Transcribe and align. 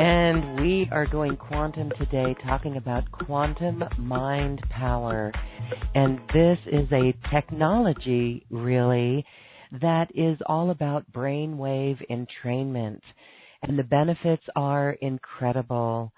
And 0.00 0.62
we 0.62 0.88
are 0.90 1.04
going 1.04 1.36
quantum 1.36 1.92
today, 1.98 2.34
talking 2.42 2.78
about 2.78 3.12
quantum 3.12 3.84
mind 3.98 4.62
power. 4.70 5.30
And 5.94 6.18
this 6.32 6.56
is 6.72 6.90
a 6.90 7.14
technology, 7.30 8.46
really, 8.48 9.26
that 9.82 10.06
is 10.14 10.38
all 10.46 10.70
about 10.70 11.12
brainwave 11.12 11.98
entrainment. 12.10 13.00
And 13.62 13.78
the 13.78 13.82
benefits 13.82 14.44
are 14.56 14.92
incredible. 15.02 16.12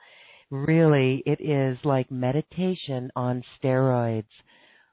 Really, 0.52 1.24
it 1.26 1.40
is 1.40 1.76
like 1.82 2.08
meditation 2.08 3.10
on 3.16 3.42
steroids. 3.60 4.22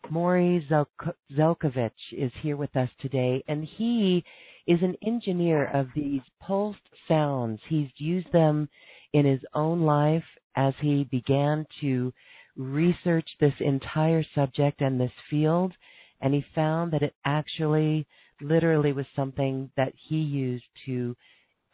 Morry 0.09 0.65
Zelk- 0.67 1.13
Zelcovitch 1.37 1.91
is 2.11 2.31
here 2.41 2.57
with 2.57 2.75
us 2.75 2.89
today, 2.99 3.43
and 3.47 3.67
he 3.77 4.23
is 4.67 4.81
an 4.81 4.95
engineer 5.05 5.65
of 5.65 5.87
these 5.95 6.21
pulsed 6.41 6.79
sounds. 7.07 7.59
He's 7.67 7.89
used 7.97 8.31
them 8.31 8.69
in 9.13 9.25
his 9.25 9.41
own 9.53 9.81
life 9.81 10.23
as 10.55 10.73
he 10.81 11.05
began 11.05 11.65
to 11.81 12.13
research 12.55 13.27
this 13.39 13.53
entire 13.59 14.23
subject 14.35 14.81
and 14.81 14.99
this 14.99 15.11
field, 15.29 15.73
and 16.21 16.33
he 16.33 16.45
found 16.53 16.91
that 16.91 17.03
it 17.03 17.15
actually 17.25 18.05
literally 18.41 18.91
was 18.91 19.05
something 19.15 19.71
that 19.77 19.93
he 20.07 20.17
used 20.17 20.65
to 20.85 21.15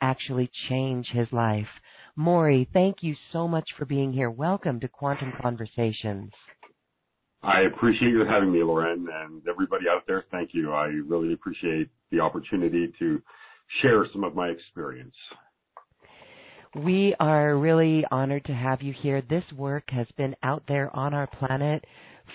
actually 0.01 0.49
change 0.69 1.07
his 1.07 1.27
life. 1.31 1.67
Morry, 2.15 2.69
thank 2.73 2.97
you 3.01 3.15
so 3.31 3.47
much 3.47 3.67
for 3.77 3.85
being 3.85 4.13
here. 4.13 4.29
Welcome 4.29 4.79
to 4.81 4.87
Quantum 4.87 5.33
Conversations. 5.41 6.31
I 7.45 7.61
appreciate 7.61 8.09
you 8.09 8.25
having 8.27 8.51
me, 8.51 8.63
Loren, 8.63 9.07
and 9.13 9.41
everybody 9.47 9.85
out 9.87 10.01
there. 10.07 10.25
Thank 10.31 10.51
you. 10.53 10.73
I 10.73 10.85
really 11.07 11.33
appreciate 11.33 11.89
the 12.11 12.19
opportunity 12.19 12.91
to 12.97 13.21
share 13.81 14.07
some 14.11 14.23
of 14.23 14.33
my 14.33 14.47
experience. 14.47 15.13
We 16.75 17.15
are 17.19 17.55
really 17.55 18.03
honored 18.09 18.45
to 18.45 18.53
have 18.53 18.81
you 18.81 18.93
here. 18.99 19.21
This 19.21 19.43
work 19.55 19.83
has 19.89 20.07
been 20.17 20.35
out 20.41 20.63
there 20.67 20.93
on 20.95 21.13
our 21.13 21.27
planet 21.27 21.85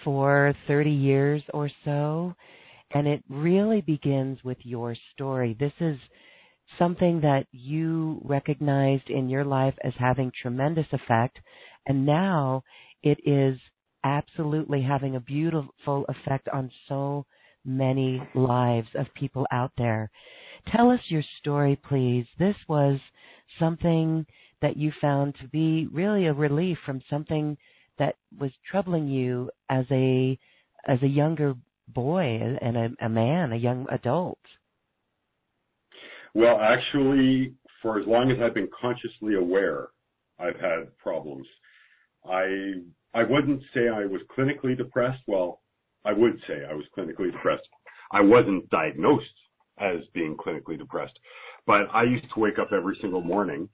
for 0.04 0.54
30 0.68 0.90
years 0.90 1.42
or 1.52 1.68
so, 1.84 2.34
and 2.92 3.08
it 3.08 3.24
really 3.28 3.80
begins 3.80 4.38
with 4.44 4.58
your 4.62 4.96
story. 5.12 5.56
This 5.58 5.72
is 5.80 5.98
something 6.78 7.20
that 7.22 7.46
you 7.50 8.20
recognized 8.24 9.10
in 9.10 9.28
your 9.28 9.44
life 9.44 9.74
as 9.82 9.92
having 9.98 10.30
tremendous 10.40 10.86
effect, 10.92 11.38
and 11.86 12.06
now 12.06 12.62
it 13.02 13.18
is 13.26 13.58
absolutely 14.04 14.82
having 14.82 15.16
a 15.16 15.20
beautiful 15.20 16.04
effect 16.08 16.48
on 16.48 16.70
so 16.88 17.26
many 17.64 18.22
lives 18.34 18.88
of 18.94 19.06
people 19.14 19.46
out 19.50 19.72
there. 19.76 20.10
Tell 20.74 20.90
us 20.90 21.00
your 21.08 21.22
story, 21.38 21.78
please. 21.88 22.26
This 22.38 22.56
was 22.68 22.98
something 23.58 24.26
that 24.62 24.76
you 24.76 24.92
found 25.00 25.34
to 25.40 25.48
be 25.48 25.86
really 25.92 26.26
a 26.26 26.32
relief 26.32 26.78
from 26.84 27.02
something 27.08 27.56
that 27.98 28.16
was 28.38 28.50
troubling 28.70 29.08
you 29.08 29.50
as 29.68 29.84
a 29.90 30.38
as 30.86 31.02
a 31.02 31.06
younger 31.06 31.54
boy 31.88 32.56
and 32.60 32.76
a, 32.76 32.88
a 33.04 33.08
man, 33.08 33.52
a 33.52 33.56
young 33.56 33.86
adult. 33.90 34.38
Well, 36.34 36.58
actually, 36.60 37.54
for 37.82 38.00
as 38.00 38.06
long 38.06 38.30
as 38.30 38.38
I've 38.42 38.54
been 38.54 38.70
consciously 38.80 39.34
aware, 39.34 39.88
I've 40.38 40.58
had 40.60 40.96
problems. 40.96 41.46
I 42.24 42.82
I 43.14 43.24
wouldn't 43.24 43.62
say 43.74 43.88
I 43.88 44.06
was 44.06 44.20
clinically 44.36 44.76
depressed. 44.76 45.22
Well, 45.26 45.60
I 46.04 46.12
would 46.12 46.40
say 46.46 46.64
I 46.68 46.74
was 46.74 46.84
clinically 46.96 47.32
depressed. 47.32 47.68
I 48.12 48.20
wasn't 48.20 48.68
diagnosed 48.70 49.26
as 49.78 50.00
being 50.14 50.36
clinically 50.36 50.78
depressed, 50.78 51.18
but 51.66 51.82
I 51.92 52.04
used 52.04 52.26
to 52.34 52.40
wake 52.40 52.58
up 52.58 52.68
every 52.72 52.96
single 53.00 53.22
morning. 53.22 53.68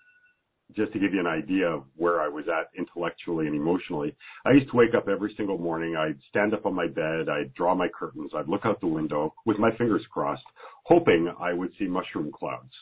Just 0.74 0.92
to 0.94 0.98
give 0.98 1.14
you 1.14 1.20
an 1.20 1.28
idea 1.28 1.68
of 1.68 1.84
where 1.94 2.20
I 2.20 2.26
was 2.28 2.46
at 2.48 2.70
intellectually 2.76 3.46
and 3.46 3.54
emotionally, 3.54 4.16
I 4.44 4.50
used 4.50 4.68
to 4.70 4.76
wake 4.76 4.94
up 4.96 5.08
every 5.08 5.32
single 5.36 5.58
morning. 5.58 5.94
I'd 5.94 6.18
stand 6.28 6.54
up 6.54 6.66
on 6.66 6.74
my 6.74 6.88
bed. 6.88 7.28
I'd 7.28 7.54
draw 7.54 7.74
my 7.74 7.86
curtains. 7.88 8.32
I'd 8.34 8.48
look 8.48 8.62
out 8.64 8.80
the 8.80 8.88
window 8.88 9.32
with 9.44 9.58
my 9.58 9.70
fingers 9.76 10.04
crossed, 10.10 10.42
hoping 10.84 11.32
I 11.40 11.52
would 11.52 11.70
see 11.78 11.86
mushroom 11.86 12.32
clouds. 12.32 12.72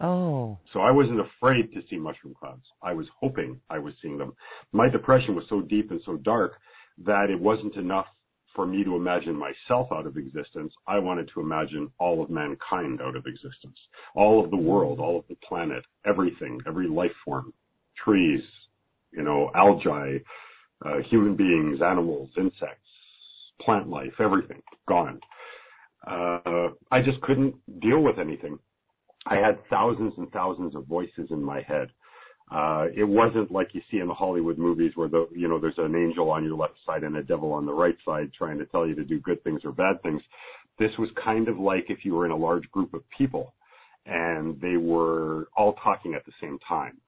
Oh. 0.00 0.58
So 0.72 0.80
I 0.80 0.90
wasn't 0.90 1.20
afraid 1.20 1.72
to 1.72 1.80
see 1.88 1.96
mushroom 1.96 2.34
clouds. 2.38 2.64
I 2.82 2.92
was 2.92 3.06
hoping 3.20 3.60
I 3.70 3.78
was 3.78 3.94
seeing 4.02 4.18
them. 4.18 4.34
My 4.72 4.88
depression 4.88 5.34
was 5.34 5.44
so 5.48 5.60
deep 5.60 5.90
and 5.90 6.00
so 6.04 6.16
dark 6.16 6.54
that 7.04 7.30
it 7.30 7.40
wasn't 7.40 7.76
enough 7.76 8.06
for 8.54 8.66
me 8.66 8.84
to 8.84 8.96
imagine 8.96 9.34
myself 9.34 9.88
out 9.92 10.06
of 10.06 10.16
existence. 10.16 10.72
I 10.86 10.98
wanted 10.98 11.28
to 11.34 11.40
imagine 11.40 11.90
all 11.98 12.22
of 12.22 12.30
mankind 12.30 13.00
out 13.02 13.16
of 13.16 13.26
existence. 13.26 13.76
All 14.14 14.44
of 14.44 14.50
the 14.50 14.56
world, 14.56 15.00
all 15.00 15.18
of 15.18 15.24
the 15.28 15.36
planet, 15.46 15.84
everything, 16.06 16.60
every 16.66 16.88
life 16.88 17.10
form, 17.24 17.52
trees, 18.04 18.42
you 19.12 19.22
know, 19.22 19.50
algae, 19.54 20.22
uh, 20.84 20.98
human 21.10 21.36
beings, 21.36 21.80
animals, 21.82 22.30
insects, 22.36 22.88
plant 23.60 23.88
life, 23.88 24.12
everything 24.20 24.62
gone. 24.88 25.20
Uh, 26.06 26.68
I 26.90 27.00
just 27.02 27.20
couldn't 27.22 27.54
deal 27.80 28.00
with 28.00 28.18
anything. 28.18 28.58
I 29.26 29.36
had 29.36 29.58
thousands 29.68 30.14
and 30.16 30.30
thousands 30.30 30.74
of 30.74 30.86
voices 30.86 31.28
in 31.30 31.42
my 31.42 31.62
head. 31.62 31.90
Uh, 32.50 32.86
it 32.94 33.04
wasn't 33.04 33.50
like 33.50 33.68
you 33.72 33.80
see 33.90 33.98
in 33.98 34.08
the 34.08 34.14
Hollywood 34.14 34.58
movies 34.58 34.92
where 34.96 35.08
the, 35.08 35.26
you 35.34 35.48
know, 35.48 35.58
there's 35.58 35.78
an 35.78 35.94
angel 35.94 36.30
on 36.30 36.44
your 36.44 36.56
left 36.56 36.74
side 36.84 37.02
and 37.02 37.16
a 37.16 37.22
devil 37.22 37.52
on 37.52 37.64
the 37.64 37.72
right 37.72 37.96
side 38.04 38.30
trying 38.36 38.58
to 38.58 38.66
tell 38.66 38.86
you 38.86 38.94
to 38.94 39.04
do 39.04 39.18
good 39.20 39.42
things 39.44 39.62
or 39.64 39.72
bad 39.72 40.02
things. 40.02 40.20
This 40.78 40.90
was 40.98 41.08
kind 41.24 41.48
of 41.48 41.58
like 41.58 41.86
if 41.88 42.04
you 42.04 42.14
were 42.14 42.26
in 42.26 42.32
a 42.32 42.36
large 42.36 42.70
group 42.70 42.92
of 42.92 43.02
people 43.16 43.54
and 44.06 44.60
they 44.60 44.76
were 44.76 45.48
all 45.56 45.74
talking 45.82 46.14
at 46.14 46.26
the 46.26 46.32
same 46.40 46.58
time. 46.68 46.98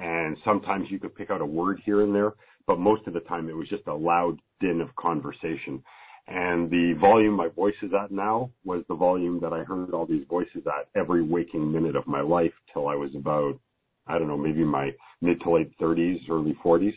And 0.00 0.36
sometimes 0.44 0.86
you 0.90 0.98
could 0.98 1.14
pick 1.14 1.30
out 1.30 1.40
a 1.40 1.46
word 1.46 1.80
here 1.84 2.02
and 2.02 2.12
there, 2.12 2.32
but 2.66 2.80
most 2.80 3.06
of 3.06 3.14
the 3.14 3.20
time 3.20 3.48
it 3.48 3.56
was 3.56 3.68
just 3.68 3.86
a 3.86 3.94
loud 3.94 4.40
din 4.60 4.80
of 4.80 4.94
conversation. 4.96 5.82
And 6.26 6.70
the 6.70 6.94
volume 7.00 7.34
my 7.34 7.48
voice 7.48 7.74
is 7.82 7.90
at 7.92 8.10
now 8.10 8.50
was 8.64 8.82
the 8.88 8.94
volume 8.94 9.40
that 9.40 9.52
I 9.52 9.62
heard 9.62 9.92
all 9.92 10.06
these 10.06 10.24
voices 10.28 10.62
at 10.66 10.88
every 10.98 11.22
waking 11.22 11.70
minute 11.70 11.96
of 11.96 12.06
my 12.06 12.22
life 12.22 12.52
till 12.72 12.88
I 12.88 12.94
was 12.94 13.10
about, 13.14 13.58
I 14.06 14.18
don't 14.18 14.28
know, 14.28 14.38
maybe 14.38 14.64
my 14.64 14.90
mid 15.20 15.40
to 15.42 15.50
late 15.50 15.78
30s, 15.78 16.20
early 16.30 16.56
40s. 16.64 16.94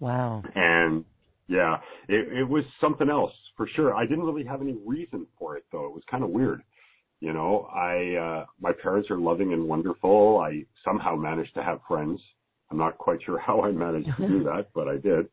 Wow. 0.00 0.42
And 0.56 1.04
yeah, 1.46 1.76
it, 2.08 2.32
it 2.32 2.48
was 2.48 2.64
something 2.80 3.08
else 3.08 3.32
for 3.56 3.68
sure. 3.76 3.94
I 3.94 4.06
didn't 4.06 4.24
really 4.24 4.44
have 4.44 4.60
any 4.60 4.76
reason 4.84 5.26
for 5.38 5.56
it 5.56 5.64
though. 5.70 5.86
It 5.86 5.92
was 5.92 6.02
kind 6.10 6.24
of 6.24 6.30
weird. 6.30 6.62
You 7.20 7.32
know, 7.32 7.68
I, 7.72 8.16
uh, 8.16 8.46
my 8.60 8.72
parents 8.82 9.10
are 9.10 9.18
loving 9.18 9.52
and 9.52 9.68
wonderful. 9.68 10.38
I 10.38 10.64
somehow 10.84 11.14
managed 11.14 11.54
to 11.54 11.62
have 11.62 11.80
friends. 11.86 12.20
I'm 12.70 12.78
not 12.78 12.98
quite 12.98 13.18
sure 13.24 13.38
how 13.38 13.60
I 13.60 13.70
managed 13.70 14.08
to 14.16 14.26
do 14.26 14.42
that, 14.44 14.68
but 14.74 14.88
I 14.88 14.96
did. 14.96 15.26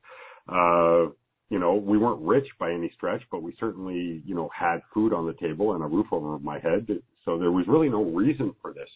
Uh, 0.48 1.12
you 1.50 1.60
know, 1.60 1.76
we 1.76 1.98
weren't 1.98 2.22
rich 2.22 2.48
by 2.60 2.72
any 2.72 2.92
stretch, 2.96 3.22
but 3.32 3.42
we 3.42 3.56
certainly, 3.60 4.22
you 4.26 4.36
know, 4.36 4.50
had 4.58 4.82
food 4.94 5.14
on 5.14 5.26
the 5.26 5.34
table 5.34 5.74
and 5.74 5.84
a 5.84 5.88
roof 5.88 6.08
over 6.12 6.38
my 6.40 6.60
head. 6.60 6.88
So 7.24 7.38
there 7.38 7.52
was 7.52 7.66
really 7.68 7.90
no 7.90 8.04
reason 8.04 8.54
for 8.62 8.74
this. 8.74 8.90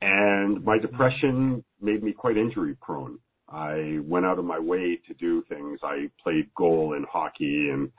And 0.00 0.64
my 0.64 0.78
depression 0.78 1.64
made 1.80 2.02
me 2.02 2.12
quite 2.12 2.36
injury 2.36 2.76
prone. 2.80 3.18
I 3.48 3.98
went 4.04 4.24
out 4.24 4.38
of 4.38 4.44
my 4.44 4.58
way 4.58 4.98
to 5.06 5.14
do 5.14 5.44
things. 5.48 5.78
I 5.82 6.08
played 6.22 6.52
goal 6.54 6.94
in 6.96 7.04
hockey 7.10 7.70
and, 7.70 7.90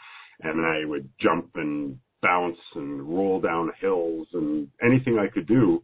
and 0.42 0.66
I 0.66 0.86
would 0.86 1.08
jump 1.22 1.52
and 1.56 1.98
bounce 2.22 2.58
and 2.74 3.04
roll 3.04 3.40
down 3.40 3.72
hills 3.80 4.28
and 4.34 4.68
anything 4.84 5.20
I 5.20 5.32
could 5.32 5.48
do. 5.48 5.84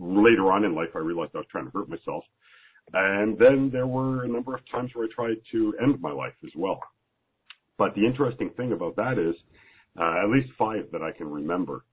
Later 0.00 0.50
on 0.50 0.64
in 0.64 0.74
life, 0.74 0.90
I 0.94 0.98
realized 0.98 1.30
I 1.34 1.38
was 1.38 1.46
trying 1.50 1.66
to 1.66 1.70
hurt 1.70 1.88
myself. 1.88 2.24
And 2.92 3.38
then 3.38 3.70
there 3.72 3.86
were 3.86 4.24
a 4.24 4.28
number 4.28 4.54
of 4.54 4.60
times 4.70 4.90
where 4.94 5.06
I 5.06 5.14
tried 5.14 5.38
to 5.52 5.74
end 5.82 6.00
my 6.00 6.12
life 6.12 6.34
as 6.44 6.50
well. 6.56 6.80
But 7.78 7.94
the 7.94 8.06
interesting 8.06 8.50
thing 8.56 8.72
about 8.72 8.96
that 8.96 9.18
is, 9.18 9.34
uh, 9.98 10.22
at 10.22 10.30
least 10.30 10.52
five 10.58 10.90
that 10.92 11.02
I 11.02 11.16
can 11.16 11.28
remember. 11.28 11.84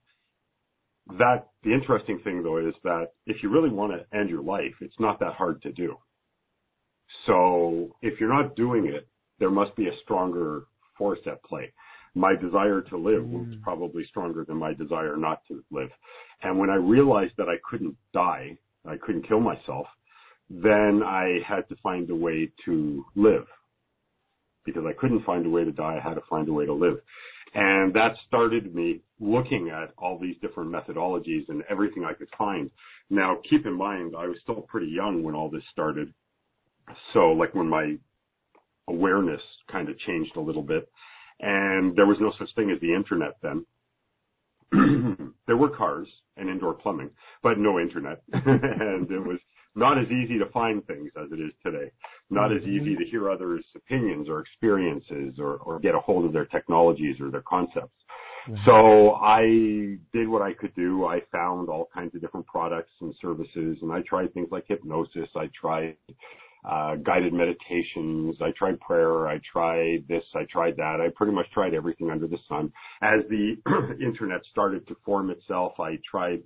That 1.18 1.48
the 1.64 1.72
interesting 1.72 2.20
thing 2.22 2.42
though 2.42 2.58
is 2.58 2.74
that 2.84 3.08
if 3.26 3.42
you 3.42 3.50
really 3.50 3.70
want 3.70 3.92
to 3.92 4.16
end 4.16 4.30
your 4.30 4.42
life, 4.42 4.74
it's 4.80 4.98
not 5.00 5.18
that 5.20 5.34
hard 5.34 5.60
to 5.62 5.72
do. 5.72 5.96
So 7.26 7.96
if 8.02 8.20
you're 8.20 8.32
not 8.32 8.56
doing 8.56 8.86
it, 8.86 9.08
there 9.38 9.50
must 9.50 9.74
be 9.76 9.88
a 9.88 9.98
stronger 10.04 10.64
force 10.96 11.18
at 11.26 11.42
play. 11.44 11.72
My 12.14 12.34
desire 12.36 12.82
to 12.82 12.96
live 12.96 13.22
mm. 13.22 13.32
was 13.32 13.56
probably 13.62 14.04
stronger 14.06 14.44
than 14.44 14.56
my 14.56 14.74
desire 14.74 15.16
not 15.16 15.42
to 15.48 15.64
live. 15.70 15.90
And 16.42 16.58
when 16.58 16.70
I 16.70 16.76
realized 16.76 17.32
that 17.38 17.48
I 17.48 17.56
couldn't 17.68 17.96
die, 18.12 18.56
I 18.86 18.96
couldn't 18.96 19.26
kill 19.26 19.40
myself, 19.40 19.86
then 20.50 21.02
I 21.04 21.38
had 21.46 21.68
to 21.68 21.76
find 21.82 22.08
a 22.10 22.14
way 22.14 22.52
to 22.66 23.04
live 23.16 23.46
because 24.64 24.84
I 24.86 24.92
couldn't 24.98 25.24
find 25.24 25.46
a 25.46 25.50
way 25.50 25.64
to 25.64 25.72
die. 25.72 25.98
I 25.98 26.08
had 26.08 26.14
to 26.14 26.22
find 26.28 26.48
a 26.48 26.52
way 26.52 26.66
to 26.66 26.72
live. 26.72 26.98
And 27.54 27.92
that 27.94 28.12
started 28.26 28.74
me 28.74 29.00
looking 29.20 29.70
at 29.70 29.92
all 29.98 30.18
these 30.18 30.36
different 30.40 30.70
methodologies 30.70 31.48
and 31.48 31.62
everything 31.68 32.04
I 32.04 32.14
could 32.14 32.28
find. 32.38 32.70
Now, 33.10 33.38
keep 33.48 33.66
in 33.66 33.74
mind, 33.76 34.14
I 34.18 34.26
was 34.26 34.38
still 34.42 34.62
pretty 34.62 34.86
young 34.86 35.22
when 35.22 35.34
all 35.34 35.50
this 35.50 35.62
started. 35.70 36.12
So 37.12 37.32
like 37.32 37.54
when 37.54 37.68
my 37.68 37.96
awareness 38.88 39.40
kind 39.70 39.88
of 39.88 39.98
changed 39.98 40.36
a 40.36 40.40
little 40.40 40.62
bit 40.62 40.88
and 41.40 41.96
there 41.96 42.06
was 42.06 42.18
no 42.20 42.32
such 42.38 42.54
thing 42.54 42.70
as 42.70 42.80
the 42.80 42.94
internet 42.94 43.36
then. 43.42 43.66
there 45.46 45.56
were 45.56 45.76
cars 45.76 46.08
and 46.36 46.48
indoor 46.48 46.74
plumbing, 46.74 47.10
but 47.42 47.58
no 47.58 47.78
internet. 47.78 48.22
and 48.32 49.10
it 49.10 49.18
was 49.18 49.38
not 49.74 49.98
as 49.98 50.06
easy 50.06 50.38
to 50.38 50.46
find 50.52 50.86
things 50.86 51.10
as 51.16 51.30
it 51.32 51.40
is 51.40 51.52
today. 51.64 51.90
Not 52.30 52.52
as 52.52 52.62
easy 52.62 52.94
to 52.96 53.04
hear 53.04 53.30
others' 53.30 53.64
opinions 53.74 54.28
or 54.28 54.40
experiences 54.40 55.36
or, 55.38 55.56
or 55.56 55.78
get 55.80 55.94
a 55.94 56.00
hold 56.00 56.24
of 56.24 56.32
their 56.32 56.46
technologies 56.46 57.16
or 57.20 57.30
their 57.30 57.42
concepts. 57.42 57.94
So 58.64 59.12
I 59.14 59.96
did 60.12 60.28
what 60.28 60.42
I 60.42 60.52
could 60.52 60.74
do. 60.74 61.06
I 61.06 61.20
found 61.30 61.68
all 61.68 61.88
kinds 61.94 62.14
of 62.14 62.20
different 62.20 62.46
products 62.46 62.90
and 63.00 63.14
services 63.22 63.78
and 63.82 63.92
I 63.92 64.02
tried 64.02 64.34
things 64.34 64.48
like 64.50 64.64
hypnosis. 64.66 65.28
I 65.36 65.48
tried 65.58 65.96
uh, 66.68 66.96
guided 66.96 67.32
meditations. 67.32 68.36
I 68.40 68.50
tried 68.56 68.80
prayer. 68.80 69.28
I 69.28 69.40
tried 69.50 70.04
this. 70.08 70.24
I 70.34 70.44
tried 70.50 70.76
that. 70.76 71.00
I 71.00 71.08
pretty 71.14 71.32
much 71.32 71.46
tried 71.52 71.74
everything 71.74 72.10
under 72.10 72.26
the 72.26 72.38
sun. 72.48 72.72
As 73.02 73.20
the 73.30 73.56
internet 74.04 74.40
started 74.50 74.86
to 74.88 74.96
form 75.04 75.30
itself, 75.30 75.74
I 75.78 75.98
tried 76.08 76.42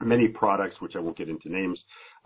many 0.00 0.28
products, 0.28 0.76
which 0.80 0.92
I 0.96 1.00
won't 1.00 1.16
get 1.16 1.28
into 1.28 1.50
names, 1.50 1.78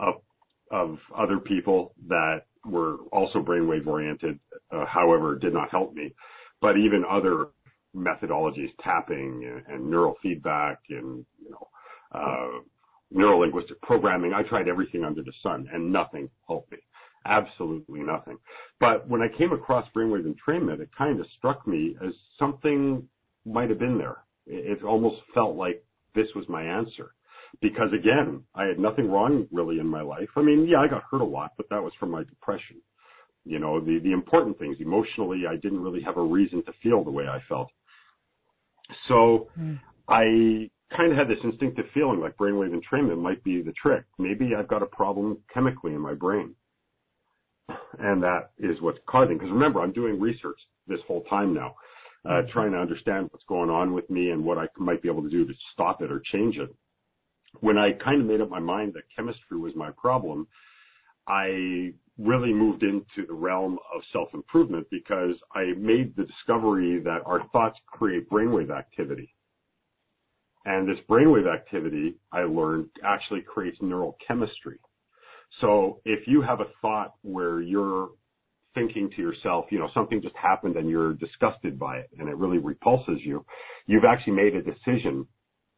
of, 0.02 0.98
other 1.18 1.38
people 1.38 1.94
that 2.08 2.46
were 2.64 2.96
also 3.12 3.40
brainwave 3.40 3.86
oriented, 3.86 4.38
uh, 4.70 4.86
however, 4.86 5.38
did 5.38 5.52
not 5.52 5.70
help 5.70 5.92
me. 5.92 6.14
But 6.62 6.78
even 6.78 7.04
other 7.08 7.48
methodologies, 7.94 8.70
tapping 8.82 9.44
and, 9.44 9.74
and 9.74 9.90
neural 9.90 10.16
feedback 10.22 10.78
and, 10.88 11.26
you 11.38 11.50
know, 11.50 11.68
uh, 12.12 12.60
neuro 13.10 13.40
linguistic 13.40 13.80
programming, 13.82 14.32
I 14.32 14.42
tried 14.42 14.68
everything 14.68 15.04
under 15.04 15.22
the 15.22 15.32
sun 15.42 15.68
and 15.72 15.92
nothing 15.92 16.30
helped 16.46 16.72
me. 16.72 16.78
Absolutely 17.26 18.00
nothing. 18.00 18.38
But 18.80 19.06
when 19.08 19.20
I 19.20 19.28
came 19.36 19.52
across 19.52 19.86
brainwave 19.94 20.24
entrainment, 20.24 20.80
it 20.80 20.88
kind 20.96 21.20
of 21.20 21.26
struck 21.36 21.66
me 21.66 21.96
as 22.02 22.14
something 22.38 23.06
might 23.44 23.68
have 23.68 23.78
been 23.78 23.98
there. 23.98 24.18
It 24.46 24.82
almost 24.82 25.20
felt 25.34 25.54
like 25.54 25.84
this 26.14 26.28
was 26.34 26.48
my 26.48 26.62
answer 26.62 27.12
because 27.60 27.92
again, 27.92 28.42
I 28.54 28.64
had 28.64 28.78
nothing 28.78 29.10
wrong 29.10 29.46
really 29.52 29.78
in 29.78 29.86
my 29.86 30.02
life. 30.02 30.28
I 30.36 30.42
mean, 30.42 30.66
yeah, 30.68 30.78
I 30.78 30.88
got 30.88 31.02
hurt 31.10 31.20
a 31.20 31.24
lot, 31.24 31.52
but 31.56 31.66
that 31.70 31.82
was 31.82 31.92
from 31.98 32.10
my 32.10 32.24
depression. 32.24 32.76
You 33.44 33.58
know, 33.58 33.80
the, 33.80 33.98
the 34.02 34.12
important 34.12 34.58
things 34.58 34.76
emotionally, 34.80 35.42
I 35.48 35.56
didn't 35.56 35.82
really 35.82 36.02
have 36.02 36.16
a 36.16 36.22
reason 36.22 36.64
to 36.64 36.72
feel 36.82 37.04
the 37.04 37.10
way 37.10 37.24
I 37.24 37.38
felt. 37.48 37.68
So 39.08 39.48
mm. 39.58 39.80
I 40.08 40.70
kind 40.96 41.12
of 41.12 41.18
had 41.18 41.28
this 41.28 41.42
instinctive 41.42 41.86
feeling 41.94 42.20
like 42.20 42.36
brainwave 42.36 42.72
entrainment 42.74 43.20
might 43.20 43.42
be 43.42 43.62
the 43.62 43.72
trick. 43.72 44.04
Maybe 44.18 44.50
I've 44.56 44.68
got 44.68 44.82
a 44.82 44.86
problem 44.86 45.38
chemically 45.52 45.92
in 45.92 46.00
my 46.00 46.14
brain. 46.14 46.54
And 47.98 48.22
that 48.22 48.50
is 48.58 48.80
what's 48.80 48.98
causing, 49.08 49.38
because 49.38 49.50
remember, 49.50 49.80
I'm 49.80 49.92
doing 49.92 50.20
research 50.20 50.58
this 50.86 50.98
whole 51.06 51.22
time 51.24 51.54
now, 51.54 51.74
uh, 52.28 52.42
hmm. 52.42 52.50
trying 52.52 52.72
to 52.72 52.78
understand 52.78 53.28
what's 53.30 53.44
going 53.48 53.70
on 53.70 53.92
with 53.92 54.08
me 54.10 54.30
and 54.30 54.44
what 54.44 54.58
I 54.58 54.66
might 54.78 55.02
be 55.02 55.08
able 55.08 55.22
to 55.22 55.30
do 55.30 55.46
to 55.46 55.54
stop 55.72 56.02
it 56.02 56.10
or 56.10 56.22
change 56.32 56.56
it 56.58 56.74
when 57.60 57.78
I 57.78 57.92
kind 57.92 58.20
of 58.20 58.26
made 58.26 58.40
up 58.40 58.50
my 58.50 58.60
mind 58.60 58.94
that 58.94 59.02
chemistry 59.14 59.58
was 59.58 59.72
my 59.76 59.90
problem, 59.90 60.46
I 61.26 61.92
really 62.18 62.52
moved 62.52 62.82
into 62.82 63.26
the 63.26 63.34
realm 63.34 63.78
of 63.94 64.02
self-improvement 64.12 64.86
because 64.90 65.34
I 65.54 65.72
made 65.78 66.14
the 66.16 66.24
discovery 66.24 67.00
that 67.04 67.20
our 67.26 67.46
thoughts 67.48 67.78
create 67.86 68.28
brainwave 68.28 68.70
activity. 68.70 69.34
And 70.64 70.88
this 70.88 70.98
brainwave 71.08 71.52
activity, 71.52 72.16
I 72.32 72.42
learned, 72.42 72.88
actually 73.04 73.42
creates 73.42 73.78
neural 73.80 74.16
chemistry. 74.26 74.78
So 75.60 76.00
if 76.04 76.26
you 76.26 76.40
have 76.42 76.60
a 76.60 76.66
thought 76.80 77.14
where 77.22 77.60
you're 77.60 78.10
thinking 78.74 79.10
to 79.16 79.22
yourself, 79.22 79.66
you 79.70 79.78
know, 79.78 79.90
something 79.92 80.22
just 80.22 80.36
happened 80.36 80.76
and 80.76 80.88
you're 80.88 81.14
disgusted 81.14 81.78
by 81.78 81.98
it 81.98 82.10
and 82.18 82.28
it 82.28 82.36
really 82.36 82.58
repulses 82.58 83.18
you, 83.22 83.44
you've 83.86 84.04
actually 84.04 84.34
made 84.34 84.54
a 84.54 84.62
decision 84.62 85.26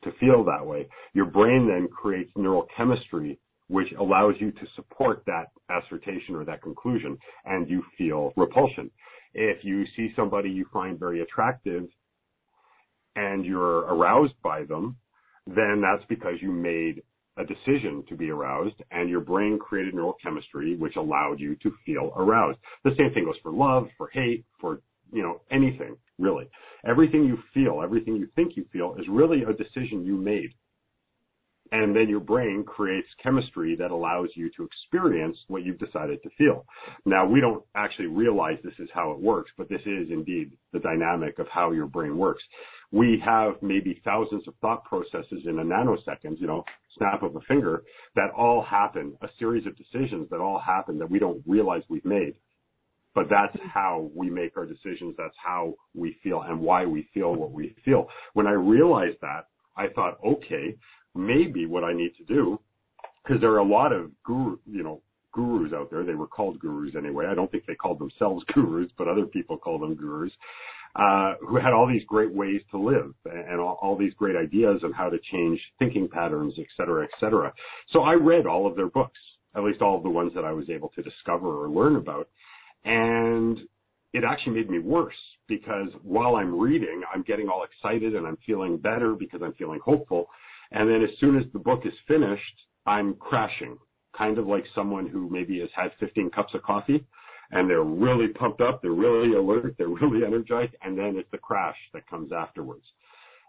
to 0.04 0.12
feel 0.20 0.44
that 0.44 0.64
way. 0.64 0.88
Your 1.12 1.26
brain 1.26 1.68
then 1.68 1.88
creates 1.88 2.30
neural 2.36 2.66
chemistry 2.76 3.38
which 3.68 3.88
allows 3.98 4.34
you 4.38 4.52
to 4.52 4.66
support 4.76 5.22
that 5.26 5.46
assertion 5.70 6.34
or 6.34 6.44
that 6.44 6.62
conclusion 6.62 7.16
and 7.46 7.68
you 7.68 7.82
feel 7.96 8.32
repulsion. 8.36 8.90
If 9.32 9.64
you 9.64 9.84
see 9.96 10.12
somebody 10.14 10.50
you 10.50 10.66
find 10.72 10.98
very 10.98 11.22
attractive 11.22 11.84
and 13.16 13.44
you're 13.44 13.80
aroused 13.80 14.34
by 14.42 14.64
them, 14.64 14.96
then 15.46 15.82
that's 15.82 16.06
because 16.08 16.34
you 16.40 16.50
made 16.52 17.02
a 17.36 17.44
decision 17.44 18.04
to 18.08 18.16
be 18.16 18.30
aroused 18.30 18.76
and 18.90 19.08
your 19.08 19.20
brain 19.20 19.58
created 19.58 19.94
neural 19.94 20.16
chemistry 20.22 20.76
which 20.76 20.96
allowed 20.96 21.40
you 21.40 21.56
to 21.56 21.72
feel 21.84 22.12
aroused. 22.16 22.58
The 22.84 22.94
same 22.96 23.12
thing 23.12 23.24
goes 23.24 23.34
for 23.42 23.50
love, 23.50 23.88
for 23.98 24.08
hate, 24.12 24.44
for 24.60 24.80
you 25.12 25.22
know, 25.22 25.40
anything 25.50 25.96
really. 26.18 26.48
Everything 26.86 27.24
you 27.24 27.38
feel, 27.52 27.80
everything 27.82 28.16
you 28.16 28.28
think 28.36 28.56
you 28.56 28.64
feel 28.72 28.94
is 28.98 29.06
really 29.08 29.42
a 29.42 29.52
decision 29.52 30.04
you 30.04 30.16
made. 30.16 30.50
And 31.72 31.96
then 31.96 32.08
your 32.08 32.20
brain 32.20 32.62
creates 32.64 33.08
chemistry 33.22 33.74
that 33.76 33.90
allows 33.90 34.28
you 34.36 34.50
to 34.56 34.64
experience 34.64 35.36
what 35.48 35.64
you've 35.64 35.78
decided 35.78 36.22
to 36.22 36.30
feel. 36.36 36.66
Now, 37.04 37.26
we 37.26 37.40
don't 37.40 37.64
actually 37.74 38.06
realize 38.06 38.58
this 38.62 38.78
is 38.78 38.88
how 38.94 39.12
it 39.12 39.18
works, 39.18 39.50
but 39.56 39.68
this 39.68 39.80
is 39.80 40.08
indeed 40.10 40.52
the 40.72 40.78
dynamic 40.78 41.38
of 41.38 41.48
how 41.48 41.72
your 41.72 41.86
brain 41.86 42.16
works. 42.16 42.42
We 42.92 43.20
have 43.24 43.54
maybe 43.62 44.00
thousands 44.04 44.46
of 44.46 44.54
thought 44.60 44.84
processes 44.84 45.46
in 45.46 45.58
a 45.58 45.64
nanosecond, 45.64 46.38
you 46.38 46.46
know, 46.46 46.64
snap 46.96 47.22
of 47.22 47.34
a 47.34 47.40
finger, 47.48 47.82
that 48.14 48.30
all 48.36 48.62
happen, 48.62 49.16
a 49.22 49.28
series 49.38 49.66
of 49.66 49.76
decisions 49.76 50.28
that 50.30 50.40
all 50.40 50.60
happen 50.60 50.98
that 50.98 51.10
we 51.10 51.18
don't 51.18 51.42
realize 51.46 51.82
we've 51.88 52.04
made 52.04 52.34
but 53.14 53.26
that's 53.30 53.56
how 53.72 54.10
we 54.14 54.28
make 54.28 54.56
our 54.56 54.66
decisions. 54.66 55.14
That's 55.16 55.36
how 55.42 55.74
we 55.94 56.16
feel 56.22 56.42
and 56.42 56.60
why 56.60 56.84
we 56.84 57.08
feel 57.14 57.34
what 57.34 57.52
we 57.52 57.74
feel. 57.84 58.08
When 58.32 58.46
I 58.46 58.52
realized 58.52 59.18
that, 59.22 59.48
I 59.76 59.88
thought, 59.94 60.18
okay, 60.24 60.76
maybe 61.14 61.66
what 61.66 61.84
I 61.84 61.92
need 61.92 62.12
to 62.18 62.24
do, 62.24 62.60
because 63.22 63.40
there 63.40 63.52
are 63.52 63.58
a 63.58 63.64
lot 63.64 63.92
of 63.92 64.10
guru, 64.24 64.58
you 64.66 64.82
know, 64.82 65.00
gurus 65.32 65.72
out 65.72 65.90
there. 65.90 66.04
They 66.04 66.14
were 66.14 66.26
called 66.26 66.58
gurus 66.60 66.94
anyway. 66.96 67.26
I 67.26 67.34
don't 67.34 67.50
think 67.50 67.66
they 67.66 67.74
called 67.74 67.98
themselves 67.98 68.44
gurus, 68.54 68.90
but 68.96 69.08
other 69.08 69.26
people 69.26 69.58
call 69.58 69.78
them 69.78 69.94
gurus, 69.94 70.32
uh, 70.96 71.34
who 71.40 71.56
had 71.56 71.72
all 71.72 71.88
these 71.88 72.04
great 72.06 72.32
ways 72.32 72.60
to 72.70 72.78
live 72.78 73.12
and 73.24 73.60
all, 73.60 73.78
all 73.82 73.96
these 73.96 74.14
great 74.14 74.36
ideas 74.36 74.80
on 74.84 74.92
how 74.92 75.08
to 75.08 75.18
change 75.32 75.60
thinking 75.78 76.08
patterns, 76.08 76.54
et 76.58 76.66
cetera, 76.76 77.04
et 77.04 77.10
cetera. 77.18 77.52
So 77.90 78.02
I 78.02 78.14
read 78.14 78.46
all 78.46 78.66
of 78.66 78.76
their 78.76 78.88
books, 78.88 79.18
at 79.56 79.64
least 79.64 79.82
all 79.82 79.96
of 79.96 80.02
the 80.02 80.10
ones 80.10 80.32
that 80.34 80.44
I 80.44 80.52
was 80.52 80.70
able 80.70 80.90
to 80.90 81.02
discover 81.02 81.64
or 81.64 81.68
learn 81.68 81.96
about. 81.96 82.28
And 82.84 83.58
it 84.12 84.22
actually 84.24 84.54
made 84.54 84.70
me 84.70 84.78
worse 84.78 85.14
because 85.48 85.88
while 86.02 86.36
I'm 86.36 86.58
reading, 86.58 87.02
I'm 87.12 87.22
getting 87.22 87.48
all 87.48 87.64
excited 87.64 88.14
and 88.14 88.26
I'm 88.26 88.38
feeling 88.46 88.76
better 88.76 89.14
because 89.14 89.40
I'm 89.42 89.54
feeling 89.54 89.80
hopeful. 89.84 90.28
And 90.70 90.88
then 90.88 91.02
as 91.02 91.10
soon 91.18 91.36
as 91.36 91.44
the 91.52 91.58
book 91.58 91.82
is 91.84 91.92
finished, 92.06 92.42
I'm 92.86 93.14
crashing, 93.14 93.78
kind 94.16 94.38
of 94.38 94.46
like 94.46 94.64
someone 94.74 95.08
who 95.08 95.28
maybe 95.30 95.60
has 95.60 95.70
had 95.74 95.90
15 95.98 96.30
cups 96.30 96.54
of 96.54 96.62
coffee 96.62 97.04
and 97.50 97.68
they're 97.68 97.82
really 97.82 98.28
pumped 98.28 98.60
up, 98.60 98.82
they're 98.82 98.92
really 98.92 99.34
alert, 99.36 99.74
they're 99.78 99.88
really 99.88 100.24
energized, 100.26 100.74
and 100.82 100.98
then 100.98 101.16
it's 101.16 101.30
the 101.30 101.38
crash 101.38 101.76
that 101.92 102.08
comes 102.08 102.32
afterwards. 102.32 102.84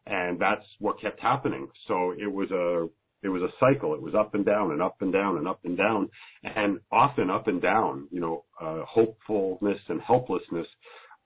And 0.06 0.40
that's 0.40 0.66
what 0.80 1.02
kept 1.02 1.20
happening. 1.20 1.68
So 1.88 2.12
it 2.12 2.32
was 2.32 2.52
a 2.52 2.88
it 3.26 3.30
was 3.30 3.42
a 3.42 3.54
cycle. 3.60 3.96
It 3.96 4.02
was 4.02 4.14
up 4.14 4.36
and 4.36 4.46
down 4.46 4.72
and 4.72 4.82
up 4.82 4.98
and 5.02 5.12
down 5.12 5.38
and 5.38 5.48
up 5.48 5.60
and 5.64 5.76
down, 5.76 6.10
and 6.44 6.80
often 6.92 7.32
up 7.32 7.48
and 7.48 7.60
down. 7.60 8.08
You 8.12 8.22
know, 8.22 8.46
uh, 8.62 8.86
hopefulness 8.88 9.80
and 9.90 10.00
helplessness 10.00 10.68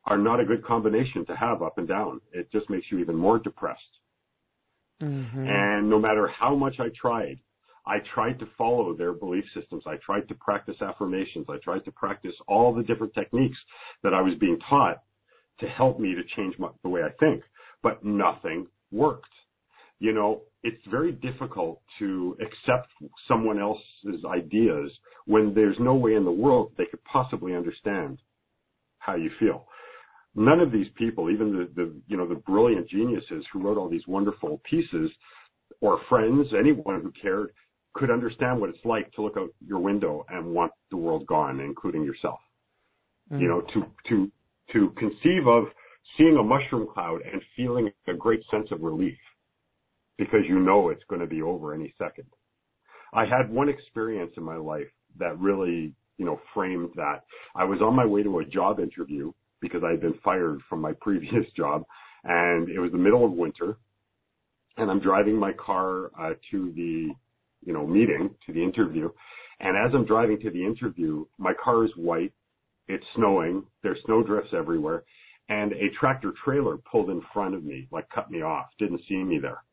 are 0.06 0.18
not 0.18 0.40
a 0.40 0.46
good 0.46 0.66
combination 0.66 1.26
to 1.26 1.36
have 1.36 1.62
up 1.62 1.78
and 1.78 1.88
down. 1.88 2.22
It 2.32 2.50
just 2.54 2.70
makes 2.70 2.86
you 2.90 3.00
even 3.00 3.16
more 3.16 3.38
depressed. 3.38 3.82
Mm-hmm. 5.04 5.46
And 5.48 5.90
no 5.90 6.00
matter 6.00 6.28
how 6.28 6.56
much 6.56 6.76
I 6.80 6.88
tried, 7.00 7.40
I 7.86 7.98
tried 8.14 8.40
to 8.40 8.48
follow 8.58 8.96
their 8.96 9.14
belief 9.14 9.44
systems. 9.54 9.84
I 9.86 9.96
tried 10.06 10.28
to 10.30 10.36
practice 10.36 10.76
affirmations. 10.82 11.48
I 11.50 11.58
tried 11.64 11.84
to 11.86 11.92
practice 11.92 12.36
all 12.48 12.74
the 12.74 12.84
different 12.84 13.14
techniques 13.14 13.58
that 14.04 14.14
I 14.14 14.22
was 14.22 14.36
being 14.40 14.60
taught 14.70 15.02
to 15.60 15.68
help 15.68 16.00
me 16.00 16.16
to 16.16 16.22
change 16.36 16.58
my, 16.60 16.70
the 16.84 16.90
way 16.90 17.02
I 17.02 17.12
think, 17.20 17.44
but 17.84 18.06
nothing 18.06 18.68
worked. 18.92 19.34
You 20.00 20.14
know, 20.14 20.44
it's 20.64 20.82
very 20.90 21.14
difficult 21.14 21.82
to 22.00 22.36
accept 22.42 22.90
someone 23.28 23.60
else's 23.60 24.26
ideas 24.26 24.92
when 25.26 25.54
there's 25.54 25.78
no 25.80 25.96
way 25.96 26.16
in 26.16 26.26
the 26.26 26.32
world 26.32 26.72
they 26.78 26.86
could 26.86 27.04
possibly 27.06 27.56
understand 27.56 28.20
how 29.00 29.16
you 29.16 29.30
feel. 29.40 29.66
None 30.36 30.60
of 30.60 30.72
these 30.72 30.88
people, 30.96 31.30
even 31.30 31.52
the, 31.52 31.70
the 31.76 31.94
you 32.08 32.18
know 32.18 32.28
the 32.28 32.36
brilliant 32.36 32.88
geniuses 32.90 33.46
who 33.52 33.62
wrote 33.62 33.78
all 33.78 33.90
these 33.90 34.06
wonderful 34.08 34.62
pieces, 34.70 35.10
or 35.82 36.00
friends, 36.08 36.48
anyone 36.58 37.02
who 37.02 37.12
cared, 37.20 37.52
could 37.94 38.12
understand 38.12 38.60
what 38.60 38.70
it's 38.70 38.86
like 38.86 39.12
to 39.14 39.22
look 39.22 39.38
out 39.38 39.50
your 39.66 39.80
window 39.80 40.26
and 40.30 40.46
want 40.46 40.72
the 40.92 40.98
world 40.98 41.26
gone, 41.26 41.60
including 41.60 42.04
yourself. 42.04 42.40
Mm. 43.32 43.42
You 43.42 43.48
know, 43.48 43.62
to 43.74 43.86
to 44.10 44.32
to 44.74 44.90
conceive 44.98 45.48
of 45.48 45.66
seeing 46.18 46.38
a 46.38 46.44
mushroom 46.44 46.88
cloud 46.94 47.22
and 47.32 47.42
feeling 47.56 47.92
a 48.08 48.14
great 48.14 48.42
sense 48.52 48.68
of 48.72 48.82
relief 48.82 49.18
because 50.20 50.42
you 50.48 50.60
know 50.60 50.90
it's 50.90 51.04
going 51.10 51.22
to 51.22 51.28
be 51.28 51.42
over 51.42 51.74
any 51.74 51.92
second. 51.98 52.26
I 53.14 53.26
had 53.26 53.50
one 53.50 53.70
experience 53.70 54.34
in 54.38 54.44
my 54.44 54.58
life 54.58 54.92
that 55.18 55.40
really, 55.40 55.94
you 56.18 56.26
know, 56.26 56.40
framed 56.54 56.90
that. 56.98 57.24
I 57.56 57.64
was 57.64 57.80
on 57.82 57.96
my 57.96 58.06
way 58.06 58.22
to 58.22 58.40
a 58.40 58.46
job 58.46 58.80
interview 58.80 59.32
because 59.62 59.82
I 59.84 59.92
had 59.92 60.02
been 60.02 60.20
fired 60.24 60.60
from 60.70 60.82
my 60.82 60.92
previous 61.02 61.46
job 61.58 61.86
and 62.26 62.70
it 62.70 62.80
was 62.80 62.92
the 62.92 62.98
middle 62.98 63.26
of 63.26 63.32
winter 63.32 63.78
and 64.78 64.92
I'm 64.92 65.00
driving 65.00 65.36
my 65.36 65.54
car 65.54 66.12
uh, 66.20 66.34
to 66.52 66.72
the, 66.76 67.10
you 67.66 67.74
know, 67.74 67.88
meeting, 67.88 68.30
to 68.46 68.54
the 68.54 68.64
interview. 68.64 69.10
And 69.62 69.76
as 69.76 69.94
I'm 69.94 70.06
driving 70.06 70.40
to 70.42 70.52
the 70.52 70.64
interview, 70.64 71.26
my 71.38 71.54
car 71.62 71.86
is 71.86 71.92
white. 71.96 72.34
It's 72.88 73.04
snowing. 73.16 73.64
There's 73.84 73.98
snowdrifts 74.06 74.52
everywhere. 74.56 75.04
And 75.50 75.74
a 75.74 75.90
tractor 76.00 76.34
trailer 76.46 76.78
pulled 76.78 77.10
in 77.10 77.22
front 77.34 77.56
of 77.56 77.64
me, 77.64 77.88
like 77.92 78.08
cut 78.14 78.30
me 78.30 78.42
off, 78.42 78.68
didn't 78.78 79.02
see 79.08 79.16
me 79.16 79.40
there 79.42 79.64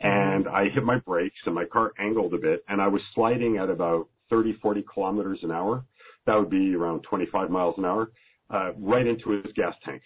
and 0.00 0.48
I 0.48 0.68
hit 0.68 0.84
my 0.84 0.98
brakes 0.98 1.38
and 1.46 1.54
my 1.54 1.64
car 1.64 1.92
angled 1.98 2.34
a 2.34 2.38
bit 2.38 2.64
and 2.68 2.80
I 2.80 2.88
was 2.88 3.02
sliding 3.14 3.56
at 3.56 3.68
about 3.68 4.08
30, 4.30 4.58
40 4.62 4.84
kilometers 4.92 5.40
an 5.42 5.50
hour. 5.50 5.84
That 6.26 6.36
would 6.36 6.50
be 6.50 6.74
around 6.74 7.02
25 7.02 7.50
miles 7.50 7.74
an 7.78 7.84
hour, 7.84 8.10
uh, 8.50 8.72
right 8.78 9.06
into 9.06 9.30
his 9.30 9.52
gas 9.54 9.74
tank. 9.84 10.02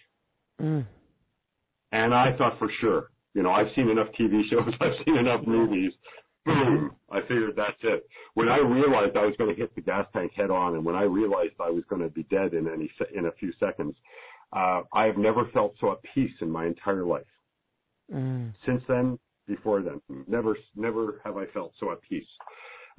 Mm. 0.61 0.87
And 1.93 2.15
I 2.15 2.37
thought 2.37 2.59
for 2.59 2.71
sure, 2.81 3.11
you 3.35 3.43
know, 3.43 3.51
I've 3.51 3.69
seen 3.75 3.89
enough 3.89 4.09
TV 4.19 4.43
shows, 4.49 4.73
I've 4.81 5.05
seen 5.05 5.17
enough 5.17 5.47
movies. 5.47 5.93
Boom! 6.45 6.93
I 7.11 7.21
figured 7.21 7.55
that's 7.57 7.79
it. 7.83 8.07
When 8.35 8.49
I 8.49 8.59
realized 8.59 9.17
I 9.17 9.25
was 9.27 9.35
going 9.39 9.55
to 9.55 9.61
hit 9.61 9.75
the 9.75 9.81
gas 9.81 10.07
tank 10.13 10.33
head 10.35 10.51
on, 10.51 10.75
and 10.75 10.85
when 10.85 10.95
I 10.95 11.03
realized 11.03 11.55
I 11.61 11.71
was 11.71 11.85
going 11.89 12.03
to 12.03 12.09
be 12.09 12.25
dead 12.25 12.55
in 12.55 12.67
any 12.69 12.91
in 13.15 13.27
a 13.27 13.33
few 13.33 13.53
seconds, 13.61 13.95
uh, 14.53 14.83
I 14.93 15.05
have 15.05 15.19
never 15.19 15.49
felt 15.53 15.75
so 15.81 15.93
at 15.93 15.99
peace 16.15 16.33
in 16.41 16.51
my 16.51 16.67
entire 16.67 17.05
life. 17.05 17.23
Mm. 18.13 18.53
Since 18.67 18.83
then, 18.89 19.19
before 19.55 19.83
then. 19.83 20.01
Never, 20.27 20.57
never 20.77 21.21
have 21.25 21.37
I 21.37 21.47
felt 21.47 21.73
so 21.79 21.93
at 21.93 22.01
peace 22.03 22.27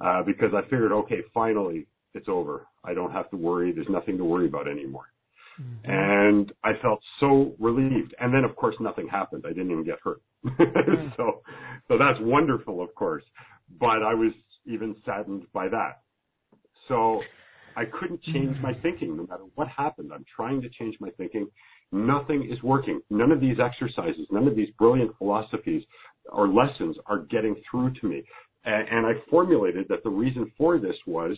uh, 0.00 0.22
because 0.22 0.52
I 0.54 0.62
figured, 0.62 0.92
okay, 0.92 1.20
finally 1.32 1.86
it's 2.14 2.28
over. 2.28 2.66
I 2.84 2.94
don't 2.94 3.12
have 3.12 3.28
to 3.30 3.36
worry. 3.36 3.72
There's 3.72 3.88
nothing 3.88 4.16
to 4.18 4.24
worry 4.24 4.46
about 4.46 4.68
anymore. 4.68 5.06
Mm-hmm. 5.60 5.90
And 5.90 6.52
I 6.64 6.72
felt 6.82 7.00
so 7.20 7.54
relieved. 7.58 8.14
And 8.20 8.32
then, 8.32 8.44
of 8.44 8.56
course, 8.56 8.76
nothing 8.80 9.08
happened. 9.08 9.44
I 9.46 9.50
didn't 9.50 9.70
even 9.70 9.84
get 9.84 9.98
hurt. 10.02 10.20
mm-hmm. 10.46 11.08
so, 11.16 11.42
so 11.88 11.98
that's 11.98 12.18
wonderful, 12.20 12.82
of 12.82 12.94
course. 12.94 13.24
But 13.80 14.02
I 14.02 14.14
was 14.14 14.32
even 14.66 14.96
saddened 15.04 15.44
by 15.52 15.68
that. 15.68 16.02
So 16.88 17.20
I 17.76 17.84
couldn't 17.84 18.22
change 18.22 18.56
my 18.62 18.72
mm-hmm. 18.72 18.82
thinking 18.82 19.16
no 19.16 19.26
matter 19.26 19.44
what 19.54 19.68
happened. 19.68 20.10
I'm 20.12 20.24
trying 20.34 20.60
to 20.62 20.68
change 20.68 20.96
my 21.00 21.10
thinking. 21.10 21.48
Nothing 21.92 22.48
is 22.50 22.62
working. 22.62 23.00
None 23.10 23.30
of 23.30 23.40
these 23.40 23.58
exercises, 23.60 24.26
none 24.30 24.48
of 24.48 24.56
these 24.56 24.70
brilliant 24.78 25.16
philosophies 25.18 25.82
or 26.30 26.48
lessons 26.48 26.96
are 27.06 27.20
getting 27.20 27.56
through 27.70 27.92
to 28.00 28.06
me. 28.08 28.24
And, 28.64 29.06
I 29.06 29.12
formulated 29.28 29.86
that 29.88 30.02
the 30.04 30.10
reason 30.10 30.50
for 30.56 30.78
this 30.78 30.96
was 31.06 31.36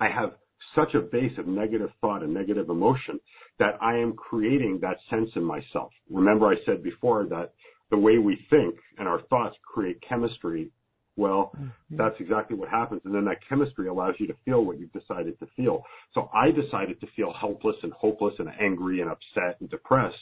I 0.00 0.08
have 0.08 0.32
such 0.74 0.94
a 0.94 1.00
base 1.00 1.32
of 1.38 1.46
negative 1.46 1.90
thought 2.00 2.22
and 2.22 2.34
negative 2.34 2.68
emotion 2.68 3.18
that 3.58 3.78
I 3.80 3.96
am 3.96 4.12
creating 4.14 4.78
that 4.82 4.98
sense 5.08 5.30
in 5.34 5.42
myself. 5.42 5.90
Remember 6.10 6.46
I 6.48 6.56
said 6.66 6.82
before 6.82 7.24
that 7.26 7.52
the 7.90 7.96
way 7.96 8.18
we 8.18 8.38
think 8.50 8.74
and 8.98 9.08
our 9.08 9.22
thoughts 9.30 9.56
create 9.62 10.02
chemistry. 10.06 10.70
Well, 11.16 11.52
mm-hmm. 11.56 11.96
that's 11.96 12.16
exactly 12.20 12.56
what 12.56 12.68
happens. 12.68 13.00
And 13.04 13.14
then 13.14 13.24
that 13.24 13.38
chemistry 13.48 13.88
allows 13.88 14.14
you 14.18 14.26
to 14.26 14.34
feel 14.44 14.64
what 14.64 14.78
you've 14.78 14.92
decided 14.92 15.38
to 15.38 15.46
feel. 15.56 15.82
So 16.12 16.28
I 16.34 16.50
decided 16.50 17.00
to 17.00 17.06
feel 17.16 17.32
helpless 17.32 17.76
and 17.82 17.92
hopeless 17.92 18.34
and 18.38 18.48
angry 18.60 19.00
and 19.00 19.10
upset 19.10 19.58
and 19.60 19.70
depressed. 19.70 20.16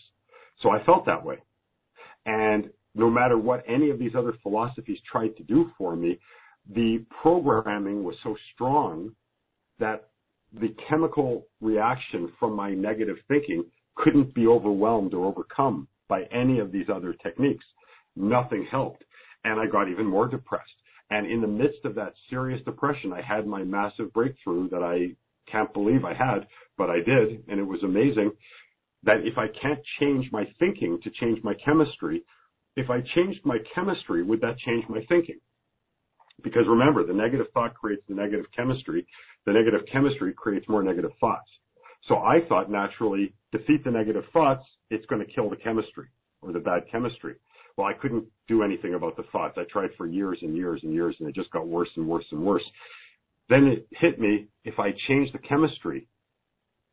So 0.63 0.71
I 0.71 0.85
felt 0.85 1.07
that 1.07 1.25
way. 1.25 1.39
And 2.27 2.71
no 2.95 3.11
matter 3.11 3.37
what 3.37 3.65
any 3.69 3.91
of 3.91 3.99
these 3.99 4.15
other 4.17 4.35
philosophies 4.43 4.99
tried 5.11 5.37
to 5.37 5.43
do 5.43 5.71
for 5.77 5.97
me, 5.97 6.19
the 6.73 7.05
programming 7.23 8.05
was 8.05 8.17
so 8.23 8.37
strong 8.55 9.11
that 9.79 10.09
the 10.53 10.75
chemical 10.89 11.47
reaction 11.61 12.33
from 12.39 12.55
my 12.55 12.71
negative 12.71 13.17
thinking 13.29 13.65
couldn't 13.97 14.35
be 14.35 14.47
overwhelmed 14.47 15.15
or 15.15 15.27
overcome 15.27 15.89
by 16.09 16.23
any 16.33 16.59
of 16.59 16.73
these 16.73 16.87
other 16.93 17.15
techniques. 17.23 17.65
Nothing 18.17 18.67
helped. 18.71 19.05
And 19.45 19.61
I 19.61 19.67
got 19.67 19.91
even 19.91 20.07
more 20.07 20.29
depressed. 20.29 20.71
And 21.11 21.31
in 21.31 21.41
the 21.41 21.47
midst 21.47 21.85
of 21.85 21.95
that 21.97 22.15
serious 22.31 22.63
depression, 22.65 23.13
I 23.13 23.21
had 23.21 23.47
my 23.47 23.63
massive 23.63 24.13
breakthrough 24.13 24.69
that 24.71 24.83
I 24.83 25.15
can't 25.51 25.73
believe 25.75 26.05
I 26.05 26.15
had, 26.15 26.47
but 26.79 26.89
I 26.89 26.97
did. 26.97 27.45
And 27.49 27.61
it 27.61 27.67
was 27.67 27.83
amazing 27.83 28.33
that 29.03 29.19
if 29.25 29.37
I 29.37 29.49
can't 29.61 29.81
change 30.01 30.31
my 30.33 30.45
thinking 30.59 30.99
to 31.03 31.11
change 31.11 31.43
my 31.45 31.55
chemistry, 31.63 32.25
if 32.77 32.91
I 32.91 33.01
changed 33.15 33.41
my 33.45 33.59
chemistry, 33.75 34.23
would 34.23 34.41
that 34.41 34.59
change 34.59 34.85
my 34.89 35.01
thinking? 35.09 35.39
Because 36.43 36.65
remember, 36.69 37.07
the 37.07 37.13
negative 37.13 37.47
thought 37.55 37.75
creates 37.75 38.03
the 38.09 38.15
negative 38.15 38.47
chemistry. 38.57 39.07
The 39.47 39.53
negative 39.53 39.83
chemistry 39.91 40.33
creates 40.35 40.69
more 40.69 40.83
negative 40.83 41.13
thoughts. 41.21 41.49
So 42.09 42.17
I 42.17 42.41
thought 42.49 42.71
naturally, 42.71 43.33
defeat 43.53 43.85
the 43.85 43.91
negative 43.91 44.25
thoughts, 44.33 44.65
it's 44.91 45.07
going 45.07 45.25
to 45.25 45.33
kill 45.33 45.49
the 45.49 45.57
chemistry 45.57 46.09
or 46.43 46.53
the 46.53 46.59
bad 46.59 46.83
chemistry. 46.91 47.37
Well, 47.77 47.87
I 47.87 47.95
couldn't 47.95 48.25
do 48.47 48.63
anything 48.63 48.95
about 48.95 49.17
the 49.17 49.25
thoughts. 49.33 49.55
I 49.57 49.65
tried 49.71 49.91
for 49.97 50.07
years 50.07 50.39
and 50.43 50.57
years 50.57 50.81
and 50.83 50.93
years 50.93 51.17
and 51.19 51.29
it 51.29 51.35
just 51.35 51.51
got 51.51 51.67
worse 51.67 51.89
and 51.97 52.07
worse 52.07 52.27
and 52.31 52.45
worse. 52.45 52.63
Then 53.49 53.65
it 53.65 53.87
hit 54.01 54.21
me, 54.21 54.49
if 54.65 54.79
I 54.79 54.91
change 55.09 55.33
the 55.33 55.39
chemistry, 55.39 56.07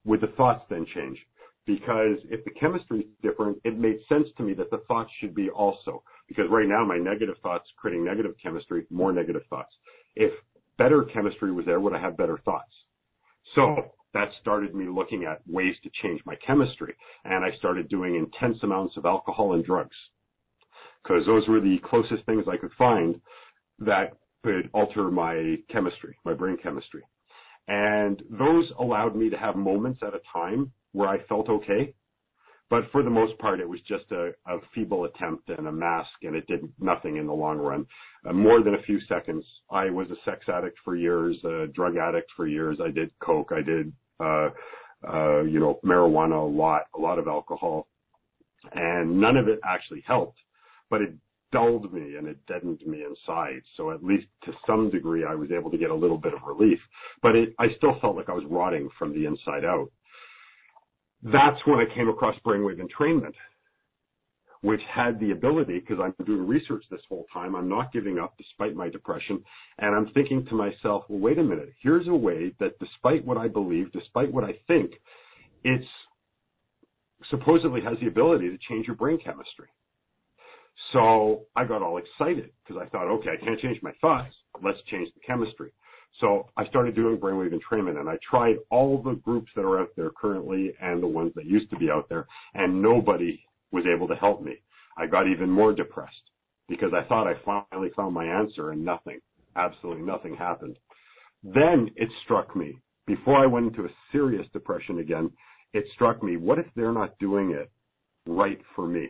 would 0.05 0.21
the 0.21 0.27
thoughts 0.37 0.63
then 0.69 0.85
change? 0.95 1.17
Because 1.65 2.17
if 2.29 2.43
the 2.43 2.51
chemistry 2.51 3.01
is 3.01 3.05
different, 3.21 3.59
it 3.63 3.77
made 3.77 3.99
sense 4.09 4.27
to 4.37 4.43
me 4.43 4.53
that 4.55 4.71
the 4.71 4.81
thoughts 4.87 5.11
should 5.19 5.35
be 5.35 5.49
also. 5.49 6.03
Because 6.27 6.45
right 6.49 6.67
now 6.67 6.83
my 6.85 6.97
negative 6.97 7.35
thoughts 7.43 7.69
creating 7.77 8.03
negative 8.03 8.33
chemistry, 8.41 8.85
more 8.89 9.11
negative 9.13 9.43
thoughts. 9.49 9.73
If 10.15 10.31
better 10.77 11.03
chemistry 11.13 11.51
was 11.51 11.65
there, 11.65 11.79
would 11.79 11.93
I 11.93 12.01
have 12.01 12.17
better 12.17 12.39
thoughts? 12.43 12.71
So 13.55 13.75
that 14.13 14.29
started 14.41 14.73
me 14.73 14.87
looking 14.87 15.25
at 15.25 15.41
ways 15.47 15.75
to 15.83 15.89
change 16.01 16.21
my 16.25 16.35
chemistry. 16.45 16.95
And 17.25 17.45
I 17.45 17.55
started 17.57 17.89
doing 17.89 18.15
intense 18.15 18.57
amounts 18.63 18.97
of 18.97 19.05
alcohol 19.05 19.53
and 19.53 19.63
drugs. 19.63 19.95
Because 21.03 21.25
those 21.25 21.47
were 21.47 21.59
the 21.59 21.77
closest 21.83 22.25
things 22.25 22.45
I 22.51 22.57
could 22.57 22.71
find 22.77 23.19
that 23.79 24.13
could 24.43 24.69
alter 24.73 25.11
my 25.11 25.57
chemistry, 25.71 26.17
my 26.25 26.33
brain 26.33 26.57
chemistry. 26.61 27.03
And 27.67 28.21
those 28.29 28.71
allowed 28.79 29.15
me 29.15 29.29
to 29.29 29.37
have 29.37 29.55
moments 29.55 29.99
at 30.01 30.13
a 30.13 30.21
time 30.33 30.71
where 30.93 31.09
I 31.09 31.23
felt 31.25 31.49
okay. 31.49 31.93
But 32.69 32.89
for 32.91 33.03
the 33.03 33.09
most 33.09 33.37
part, 33.39 33.59
it 33.59 33.67
was 33.67 33.81
just 33.81 34.05
a, 34.11 34.31
a 34.47 34.59
feeble 34.73 35.03
attempt 35.03 35.49
and 35.49 35.67
a 35.67 35.71
mask, 35.71 36.11
and 36.23 36.35
it 36.35 36.47
did 36.47 36.71
nothing 36.79 37.17
in 37.17 37.27
the 37.27 37.33
long 37.33 37.57
run. 37.57 37.85
Uh, 38.25 38.31
more 38.31 38.63
than 38.63 38.75
a 38.75 38.81
few 38.83 38.99
seconds. 39.09 39.43
I 39.69 39.89
was 39.89 40.07
a 40.09 40.15
sex 40.23 40.45
addict 40.47 40.77
for 40.85 40.95
years, 40.95 41.35
a 41.43 41.67
drug 41.67 41.97
addict 41.97 42.31
for 42.35 42.47
years. 42.47 42.77
I 42.81 42.91
did 42.91 43.11
coke. 43.19 43.51
I 43.51 43.61
did 43.61 43.91
uh, 44.21 44.49
uh, 45.07 45.41
you 45.41 45.59
know, 45.59 45.79
marijuana 45.85 46.41
a 46.41 46.45
lot, 46.45 46.83
a 46.95 46.99
lot 46.99 47.17
of 47.17 47.27
alcohol, 47.27 47.87
and 48.73 49.19
none 49.19 49.35
of 49.37 49.47
it 49.47 49.59
actually 49.65 50.03
helped, 50.05 50.37
but 50.89 51.01
it 51.01 51.13
dulled 51.51 51.91
me 51.91 52.15
and 52.15 52.27
it 52.27 52.37
deadened 52.45 52.81
me 52.85 53.03
inside. 53.03 53.61
So 53.75 53.91
at 53.91 54.03
least 54.03 54.27
to 54.45 54.51
some 54.65 54.89
degree, 54.89 55.25
I 55.27 55.35
was 55.35 55.49
able 55.51 55.71
to 55.71 55.77
get 55.77 55.89
a 55.89 55.95
little 55.95 56.17
bit 56.17 56.33
of 56.33 56.39
relief, 56.45 56.79
but 57.21 57.35
it, 57.35 57.53
I 57.59 57.67
still 57.77 57.99
felt 57.99 58.15
like 58.15 58.29
I 58.29 58.33
was 58.33 58.45
rotting 58.49 58.89
from 58.97 59.13
the 59.13 59.25
inside 59.25 59.65
out. 59.65 59.91
That's 61.23 61.57
when 61.65 61.79
I 61.79 61.93
came 61.93 62.09
across 62.09 62.35
brainwave 62.45 62.79
entrainment, 62.79 63.33
which 64.61 64.81
had 64.89 65.19
the 65.19 65.31
ability, 65.31 65.79
because 65.79 65.99
I'm 66.01 66.13
doing 66.25 66.47
research 66.47 66.83
this 66.89 67.01
whole 67.07 67.25
time, 67.33 67.55
I'm 67.55 67.69
not 67.69 67.93
giving 67.93 68.19
up 68.19 68.35
despite 68.37 68.75
my 68.75 68.89
depression. 68.89 69.43
And 69.79 69.95
I'm 69.95 70.11
thinking 70.13 70.45
to 70.47 70.55
myself, 70.55 71.03
well, 71.09 71.19
wait 71.19 71.37
a 71.37 71.43
minute. 71.43 71.73
Here's 71.81 72.07
a 72.07 72.15
way 72.15 72.53
that 72.59 72.79
despite 72.79 73.25
what 73.25 73.37
I 73.37 73.47
believe, 73.47 73.91
despite 73.91 74.31
what 74.31 74.43
I 74.43 74.53
think, 74.67 74.91
it's 75.63 75.87
supposedly 77.29 77.81
has 77.81 77.99
the 77.99 78.07
ability 78.07 78.49
to 78.49 78.57
change 78.69 78.87
your 78.87 78.95
brain 78.95 79.19
chemistry. 79.23 79.67
So 80.93 81.45
I 81.55 81.65
got 81.65 81.81
all 81.81 81.97
excited 81.97 82.49
because 82.63 82.81
I 82.83 82.89
thought, 82.89 83.07
okay, 83.07 83.29
I 83.39 83.43
can't 83.43 83.59
change 83.59 83.79
my 83.83 83.91
thoughts. 84.01 84.33
Let's 84.63 84.79
change 84.89 85.09
the 85.13 85.21
chemistry. 85.25 85.71
So 86.19 86.49
I 86.57 86.65
started 86.67 86.95
doing 86.95 87.17
brainwave 87.17 87.53
entrainment 87.53 87.99
and 87.99 88.09
I 88.09 88.17
tried 88.29 88.57
all 88.69 89.01
the 89.01 89.13
groups 89.13 89.51
that 89.55 89.65
are 89.65 89.79
out 89.79 89.89
there 89.95 90.11
currently 90.11 90.73
and 90.81 91.01
the 91.01 91.07
ones 91.07 91.31
that 91.35 91.45
used 91.45 91.69
to 91.71 91.77
be 91.77 91.89
out 91.89 92.09
there 92.09 92.27
and 92.53 92.81
nobody 92.81 93.39
was 93.71 93.85
able 93.85 94.07
to 94.07 94.15
help 94.15 94.41
me. 94.43 94.55
I 94.97 95.07
got 95.07 95.27
even 95.27 95.49
more 95.49 95.73
depressed 95.73 96.29
because 96.67 96.91
I 96.93 97.07
thought 97.07 97.27
I 97.27 97.33
finally 97.45 97.89
found 97.95 98.13
my 98.13 98.25
answer 98.25 98.71
and 98.71 98.83
nothing, 98.83 99.19
absolutely 99.55 100.03
nothing 100.03 100.35
happened. 100.35 100.77
Then 101.43 101.89
it 101.95 102.09
struck 102.23 102.55
me 102.55 102.77
before 103.07 103.37
I 103.37 103.47
went 103.47 103.67
into 103.67 103.85
a 103.85 103.93
serious 104.11 104.45
depression 104.53 104.99
again, 104.99 105.31
it 105.73 105.85
struck 105.93 106.21
me, 106.21 106.37
what 106.37 106.59
if 106.59 106.65
they're 106.75 106.93
not 106.93 107.17
doing 107.19 107.51
it 107.51 107.71
right 108.27 108.59
for 108.75 108.87
me? 108.87 109.09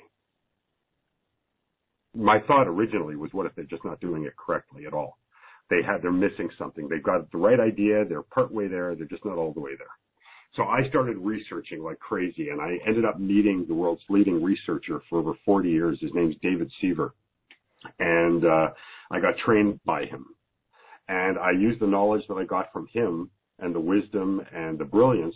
My 2.16 2.40
thought 2.48 2.68
originally 2.68 3.16
was, 3.16 3.30
what 3.34 3.46
if 3.46 3.56
they're 3.56 3.66
just 3.66 3.86
not 3.86 4.00
doing 4.00 4.26
it 4.26 4.34
correctly 4.38 4.86
at 4.86 4.94
all? 4.94 5.18
They 5.72 5.82
had, 5.82 6.04
they're 6.04 6.12
missing 6.12 6.50
something. 6.60 6.88
They've 6.88 7.02
got 7.02 7.32
the 7.32 7.40
right 7.40 7.60
idea. 7.60 8.06
They're 8.06 8.22
part 8.22 8.54
way 8.54 8.68
there. 8.68 8.94
They're 8.94 9.08
just 9.08 9.26
not 9.26 9.38
all 9.38 9.54
the 9.54 9.60
way 9.60 9.72
there. 9.78 9.88
So 10.56 10.64
I 10.64 10.88
started 10.90 11.18
researching 11.18 11.82
like 11.82 11.98
crazy 11.98 12.50
and 12.50 12.62
I 12.62 12.78
ended 12.86 13.06
up 13.06 13.20
meeting 13.20 13.66
the 13.68 13.74
world's 13.74 14.04
leading 14.10 14.44
researcher 14.44 15.02
for 15.10 15.20
over 15.20 15.34
40 15.46 15.70
years. 15.70 15.98
His 16.02 16.12
name's 16.14 16.36
David 16.44 16.70
Siever. 16.84 17.12
And, 18.00 18.46
uh, 18.46 18.68
I 19.10 19.20
got 19.20 19.38
trained 19.44 19.80
by 19.86 20.06
him 20.06 20.26
and 21.08 21.40
I 21.40 21.52
used 21.52 21.80
the 21.80 21.88
knowledge 21.88 22.24
that 22.28 22.36
I 22.36 22.44
got 22.44 22.72
from 22.72 22.88
him 22.94 23.32
and 23.60 23.74
the 23.74 23.80
wisdom 23.80 24.42
and 24.54 24.78
the 24.78 24.86
brilliance 24.86 25.36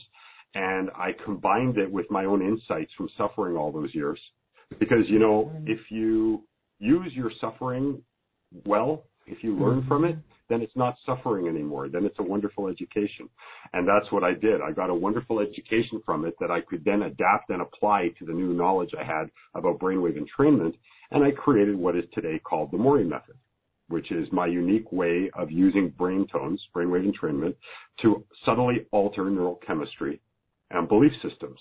and 0.53 0.89
I 0.95 1.11
combined 1.23 1.77
it 1.77 1.91
with 1.91 2.09
my 2.09 2.25
own 2.25 2.41
insights 2.41 2.91
from 2.97 3.09
suffering 3.17 3.55
all 3.57 3.71
those 3.71 3.93
years. 3.93 4.19
Because, 4.79 5.07
you 5.07 5.19
know, 5.19 5.51
if 5.65 5.79
you 5.89 6.43
use 6.79 7.11
your 7.13 7.31
suffering 7.39 8.01
well, 8.65 9.03
if 9.25 9.43
you 9.43 9.57
learn 9.57 9.79
mm-hmm. 9.79 9.87
from 9.87 10.05
it, 10.05 10.17
then 10.49 10.61
it's 10.61 10.75
not 10.75 10.95
suffering 11.05 11.47
anymore. 11.47 11.89
Then 11.89 12.05
it's 12.05 12.19
a 12.19 12.23
wonderful 12.23 12.67
education. 12.67 13.27
And 13.73 13.87
that's 13.87 14.11
what 14.11 14.23
I 14.23 14.33
did. 14.33 14.61
I 14.61 14.71
got 14.71 14.89
a 14.89 14.95
wonderful 14.95 15.39
education 15.39 16.01
from 16.05 16.25
it 16.25 16.35
that 16.39 16.51
I 16.51 16.61
could 16.61 16.85
then 16.85 17.03
adapt 17.03 17.49
and 17.49 17.61
apply 17.61 18.09
to 18.19 18.25
the 18.25 18.33
new 18.33 18.53
knowledge 18.53 18.91
I 18.99 19.03
had 19.03 19.29
about 19.55 19.79
brainwave 19.79 20.17
entrainment. 20.17 20.75
And 21.11 21.23
I 21.23 21.31
created 21.31 21.75
what 21.75 21.95
is 21.95 22.03
today 22.13 22.39
called 22.39 22.71
the 22.71 22.77
Morry 22.77 23.03
method, 23.03 23.35
which 23.89 24.11
is 24.11 24.27
my 24.31 24.45
unique 24.45 24.91
way 24.91 25.31
of 25.33 25.51
using 25.51 25.89
brain 25.89 26.27
tones, 26.31 26.61
brainwave 26.75 27.11
entrainment, 27.11 27.55
to 28.03 28.23
subtly 28.45 28.85
alter 28.91 29.23
neurochemistry 29.23 30.19
and 30.69 30.87
belief 30.87 31.11
systems. 31.27 31.59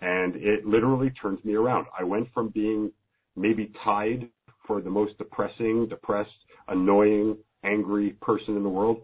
And 0.00 0.36
it 0.36 0.66
literally 0.66 1.10
turned 1.10 1.44
me 1.44 1.54
around. 1.54 1.86
I 1.98 2.04
went 2.04 2.28
from 2.32 2.48
being 2.48 2.92
maybe 3.34 3.72
tied 3.84 4.28
for 4.66 4.80
the 4.80 4.90
most 4.90 5.16
depressing, 5.18 5.86
depressed, 5.88 6.30
annoying, 6.68 7.36
angry 7.64 8.10
person 8.20 8.56
in 8.56 8.62
the 8.62 8.68
world 8.68 9.02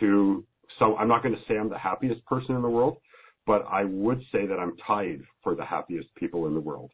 to 0.00 0.44
so 0.78 0.96
I'm 0.96 1.08
not 1.08 1.22
going 1.22 1.34
to 1.34 1.40
say 1.46 1.58
I'm 1.58 1.68
the 1.68 1.78
happiest 1.78 2.24
person 2.26 2.56
in 2.56 2.62
the 2.62 2.68
world, 2.68 2.96
but 3.46 3.64
I 3.70 3.84
would 3.84 4.20
say 4.32 4.46
that 4.46 4.58
I'm 4.58 4.76
tied 4.86 5.20
for 5.42 5.54
the 5.54 5.64
happiest 5.64 6.14
people 6.14 6.46
in 6.46 6.54
the 6.54 6.60
world. 6.60 6.90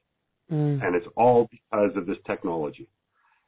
Mm. 0.51 0.85
And 0.85 0.97
it's 0.97 1.07
all 1.17 1.49
because 1.51 1.97
of 1.97 2.07
this 2.07 2.17
technology. 2.27 2.89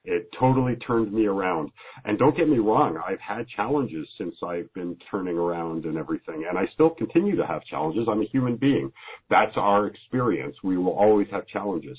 It 0.05 0.29
totally 0.39 0.77
turned 0.77 1.13
me 1.13 1.27
around. 1.27 1.71
And 2.05 2.19
don't 2.19 2.37
get 2.37 2.49
me 2.49 2.59
wrong, 2.59 2.99
I've 3.07 3.21
had 3.21 3.47
challenges 3.49 4.09
since 4.17 4.35
I've 4.43 4.73
been 4.73 4.97
turning 5.11 5.37
around 5.37 5.85
and 5.85 5.99
everything. 5.99 6.47
And 6.49 6.59
I 6.59 6.67
still 6.73 6.91
continue 6.91 7.37
to 7.37 7.47
have 7.47 7.65
challenges. 7.65 8.07
I'm 8.11 8.23
a 8.23 8.27
human 8.27 8.57
being. 8.57 8.91
That's 9.29 9.57
our 9.57 9.87
experience. 9.87 10.57
We 10.63 10.79
will 10.79 10.97
always 10.97 11.27
have 11.31 11.47
challenges. 11.49 11.99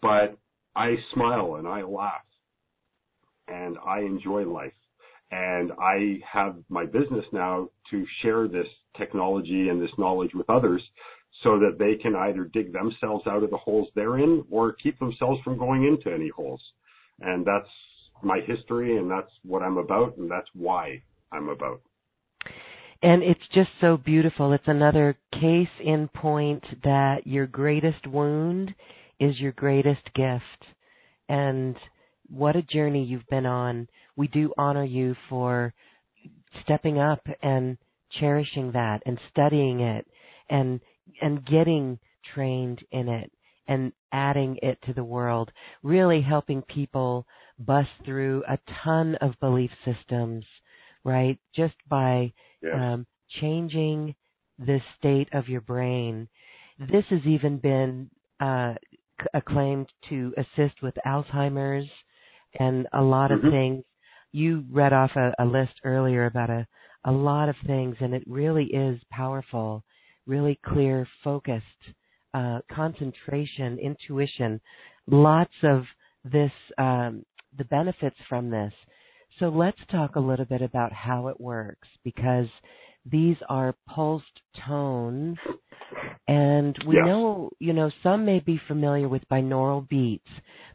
But 0.00 0.38
I 0.76 0.96
smile 1.12 1.56
and 1.56 1.68
I 1.68 1.82
laugh 1.82 2.24
and 3.48 3.76
I 3.84 4.00
enjoy 4.00 4.44
life. 4.44 4.72
And 5.30 5.72
I 5.80 6.20
have 6.30 6.56
my 6.68 6.84
business 6.84 7.24
now 7.32 7.68
to 7.90 8.04
share 8.22 8.46
this 8.46 8.66
technology 8.96 9.68
and 9.68 9.82
this 9.82 9.90
knowledge 9.98 10.30
with 10.34 10.48
others 10.48 10.82
so 11.42 11.58
that 11.58 11.76
they 11.78 11.96
can 12.00 12.14
either 12.14 12.44
dig 12.44 12.72
themselves 12.72 13.26
out 13.26 13.42
of 13.42 13.50
the 13.50 13.56
holes 13.56 13.88
they're 13.94 14.18
in 14.18 14.44
or 14.50 14.72
keep 14.72 14.98
themselves 14.98 15.40
from 15.42 15.58
going 15.58 15.84
into 15.84 16.14
any 16.14 16.28
holes. 16.28 16.62
And 17.20 17.44
that's 17.44 17.68
my 18.22 18.40
history 18.46 18.96
and 18.96 19.10
that's 19.10 19.30
what 19.44 19.62
I'm 19.62 19.78
about 19.78 20.16
and 20.16 20.30
that's 20.30 20.48
why 20.54 21.02
I'm 21.32 21.48
about. 21.48 21.80
And 23.02 23.22
it's 23.22 23.40
just 23.52 23.70
so 23.80 23.96
beautiful. 23.96 24.52
It's 24.52 24.68
another 24.68 25.16
case 25.32 25.68
in 25.84 26.08
point 26.08 26.64
that 26.84 27.26
your 27.26 27.46
greatest 27.46 28.06
wound 28.06 28.74
is 29.20 29.38
your 29.38 29.52
greatest 29.52 30.04
gift. 30.14 30.42
And 31.28 31.76
what 32.28 32.56
a 32.56 32.62
journey 32.62 33.04
you've 33.04 33.26
been 33.28 33.46
on. 33.46 33.88
We 34.16 34.28
do 34.28 34.52
honor 34.56 34.84
you 34.84 35.14
for 35.28 35.72
stepping 36.62 36.98
up 36.98 37.26
and 37.42 37.76
cherishing 38.20 38.72
that 38.72 39.02
and 39.06 39.18
studying 39.30 39.80
it 39.80 40.06
and 40.48 40.80
and 41.20 41.44
getting 41.44 41.98
trained 42.34 42.80
in 42.92 43.08
it 43.08 43.30
and 43.66 43.92
adding 44.12 44.58
it 44.62 44.78
to 44.86 44.92
the 44.92 45.04
world, 45.04 45.50
really 45.82 46.20
helping 46.20 46.62
people 46.62 47.26
bust 47.58 47.88
through 48.04 48.42
a 48.48 48.58
ton 48.84 49.16
of 49.16 49.38
belief 49.40 49.70
systems, 49.84 50.44
right? 51.02 51.38
Just 51.54 51.74
by 51.88 52.32
yeah. 52.62 52.94
um, 52.94 53.06
changing 53.40 54.14
the 54.58 54.80
state 54.98 55.28
of 55.32 55.48
your 55.48 55.60
brain. 55.60 56.28
This 56.78 57.04
has 57.10 57.20
even 57.24 57.58
been 57.58 58.10
uh, 58.40 58.74
acclaimed 59.32 59.88
to 60.08 60.34
assist 60.36 60.82
with 60.82 60.94
Alzheimer's 61.06 61.88
and 62.58 62.86
a 62.92 63.02
lot 63.02 63.30
of 63.30 63.40
mm-hmm. 63.40 63.50
things. 63.50 63.84
You 64.32 64.64
read 64.70 64.92
off 64.92 65.10
a, 65.16 65.32
a 65.38 65.44
list 65.44 65.74
earlier 65.84 66.26
about 66.26 66.50
a, 66.50 66.66
a 67.04 67.12
lot 67.12 67.48
of 67.48 67.56
things, 67.66 67.96
and 68.00 68.14
it 68.14 68.24
really 68.26 68.64
is 68.64 69.00
powerful, 69.10 69.84
really 70.26 70.58
clear, 70.64 71.06
focused 71.22 71.64
uh, 72.34 72.58
concentration, 72.72 73.78
intuition, 73.78 74.60
lots 75.06 75.54
of 75.62 75.84
this, 76.24 76.50
um, 76.78 77.24
the 77.56 77.64
benefits 77.64 78.16
from 78.28 78.50
this. 78.50 78.72
So 79.38 79.48
let's 79.48 79.78
talk 79.90 80.16
a 80.16 80.20
little 80.20 80.44
bit 80.44 80.62
about 80.62 80.92
how 80.92 81.28
it 81.28 81.40
works 81.40 81.88
because 82.04 82.46
these 83.04 83.36
are 83.48 83.74
pulsed 83.88 84.40
tones 84.66 85.36
and 86.26 86.76
we 86.86 86.96
yes. 86.96 87.04
know, 87.06 87.50
you 87.58 87.72
know, 87.72 87.90
some 88.02 88.24
may 88.24 88.40
be 88.40 88.60
familiar 88.66 89.08
with 89.08 89.22
binaural 89.30 89.86
beats, 89.88 90.28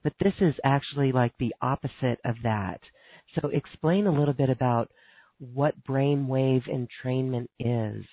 but 0.04 0.14
this 0.20 0.34
is 0.40 0.54
actually 0.64 1.12
like 1.12 1.34
the 1.40 1.54
opposite 1.62 2.20
of 2.26 2.36
that. 2.44 2.80
So 3.36 3.50
explain 3.50 4.08
a 4.08 4.12
little 4.12 4.34
bit 4.34 4.50
about 4.50 4.92
what 5.40 5.74
brainwave 5.84 6.64
entrainment 6.70 7.48
is. 7.60 8.06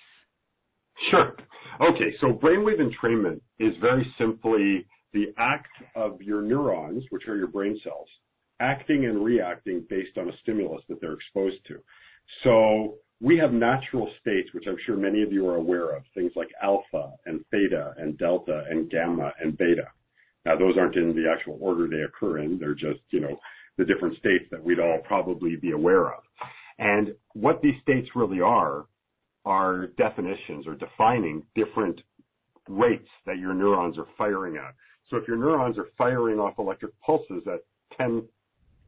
Sure. 1.11 1.35
Okay, 1.79 2.15
so 2.19 2.27
brainwave 2.27 2.79
entrainment 2.79 3.41
is 3.59 3.73
very 3.81 4.11
simply 4.17 4.87
the 5.13 5.25
act 5.37 5.69
of 5.95 6.21
your 6.21 6.41
neurons, 6.41 7.03
which 7.11 7.27
are 7.27 7.35
your 7.35 7.47
brain 7.47 7.79
cells, 7.83 8.07
acting 8.59 9.05
and 9.05 9.23
reacting 9.23 9.85
based 9.89 10.17
on 10.17 10.29
a 10.29 10.37
stimulus 10.41 10.81
that 10.89 10.99
they're 10.99 11.13
exposed 11.13 11.57
to. 11.67 11.79
So 12.43 12.95
we 13.19 13.37
have 13.37 13.51
natural 13.51 14.09
states, 14.21 14.49
which 14.53 14.65
I'm 14.67 14.77
sure 14.85 14.95
many 14.95 15.23
of 15.23 15.31
you 15.31 15.47
are 15.47 15.55
aware 15.55 15.95
of, 15.95 16.03
things 16.13 16.31
like 16.35 16.49
alpha 16.61 17.11
and 17.25 17.43
theta 17.51 17.93
and 17.97 18.17
delta 18.17 18.63
and 18.69 18.89
gamma 18.89 19.31
and 19.41 19.57
beta. 19.57 19.87
Now, 20.45 20.57
those 20.57 20.77
aren't 20.77 20.95
in 20.95 21.15
the 21.15 21.29
actual 21.29 21.57
order 21.59 21.87
they 21.87 22.03
occur 22.03 22.39
in. 22.39 22.59
They're 22.59 22.73
just, 22.73 23.01
you 23.09 23.19
know, 23.19 23.37
the 23.77 23.85
different 23.85 24.17
states 24.17 24.45
that 24.51 24.63
we'd 24.63 24.79
all 24.79 24.99
probably 25.03 25.55
be 25.55 25.71
aware 25.71 26.07
of. 26.07 26.23
And 26.79 27.09
what 27.33 27.61
these 27.61 27.79
states 27.81 28.07
really 28.15 28.39
are 28.39 28.85
are 29.45 29.87
definitions 29.97 30.67
or 30.67 30.75
defining 30.75 31.43
different 31.55 31.99
rates 32.67 33.07
that 33.25 33.39
your 33.39 33.53
neurons 33.53 33.97
are 33.97 34.07
firing 34.17 34.57
at. 34.57 34.75
So 35.09 35.17
if 35.17 35.27
your 35.27 35.37
neurons 35.37 35.77
are 35.77 35.87
firing 35.97 36.37
off 36.37 36.59
electric 36.59 36.91
pulses 37.01 37.43
at 37.47 37.61
10 37.97 38.27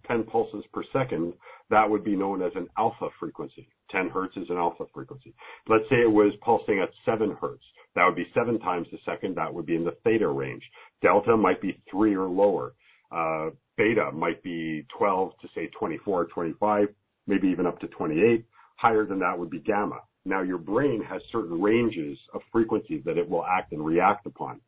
10 0.09 0.23
pulses 0.23 0.63
per 0.73 0.83
second, 0.91 1.33
that 1.69 1.89
would 1.89 2.03
be 2.03 2.15
known 2.15 2.41
as 2.41 2.51
an 2.55 2.67
alpha 2.77 3.09
frequency. 3.19 3.69
10 3.91 4.09
hertz 4.09 4.35
is 4.35 4.49
an 4.49 4.57
alpha 4.57 4.85
frequency. 4.93 5.33
Let's 5.67 5.85
say 5.89 5.97
it 5.97 6.11
was 6.11 6.33
pulsing 6.43 6.79
at 6.79 6.89
7 7.05 7.37
hertz. 7.39 7.63
That 7.95 8.05
would 8.05 8.15
be 8.15 8.27
7 8.33 8.59
times 8.59 8.87
a 8.93 8.97
second. 9.09 9.35
That 9.35 9.53
would 9.53 9.65
be 9.65 9.75
in 9.75 9.85
the 9.85 9.95
theta 10.03 10.27
range. 10.27 10.63
Delta 11.01 11.37
might 11.37 11.61
be 11.61 11.81
3 11.91 12.15
or 12.15 12.27
lower. 12.27 12.73
Uh, 13.11 13.49
beta 13.77 14.11
might 14.11 14.41
be 14.43 14.85
12 14.97 15.31
to 15.41 15.47
say 15.55 15.69
24 15.79 16.21
or 16.21 16.25
25, 16.25 16.87
maybe 17.27 17.47
even 17.47 17.65
up 17.65 17.79
to 17.79 17.87
28. 17.87 18.45
Higher 18.77 19.05
than 19.05 19.19
that 19.19 19.37
would 19.37 19.49
be 19.49 19.59
gamma. 19.59 19.99
Now 20.25 20.41
your 20.41 20.57
brain 20.57 21.03
has 21.09 21.21
certain 21.31 21.61
ranges 21.61 22.17
of 22.33 22.41
frequencies 22.51 23.01
that 23.05 23.17
it 23.17 23.27
will 23.27 23.45
act 23.45 23.71
and 23.71 23.83
react 23.83 24.25
upon. 24.25 24.61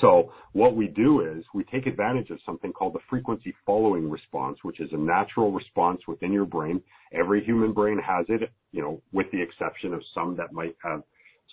So 0.00 0.32
what 0.52 0.76
we 0.76 0.88
do 0.88 1.22
is 1.22 1.44
we 1.54 1.64
take 1.64 1.86
advantage 1.86 2.30
of 2.30 2.38
something 2.44 2.72
called 2.72 2.94
the 2.94 3.00
frequency 3.08 3.54
following 3.64 4.10
response, 4.10 4.58
which 4.62 4.80
is 4.80 4.90
a 4.92 4.96
natural 4.96 5.52
response 5.52 6.00
within 6.06 6.32
your 6.32 6.44
brain. 6.44 6.82
Every 7.12 7.44
human 7.44 7.72
brain 7.72 7.98
has 7.98 8.26
it, 8.28 8.50
you 8.72 8.82
know, 8.82 9.02
with 9.12 9.26
the 9.32 9.40
exception 9.40 9.94
of 9.94 10.02
some 10.14 10.36
that 10.36 10.52
might 10.52 10.76
have 10.82 11.02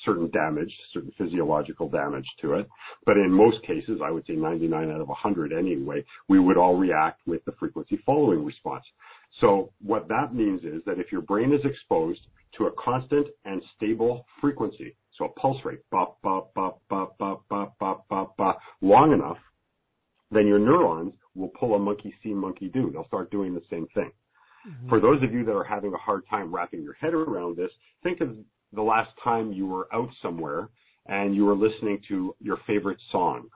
certain 0.04 0.30
damage, 0.32 0.74
certain 0.94 1.12
physiological 1.18 1.90
damage 1.90 2.26
to 2.42 2.56
it. 2.56 2.68
But 3.06 3.18
in 3.18 3.32
most 3.32 3.62
cases, 3.66 4.00
I 4.04 4.12
would 4.12 4.26
say 4.28 4.34
99 4.34 4.92
out 4.92 5.02
of 5.02 5.08
100 5.08 5.54
anyway, 5.54 6.04
we 6.28 6.40
would 6.40 6.58
all 6.58 6.76
react 6.76 7.22
with 7.26 7.44
the 7.46 7.54
frequency 7.54 8.00
following 8.06 8.44
response. 8.44 8.84
So 9.40 9.72
what 9.82 10.08
that 10.10 10.34
means 10.34 10.64
is 10.64 10.84
that 10.86 11.00
if 11.00 11.12
your 11.12 11.22
brain 11.22 11.54
is 11.54 11.62
exposed 11.64 12.22
to 12.58 12.66
a 12.66 12.72
constant 12.84 13.28
and 13.46 13.62
stable 13.76 14.26
frequency, 14.42 14.96
so 15.18 15.26
a 15.26 15.30
pulse 15.30 15.58
rate, 15.64 15.80
bop, 15.92 16.22
bop, 16.22 16.54
bop, 16.54 16.82
bop, 16.90 17.18
bop, 17.18 17.46
bop, 17.50 17.78
bop, 17.80 18.08
bop, 18.10 18.38
bop, 18.38 18.60
long 18.82 19.14
enough, 19.14 19.38
then 20.32 20.48
your 20.48 20.60
neurons 20.60 21.14
will 21.36 21.52
pull 21.60 21.76
a 21.76 21.80
monkey 21.80 22.14
see, 22.24 22.34
monkey 22.34 22.70
do. 22.70 22.90
They'll 22.92 23.08
start 23.08 23.32
doing 23.32 23.54
the 23.54 23.62
same 23.70 23.88
thing. 23.94 24.12
Mm-hmm. 24.68 24.90
For 24.90 25.00
those 25.00 25.22
of 25.24 25.32
you 25.32 25.46
that 25.46 25.56
are 25.56 25.64
having 25.64 25.94
a 25.94 25.98
hard 25.98 26.24
time 26.30 26.54
wrapping 26.54 26.82
your 26.82 26.94
head 26.94 27.14
around 27.14 27.58
this, 27.58 27.72
think 28.04 28.22
of 28.22 28.36
the 28.74 28.82
last 28.82 29.12
time 29.24 29.54
you 29.54 29.68
were 29.68 29.88
out 29.94 30.10
somewhere 30.22 30.70
and 31.08 31.36
you 31.36 31.46
were 31.46 31.56
listening 31.56 32.02
to 32.08 32.36
your 32.40 32.58
favorite 32.66 32.98
song 33.12 33.48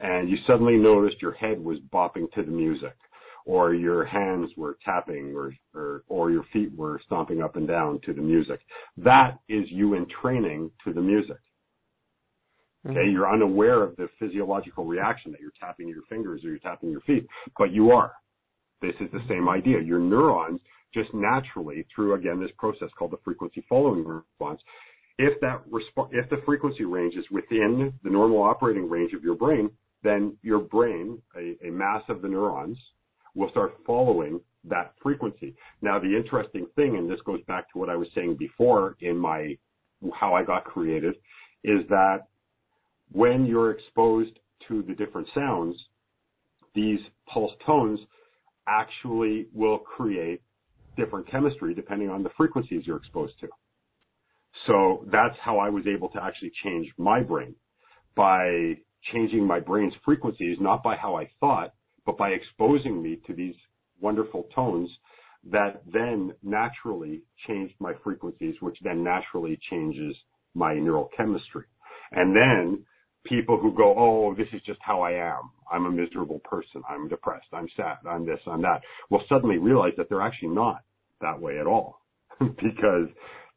and 0.00 0.28
you 0.28 0.36
suddenly 0.46 0.76
noticed 0.76 1.22
your 1.22 1.34
head 1.34 1.58
was 1.58 1.78
bopping 1.92 2.30
to 2.32 2.42
the 2.42 2.50
music 2.50 2.96
or 3.44 3.74
your 3.74 4.04
hands 4.04 4.50
were 4.56 4.78
tapping 4.84 5.34
or, 5.34 5.54
or, 5.74 6.02
or 6.08 6.30
your 6.30 6.44
feet 6.52 6.74
were 6.76 7.00
stomping 7.04 7.42
up 7.42 7.56
and 7.56 7.68
down 7.68 8.00
to 8.06 8.12
the 8.12 8.22
music. 8.22 8.60
That 8.96 9.38
is 9.48 9.64
you 9.68 9.94
in 9.94 10.06
training 10.22 10.70
to 10.84 10.92
the 10.92 11.00
music. 11.00 11.36
Okay, 12.86 12.98
mm-hmm. 12.98 13.12
you're 13.12 13.32
unaware 13.32 13.82
of 13.82 13.96
the 13.96 14.08
physiological 14.18 14.84
reaction 14.84 15.32
that 15.32 15.40
you're 15.40 15.52
tapping 15.58 15.88
your 15.88 16.02
fingers 16.08 16.42
or 16.44 16.50
you're 16.50 16.58
tapping 16.58 16.90
your 16.90 17.00
feet, 17.02 17.26
but 17.58 17.72
you 17.72 17.90
are. 17.90 18.12
This 18.82 18.94
is 19.00 19.10
the 19.12 19.22
same 19.28 19.48
idea. 19.48 19.80
Your 19.80 20.00
neurons 20.00 20.60
just 20.92 21.12
naturally 21.14 21.86
through 21.94 22.14
again 22.14 22.40
this 22.40 22.50
process 22.58 22.88
called 22.98 23.10
the 23.10 23.18
frequency 23.24 23.64
following 23.68 24.04
response. 24.04 24.60
If 25.18 25.40
that 25.40 25.62
resp- 25.70 26.10
if 26.12 26.28
the 26.28 26.42
frequency 26.44 26.84
range 26.84 27.14
is 27.14 27.24
within 27.30 27.92
the 28.02 28.10
normal 28.10 28.42
operating 28.42 28.88
range 28.88 29.12
of 29.12 29.22
your 29.22 29.34
brain, 29.34 29.70
then 30.02 30.36
your 30.42 30.58
brain, 30.58 31.20
a, 31.36 31.56
a 31.66 31.70
mass 31.70 32.02
of 32.08 32.20
the 32.20 32.28
neurons, 32.28 32.76
will 33.34 33.50
start 33.50 33.74
following 33.86 34.40
that 34.64 34.94
frequency. 35.02 35.54
Now, 35.82 35.98
the 35.98 36.16
interesting 36.16 36.66
thing, 36.76 36.96
and 36.96 37.10
this 37.10 37.20
goes 37.26 37.40
back 37.46 37.70
to 37.72 37.78
what 37.78 37.90
I 37.90 37.96
was 37.96 38.08
saying 38.14 38.36
before 38.38 38.96
in 39.00 39.16
my 39.16 39.56
how 40.18 40.34
I 40.34 40.44
got 40.44 40.64
created, 40.64 41.14
is 41.62 41.80
that 41.88 42.26
when 43.12 43.46
you're 43.46 43.70
exposed 43.70 44.38
to 44.68 44.82
the 44.82 44.94
different 44.94 45.28
sounds, 45.34 45.76
these 46.74 47.00
pulse 47.32 47.52
tones 47.64 48.00
actually 48.66 49.46
will 49.52 49.78
create 49.78 50.40
different 50.96 51.30
chemistry 51.30 51.74
depending 51.74 52.08
on 52.08 52.22
the 52.22 52.30
frequencies 52.36 52.82
you're 52.86 52.96
exposed 52.96 53.34
to. 53.40 53.48
So 54.66 55.04
that's 55.10 55.36
how 55.42 55.58
I 55.58 55.68
was 55.68 55.84
able 55.86 56.08
to 56.10 56.22
actually 56.22 56.52
change 56.62 56.88
my 56.96 57.20
brain 57.20 57.54
by 58.16 58.74
changing 59.12 59.46
my 59.46 59.60
brain's 59.60 59.92
frequencies, 60.04 60.58
not 60.60 60.82
by 60.82 60.96
how 60.96 61.16
I 61.16 61.28
thought, 61.40 61.72
but 62.06 62.16
by 62.16 62.30
exposing 62.30 63.02
me 63.02 63.18
to 63.26 63.32
these 63.32 63.54
wonderful 64.00 64.48
tones 64.54 64.90
that 65.50 65.82
then 65.92 66.32
naturally 66.42 67.22
changed 67.46 67.74
my 67.78 67.92
frequencies, 68.02 68.54
which 68.60 68.76
then 68.82 69.04
naturally 69.04 69.58
changes 69.70 70.16
my 70.54 70.74
neural 70.74 71.10
chemistry. 71.16 71.64
And 72.12 72.34
then 72.34 72.84
people 73.24 73.58
who 73.58 73.74
go, 73.74 73.94
oh, 73.96 74.34
this 74.34 74.48
is 74.52 74.62
just 74.66 74.78
how 74.82 75.00
I 75.02 75.12
am. 75.12 75.50
I'm 75.70 75.86
a 75.86 75.90
miserable 75.90 76.40
person. 76.44 76.82
I'm 76.88 77.08
depressed. 77.08 77.46
I'm 77.52 77.68
sad. 77.76 77.96
I'm 78.08 78.26
this. 78.26 78.40
I'm 78.46 78.62
that. 78.62 78.82
Will 79.10 79.22
suddenly 79.28 79.58
realize 79.58 79.92
that 79.96 80.08
they're 80.08 80.22
actually 80.22 80.50
not 80.50 80.82
that 81.20 81.40
way 81.40 81.58
at 81.58 81.66
all 81.66 82.00
because 82.38 83.08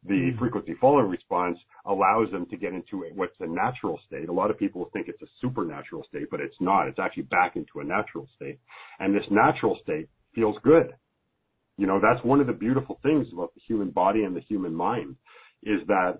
the 0.04 0.30
hmm. 0.30 0.38
frequency 0.38 0.74
following 0.80 1.08
response 1.08 1.58
allows 1.86 2.30
them 2.30 2.46
to 2.50 2.56
get 2.56 2.72
into 2.72 3.04
what's 3.14 3.34
a 3.40 3.46
natural 3.46 3.98
state. 4.06 4.28
A 4.28 4.32
lot 4.32 4.50
of 4.50 4.58
people 4.58 4.88
think 4.92 5.08
it's 5.08 5.22
a 5.22 5.26
supernatural 5.40 6.04
state, 6.08 6.28
but 6.30 6.40
it's 6.40 6.56
not. 6.60 6.88
It's 6.88 6.98
actually 6.98 7.24
back 7.24 7.56
into 7.56 7.80
a 7.80 7.84
natural 7.84 8.28
state. 8.36 8.58
And 9.00 9.14
this 9.14 9.26
natural 9.30 9.78
state 9.82 10.08
feels 10.34 10.56
good. 10.62 10.92
You 11.76 11.86
know, 11.86 12.00
that's 12.00 12.24
one 12.24 12.40
of 12.40 12.46
the 12.46 12.52
beautiful 12.52 12.98
things 13.02 13.26
about 13.32 13.54
the 13.54 13.60
human 13.66 13.90
body 13.90 14.24
and 14.24 14.36
the 14.36 14.40
human 14.40 14.74
mind 14.74 15.16
is 15.62 15.80
that 15.86 16.18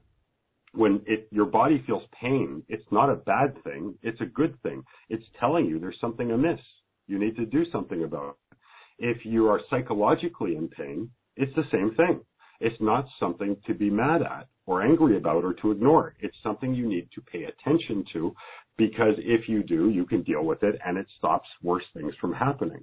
when 0.72 1.00
it, 1.06 1.28
your 1.30 1.46
body 1.46 1.82
feels 1.86 2.02
pain, 2.20 2.62
it's 2.68 2.84
not 2.90 3.10
a 3.10 3.16
bad 3.16 3.62
thing. 3.64 3.94
It's 4.02 4.20
a 4.20 4.26
good 4.26 4.60
thing. 4.62 4.82
It's 5.08 5.24
telling 5.40 5.66
you 5.66 5.78
there's 5.78 5.98
something 6.00 6.30
amiss. 6.30 6.60
You 7.06 7.18
need 7.18 7.36
to 7.36 7.46
do 7.46 7.64
something 7.72 8.04
about 8.04 8.36
it. 8.50 8.56
If 8.98 9.24
you 9.24 9.48
are 9.48 9.60
psychologically 9.70 10.56
in 10.56 10.68
pain, 10.68 11.10
it's 11.36 11.54
the 11.54 11.64
same 11.72 11.94
thing. 11.94 12.20
It's 12.60 12.80
not 12.80 13.06
something 13.20 13.56
to 13.66 13.74
be 13.74 13.90
mad 13.90 14.22
at 14.22 14.48
or 14.66 14.82
angry 14.82 15.16
about 15.16 15.44
or 15.44 15.54
to 15.54 15.70
ignore. 15.70 16.14
It's 16.20 16.36
something 16.42 16.74
you 16.74 16.88
need 16.88 17.08
to 17.14 17.20
pay 17.20 17.44
attention 17.44 18.04
to 18.12 18.34
because 18.76 19.14
if 19.18 19.48
you 19.48 19.62
do, 19.62 19.90
you 19.90 20.04
can 20.04 20.22
deal 20.22 20.44
with 20.44 20.62
it 20.62 20.78
and 20.84 20.98
it 20.98 21.06
stops 21.18 21.48
worse 21.62 21.84
things 21.94 22.14
from 22.20 22.32
happening. 22.32 22.82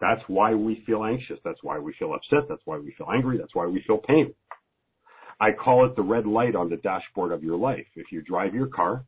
That's 0.00 0.22
why 0.26 0.54
we 0.54 0.82
feel 0.84 1.04
anxious. 1.04 1.38
That's 1.44 1.62
why 1.62 1.78
we 1.78 1.94
feel 1.98 2.14
upset. 2.14 2.48
That's 2.48 2.62
why 2.64 2.78
we 2.78 2.94
feel 2.98 3.08
angry. 3.12 3.38
That's 3.38 3.54
why 3.54 3.66
we 3.66 3.82
feel 3.86 3.98
pain. 3.98 4.34
I 5.40 5.50
call 5.52 5.86
it 5.86 5.96
the 5.96 6.02
red 6.02 6.26
light 6.26 6.54
on 6.54 6.70
the 6.70 6.76
dashboard 6.76 7.32
of 7.32 7.42
your 7.42 7.56
life. 7.56 7.86
If 7.94 8.12
you 8.12 8.22
drive 8.22 8.54
your 8.54 8.68
car 8.68 9.04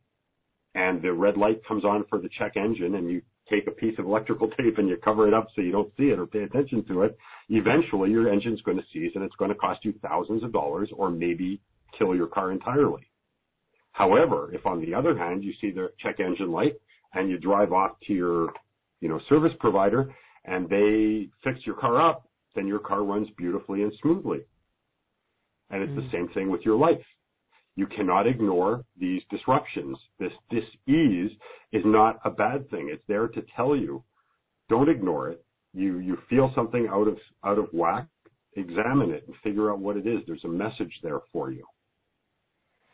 and 0.73 1.01
the 1.01 1.13
red 1.13 1.37
light 1.37 1.65
comes 1.67 1.85
on 1.85 2.05
for 2.09 2.19
the 2.19 2.29
check 2.37 2.53
engine 2.57 2.95
and 2.95 3.09
you 3.09 3.21
take 3.49 3.67
a 3.67 3.71
piece 3.71 3.97
of 3.99 4.05
electrical 4.05 4.49
tape 4.49 4.77
and 4.77 4.89
you 4.89 4.97
cover 5.03 5.27
it 5.27 5.33
up 5.33 5.47
so 5.55 5.61
you 5.61 5.71
don't 5.71 5.91
see 5.97 6.05
it 6.05 6.19
or 6.19 6.25
pay 6.25 6.43
attention 6.43 6.83
to 6.85 7.03
it, 7.03 7.17
eventually 7.49 8.09
your 8.09 8.31
engine's 8.31 8.61
going 8.61 8.77
to 8.77 8.83
seize 8.91 9.11
and 9.15 9.23
it's 9.23 9.35
going 9.35 9.49
to 9.49 9.55
cost 9.55 9.83
you 9.85 9.93
thousands 10.01 10.43
of 10.43 10.51
dollars 10.51 10.89
or 10.95 11.09
maybe 11.09 11.61
kill 11.97 12.15
your 12.15 12.27
car 12.27 12.51
entirely. 12.51 13.07
However, 13.91 14.53
if 14.53 14.65
on 14.65 14.81
the 14.81 14.93
other 14.93 15.17
hand 15.17 15.43
you 15.43 15.53
see 15.61 15.71
the 15.71 15.89
check 15.99 16.19
engine 16.19 16.51
light 16.51 16.73
and 17.13 17.29
you 17.29 17.37
drive 17.37 17.71
off 17.71 17.91
to 18.07 18.13
your, 18.13 18.49
you 18.99 19.07
know, 19.07 19.19
service 19.29 19.53
provider 19.59 20.13
and 20.43 20.67
they 20.69 21.29
fix 21.43 21.65
your 21.65 21.75
car 21.75 22.01
up, 22.01 22.27
then 22.55 22.67
your 22.67 22.79
car 22.79 23.03
runs 23.03 23.27
beautifully 23.37 23.83
and 23.83 23.93
smoothly. 24.01 24.39
And 25.69 25.81
it's 25.81 25.91
mm. 25.91 25.95
the 25.95 26.09
same 26.11 26.29
thing 26.33 26.49
with 26.49 26.61
your 26.61 26.77
life. 26.77 27.01
You 27.75 27.87
cannot 27.87 28.25
ignore 28.25 28.85
these 28.97 29.21
disruptions. 29.29 29.97
This 30.19 30.31
dis-ease 30.49 31.31
is 31.73 31.83
not 31.85 32.19
a 32.23 32.29
bad 32.29 32.69
thing. 32.69 32.89
It's 32.91 33.03
there 33.07 33.27
to 33.27 33.43
tell 33.55 33.75
you, 33.75 34.03
don't 34.69 34.89
ignore 34.89 35.29
it. 35.29 35.43
You, 35.73 35.99
you 35.99 36.17
feel 36.29 36.51
something 36.55 36.87
out 36.89 37.07
of, 37.07 37.17
out 37.43 37.57
of 37.57 37.67
whack, 37.73 38.07
examine 38.55 39.11
it 39.11 39.25
and 39.27 39.35
figure 39.43 39.71
out 39.71 39.79
what 39.79 39.97
it 39.97 40.07
is. 40.07 40.19
There's 40.25 40.45
a 40.45 40.49
message 40.49 40.93
there 41.03 41.19
for 41.33 41.51
you. 41.51 41.65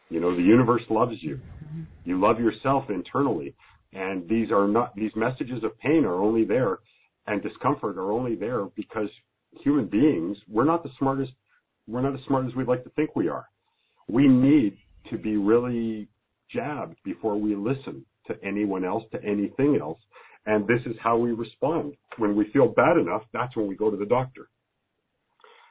You 0.10 0.20
know, 0.20 0.36
the 0.36 0.42
universe 0.42 0.82
loves 0.90 1.16
you. 1.22 1.36
Mm-hmm. 1.36 1.84
You 2.06 2.20
love 2.20 2.40
yourself 2.40 2.86
internally. 2.90 3.54
And 3.94 4.28
these 4.28 4.50
are 4.52 4.68
not, 4.68 4.96
these 4.96 5.12
messages 5.16 5.64
of 5.64 5.78
pain 5.78 6.06
are 6.06 6.22
only 6.22 6.44
there 6.44 6.80
and 7.28 7.44
discomfort 7.44 7.98
are 7.98 8.12
only 8.12 8.36
there 8.36 8.66
because 8.76 9.10
human 9.64 9.86
beings, 9.86 10.38
we're 10.50 10.66
not 10.66 10.82
the 10.82 10.90
smartest, 10.98 11.34
we're 11.88 12.02
not 12.02 12.16
as 12.16 12.26
smart 12.26 12.48
as 12.48 12.56
we'd 12.56 12.68
like 12.68 12.84
to 12.84 12.90
think 12.92 13.16
we 13.16 13.28
are 13.28 13.46
we 14.12 14.28
need 14.28 14.78
to 15.10 15.18
be 15.18 15.38
really 15.38 16.08
jabbed 16.50 16.98
before 17.06 17.38
we 17.38 17.56
listen 17.56 18.06
to 18.28 18.36
anyone 18.44 18.84
else, 18.84 19.04
to 19.12 19.24
anything 19.24 19.78
else. 19.82 20.00
And 20.46 20.68
this 20.68 20.82
is 20.86 20.96
how 21.02 21.18
we 21.18 21.32
respond. 21.32 21.94
When 22.18 22.36
we 22.36 22.50
feel 22.52 22.68
bad 22.68 22.98
enough, 22.98 23.24
that's 23.32 23.56
when 23.56 23.68
we 23.68 23.76
go 23.76 23.90
to 23.90 23.98
the 23.98 24.06
doctor. 24.06 24.50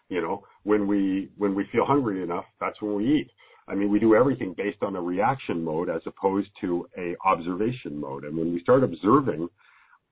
You 0.08 0.22
know, 0.22 0.44
when 0.64 0.86
we, 0.86 1.30
when 1.36 1.54
we 1.54 1.66
feel 1.70 1.84
hungry 1.84 2.22
enough, 2.22 2.44
that's 2.60 2.80
when 2.80 2.94
we 2.94 3.20
eat. 3.20 3.30
I 3.68 3.74
mean, 3.74 3.90
we 3.90 4.00
do 4.00 4.14
everything 4.14 4.54
based 4.56 4.82
on 4.82 4.96
a 4.96 5.00
reaction 5.00 5.62
mode 5.62 5.90
as 5.90 6.02
opposed 6.06 6.48
to 6.62 6.88
a 6.98 7.14
observation 7.24 8.00
mode. 8.00 8.24
And 8.24 8.36
when 8.36 8.52
we 8.52 8.60
start 8.60 8.82
observing 8.82 9.48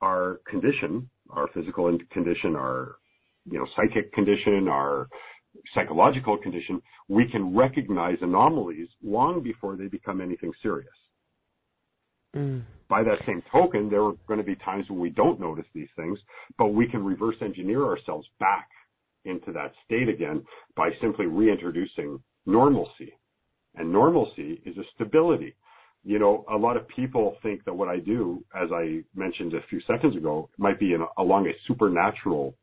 our 0.01 0.39
condition, 0.47 1.09
our 1.31 1.47
physical 1.53 1.97
condition, 2.11 2.55
our, 2.55 2.95
you 3.49 3.57
know, 3.57 3.67
psychic 3.75 4.13
condition, 4.13 4.67
our 4.69 5.09
psychological 5.73 6.37
condition, 6.37 6.81
we 7.07 7.25
can 7.29 7.55
recognize 7.55 8.17
anomalies 8.21 8.87
long 9.03 9.41
before 9.41 9.75
they 9.75 9.87
become 9.87 10.21
anything 10.21 10.51
serious. 10.61 10.89
Mm. 12.35 12.63
By 12.89 13.03
that 13.03 13.19
same 13.25 13.41
token, 13.51 13.89
there 13.89 14.03
are 14.03 14.13
going 14.27 14.39
to 14.39 14.43
be 14.43 14.55
times 14.55 14.85
when 14.89 14.99
we 14.99 15.09
don't 15.09 15.39
notice 15.39 15.65
these 15.73 15.89
things, 15.95 16.17
but 16.57 16.67
we 16.67 16.87
can 16.87 17.03
reverse 17.03 17.35
engineer 17.41 17.85
ourselves 17.85 18.27
back 18.39 18.69
into 19.25 19.51
that 19.51 19.73
state 19.85 20.09
again 20.09 20.43
by 20.75 20.89
simply 21.01 21.25
reintroducing 21.25 22.19
normalcy. 22.45 23.13
And 23.75 23.91
normalcy 23.91 24.61
is 24.65 24.77
a 24.77 24.83
stability. 24.95 25.55
You 26.03 26.17
know, 26.17 26.45
a 26.51 26.55
lot 26.55 26.77
of 26.77 26.87
people 26.87 27.35
think 27.43 27.65
that 27.65 27.73
what 27.73 27.89
I 27.89 27.99
do, 27.99 28.43
as 28.55 28.69
I 28.71 29.01
mentioned 29.15 29.53
a 29.53 29.67
few 29.69 29.81
seconds 29.81 30.15
ago, 30.15 30.49
might 30.57 30.79
be 30.79 30.93
in, 30.93 31.05
along 31.17 31.47
a 31.47 31.51
supernatural 31.67 32.55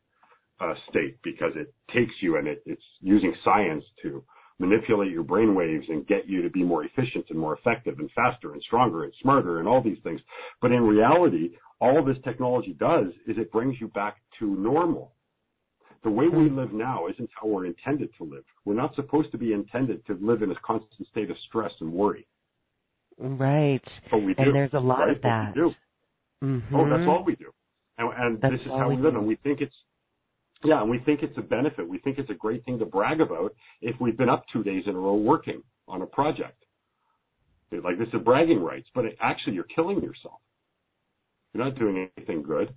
uh, 0.61 0.75
state 0.91 1.19
because 1.23 1.53
it 1.57 1.73
takes 1.95 2.13
you 2.21 2.37
and 2.37 2.47
it, 2.49 2.63
it's 2.67 2.83
using 3.01 3.35
science 3.45 3.85
to 4.03 4.23
manipulate 4.59 5.11
your 5.11 5.23
brain 5.23 5.55
waves 5.55 5.85
and 5.89 6.07
get 6.07 6.27
you 6.27 6.43
to 6.43 6.51
be 6.51 6.63
more 6.63 6.85
efficient 6.85 7.27
and 7.29 7.39
more 7.39 7.57
effective 7.59 7.99
and 7.99 8.11
faster 8.15 8.53
and 8.53 8.63
stronger 8.63 9.05
and 9.05 9.13
smarter 9.21 9.59
and 9.59 9.69
all 9.69 9.83
these 9.83 9.99
things. 10.03 10.21
But 10.63 10.73
in 10.73 10.83
reality, 10.83 11.51
all 11.81 12.03
this 12.05 12.17
technology 12.25 12.75
does 12.79 13.09
is 13.27 13.37
it 13.37 13.53
brings 13.53 13.77
you 13.81 13.89
back 13.89 14.17
to 14.39 14.47
normal. 14.47 15.13
The 16.05 16.11
way 16.11 16.29
we 16.29 16.49
live 16.49 16.73
now 16.73 17.09
isn't 17.09 17.29
how 17.39 17.49
we're 17.49 17.67
intended 17.67 18.11
to 18.19 18.25
live. 18.25 18.45
We're 18.65 18.75
not 18.75 18.95
supposed 18.95 19.33
to 19.33 19.39
be 19.39 19.53
intended 19.53 20.07
to 20.07 20.17
live 20.21 20.43
in 20.43 20.51
a 20.51 20.55
constant 20.65 21.07
state 21.09 21.31
of 21.31 21.37
stress 21.49 21.73
and 21.81 21.93
worry. 21.93 22.27
Right. 23.19 23.83
But 24.11 24.19
we 24.19 24.35
do. 24.35 24.43
And 24.43 24.55
there's 24.55 24.75
a 24.75 24.79
lot 24.79 25.01
right? 25.01 25.17
of 25.17 25.23
that. 25.23 25.55
But 25.55 25.65
we 25.65 25.71
do. 25.71 25.75
Mm-hmm. 26.45 26.77
Oh, 26.77 26.89
that's 26.89 27.09
all 27.09 27.25
we 27.25 27.35
do. 27.35 27.51
And, 27.99 28.41
and 28.43 28.53
this 28.53 28.61
is 28.61 28.67
how 28.69 28.89
we, 28.89 28.97
we 28.97 29.03
live. 29.03 29.17
And 29.17 29.27
we 29.27 29.37
think 29.37 29.61
it's 29.61 29.75
yeah, 30.65 30.81
and 30.81 30.91
we 30.91 30.99
think 31.01 31.23
it's 31.23 31.37
a 31.39 31.43
benefit. 31.43 31.89
We 31.89 31.99
think 31.99 32.19
it's 32.19 32.31
a 32.31 32.35
great 32.35 32.65
thing 32.65 32.79
to 32.79 32.87
brag 32.87 33.21
about 33.21 33.55
if 33.83 33.97
we've 34.01 34.17
been 34.17 34.29
up 34.29 34.45
two 34.53 34.63
days 34.63 34.85
in 34.87 34.95
a 34.95 34.99
row 34.99 35.15
working 35.15 35.63
on 35.87 36.03
a 36.03 36.07
project. 36.07 36.65
Like 37.73 37.99
this 37.99 38.09
is 38.09 38.21
bragging 38.25 38.63
rights, 38.63 38.89
but 38.95 39.05
it, 39.05 39.17
actually 39.21 39.55
you're 39.55 39.65
killing 39.65 40.03
yourself. 40.03 40.41
You're 41.53 41.65
not 41.65 41.79
doing 41.79 42.09
anything 42.17 42.43
good. 42.43 42.75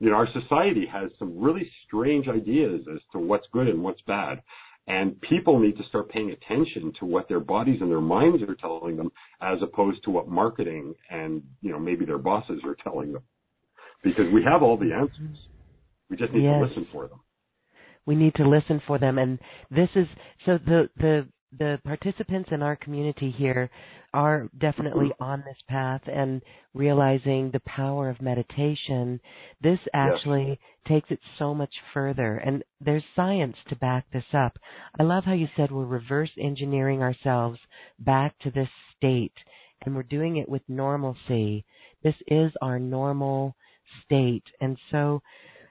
You 0.00 0.10
know, 0.10 0.16
our 0.16 0.28
society 0.32 0.86
has 0.92 1.10
some 1.18 1.40
really 1.40 1.68
strange 1.86 2.28
ideas 2.28 2.82
as 2.92 3.00
to 3.12 3.18
what's 3.18 3.46
good 3.52 3.66
and 3.66 3.82
what's 3.82 4.00
bad. 4.06 4.42
And 4.86 5.20
people 5.20 5.58
need 5.58 5.76
to 5.76 5.84
start 5.84 6.08
paying 6.08 6.30
attention 6.30 6.92
to 7.00 7.04
what 7.04 7.28
their 7.28 7.40
bodies 7.40 7.78
and 7.80 7.90
their 7.90 8.00
minds 8.00 8.42
are 8.42 8.54
telling 8.54 8.96
them 8.96 9.10
as 9.42 9.58
opposed 9.62 10.02
to 10.04 10.10
what 10.10 10.28
marketing 10.28 10.94
and, 11.10 11.42
you 11.60 11.70
know, 11.72 11.78
maybe 11.78 12.06
their 12.06 12.18
bosses 12.18 12.60
are 12.64 12.76
telling 12.82 13.12
them. 13.12 13.22
Because 14.02 14.26
we 14.32 14.42
have 14.44 14.62
all 14.62 14.78
the 14.78 14.92
answers. 14.92 15.36
We 16.10 16.16
just 16.16 16.32
need 16.32 16.44
yes. 16.44 16.54
to 16.54 16.66
listen 16.66 16.86
for 16.92 17.08
them. 17.08 17.20
We 18.06 18.14
need 18.14 18.34
to 18.36 18.48
listen 18.48 18.80
for 18.86 18.98
them, 18.98 19.18
and 19.18 19.38
this 19.70 19.90
is 19.94 20.06
so 20.46 20.58
the 20.64 20.88
the 20.96 21.28
the 21.56 21.80
participants 21.84 22.50
in 22.52 22.62
our 22.62 22.76
community 22.76 23.30
here 23.30 23.70
are 24.12 24.48
definitely 24.58 25.06
mm-hmm. 25.06 25.22
on 25.22 25.40
this 25.46 25.56
path 25.68 26.02
and 26.06 26.42
realizing 26.74 27.50
the 27.50 27.60
power 27.60 28.08
of 28.08 28.20
meditation. 28.20 29.20
This 29.62 29.78
actually 29.94 30.48
yes. 30.48 30.58
takes 30.86 31.10
it 31.10 31.20
so 31.38 31.54
much 31.54 31.74
further, 31.94 32.36
and 32.36 32.62
there's 32.80 33.02
science 33.16 33.56
to 33.68 33.76
back 33.76 34.06
this 34.12 34.24
up. 34.32 34.58
I 34.98 35.02
love 35.02 35.24
how 35.24 35.34
you 35.34 35.48
said 35.56 35.70
we're 35.70 35.84
reverse 35.84 36.30
engineering 36.38 37.02
ourselves 37.02 37.58
back 37.98 38.38
to 38.40 38.50
this 38.50 38.68
state, 38.96 39.34
and 39.82 39.94
we're 39.94 40.02
doing 40.02 40.36
it 40.36 40.48
with 40.48 40.62
normalcy. 40.68 41.64
This 42.02 42.16
is 42.26 42.52
our 42.60 42.78
normal 42.78 43.54
state, 44.04 44.44
and 44.60 44.78
so 44.90 45.22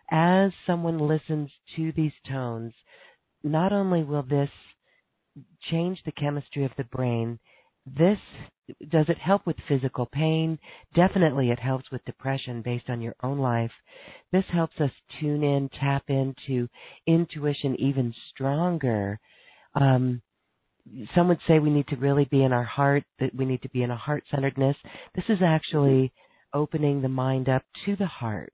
as 0.10 0.52
someone 0.65 1.00
listens 1.00 1.50
to 1.76 1.91
these 1.91 2.13
tones, 2.28 2.74
not 3.43 3.74
only 3.74 4.04
will 4.04 4.24
this 4.24 4.50
change 5.70 6.00
the 6.06 6.12
chemistry 6.12 6.65
of 6.65 6.72
the 6.78 6.84
brain, 6.86 7.39
this 7.86 8.20
does 8.89 9.06
it 9.08 9.17
help 9.17 9.46
with 9.46 9.56
physical 9.67 10.06
pain? 10.06 10.60
Definitely 10.93 11.52
it 11.52 11.60
helps 11.60 11.89
with 11.89 12.04
depression 12.04 12.62
based 12.62 12.89
on 12.89 13.02
your 13.02 13.15
own 13.24 13.39
life. 13.39 13.72
This 14.34 14.43
helps 14.52 14.76
us 14.82 14.91
tune 15.20 15.43
in, 15.43 15.70
tap 15.80 16.04
into 16.10 16.67
intuition 17.06 17.80
even 17.80 18.13
stronger. 18.30 19.20
Um, 19.74 20.22
some 21.15 21.30
would 21.30 21.39
say 21.48 21.60
we 21.60 21.70
need 21.70 21.88
to 21.88 21.96
really 21.96 22.26
be 22.26 22.43
in 22.43 22.52
our 22.52 22.63
heart, 22.63 23.04
that 23.20 23.34
we 23.34 23.46
need 23.46 23.62
to 23.62 23.70
be 23.70 23.84
in 23.84 23.91
a 23.91 23.96
heart 23.96 24.24
centeredness. 24.32 24.76
This 25.15 25.26
is 25.30 25.39
actually 25.41 26.12
opening 26.54 27.02
the 27.02 27.10
mind 27.10 27.48
up 27.48 27.63
to 27.86 27.96
the 27.96 28.06
heart. 28.06 28.54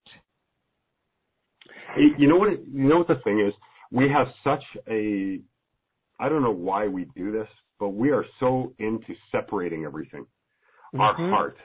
You 1.98 2.28
know 2.28 2.38
what? 2.38 2.50
You 2.52 2.88
know 2.90 2.98
what 2.98 3.08
the 3.08 3.22
thing 3.24 3.40
is? 3.46 3.54
We 3.92 4.10
have 4.10 4.28
such 4.44 4.64
a. 4.90 5.40
I 6.20 6.30
don't 6.30 6.44
know 6.44 6.52
why 6.52 6.88
we 6.88 7.06
do 7.16 7.32
this, 7.32 7.48
but 7.80 7.90
we 7.90 8.12
are 8.12 8.26
so 8.40 8.74
into 8.80 9.14
separating 9.32 9.86
everything. 9.86 10.26
Mm-hmm. 10.94 11.02
Our 11.02 11.16
heart, 11.30 11.58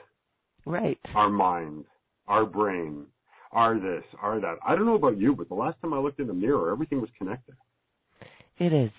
right? 0.65 0.99
Our 1.15 1.29
mind, 1.29 1.85
our 2.27 2.45
brain, 2.45 3.05
our 3.51 3.79
this, 3.79 4.03
our 4.21 4.39
that. 4.39 4.55
I 4.65 4.75
don't 4.75 4.85
know 4.85 4.95
about 4.95 5.19
you, 5.19 5.35
but 5.35 5.49
the 5.49 5.55
last 5.55 5.77
time 5.81 5.93
I 5.93 5.99
looked 5.99 6.19
in 6.19 6.27
the 6.27 6.33
mirror, 6.33 6.71
everything 6.71 6.99
was 7.01 7.09
connected. 7.17 7.55
It 8.57 8.73
is. 8.73 8.91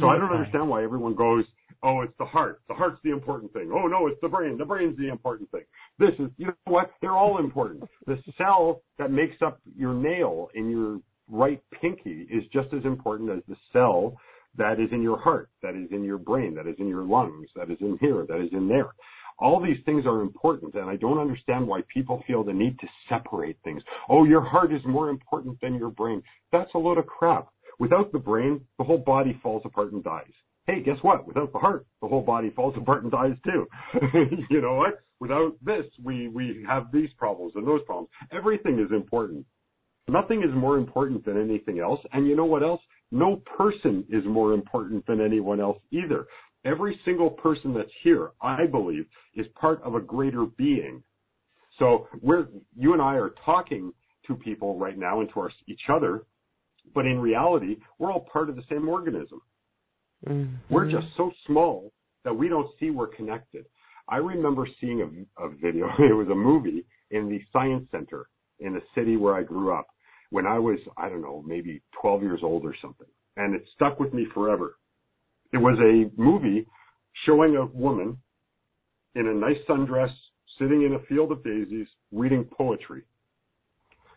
So 0.00 0.08
I 0.08 0.16
don't 0.16 0.32
understand 0.32 0.68
why 0.68 0.82
everyone 0.82 1.14
goes, 1.14 1.44
oh, 1.82 2.00
it's 2.02 2.16
the 2.18 2.24
heart. 2.24 2.60
The 2.68 2.74
heart's 2.74 3.00
the 3.04 3.10
important 3.10 3.52
thing. 3.52 3.70
Oh, 3.74 3.86
no, 3.86 4.06
it's 4.06 4.20
the 4.22 4.28
brain. 4.28 4.56
The 4.56 4.64
brain's 4.64 4.96
the 4.96 5.08
important 5.08 5.50
thing. 5.50 5.64
This 5.98 6.12
is, 6.18 6.30
you 6.36 6.46
know 6.46 6.54
what? 6.64 6.90
They're 7.00 7.16
all 7.16 7.38
important. 7.38 7.84
The 8.06 8.18
cell 8.38 8.82
that 8.98 9.10
makes 9.10 9.36
up 9.44 9.60
your 9.76 9.94
nail 9.94 10.48
in 10.54 10.70
your 10.70 11.00
right 11.28 11.62
pinky 11.80 12.26
is 12.30 12.44
just 12.52 12.72
as 12.72 12.84
important 12.84 13.30
as 13.30 13.42
the 13.48 13.56
cell 13.72 14.16
that 14.56 14.78
is 14.80 14.88
in 14.92 15.02
your 15.02 15.18
heart, 15.18 15.48
that 15.62 15.74
is 15.74 15.88
in 15.90 16.04
your 16.04 16.18
brain, 16.18 16.54
that 16.54 16.66
is 16.66 16.76
in 16.78 16.86
your 16.86 17.04
lungs, 17.04 17.48
that 17.56 17.70
is 17.70 17.78
in 17.80 17.98
here, 18.00 18.26
that 18.28 18.40
is 18.40 18.52
in 18.52 18.68
there. 18.68 18.90
All 19.38 19.60
these 19.60 19.82
things 19.86 20.04
are 20.06 20.20
important, 20.20 20.74
and 20.74 20.90
I 20.90 20.96
don't 20.96 21.18
understand 21.18 21.66
why 21.66 21.80
people 21.92 22.22
feel 22.26 22.44
the 22.44 22.52
need 22.52 22.78
to 22.80 22.86
separate 23.08 23.56
things. 23.64 23.82
Oh, 24.08 24.24
your 24.24 24.42
heart 24.42 24.72
is 24.72 24.82
more 24.86 25.08
important 25.08 25.58
than 25.60 25.74
your 25.74 25.90
brain. 25.90 26.22
That's 26.52 26.70
a 26.74 26.78
load 26.78 26.98
of 26.98 27.06
crap. 27.06 27.48
Without 27.78 28.12
the 28.12 28.18
brain, 28.18 28.60
the 28.78 28.84
whole 28.84 28.98
body 28.98 29.40
falls 29.42 29.62
apart 29.64 29.92
and 29.92 30.04
dies 30.04 30.30
hey, 30.66 30.82
guess 30.82 30.96
what? 31.02 31.26
Without 31.26 31.52
the 31.52 31.58
heart, 31.58 31.86
the 32.00 32.08
whole 32.08 32.22
body 32.22 32.50
falls 32.50 32.74
apart 32.76 33.02
and 33.02 33.12
dies 33.12 33.36
too. 33.44 33.66
you 34.50 34.60
know 34.60 34.74
what? 34.74 35.00
Without 35.20 35.52
this, 35.64 35.84
we, 36.02 36.28
we 36.28 36.64
have 36.68 36.86
these 36.92 37.10
problems 37.18 37.52
and 37.54 37.66
those 37.66 37.82
problems. 37.86 38.08
Everything 38.32 38.78
is 38.78 38.92
important. 38.92 39.44
Nothing 40.08 40.42
is 40.42 40.54
more 40.54 40.78
important 40.78 41.24
than 41.24 41.40
anything 41.40 41.78
else. 41.78 42.00
And 42.12 42.26
you 42.26 42.36
know 42.36 42.44
what 42.44 42.62
else? 42.62 42.80
No 43.10 43.42
person 43.56 44.04
is 44.10 44.24
more 44.24 44.52
important 44.52 45.06
than 45.06 45.20
anyone 45.20 45.60
else 45.60 45.78
either. 45.90 46.26
Every 46.64 46.98
single 47.04 47.30
person 47.30 47.74
that's 47.74 47.90
here, 48.02 48.30
I 48.40 48.66
believe, 48.66 49.06
is 49.34 49.46
part 49.60 49.82
of 49.82 49.94
a 49.94 50.00
greater 50.00 50.44
being. 50.44 51.02
So 51.78 52.08
we're, 52.20 52.46
you 52.76 52.92
and 52.92 53.02
I 53.02 53.14
are 53.14 53.34
talking 53.44 53.92
to 54.26 54.34
people 54.34 54.78
right 54.78 54.96
now 54.96 55.20
and 55.20 55.28
to 55.34 55.40
our, 55.40 55.50
each 55.66 55.82
other, 55.92 56.24
but 56.94 57.06
in 57.06 57.18
reality, 57.18 57.76
we're 57.98 58.12
all 58.12 58.26
part 58.32 58.48
of 58.48 58.56
the 58.56 58.62
same 58.70 58.88
organism. 58.88 59.40
Mm-hmm. 60.28 60.54
We're 60.70 60.90
just 60.90 61.06
so 61.16 61.32
small 61.46 61.92
that 62.24 62.34
we 62.34 62.48
don't 62.48 62.68
see 62.78 62.90
we're 62.90 63.08
connected. 63.08 63.66
I 64.08 64.16
remember 64.16 64.66
seeing 64.80 65.00
a, 65.00 65.44
a 65.44 65.48
video, 65.50 65.86
it 65.98 66.14
was 66.14 66.28
a 66.30 66.34
movie 66.34 66.84
in 67.10 67.28
the 67.28 67.40
science 67.52 67.86
center 67.90 68.26
in 68.60 68.74
the 68.74 68.82
city 68.94 69.16
where 69.16 69.34
I 69.34 69.42
grew 69.42 69.74
up 69.74 69.86
when 70.30 70.46
I 70.46 70.58
was, 70.58 70.78
I 70.96 71.08
don't 71.08 71.22
know, 71.22 71.42
maybe 71.46 71.82
12 72.00 72.22
years 72.22 72.40
old 72.42 72.64
or 72.64 72.74
something. 72.80 73.06
And 73.36 73.54
it 73.54 73.64
stuck 73.74 73.98
with 73.98 74.14
me 74.14 74.26
forever. 74.32 74.76
It 75.52 75.58
was 75.58 75.78
a 75.78 76.20
movie 76.20 76.66
showing 77.26 77.56
a 77.56 77.66
woman 77.66 78.18
in 79.14 79.26
a 79.26 79.34
nice 79.34 79.58
sundress 79.68 80.12
sitting 80.58 80.82
in 80.82 80.94
a 80.94 81.06
field 81.06 81.32
of 81.32 81.44
daisies 81.44 81.86
reading 82.12 82.44
poetry. 82.44 83.02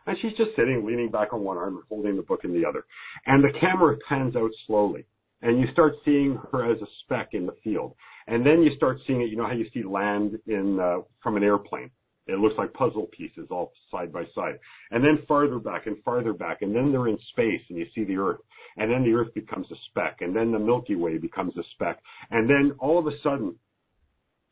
And 0.07 0.15
she's 0.21 0.37
just 0.37 0.51
sitting, 0.55 0.85
leaning 0.85 1.09
back 1.09 1.33
on 1.33 1.41
one 1.41 1.57
arm 1.57 1.75
and 1.75 1.83
holding 1.89 2.15
the 2.15 2.21
book 2.21 2.41
in 2.43 2.53
the 2.53 2.67
other. 2.67 2.85
And 3.25 3.43
the 3.43 3.57
camera 3.59 3.97
pans 4.07 4.35
out 4.35 4.51
slowly 4.67 5.05
and 5.41 5.59
you 5.59 5.67
start 5.71 5.93
seeing 6.03 6.39
her 6.51 6.71
as 6.71 6.81
a 6.81 6.87
speck 7.03 7.29
in 7.33 7.45
the 7.45 7.55
field. 7.63 7.95
And 8.27 8.45
then 8.45 8.63
you 8.63 8.75
start 8.75 8.97
seeing 9.05 9.21
it, 9.21 9.29
you 9.29 9.37
know 9.37 9.45
how 9.45 9.53
you 9.53 9.67
see 9.73 9.83
land 9.83 10.39
in, 10.47 10.79
uh, 10.79 10.97
from 11.21 11.37
an 11.37 11.43
airplane. 11.43 11.91
It 12.27 12.39
looks 12.39 12.55
like 12.57 12.73
puzzle 12.73 13.07
pieces 13.15 13.47
all 13.51 13.71
side 13.91 14.11
by 14.11 14.23
side. 14.33 14.57
And 14.89 15.03
then 15.03 15.19
farther 15.27 15.59
back 15.59 15.85
and 15.85 15.97
farther 16.03 16.33
back, 16.33 16.63
and 16.63 16.75
then 16.75 16.91
they're 16.91 17.07
in 17.07 17.19
space 17.29 17.61
and 17.69 17.77
you 17.77 17.85
see 17.93 18.03
the 18.03 18.17
Earth. 18.17 18.39
And 18.77 18.91
then 18.91 19.03
the 19.03 19.13
Earth 19.13 19.33
becomes 19.35 19.67
a 19.71 19.75
speck, 19.89 20.17
and 20.21 20.35
then 20.35 20.51
the 20.51 20.59
Milky 20.59 20.95
Way 20.95 21.17
becomes 21.17 21.55
a 21.57 21.63
speck. 21.73 21.99
And 22.31 22.49
then 22.49 22.73
all 22.79 22.97
of 22.97 23.05
a 23.05 23.17
sudden, 23.21 23.55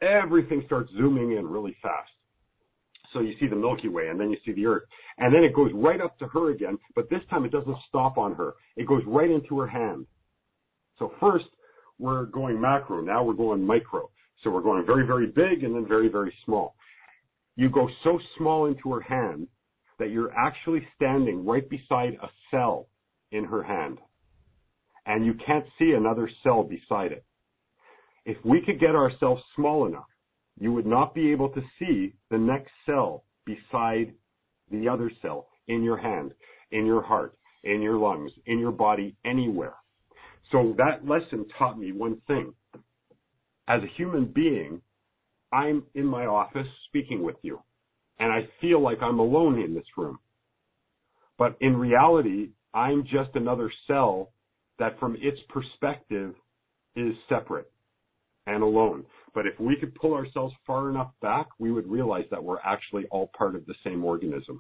everything 0.02 0.62
starts 0.66 0.92
zooming 0.96 1.36
in 1.36 1.48
really 1.48 1.76
fast. 1.82 2.12
So 3.12 3.20
you 3.20 3.34
see 3.40 3.48
the 3.48 3.56
Milky 3.56 3.90
Way, 3.90 4.08
and 4.08 4.20
then 4.20 4.30
you 4.30 4.38
see 4.46 4.54
the 4.54 4.66
Earth. 4.66 4.84
And 5.18 5.34
then 5.34 5.44
it 5.44 5.56
goes 5.56 5.72
right 5.74 6.02
up 6.02 6.18
to 6.20 6.28
her 6.28 6.52
again, 6.52 6.78
but 6.96 7.10
this 7.10 7.22
time 7.30 7.46
it 7.46 7.52
doesn't 7.52 7.78
stop 7.90 8.18
on 8.18 8.36
her. 8.36 8.54
It 8.76 8.88
goes 8.88 9.02
right 9.08 9.30
into 9.30 9.60
her 9.60 9.68
hand. 9.68 10.06
So 11.00 11.12
first, 11.20 11.46
we're 12.00 12.26
going 12.26 12.60
macro. 12.60 13.02
Now 13.02 13.24
we're 13.24 13.34
going 13.34 13.66
micro. 13.66 14.10
So 14.44 14.50
we're 14.50 14.62
going 14.62 14.86
very, 14.86 15.06
very 15.06 15.28
big 15.28 15.64
and 15.64 15.76
then 15.76 15.88
very, 15.88 16.10
very 16.10 16.34
small. 16.46 16.76
You 17.56 17.70
go 17.70 17.90
so 18.04 18.20
small 18.38 18.66
into 18.66 18.92
her 18.92 19.02
hand 19.02 19.48
that 20.00 20.10
you're 20.10 20.34
actually 20.34 20.86
standing 20.96 21.46
right 21.46 21.70
beside 21.70 22.18
a 22.22 22.30
cell 22.52 22.88
in 23.32 23.46
her 23.46 23.64
hand. 23.64 24.00
And 25.06 25.26
you 25.26 25.34
can't 25.46 25.66
see 25.78 25.92
another 25.92 26.30
cell 26.44 26.64
beside 26.64 27.12
it. 27.12 27.26
If 28.26 28.38
we 28.44 28.62
could 28.66 28.80
get 28.80 28.96
ourselves 28.96 29.44
small 29.56 29.86
enough 29.86 30.06
you 30.60 30.72
would 30.72 30.86
not 30.86 31.16
be 31.16 31.32
able 31.32 31.50
to 31.50 31.62
see 31.80 32.14
the 32.30 32.38
next 32.38 32.72
cell 32.86 33.24
beside 33.46 34.14
the 34.72 34.88
other 34.88 35.12
cell 35.22 35.48
in 35.68 35.84
your 35.84 35.98
hand, 35.98 36.34
in 36.72 36.86
your 36.86 37.02
heart, 37.02 37.36
in 37.64 37.82
your 37.82 37.98
lungs, 37.98 38.32
in 38.46 38.60
your 38.60 38.72
body, 38.72 39.16
anywhere. 39.26 39.74
So 40.52 40.76
that 40.78 41.08
lesson 41.08 41.46
taught 41.58 41.80
me 41.80 41.92
one 41.92 42.22
thing. 42.28 42.54
As 43.68 43.82
a 43.82 43.98
human 43.98 44.26
being, 44.26 44.82
I'm 45.52 45.84
in 45.96 46.06
my 46.06 46.26
office 46.26 46.68
speaking 46.88 47.24
with 47.24 47.38
you, 47.42 47.60
and 48.20 48.32
I 48.32 48.50
feel 48.60 48.82
like 48.82 48.98
I'm 49.02 49.20
alone 49.20 49.60
in 49.60 49.74
this 49.74 49.86
room. 49.98 50.20
But 51.38 51.58
in 51.62 51.78
reality, 51.78 52.50
I'm 52.74 53.04
just 53.04 53.36
another 53.36 53.72
cell 53.88 54.32
that 54.80 55.00
from 55.00 55.16
its 55.20 55.40
perspective 55.50 56.36
is 56.96 57.14
separate 57.30 57.72
and 58.48 58.64
alone. 58.64 59.06
But 59.34 59.48
if 59.48 59.60
we 59.60 59.76
could 59.80 59.96
pull 59.96 60.14
ourselves 60.14 60.54
far 60.66 60.90
enough 60.90 61.12
back, 61.22 61.48
we 61.60 61.72
would 61.72 61.88
realize 61.88 62.26
that 62.32 62.44
we're 62.44 62.60
actually 62.60 63.06
all 63.12 63.32
part 63.38 63.56
of 63.56 63.66
the 63.66 63.76
same 63.84 64.04
organism. 64.04 64.60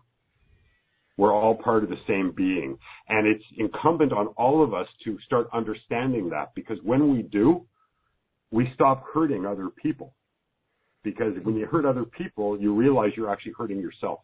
We're 1.17 1.33
all 1.33 1.55
part 1.55 1.83
of 1.83 1.89
the 1.89 1.99
same 2.07 2.33
being. 2.35 2.77
And 3.07 3.27
it's 3.27 3.43
incumbent 3.57 4.11
on 4.11 4.27
all 4.27 4.63
of 4.63 4.73
us 4.73 4.87
to 5.05 5.17
start 5.25 5.47
understanding 5.53 6.29
that 6.29 6.53
because 6.55 6.77
when 6.83 7.13
we 7.13 7.21
do, 7.21 7.65
we 8.51 8.71
stop 8.73 9.03
hurting 9.13 9.45
other 9.45 9.69
people. 9.69 10.13
Because 11.03 11.33
when 11.43 11.55
you 11.55 11.65
hurt 11.65 11.85
other 11.85 12.05
people, 12.05 12.59
you 12.59 12.73
realize 12.73 13.11
you're 13.15 13.31
actually 13.31 13.53
hurting 13.57 13.79
yourself. 13.79 14.19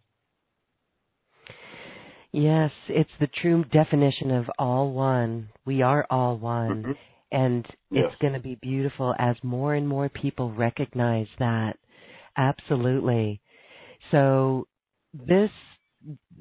Yes, 2.32 2.72
it's 2.88 3.10
the 3.20 3.30
true 3.42 3.66
definition 3.66 4.32
of 4.32 4.46
all 4.58 4.92
one. 4.94 5.50
We 5.66 5.82
are 5.82 6.06
all 6.10 6.38
one. 6.38 6.84
Mm-hmm. 6.84 6.92
And 7.32 7.66
yes. 7.92 8.06
it's 8.08 8.22
going 8.22 8.34
to 8.34 8.40
be 8.40 8.58
beautiful 8.62 9.14
as 9.20 9.36
more 9.44 9.76
and 9.76 9.88
more 9.88 10.10
people 10.10 10.52
recognize 10.52 11.28
that. 11.38 11.78
Absolutely. 12.38 13.42
So 14.12 14.68
this 15.14 15.52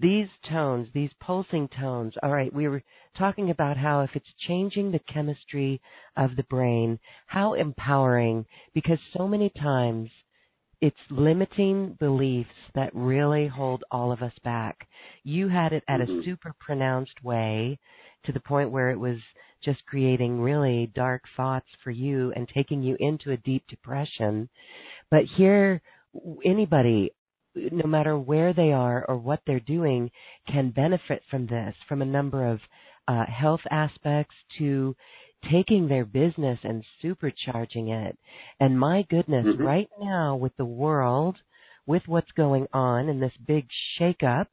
these 0.00 0.28
tones, 0.48 0.88
these 0.94 1.10
pulsing 1.20 1.68
tones, 1.68 2.14
all 2.22 2.30
right, 2.30 2.52
we 2.52 2.68
were 2.68 2.82
talking 3.16 3.50
about 3.50 3.76
how 3.76 4.02
if 4.02 4.10
it's 4.14 4.26
changing 4.46 4.92
the 4.92 5.00
chemistry 5.12 5.80
of 6.16 6.36
the 6.36 6.44
brain, 6.44 6.98
how 7.26 7.54
empowering, 7.54 8.46
because 8.74 8.98
so 9.16 9.26
many 9.26 9.50
times 9.60 10.10
it's 10.80 10.96
limiting 11.10 11.96
beliefs 11.98 12.50
that 12.74 12.94
really 12.94 13.48
hold 13.48 13.82
all 13.90 14.12
of 14.12 14.22
us 14.22 14.32
back. 14.44 14.86
You 15.24 15.48
had 15.48 15.72
it 15.72 15.82
at 15.88 16.00
mm-hmm. 16.00 16.20
a 16.20 16.24
super 16.24 16.54
pronounced 16.60 17.24
way 17.24 17.78
to 18.24 18.32
the 18.32 18.40
point 18.40 18.70
where 18.70 18.90
it 18.90 18.98
was 18.98 19.18
just 19.64 19.84
creating 19.86 20.40
really 20.40 20.90
dark 20.94 21.22
thoughts 21.36 21.66
for 21.82 21.90
you 21.90 22.32
and 22.36 22.48
taking 22.54 22.82
you 22.82 22.96
into 23.00 23.32
a 23.32 23.36
deep 23.38 23.64
depression. 23.68 24.48
But 25.10 25.24
here, 25.36 25.82
anybody, 26.44 27.12
no 27.72 27.86
matter 27.86 28.18
where 28.18 28.52
they 28.52 28.72
are 28.72 29.04
or 29.08 29.16
what 29.16 29.40
they're 29.46 29.60
doing, 29.60 30.10
can 30.50 30.70
benefit 30.70 31.22
from 31.30 31.46
this, 31.46 31.74
from 31.88 32.02
a 32.02 32.06
number 32.06 32.46
of 32.46 32.60
uh, 33.06 33.24
health 33.26 33.60
aspects 33.70 34.34
to 34.58 34.94
taking 35.50 35.88
their 35.88 36.04
business 36.04 36.58
and 36.64 36.84
supercharging 37.02 38.08
it. 38.08 38.18
And 38.60 38.78
my 38.78 39.04
goodness, 39.08 39.46
mm-hmm. 39.46 39.62
right 39.62 39.88
now 40.00 40.36
with 40.36 40.56
the 40.56 40.64
world, 40.64 41.36
with 41.86 42.02
what's 42.06 42.30
going 42.32 42.66
on 42.72 43.08
in 43.08 43.20
this 43.20 43.32
big 43.46 43.66
shakeup, 43.98 44.46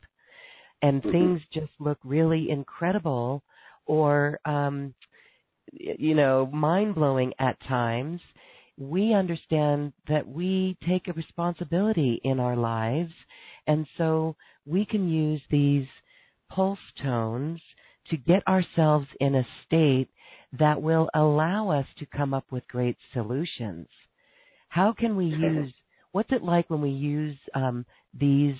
and 0.81 1.01
mm-hmm. 1.01 1.11
things 1.11 1.41
just 1.53 1.71
look 1.79 1.97
really 2.03 2.49
incredible 2.49 3.43
or 3.85 4.39
um 4.45 4.93
you 5.71 6.15
know 6.15 6.45
mind 6.47 6.95
blowing 6.95 7.33
at 7.39 7.59
times 7.67 8.21
we 8.77 9.13
understand 9.13 9.93
that 10.07 10.27
we 10.27 10.77
take 10.87 11.07
a 11.07 11.13
responsibility 11.13 12.19
in 12.23 12.39
our 12.39 12.55
lives 12.55 13.13
and 13.67 13.87
so 13.97 14.35
we 14.65 14.85
can 14.85 15.07
use 15.09 15.41
these 15.49 15.87
pulse 16.49 16.79
tones 17.01 17.59
to 18.09 18.17
get 18.17 18.45
ourselves 18.47 19.07
in 19.19 19.35
a 19.35 19.47
state 19.65 20.09
that 20.59 20.81
will 20.81 21.09
allow 21.13 21.69
us 21.69 21.85
to 21.99 22.05
come 22.05 22.33
up 22.33 22.45
with 22.51 22.67
great 22.67 22.97
solutions. 23.13 23.87
How 24.69 24.93
can 24.93 25.15
we 25.15 25.25
use, 25.39 25.73
what's 26.11 26.31
it 26.31 26.43
like 26.43 26.69
when 26.69 26.81
we 26.81 26.89
use 26.91 27.37
um, 27.53 27.85
these 28.17 28.55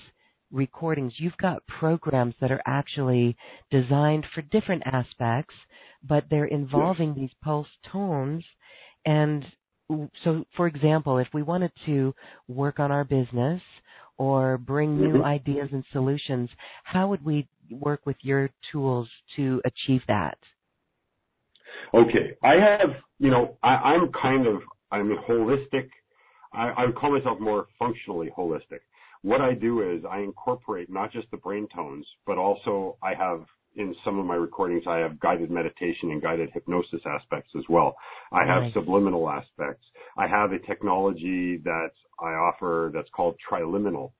recordings? 0.50 1.12
You've 1.18 1.36
got 1.36 1.66
programs 1.66 2.34
that 2.40 2.50
are 2.50 2.62
actually 2.66 3.36
designed 3.70 4.26
for 4.34 4.42
different 4.42 4.82
aspects, 4.86 5.54
but 6.02 6.24
they're 6.30 6.46
involving 6.46 7.14
these 7.14 7.30
pulse 7.42 7.68
tones. 7.92 8.44
And 9.04 9.44
so, 10.24 10.44
for 10.56 10.66
example, 10.66 11.18
if 11.18 11.28
we 11.32 11.42
wanted 11.42 11.72
to 11.86 12.14
work 12.48 12.80
on 12.80 12.90
our 12.90 13.04
business 13.04 13.60
or 14.18 14.58
bring 14.58 14.96
new 14.96 15.14
mm-hmm. 15.14 15.24
ideas 15.24 15.68
and 15.72 15.84
solutions, 15.92 16.48
how 16.84 17.08
would 17.08 17.24
we 17.24 17.48
work 17.70 18.00
with 18.06 18.16
your 18.22 18.50
tools 18.72 19.08
to 19.36 19.60
achieve 19.64 20.02
that? 20.08 20.38
Okay, 21.94 22.36
I 22.42 22.54
have, 22.54 22.90
you 23.18 23.30
know, 23.30 23.58
I, 23.62 23.68
I'm 23.68 24.10
kind 24.12 24.46
of, 24.46 24.60
I'm 24.90 25.16
holistic. 25.28 25.88
I, 26.52 26.70
I 26.70 26.86
call 26.98 27.16
myself 27.16 27.38
more 27.38 27.66
functionally 27.78 28.30
holistic. 28.36 28.80
What 29.22 29.40
I 29.40 29.54
do 29.54 29.82
is 29.82 30.04
I 30.10 30.20
incorporate 30.20 30.90
not 30.90 31.12
just 31.12 31.30
the 31.30 31.36
brain 31.36 31.68
tones, 31.74 32.06
but 32.26 32.38
also 32.38 32.96
I 33.02 33.14
have 33.14 33.44
in 33.76 33.94
some 34.04 34.18
of 34.18 34.26
my 34.26 34.34
recordings, 34.34 34.84
I 34.86 34.98
have 34.98 35.20
guided 35.20 35.50
meditation 35.50 36.10
and 36.10 36.22
guided 36.22 36.50
hypnosis 36.52 37.00
aspects 37.06 37.50
as 37.56 37.64
well. 37.68 37.96
I 38.32 38.44
have 38.44 38.72
subliminal 38.72 39.28
aspects. 39.28 39.84
I 40.16 40.26
have 40.26 40.52
a 40.52 40.58
technology 40.60 41.60
that 41.64 41.90
I 42.20 42.30
offer 42.30 42.90
that's 42.94 43.10
called 43.14 43.36
triliminal, 43.50 44.12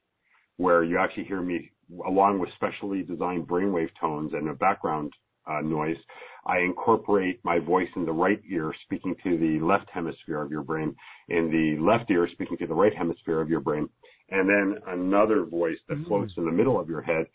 where 0.58 0.84
you 0.84 0.98
actually 0.98 1.24
hear 1.24 1.40
me 1.40 1.70
along 2.06 2.38
with 2.38 2.50
specially 2.56 3.02
designed 3.02 3.46
brainwave 3.46 3.90
tones 4.00 4.32
and 4.34 4.48
a 4.48 4.54
background 4.54 5.12
uh, 5.46 5.60
noise. 5.60 5.96
I 6.44 6.58
incorporate 6.58 7.40
my 7.44 7.58
voice 7.58 7.88
in 7.96 8.04
the 8.04 8.12
right 8.12 8.40
ear 8.50 8.72
speaking 8.84 9.14
to 9.24 9.38
the 9.38 9.64
left 9.64 9.88
hemisphere 9.92 10.42
of 10.42 10.50
your 10.50 10.62
brain, 10.62 10.94
in 11.28 11.50
the 11.50 11.82
left 11.82 12.10
ear 12.10 12.28
speaking 12.32 12.56
to 12.58 12.66
the 12.66 12.74
right 12.74 12.94
hemisphere 12.96 13.40
of 13.40 13.48
your 13.48 13.60
brain, 13.60 13.88
and 14.30 14.48
then 14.48 14.78
another 14.88 15.44
voice 15.44 15.78
that 15.88 15.98
mm. 15.98 16.06
floats 16.06 16.32
in 16.36 16.44
the 16.44 16.52
middle 16.52 16.78
of 16.78 16.88
your 16.88 17.02
head 17.02 17.26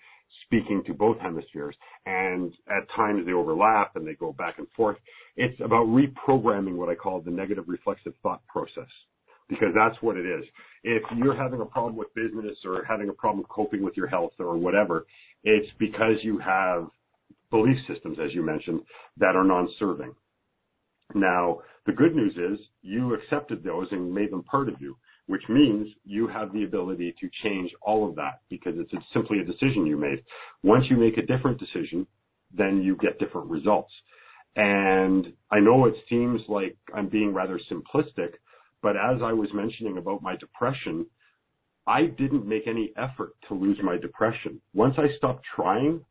speaking 0.45 0.83
to 0.85 0.93
both 0.93 1.17
hemispheres. 1.19 1.75
And 2.05 2.53
at 2.67 2.89
times 2.95 3.25
they 3.25 3.33
overlap 3.33 3.95
and 3.95 4.07
they 4.07 4.13
go 4.13 4.33
back 4.33 4.57
and 4.57 4.67
forth. 4.75 4.97
It's 5.35 5.59
about 5.61 5.87
reprogramming 5.87 6.75
what 6.75 6.89
I 6.89 6.95
call 6.95 7.21
the 7.21 7.31
negative 7.31 7.65
reflexive 7.67 8.13
thought 8.23 8.45
process 8.47 8.89
because 9.49 9.73
that's 9.75 10.01
what 10.01 10.15
it 10.15 10.25
is. 10.25 10.45
If 10.83 11.03
you're 11.17 11.35
having 11.35 11.59
a 11.61 11.65
problem 11.65 11.97
with 11.97 12.13
business 12.15 12.57
or 12.63 12.85
having 12.87 13.09
a 13.09 13.13
problem 13.13 13.45
coping 13.49 13.83
with 13.83 13.97
your 13.97 14.07
health 14.07 14.31
or 14.39 14.57
whatever, 14.57 15.05
it's 15.43 15.69
because 15.77 16.15
you 16.23 16.39
have 16.39 16.87
belief 17.51 17.77
systems, 17.87 18.17
as 18.23 18.33
you 18.33 18.43
mentioned, 18.43 18.79
that 19.17 19.35
are 19.35 19.43
non-serving. 19.43 20.13
Now, 21.13 21.59
the 21.85 21.91
good 21.91 22.15
news 22.15 22.33
is 22.37 22.65
you 22.81 23.13
accepted 23.13 23.63
those 23.63 23.87
and 23.91 24.13
made 24.13 24.31
them 24.31 24.43
part 24.43 24.69
of 24.69 24.75
you, 24.79 24.95
which 25.27 25.43
means 25.49 25.87
you 26.03 26.27
have 26.27 26.51
the 26.53 26.63
ability 26.63 27.15
to 27.19 27.29
change 27.43 27.71
all 27.81 28.07
of 28.07 28.15
that 28.15 28.41
because 28.49 28.73
it's 28.77 28.91
simply 29.13 29.39
a 29.39 29.45
decision 29.45 29.85
you 29.85 29.97
made. 29.97 30.23
Once 30.63 30.85
you 30.89 30.97
make 30.97 31.17
a 31.17 31.25
different 31.25 31.59
decision, 31.59 32.05
then 32.55 32.81
you 32.81 32.95
get 32.97 33.19
different 33.19 33.49
results. 33.49 33.93
And 34.55 35.33
I 35.49 35.59
know 35.59 35.85
it 35.85 35.95
seems 36.09 36.41
like 36.47 36.75
I'm 36.93 37.07
being 37.07 37.33
rather 37.33 37.59
simplistic, 37.71 38.33
but 38.81 38.97
as 38.97 39.21
I 39.23 39.31
was 39.31 39.49
mentioning 39.53 39.97
about 39.97 40.21
my 40.21 40.35
depression, 40.35 41.05
I 41.87 42.05
didn't 42.05 42.45
make 42.45 42.67
any 42.67 42.91
effort 42.97 43.31
to 43.47 43.53
lose 43.53 43.77
my 43.81 43.97
depression. 43.97 44.61
Once 44.73 44.95
I 44.97 45.15
stopped 45.17 45.45
trying, 45.55 46.01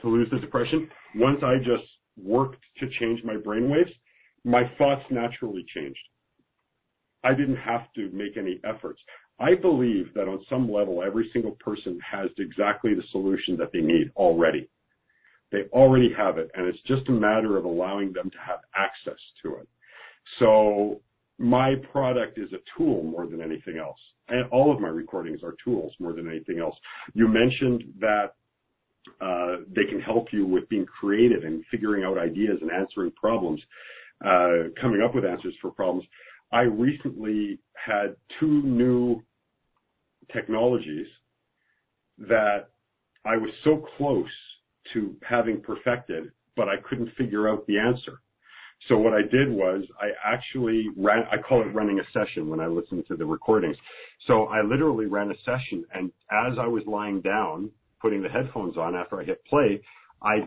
to 0.00 0.08
lose 0.08 0.28
the 0.30 0.38
depression, 0.38 0.88
once 1.16 1.40
I 1.42 1.56
just 1.58 1.88
worked 2.16 2.62
to 2.78 2.88
change 3.00 3.20
my 3.24 3.34
brainwaves, 3.34 3.92
my 4.44 4.62
thoughts 4.76 5.02
naturally 5.10 5.64
changed. 5.74 5.98
I 7.24 7.34
didn't 7.34 7.56
have 7.56 7.92
to 7.94 8.10
make 8.12 8.36
any 8.36 8.60
efforts. 8.64 9.00
I 9.40 9.54
believe 9.54 10.12
that 10.14 10.28
on 10.28 10.44
some 10.48 10.70
level, 10.70 11.02
every 11.02 11.28
single 11.32 11.52
person 11.52 11.98
has 12.08 12.30
exactly 12.38 12.94
the 12.94 13.02
solution 13.10 13.56
that 13.58 13.72
they 13.72 13.80
need 13.80 14.12
already. 14.16 14.68
They 15.50 15.62
already 15.72 16.12
have 16.16 16.38
it, 16.38 16.50
and 16.54 16.66
it's 16.66 16.82
just 16.86 17.08
a 17.08 17.12
matter 17.12 17.56
of 17.56 17.64
allowing 17.64 18.12
them 18.12 18.30
to 18.30 18.38
have 18.38 18.60
access 18.76 19.20
to 19.42 19.56
it. 19.56 19.68
So 20.38 21.00
my 21.38 21.74
product 21.92 22.38
is 22.38 22.52
a 22.52 22.58
tool 22.76 23.02
more 23.02 23.26
than 23.26 23.40
anything 23.40 23.78
else. 23.78 23.98
And 24.28 24.48
all 24.50 24.72
of 24.72 24.80
my 24.80 24.88
recordings 24.88 25.42
are 25.42 25.54
tools 25.64 25.92
more 25.98 26.12
than 26.12 26.28
anything 26.28 26.58
else. 26.60 26.76
You 27.12 27.28
mentioned 27.28 27.84
that 28.00 28.34
uh, 29.20 29.64
they 29.68 29.84
can 29.84 30.00
help 30.00 30.28
you 30.32 30.46
with 30.46 30.68
being 30.68 30.86
creative 30.86 31.44
and 31.44 31.64
figuring 31.70 32.04
out 32.04 32.18
ideas 32.18 32.58
and 32.60 32.70
answering 32.70 33.10
problems, 33.12 33.60
uh, 34.24 34.70
coming 34.80 35.02
up 35.02 35.14
with 35.14 35.24
answers 35.24 35.54
for 35.60 35.70
problems. 35.70 36.04
I 36.54 36.62
recently 36.62 37.58
had 37.74 38.14
two 38.38 38.62
new 38.62 39.20
technologies 40.32 41.08
that 42.18 42.70
I 43.26 43.36
was 43.36 43.50
so 43.64 43.84
close 43.96 44.30
to 44.92 45.16
having 45.28 45.60
perfected, 45.60 46.30
but 46.56 46.68
I 46.68 46.76
couldn't 46.88 47.10
figure 47.18 47.48
out 47.48 47.66
the 47.66 47.76
answer. 47.78 48.20
So 48.86 48.96
what 48.96 49.14
I 49.14 49.22
did 49.22 49.50
was 49.50 49.82
I 50.00 50.10
actually 50.24 50.86
ran, 50.96 51.24
I 51.32 51.38
call 51.38 51.62
it 51.62 51.74
running 51.74 51.98
a 51.98 52.04
session 52.12 52.48
when 52.48 52.60
I 52.60 52.68
listen 52.68 53.02
to 53.08 53.16
the 53.16 53.26
recordings. 53.26 53.76
So 54.28 54.44
I 54.44 54.62
literally 54.62 55.06
ran 55.06 55.32
a 55.32 55.38
session 55.44 55.84
and 55.92 56.12
as 56.30 56.56
I 56.60 56.68
was 56.68 56.84
lying 56.86 57.20
down, 57.20 57.68
putting 58.00 58.22
the 58.22 58.28
headphones 58.28 58.76
on 58.76 58.94
after 58.94 59.20
I 59.20 59.24
hit 59.24 59.44
play, 59.46 59.80
I 60.22 60.44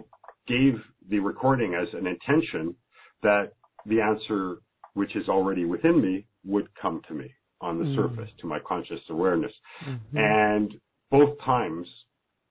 gave 0.48 0.76
the 1.10 1.20
recording 1.20 1.74
as 1.74 1.94
an 1.94 2.08
intention 2.08 2.76
that 3.24 3.54
the 3.86 4.00
answer, 4.00 4.62
which 4.98 5.16
is 5.16 5.30
already 5.30 5.64
within 5.64 6.02
me, 6.02 6.26
would 6.44 6.68
come 6.82 7.02
to 7.08 7.14
me 7.14 7.32
on 7.62 7.78
the 7.78 7.86
mm. 7.86 7.96
surface, 7.96 8.30
to 8.42 8.48
my 8.48 8.58
conscious 8.68 9.00
awareness. 9.12 9.52
Mm-hmm. 9.88 10.18
And 10.18 10.74
both 11.12 11.38
times 11.46 11.88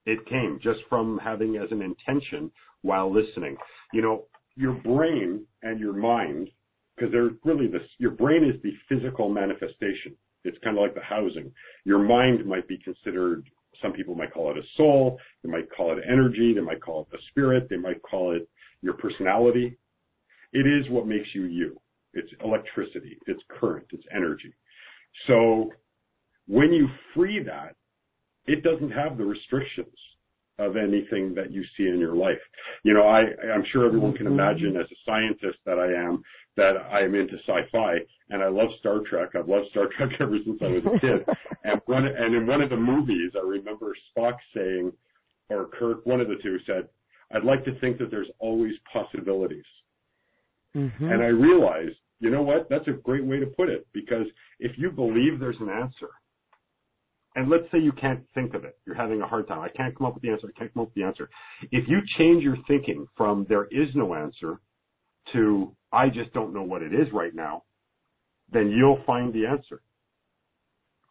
it 0.05 0.24
came 0.26 0.61
just 0.62 0.78
from 0.88 1.18
having 1.22 1.57
as 1.57 1.72
an 1.72 1.82
intention 1.82 2.53
while 2.82 3.12
listening. 3.12 3.57
You 3.92 4.03
know, 4.03 4.24
your 4.55 4.74
brain 4.74 5.44
and 5.64 5.80
your 5.80 5.92
mind, 5.92 6.49
because 6.94 7.11
they're 7.12 7.30
really 7.44 7.66
this, 7.66 7.82
your 7.99 8.12
brain 8.12 8.44
is 8.44 8.62
the 8.62 8.72
physical 8.88 9.28
manifestation. 9.28 10.14
It's 10.44 10.59
kind 10.62 10.78
of 10.78 10.82
like 10.82 10.94
the 10.94 11.01
housing. 11.01 11.51
Your 11.84 11.99
mind 11.99 12.47
might 12.47 12.68
be 12.68 12.78
considered, 12.78 13.44
some 13.82 13.92
people 13.92 14.14
might 14.14 14.32
call 14.32 14.53
it 14.53 14.57
a 14.57 14.62
soul, 14.76 15.18
they 15.42 15.51
might 15.51 15.68
call 15.76 15.99
it 15.99 16.05
energy, 16.09 16.55
they 16.55 16.61
might 16.61 16.80
call 16.80 17.03
it 17.03 17.09
the 17.11 17.18
spirit, 17.30 17.66
they 17.68 17.76
might 17.76 18.01
call 18.03 18.36
it 18.36 18.49
your 18.82 18.94
personality. 18.94 19.76
It 20.53 20.66
is 20.66 20.88
what 20.90 21.09
makes 21.09 21.34
you 21.34 21.42
you. 21.44 21.76
It's 22.17 22.31
electricity, 22.43 23.19
it's 23.27 23.43
current, 23.61 23.87
it's 23.93 24.05
energy. 24.14 24.55
So 25.27 25.71
when 26.49 26.73
you 26.73 26.89
free 27.14 27.43
that, 27.45 27.77
it 28.47 28.62
doesn't 28.62 28.91
have 28.91 29.19
the 29.19 29.25
restrictions 29.25 29.95
of 30.59 30.77
anything 30.77 31.35
that 31.35 31.53
you 31.53 31.62
see 31.77 31.87
in 31.87 31.99
your 31.99 32.14
life. 32.14 32.41
You 32.83 32.95
know, 32.95 33.07
I, 33.07 33.25
I'm 33.53 33.64
sure 33.73 33.87
everyone 33.87 34.14
can 34.14 34.27
mm-hmm. 34.27 34.41
imagine 34.41 34.77
as 34.77 34.87
a 34.91 34.97
scientist 35.05 35.59
that 35.67 35.79
I 35.79 35.93
am, 35.93 36.23
that 36.57 36.77
I 36.91 37.01
am 37.01 37.14
into 37.14 37.35
sci-fi 37.47 37.97
and 38.31 38.43
I 38.43 38.49
love 38.49 38.69
Star 38.79 39.01
Trek. 39.09 39.31
I've 39.35 39.49
loved 39.49 39.67
Star 39.71 39.89
Trek 39.97 40.12
ever 40.21 40.39
since 40.45 40.59
I 40.62 40.69
was 40.69 40.83
a 40.87 41.01
kid. 41.01 41.27
and 41.64 41.81
one, 41.87 42.07
and 42.07 42.35
in 42.35 42.47
one 42.47 42.62
of 42.62 42.71
the 42.71 42.77
movies, 42.77 43.33
I 43.37 43.47
remember 43.47 43.93
Spock 44.17 44.35
saying, 44.55 44.93
or 45.51 45.69
Kirk, 45.79 46.07
one 46.07 46.21
of 46.21 46.29
the 46.29 46.37
two 46.43 46.59
said, 46.67 46.89
I'd 47.35 47.45
like 47.45 47.64
to 47.64 47.79
think 47.81 47.99
that 47.99 48.11
there's 48.11 48.31
always 48.39 48.75
possibilities. 48.91 49.64
Mm-hmm. 50.77 51.05
And 51.05 51.23
I 51.23 51.27
realized, 51.27 51.97
you 52.21 52.31
know 52.31 52.43
what? 52.43 52.69
That's 52.71 52.89
a 52.89 52.93
great 52.93 53.25
way 53.25 53.39
to 53.41 53.47
put 53.47 53.69
it 53.69 53.87
because 53.93 54.27
if 54.59 54.73
you 54.79 54.91
believe 54.91 55.39
there's 55.39 55.61
an 55.61 55.69
answer, 55.69 56.09
and 57.35 57.51
let's 57.51 57.64
say 57.71 57.79
you 57.79 57.93
can't 57.93 58.25
think 58.35 58.55
of 58.55 58.64
it. 58.64 58.79
You're 58.87 58.97
having 58.97 59.21
a 59.21 59.27
hard 59.27 59.47
time. 59.47 59.61
I 59.61 59.69
can't 59.69 59.97
come 59.97 60.07
up 60.07 60.14
with 60.14 60.23
the 60.23 60.31
answer. 60.31 60.49
I 60.49 60.59
can't 60.59 60.73
come 60.73 60.83
up 60.83 60.89
with 60.89 60.95
the 60.95 61.03
answer. 61.03 61.29
If 61.71 61.87
you 61.87 61.99
change 62.17 62.43
your 62.43 62.57
thinking 62.67 63.07
from 63.14 63.45
there 63.49 63.64
is 63.64 63.89
no 63.95 64.14
answer 64.14 64.59
to 65.35 65.77
I 65.93 66.09
just 66.09 66.33
don't 66.33 66.55
know 66.55 66.62
what 66.62 66.83
it 66.83 66.95
is 66.95 67.09
right 67.12 67.35
now, 67.35 67.64
then 68.51 68.71
you'll 68.71 69.03
find 69.07 69.35
the 69.35 69.45
answer. 69.47 69.83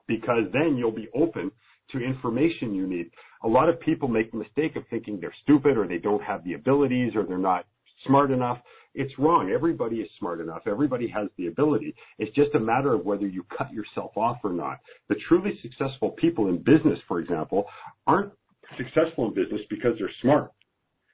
Because 0.07 0.43
then 0.51 0.77
you'll 0.77 0.91
be 0.91 1.09
open 1.15 1.51
to 1.91 1.99
information 1.99 2.73
you 2.73 2.87
need. 2.87 3.11
A 3.43 3.47
lot 3.47 3.69
of 3.69 3.79
people 3.79 4.07
make 4.07 4.31
the 4.31 4.37
mistake 4.37 4.75
of 4.75 4.83
thinking 4.89 5.19
they're 5.19 5.35
stupid 5.43 5.77
or 5.77 5.87
they 5.87 5.97
don't 5.99 6.23
have 6.23 6.43
the 6.43 6.53
abilities 6.53 7.13
or 7.15 7.23
they're 7.23 7.37
not 7.37 7.65
smart 8.05 8.31
enough. 8.31 8.57
It's 8.95 9.13
wrong. 9.19 9.51
Everybody 9.51 9.97
is 9.97 10.09
smart 10.17 10.39
enough. 10.39 10.61
Everybody 10.65 11.07
has 11.09 11.27
the 11.37 11.47
ability. 11.47 11.93
It's 12.17 12.33
just 12.33 12.55
a 12.55 12.59
matter 12.59 12.93
of 12.93 13.05
whether 13.05 13.27
you 13.27 13.45
cut 13.55 13.71
yourself 13.73 14.11
off 14.15 14.37
or 14.43 14.53
not. 14.53 14.79
The 15.09 15.15
truly 15.27 15.59
successful 15.61 16.11
people 16.11 16.47
in 16.47 16.57
business, 16.57 16.97
for 17.07 17.19
example, 17.19 17.65
aren't 18.07 18.31
successful 18.77 19.27
in 19.27 19.33
business 19.33 19.61
because 19.69 19.91
they're 19.99 20.09
smart. 20.21 20.51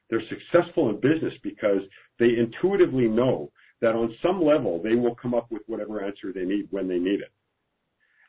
They're 0.09 0.21
successful 0.29 0.89
in 0.89 0.95
business 0.97 1.33
because 1.43 1.81
they 2.19 2.29
intuitively 2.37 3.07
know 3.07 3.51
that 3.81 3.95
on 3.95 4.15
some 4.21 4.43
level 4.43 4.79
they 4.81 4.95
will 4.95 5.15
come 5.15 5.33
up 5.33 5.51
with 5.51 5.63
whatever 5.65 6.05
answer 6.05 6.31
they 6.33 6.43
need 6.43 6.67
when 6.69 6.87
they 6.87 6.99
need 6.99 7.21
it. 7.21 7.31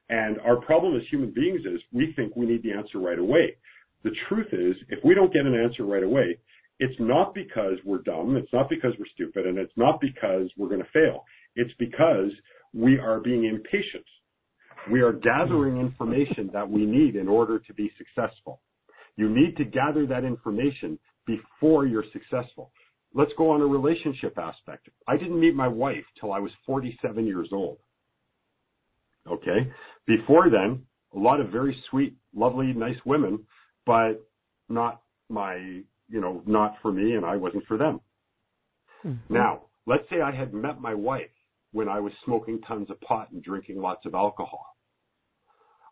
And 0.09 0.39
our 0.41 0.57
problem 0.57 0.97
as 0.97 1.03
human 1.11 1.31
beings 1.31 1.61
is 1.67 1.81
we 1.93 2.13
think 2.17 2.37
we 2.37 2.47
need 2.47 2.63
the 2.63 2.73
answer 2.73 2.99
right 2.99 3.19
away. 3.19 3.57
The 4.03 4.11
truth 4.29 4.49
is, 4.53 4.77
if 4.89 4.99
we 5.05 5.15
don't 5.15 5.33
get 5.33 5.47
an 5.47 5.55
answer 5.55 5.85
right 5.85 6.03
away, 6.03 6.39
it's 6.83 6.99
not 6.99 7.33
because 7.33 7.79
we're 7.85 8.03
dumb, 8.03 8.37
it's 8.37 8.53
not 8.53 8.69
because 8.69 8.91
we're 8.99 9.07
stupid, 9.15 9.47
and 9.47 9.57
it's 9.57 9.73
not 9.77 10.01
because 10.01 10.51
we're 10.57 10.67
going 10.67 10.83
to 10.83 10.89
fail. 10.93 11.23
It's 11.55 11.71
because 11.79 12.33
we 12.75 12.99
are 12.99 13.21
being 13.21 13.45
impatient. 13.45 14.05
We 14.91 15.01
are 15.01 15.13
gathering 15.13 15.79
information 15.79 16.51
that 16.53 16.69
we 16.69 16.85
need 16.85 17.15
in 17.15 17.29
order 17.29 17.61
to 17.61 17.75
be 17.75 17.89
successful. 17.97 18.63
You 19.15 19.29
need 19.29 19.57
to 19.59 19.65
gather 19.65 20.07
that 20.07 20.25
information 20.25 20.99
before 21.25 21.87
you're 21.87 22.05
successful. 22.13 22.73
Let's 23.15 23.31
go 23.39 23.51
on 23.51 23.61
a 23.61 23.67
relationship 23.67 24.37
aspect. 24.37 24.89
I 25.07 25.17
didn't 25.17 25.39
meet 25.39 25.55
my 25.55 25.69
wife 25.69 26.05
till 26.19 26.33
I 26.33 26.41
was 26.41 26.51
47 26.67 27.25
years 27.25 27.51
old. 27.53 27.79
Okay? 29.31 29.71
Before 30.09 30.51
then, 30.51 30.83
a 31.15 31.19
lot 31.19 31.39
of 31.39 31.51
very 31.51 31.81
sweet, 31.91 32.17
lovely, 32.35 32.73
nice 32.73 32.99
women, 33.07 33.47
but 33.87 34.29
not 34.69 35.03
my 35.29 35.83
you 36.09 36.21
know, 36.21 36.43
not 36.47 36.77
for 36.83 36.93
me 36.93 37.15
and 37.15 37.25
I 37.25 37.37
wasn't 37.37 37.67
for 37.67 37.77
them. 37.77 38.01
Mm-hmm. 39.05 39.35
Now, 39.35 39.63
let's 39.87 40.05
say 40.11 40.21
I 40.21 40.35
had 40.35 40.55
met 40.55 40.81
my 40.81 40.95
wife 40.95 41.31
when 41.73 41.89
I 41.89 42.01
was 42.01 42.13
smoking 42.25 42.61
tons 42.63 42.91
of 42.91 43.01
pot 43.01 43.31
and 43.33 43.43
drinking 43.43 43.81
lots 43.81 44.05
of 44.07 44.15
alcohol. 44.15 44.67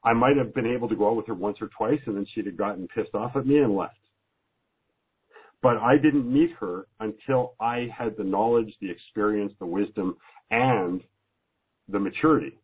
I 0.04 0.12
might 0.12 0.36
have 0.36 0.54
been 0.54 0.66
able 0.66 0.88
to 0.88 0.96
go 0.96 1.10
out 1.10 1.16
with 1.16 1.26
her 1.26 1.34
once 1.34 1.58
or 1.60 1.68
twice 1.76 2.00
and 2.06 2.16
then 2.16 2.26
she'd 2.34 2.46
have 2.46 2.56
gotten 2.56 2.88
pissed 2.88 3.14
off 3.14 3.36
at 3.36 3.46
me 3.46 3.58
and 3.58 3.76
left. 3.76 3.96
But 5.62 5.76
I 5.76 5.96
didn't 5.96 6.32
meet 6.32 6.50
her 6.58 6.86
until 7.00 7.54
I 7.60 7.88
had 7.96 8.16
the 8.16 8.24
knowledge, 8.24 8.72
the 8.80 8.90
experience, 8.90 9.52
the 9.58 9.66
wisdom, 9.66 10.16
and 10.50 11.02
the 11.88 11.98
maturity 11.98 12.58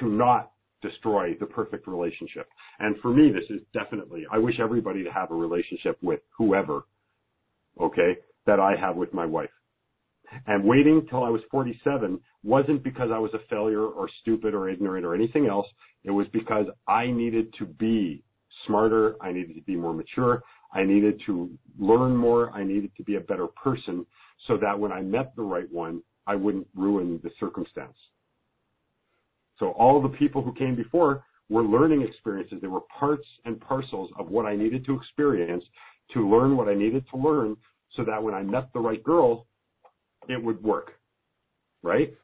to 0.00 0.08
not 0.08 0.50
destroy 0.84 1.34
the 1.40 1.46
perfect 1.46 1.86
relationship. 1.88 2.46
And 2.78 2.96
for 3.00 3.10
me, 3.12 3.32
this 3.32 3.48
is 3.50 3.62
definitely, 3.72 4.24
I 4.30 4.38
wish 4.38 4.60
everybody 4.60 5.02
to 5.02 5.10
have 5.10 5.30
a 5.30 5.34
relationship 5.34 5.98
with 6.02 6.20
whoever, 6.36 6.82
okay, 7.80 8.16
that 8.46 8.60
I 8.60 8.76
have 8.76 8.96
with 8.96 9.12
my 9.12 9.26
wife. 9.26 9.50
And 10.46 10.64
waiting 10.64 11.06
till 11.08 11.24
I 11.24 11.28
was 11.28 11.42
47 11.50 12.20
wasn't 12.42 12.82
because 12.82 13.10
I 13.12 13.18
was 13.18 13.32
a 13.34 13.46
failure 13.50 13.86
or 13.86 14.08
stupid 14.20 14.54
or 14.54 14.68
ignorant 14.68 15.04
or 15.04 15.14
anything 15.14 15.46
else. 15.46 15.66
It 16.04 16.10
was 16.10 16.26
because 16.32 16.66
I 16.88 17.06
needed 17.06 17.54
to 17.58 17.66
be 17.66 18.22
smarter. 18.66 19.16
I 19.20 19.32
needed 19.32 19.54
to 19.56 19.62
be 19.62 19.76
more 19.76 19.94
mature. 19.94 20.42
I 20.72 20.82
needed 20.82 21.20
to 21.26 21.50
learn 21.78 22.16
more. 22.16 22.50
I 22.50 22.64
needed 22.64 22.90
to 22.96 23.04
be 23.04 23.16
a 23.16 23.20
better 23.20 23.46
person 23.46 24.06
so 24.46 24.56
that 24.58 24.78
when 24.78 24.92
I 24.92 25.02
met 25.02 25.34
the 25.36 25.42
right 25.42 25.70
one, 25.70 26.02
I 26.26 26.34
wouldn't 26.34 26.66
ruin 26.74 27.20
the 27.22 27.30
circumstance. 27.38 27.96
So 29.58 29.70
all 29.72 30.02
the 30.02 30.08
people 30.08 30.42
who 30.42 30.52
came 30.52 30.74
before 30.74 31.24
were 31.48 31.62
learning 31.62 32.02
experiences. 32.02 32.58
They 32.60 32.68
were 32.68 32.82
parts 32.98 33.26
and 33.44 33.60
parcels 33.60 34.10
of 34.18 34.28
what 34.28 34.46
I 34.46 34.56
needed 34.56 34.84
to 34.86 34.94
experience 34.94 35.64
to 36.12 36.28
learn 36.28 36.56
what 36.56 36.68
I 36.68 36.74
needed 36.74 37.04
to 37.12 37.16
learn 37.16 37.56
so 37.96 38.04
that 38.04 38.22
when 38.22 38.34
I 38.34 38.42
met 38.42 38.72
the 38.72 38.80
right 38.80 39.02
girl, 39.02 39.46
it 40.28 40.42
would 40.42 40.62
work. 40.62 40.92
Right? 41.82 42.14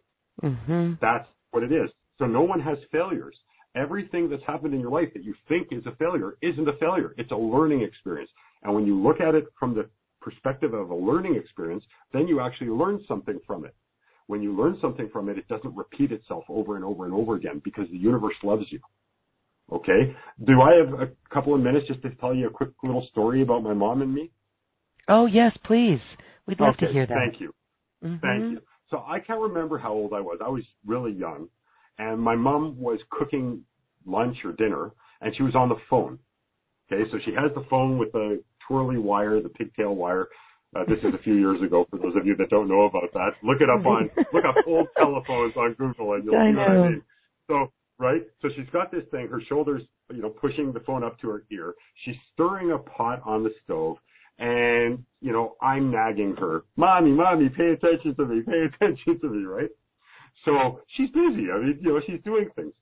Mm-hmm. 0.42 0.94
That's 1.00 1.28
what 1.50 1.62
it 1.62 1.72
is. 1.72 1.90
So 2.18 2.26
no 2.26 2.42
one 2.42 2.60
has 2.60 2.78
failures. 2.90 3.36
Everything 3.76 4.28
that's 4.28 4.42
happened 4.46 4.74
in 4.74 4.80
your 4.80 4.90
life 4.90 5.08
that 5.14 5.22
you 5.22 5.34
think 5.48 5.68
is 5.70 5.84
a 5.86 5.94
failure 5.96 6.36
isn't 6.42 6.68
a 6.68 6.76
failure. 6.78 7.14
It's 7.18 7.30
a 7.30 7.36
learning 7.36 7.82
experience. 7.82 8.30
And 8.62 8.74
when 8.74 8.86
you 8.86 9.00
look 9.00 9.20
at 9.20 9.34
it 9.34 9.44
from 9.58 9.74
the 9.74 9.88
perspective 10.20 10.74
of 10.74 10.90
a 10.90 10.94
learning 10.94 11.36
experience, 11.36 11.84
then 12.12 12.26
you 12.26 12.40
actually 12.40 12.68
learn 12.68 13.04
something 13.06 13.38
from 13.46 13.64
it 13.64 13.74
when 14.30 14.40
you 14.40 14.56
learn 14.56 14.78
something 14.80 15.10
from 15.12 15.28
it, 15.28 15.38
it 15.38 15.48
doesn't 15.48 15.74
repeat 15.74 16.12
itself 16.12 16.44
over 16.48 16.76
and 16.76 16.84
over 16.84 17.04
and 17.04 17.12
over 17.12 17.34
again 17.34 17.60
because 17.64 17.86
the 17.90 17.98
universe 17.98 18.36
loves 18.44 18.64
you. 18.70 18.78
Okay. 19.72 20.14
Do 20.46 20.60
I 20.60 20.74
have 20.76 21.00
a 21.00 21.34
couple 21.34 21.52
of 21.52 21.60
minutes 21.60 21.88
just 21.88 22.00
to 22.02 22.10
tell 22.20 22.32
you 22.32 22.46
a 22.46 22.50
quick 22.50 22.70
little 22.84 23.04
story 23.10 23.42
about 23.42 23.64
my 23.64 23.74
mom 23.74 24.02
and 24.02 24.14
me? 24.14 24.30
Oh, 25.08 25.26
yes, 25.26 25.50
please. 25.64 25.98
We'd 26.46 26.60
love 26.60 26.76
okay, 26.76 26.86
to 26.86 26.92
hear 26.92 27.06
that. 27.08 27.16
Thank 27.16 27.40
you. 27.40 27.52
Mm-hmm. 28.04 28.24
Thank 28.24 28.52
you. 28.52 28.60
So 28.88 28.98
I 28.98 29.18
can't 29.18 29.40
remember 29.40 29.78
how 29.78 29.92
old 29.92 30.12
I 30.12 30.20
was. 30.20 30.38
I 30.44 30.48
was 30.48 30.62
really 30.86 31.12
young. 31.12 31.48
And 31.98 32.20
my 32.20 32.36
mom 32.36 32.78
was 32.78 33.00
cooking 33.10 33.62
lunch 34.06 34.36
or 34.44 34.52
dinner 34.52 34.92
and 35.22 35.34
she 35.36 35.42
was 35.42 35.56
on 35.56 35.68
the 35.68 35.76
phone. 35.90 36.20
Okay. 36.86 37.02
So 37.10 37.18
she 37.24 37.32
has 37.32 37.50
the 37.56 37.64
phone 37.68 37.98
with 37.98 38.12
the 38.12 38.44
twirly 38.68 38.98
wire, 38.98 39.42
the 39.42 39.48
pigtail 39.48 39.96
wire, 39.96 40.28
uh, 40.76 40.84
this 40.86 40.98
is 40.98 41.12
a 41.14 41.22
few 41.22 41.34
years 41.34 41.60
ago. 41.62 41.86
For 41.90 41.98
those 41.98 42.14
of 42.16 42.26
you 42.26 42.36
that 42.36 42.48
don't 42.48 42.68
know 42.68 42.82
about 42.82 43.12
that, 43.12 43.30
look 43.42 43.60
it 43.60 43.68
up 43.68 43.84
on 43.84 44.08
look 44.32 44.44
up 44.44 44.54
old 44.66 44.86
telephones 44.96 45.54
on 45.56 45.74
Google, 45.74 46.14
and 46.14 46.24
you'll 46.24 46.36
I 46.36 46.50
see 46.50 46.52
know. 46.52 46.60
what 46.60 46.70
I 46.70 46.88
mean. 46.90 47.02
So 47.48 47.72
right, 47.98 48.22
so 48.40 48.48
she's 48.54 48.70
got 48.72 48.92
this 48.92 49.02
thing. 49.10 49.26
Her 49.28 49.42
shoulders, 49.48 49.82
you 50.12 50.22
know, 50.22 50.30
pushing 50.30 50.72
the 50.72 50.80
phone 50.80 51.02
up 51.02 51.18
to 51.20 51.28
her 51.30 51.44
ear. 51.50 51.74
She's 52.04 52.14
stirring 52.32 52.70
a 52.70 52.78
pot 52.78 53.20
on 53.24 53.42
the 53.42 53.50
stove, 53.64 53.96
and 54.38 55.04
you 55.20 55.32
know, 55.32 55.56
I'm 55.60 55.90
nagging 55.90 56.36
her, 56.36 56.62
"Mommy, 56.76 57.10
mommy, 57.10 57.48
pay 57.48 57.70
attention 57.70 58.14
to 58.14 58.24
me, 58.24 58.42
pay 58.42 58.66
attention 58.72 59.18
to 59.20 59.28
me." 59.28 59.44
Right. 59.44 59.70
So 60.44 60.82
she's 60.96 61.10
busy. 61.10 61.50
I 61.52 61.58
mean, 61.58 61.78
you 61.82 61.92
know, 61.92 62.00
she's 62.06 62.22
doing 62.24 62.48
things. 62.54 62.72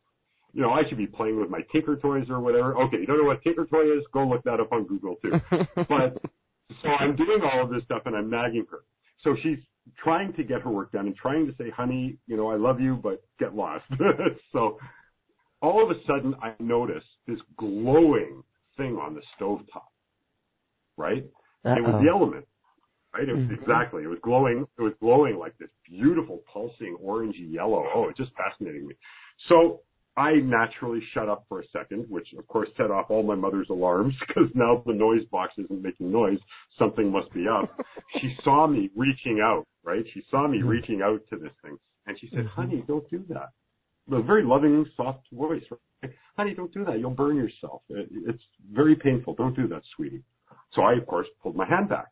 You 0.53 0.63
know, 0.63 0.71
I 0.71 0.83
should 0.89 0.99
be 0.99 1.07
playing 1.07 1.41
with 1.41 1.49
my 1.49 1.61
Tinker 1.73 1.97
Toys 1.97 2.27
or 2.29 2.41
whatever. 2.41 2.77
Okay, 2.77 2.99
you 2.99 3.07
don't 3.07 3.19
know 3.19 3.25
what 3.25 3.43
Tinker 3.43 3.65
Toy 3.65 3.97
is? 3.97 4.05
Go 4.13 4.27
look 4.27 4.43
that 4.45 4.61
up 4.61 4.73
on 4.73 4.85
Google 4.87 5.17
too. 5.23 5.41
but 5.89 6.21
so 6.83 6.89
I'm 6.89 7.17
doing 7.17 7.41
all 7.43 7.63
of 7.63 7.71
this 7.71 7.83
stuff 7.85 8.03
and 8.07 8.17
I'm 8.17 8.31
nagging 8.31 8.67
her. 8.71 8.81
So 9.23 9.37
she's 9.43 9.59
trying 10.03 10.33
to 10.35 10.45
get 10.45 10.61
her 10.63 10.71
work 10.71 10.93
done 10.93 11.07
and 11.07 11.17
trying 11.17 11.47
to 11.47 11.55
say, 11.57 11.71
honey, 11.71 12.17
you 12.27 12.37
know, 12.37 12.49
I 12.51 12.57
love 12.57 12.81
you, 12.81 12.97
but 12.97 13.23
get 13.39 13.55
lost. 13.55 13.85
so 14.53 14.79
all 15.61 15.83
of 15.83 15.91
a 15.91 16.01
sudden 16.07 16.35
I 16.43 16.55
notice 16.59 17.05
this 17.27 17.39
glowing 17.57 18.43
thing 18.77 18.97
on 18.97 19.15
the 19.15 19.23
stove 19.35 19.61
top, 19.73 19.89
right? 20.97 21.25
It 21.79 21.85
was 21.85 21.95
the 22.03 22.09
element, 22.11 22.47
right? 23.15 23.29
It 23.29 23.33
was 23.33 23.45
Mhm. 23.45 23.61
exactly, 23.61 24.05
it 24.05 24.09
was 24.09 24.21
glowing, 24.21 24.67
it 24.79 24.83
was 24.83 24.95
glowing 25.01 25.37
like 25.37 25.57
this 25.59 25.71
beautiful 25.85 26.45
pulsing 26.53 26.97
orangey 26.99 27.51
yellow. 27.51 27.89
Oh, 27.93 28.09
it 28.09 28.17
just 28.17 28.33
fascinating 28.35 28.87
me. 28.87 28.95
So 29.49 29.81
I 30.19 30.33
naturally 30.43 31.01
shut 31.15 31.29
up 31.29 31.45
for 31.49 31.61
a 31.61 31.69
second, 31.69 32.07
which 32.09 32.27
of 32.39 32.47
course 32.49 32.69
set 32.77 32.91
off 32.91 33.07
all 33.11 33.23
my 33.23 33.37
mother's 33.37 33.69
alarms 33.71 34.15
because 34.27 34.51
now 34.55 34.83
the 34.85 34.93
noise 34.93 35.25
box 35.31 35.53
isn't 35.59 35.83
making 35.83 36.11
noise. 36.11 36.39
Something 36.79 37.13
must 37.13 37.33
be 37.33 37.47
up. 37.47 37.71
she 38.21 38.35
saw 38.43 38.67
me 38.67 38.91
reaching 38.97 39.41
out, 39.41 39.65
right? 39.85 40.05
She 40.13 40.23
saw 40.31 40.49
me 40.49 40.59
Mhm. 40.59 40.69
reaching 40.69 41.03
out 41.03 41.21
to 41.31 41.37
this 41.37 41.53
thing 41.63 41.79
and 42.07 42.19
she 42.19 42.29
said, 42.31 42.45
Mhm. 42.47 42.49
honey, 42.49 42.85
don't 42.89 43.09
do 43.11 43.21
that. 43.29 43.51
A 44.11 44.23
very 44.23 44.43
loving, 44.43 44.85
soft 44.97 45.29
voice, 45.31 45.65
right? 46.03 46.13
Honey, 46.37 46.55
don't 46.55 46.73
do 46.73 46.85
that. 46.85 46.99
You'll 46.99 47.11
burn 47.11 47.37
yourself. 47.37 47.83
It's 47.91 48.43
very 48.73 48.97
painful. 48.97 49.35
Don't 49.35 49.55
do 49.55 49.69
that, 49.69 49.83
sweetie. 49.95 50.25
So 50.73 50.83
I, 50.83 50.95
of 50.95 51.07
course, 51.07 51.29
pulled 51.43 51.57
my 51.57 51.67
hand 51.67 51.89
back. 51.89 52.09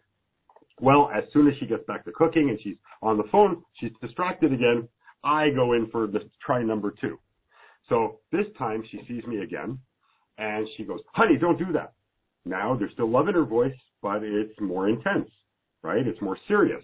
Well, 0.81 1.11
as 1.15 1.25
soon 1.33 1.49
as 1.49 1.55
she 1.59 1.67
gets 1.67 1.85
back 1.87 2.05
to 2.05 2.13
cooking 2.13 2.51
and 2.51 2.61
she's 2.61 2.77
on 3.03 3.17
the 3.17 3.25
phone, 3.33 3.65
she's 3.81 3.93
distracted 4.03 4.53
again. 4.53 4.89
I 5.25 5.51
go 5.51 5.73
in 5.73 5.87
for 5.91 6.07
the 6.07 6.21
try 6.45 6.63
number 6.63 6.91
two. 7.01 7.19
So 7.89 8.21
this 8.33 8.47
time 8.59 8.83
she 8.91 9.01
sees 9.09 9.25
me 9.27 9.43
again 9.43 9.79
and 10.39 10.67
she 10.77 10.85
goes, 10.85 11.01
honey, 11.15 11.37
don't 11.39 11.59
do 11.59 11.73
that. 11.73 11.93
Now 12.45 12.77
there's 12.77 12.93
still 12.93 13.11
love 13.11 13.29
in 13.29 13.35
her 13.35 13.45
voice, 13.45 13.75
but 14.03 14.23
it's 14.23 14.59
more 14.61 14.89
intense, 14.89 15.31
right? 15.83 16.07
It's 16.07 16.21
more 16.21 16.39
serious. 16.49 16.83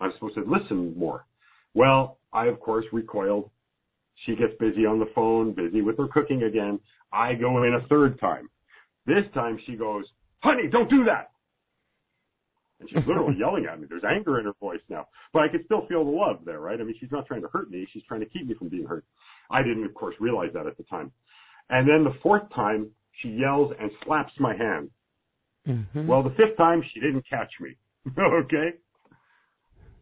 I'm 0.00 0.12
supposed 0.14 0.34
to 0.36 0.44
listen 0.46 0.96
more. 0.98 1.26
Well, 1.74 2.18
I 2.32 2.46
of 2.46 2.60
course 2.60 2.84
recoiled. 2.92 3.50
She 4.26 4.36
gets 4.36 4.52
busy 4.60 4.86
on 4.86 4.98
the 4.98 5.10
phone, 5.14 5.52
busy 5.54 5.82
with 5.82 5.98
her 5.98 6.08
cooking 6.08 6.44
again. 6.44 6.78
I 7.12 7.34
go 7.34 7.62
in 7.64 7.74
a 7.74 7.86
third 7.88 8.20
time. 8.20 8.48
This 9.06 9.24
time 9.34 9.58
she 9.66 9.76
goes, 9.76 10.04
honey, 10.40 10.68
don't 10.70 10.88
do 10.88 11.04
that. 11.04 11.30
And 12.80 12.88
she's 12.88 13.06
literally 13.06 13.36
yelling 13.38 13.66
at 13.70 13.80
me. 13.80 13.86
There's 13.88 14.04
anger 14.04 14.38
in 14.38 14.46
her 14.46 14.54
voice 14.60 14.80
now. 14.88 15.08
But 15.32 15.42
I 15.42 15.48
can 15.48 15.64
still 15.64 15.86
feel 15.86 16.04
the 16.04 16.10
love 16.10 16.40
there, 16.44 16.60
right? 16.60 16.80
I 16.80 16.84
mean, 16.84 16.94
she's 16.98 17.10
not 17.10 17.26
trying 17.26 17.42
to 17.42 17.48
hurt 17.48 17.70
me. 17.70 17.86
She's 17.92 18.02
trying 18.04 18.20
to 18.20 18.26
keep 18.26 18.46
me 18.46 18.54
from 18.54 18.68
being 18.68 18.86
hurt. 18.86 19.04
I 19.50 19.62
didn't, 19.62 19.84
of 19.84 19.94
course, 19.94 20.14
realize 20.20 20.50
that 20.54 20.66
at 20.66 20.76
the 20.76 20.84
time. 20.84 21.12
And 21.70 21.88
then 21.88 22.04
the 22.04 22.18
fourth 22.22 22.42
time, 22.54 22.90
she 23.20 23.28
yells 23.30 23.72
and 23.80 23.90
slaps 24.04 24.32
my 24.38 24.56
hand. 24.56 24.90
Mhm. 25.66 26.06
Well, 26.06 26.22
the 26.22 26.30
fifth 26.30 26.56
time, 26.56 26.82
she 26.82 27.00
didn't 27.00 27.24
catch 27.28 27.52
me. 27.60 27.76
okay? 28.18 28.74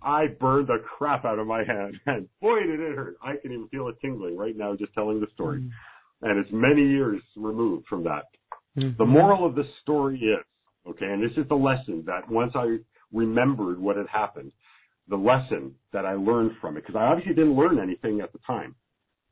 I 0.02 0.26
burned 0.26 0.66
the 0.66 0.78
crap 0.78 1.24
out 1.24 1.38
of 1.38 1.46
my 1.46 1.62
hand. 1.64 2.00
And 2.06 2.28
boy, 2.40 2.60
did 2.60 2.80
it 2.80 2.96
hurt. 2.96 3.16
I 3.22 3.36
can 3.36 3.52
even 3.52 3.68
feel 3.68 3.88
it 3.88 3.96
tingling 4.00 4.36
right 4.36 4.56
now 4.56 4.74
just 4.74 4.92
telling 4.94 5.20
the 5.20 5.28
story. 5.34 5.62
And 6.22 6.38
it's 6.38 6.50
many 6.52 6.82
years 6.86 7.22
removed 7.36 7.86
from 7.86 8.02
that. 8.04 8.24
Mhm. 8.76 8.96
The 8.96 9.04
moral 9.06 9.44
of 9.44 9.54
the 9.54 9.64
story 9.82 10.18
is, 10.18 10.44
okay, 10.88 11.06
and 11.12 11.22
this 11.22 11.36
is 11.36 11.46
the 11.48 11.56
lesson 11.56 12.02
that 12.06 12.28
once 12.28 12.56
I 12.56 12.78
remembered 13.12 13.78
what 13.78 13.96
had 13.96 14.08
happened, 14.08 14.52
the 15.08 15.16
lesson 15.16 15.74
that 15.92 16.06
I 16.06 16.14
learned 16.14 16.56
from 16.60 16.76
it, 16.76 16.80
because 16.80 16.96
I 16.96 17.04
obviously 17.06 17.34
didn't 17.34 17.54
learn 17.54 17.78
anything 17.78 18.20
at 18.20 18.32
the 18.32 18.38
time, 18.40 18.74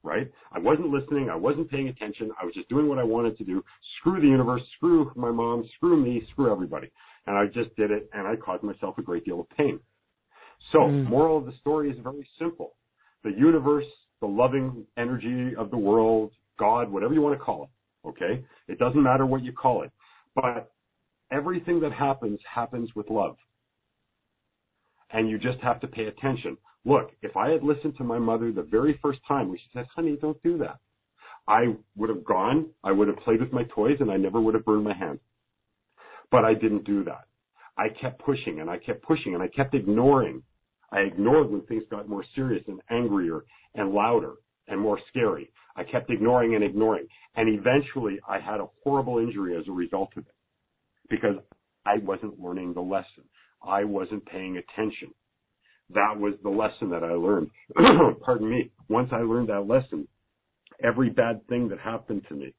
right? 0.03 0.31
I 0.53 0.59
wasn't 0.59 0.89
listening, 0.89 1.29
I 1.31 1.37
wasn't 1.37 1.71
paying 1.71 1.89
attention, 1.89 2.31
I 2.41 2.45
was 2.45 2.55
just 2.55 2.69
doing 2.69 2.89
what 2.89 2.99
I 2.99 3.05
wanted 3.05 3.37
to 3.39 3.45
do. 3.45 3.63
Screw 3.99 4.21
the 4.21 4.27
universe, 4.27 4.63
screw 4.77 5.13
my 5.15 5.31
mom, 5.31 5.65
screw 5.77 5.97
me, 5.97 6.27
screw 6.31 6.51
everybody. 6.51 6.91
And 7.27 7.37
I 7.37 7.47
just 7.47 7.75
did 7.77 7.91
it, 7.91 8.09
and 8.13 8.27
I 8.27 8.37
caused 8.37 8.63
myself 8.63 8.97
a 8.99 9.03
great 9.03 9.25
deal 9.25 9.41
of 9.41 9.49
pain. 9.51 9.81
So, 10.73 10.81
Mm. 10.81 11.05
moral 11.05 11.39
of 11.39 11.47
the 11.47 11.53
story 11.53 11.91
is 11.91 11.99
very 11.99 12.29
simple. 12.39 12.77
The 13.23 13.33
universe, 13.33 13.87
the 14.21 14.27
loving 14.27 14.87
energy 14.97 15.55
of 15.57 15.71
the 15.71 15.77
world, 15.77 16.33
God, 16.59 16.91
whatever 16.91 17.15
you 17.15 17.23
want 17.23 17.39
to 17.39 17.45
call 17.45 17.65
it, 17.65 18.09
okay? 18.09 18.45
It 18.69 18.79
doesn't 18.79 19.03
matter 19.03 19.27
what 19.27 19.43
you 19.43 19.53
call 19.53 19.83
it. 19.83 19.91
But 20.35 20.73
everything 21.31 21.81
that 21.81 21.93
happens 21.93 22.41
happens 22.45 22.95
with 22.95 23.11
love. 23.11 23.37
And 25.11 25.29
you 25.29 25.39
just 25.39 25.61
have 25.61 25.81
to 25.81 25.89
pay 25.89 26.05
attention. 26.07 26.57
Look, 26.85 27.11
if 27.23 27.37
I 27.37 27.51
had 27.51 27.63
listened 27.63 27.97
to 27.99 28.05
my 28.05 28.19
mother 28.19 28.53
the 28.53 28.63
very 28.63 28.99
first 29.03 29.21
time 29.29 29.49
when 29.49 29.59
she 29.59 29.65
said, 29.75 29.87
honey, 29.95 30.17
don't 30.21 30.43
do 30.43 30.59
that, 30.59 30.79
I 31.47 31.75
would 31.97 32.09
have 32.09 32.25
gone, 32.25 32.71
I 32.85 32.93
would 32.93 33.09
have 33.09 33.19
played 33.19 33.41
with 33.41 33.53
my 33.53 33.65
toys, 33.75 33.97
and 34.01 34.11
I 34.11 34.17
never 34.17 34.41
would 34.41 34.55
have 34.55 34.65
burned 34.65 34.85
my 34.85 34.97
hand. 34.97 35.19
But 36.31 36.45
I 36.45 36.55
didn't 36.55 36.85
do 36.85 37.05
that. 37.05 37.25
I 37.77 37.89
kept 38.01 38.23
pushing 38.25 38.61
and 38.61 38.69
I 38.69 38.77
kept 38.79 39.03
pushing 39.03 39.35
and 39.35 39.43
I 39.43 39.49
kept 39.49 39.75
ignoring. 39.75 40.43
I 40.93 41.01
ignored 41.01 41.51
when 41.51 41.63
things 41.63 41.85
got 41.91 42.09
more 42.09 42.25
serious 42.35 42.63
and 42.69 42.81
angrier 42.91 43.45
and 43.75 43.93
louder 43.93 44.35
and 44.69 44.79
more 44.79 44.99
scary. 45.09 45.51
I 45.77 45.85
kept 45.85 46.11
ignoring 46.11 46.55
and 46.55 46.63
ignoring. 46.63 47.07
And 47.37 47.49
eventually 47.49 48.19
I 48.29 48.39
had 48.39 48.61
a 48.61 48.67
horrible 48.85 49.19
injury 49.19 49.57
as 49.57 49.67
a 49.67 49.73
result 49.73 50.11
of 50.17 50.27
it 50.27 50.35
because 51.09 51.37
I 51.87 51.99
wasn't 51.99 52.39
learning 52.39 52.75
the 52.75 52.81
lesson. 52.81 53.25
I 53.67 53.85
wasn't 53.85 54.27
paying 54.27 54.59
attention. 54.59 55.15
That 55.95 56.19
was 56.19 56.35
the 56.43 56.51
lesson 56.51 56.91
that 56.91 57.03
I 57.03 57.13
learned. 57.13 57.51
Pardon 58.25 58.49
me. 58.49 58.71
Once 58.89 59.11
I 59.13 59.21
learned 59.21 59.49
that 59.49 59.67
lesson, 59.67 60.07
every 60.83 61.11
bad 61.11 61.47
thing 61.49 61.69
that 61.69 61.81
happened 61.81 62.23
to 62.29 62.35
me, 62.35 62.55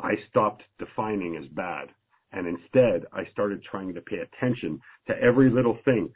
I 0.00 0.12
stopped 0.30 0.62
defining 0.78 1.36
as 1.36 1.48
bad. 1.50 1.88
And 2.32 2.46
instead, 2.46 3.06
I 3.12 3.24
started 3.32 3.62
trying 3.62 3.94
to 3.94 4.00
pay 4.02 4.18
attention 4.18 4.80
to 5.06 5.14
every 5.22 5.50
little 5.50 5.78
thing. 5.84 6.10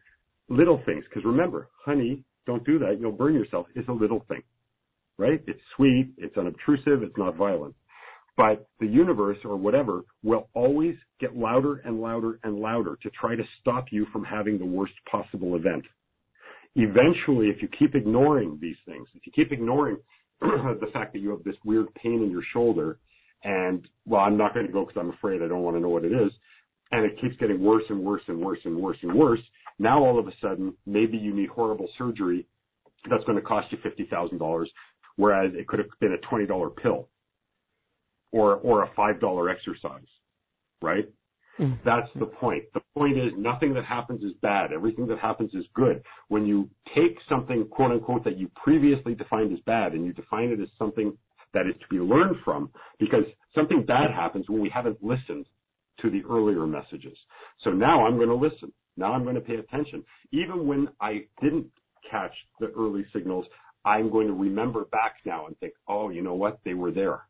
Little 0.48 0.82
things. 0.84 1.04
Because 1.08 1.24
remember, 1.24 1.68
honey, 1.84 2.22
don't 2.46 2.64
do 2.66 2.78
that. 2.80 2.98
You'll 3.00 3.12
burn 3.12 3.34
yourself 3.34 3.66
is 3.74 3.84
a 3.88 3.92
little 3.92 4.24
thing. 4.28 4.42
Right? 5.18 5.40
It's 5.46 5.60
sweet. 5.76 6.10
It's 6.18 6.36
unobtrusive. 6.36 7.02
It's 7.02 7.16
not 7.16 7.36
violent. 7.36 7.74
But 8.36 8.66
the 8.80 8.86
universe 8.86 9.38
or 9.44 9.56
whatever 9.56 10.02
will 10.22 10.48
always 10.54 10.96
get 11.20 11.36
louder 11.36 11.82
and 11.84 12.00
louder 12.00 12.38
and 12.44 12.58
louder 12.58 12.98
to 13.02 13.10
try 13.10 13.36
to 13.36 13.42
stop 13.60 13.86
you 13.90 14.06
from 14.12 14.24
having 14.24 14.58
the 14.58 14.64
worst 14.64 14.94
possible 15.10 15.54
event. 15.56 15.84
Eventually, 16.74 17.48
if 17.48 17.60
you 17.60 17.68
keep 17.78 17.94
ignoring 17.94 18.58
these 18.60 18.76
things, 18.86 19.06
if 19.14 19.26
you 19.26 19.32
keep 19.34 19.52
ignoring 19.52 19.98
the 20.40 20.88
fact 20.92 21.12
that 21.12 21.20
you 21.20 21.30
have 21.30 21.44
this 21.44 21.56
weird 21.64 21.92
pain 21.94 22.22
in 22.22 22.30
your 22.30 22.42
shoulder, 22.52 22.98
and 23.44 23.86
well, 24.06 24.22
I'm 24.22 24.36
not 24.36 24.54
going 24.54 24.66
to 24.66 24.72
go 24.72 24.86
because 24.86 25.00
I'm 25.00 25.10
afraid 25.10 25.42
I 25.42 25.48
don't 25.48 25.62
want 25.62 25.76
to 25.76 25.80
know 25.80 25.88
what 25.88 26.04
it 26.04 26.12
is, 26.12 26.32
and 26.92 27.04
it 27.04 27.20
keeps 27.20 27.36
getting 27.36 27.62
worse 27.62 27.84
and 27.88 28.00
worse 28.00 28.22
and 28.28 28.38
worse 28.38 28.60
and 28.64 28.76
worse 28.76 28.96
and 29.02 29.12
worse. 29.14 29.40
Now 29.78 30.02
all 30.02 30.18
of 30.18 30.28
a 30.28 30.32
sudden, 30.40 30.74
maybe 30.86 31.16
you 31.16 31.34
need 31.34 31.48
horrible 31.48 31.88
surgery 31.98 32.46
that's 33.10 33.24
going 33.24 33.36
to 33.36 33.42
cost 33.42 33.70
you 33.72 33.78
fifty 33.82 34.06
thousand 34.06 34.38
dollars, 34.38 34.70
whereas 35.16 35.52
it 35.54 35.66
could 35.66 35.78
have 35.80 35.88
been 36.00 36.12
a 36.12 36.28
twenty 36.28 36.46
dollar 36.46 36.70
pill 36.70 37.08
or 38.30 38.56
or 38.56 38.84
a 38.84 38.90
five 38.94 39.20
dollar 39.20 39.48
exercise, 39.48 40.06
right? 40.80 41.08
Mhm. 41.58 41.82
That's 41.84 42.10
the 42.14 42.26
point. 42.26 42.64
The 42.72 42.80
point 42.94 43.18
is 43.18 43.32
nothing 43.36 43.74
that 43.74 43.84
happens 43.84 44.22
is 44.22 44.32
bad. 44.40 44.72
Everything 44.72 45.06
that 45.08 45.18
happens 45.18 45.54
is 45.54 45.66
good. 45.74 46.02
When 46.28 46.46
you 46.46 46.68
take 46.94 47.18
something 47.28 47.68
quote 47.68 47.90
unquote 47.92 48.24
that 48.24 48.38
you 48.38 48.48
previously 48.56 49.14
defined 49.14 49.52
as 49.52 49.60
bad 49.60 49.92
and 49.92 50.04
you 50.04 50.12
define 50.12 50.50
it 50.50 50.60
as 50.60 50.68
something 50.78 51.16
that 51.52 51.66
is 51.66 51.74
to 51.80 51.88
be 51.88 51.98
learned 51.98 52.36
from 52.44 52.70
because 52.98 53.24
something 53.54 53.84
bad 53.84 54.10
happens 54.10 54.48
when 54.48 54.60
we 54.60 54.70
haven't 54.70 55.02
listened 55.02 55.46
to 55.98 56.10
the 56.10 56.22
earlier 56.24 56.66
messages. 56.66 57.16
So 57.58 57.70
now 57.70 58.06
I'm 58.06 58.16
going 58.16 58.28
to 58.28 58.34
listen. 58.34 58.72
Now 58.96 59.12
I'm 59.12 59.22
going 59.22 59.34
to 59.34 59.40
pay 59.40 59.56
attention. 59.56 60.04
Even 60.32 60.66
when 60.66 60.88
I 61.00 61.26
didn't 61.42 61.66
catch 62.10 62.34
the 62.60 62.68
early 62.68 63.04
signals, 63.12 63.46
I'm 63.84 64.10
going 64.10 64.26
to 64.26 64.32
remember 64.32 64.84
back 64.86 65.16
now 65.26 65.46
and 65.46 65.58
think, 65.58 65.74
oh, 65.88 66.08
you 66.08 66.22
know 66.22 66.34
what? 66.34 66.60
They 66.64 66.74
were 66.74 66.92
there. 66.92 67.22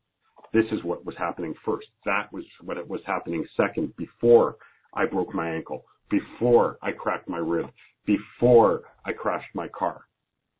This 0.52 0.66
is 0.72 0.82
what 0.84 1.04
was 1.04 1.14
happening 1.16 1.54
first. 1.64 1.86
That 2.04 2.32
was 2.32 2.44
what 2.62 2.76
it 2.76 2.88
was 2.88 3.00
happening 3.06 3.44
second 3.56 3.96
before 3.96 4.56
I 4.94 5.06
broke 5.06 5.34
my 5.34 5.50
ankle, 5.50 5.84
before 6.10 6.78
I 6.82 6.92
cracked 6.92 7.28
my 7.28 7.38
rib, 7.38 7.66
before 8.04 8.82
I 9.04 9.12
crashed 9.12 9.54
my 9.54 9.68
car, 9.68 10.02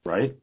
right? 0.04 0.34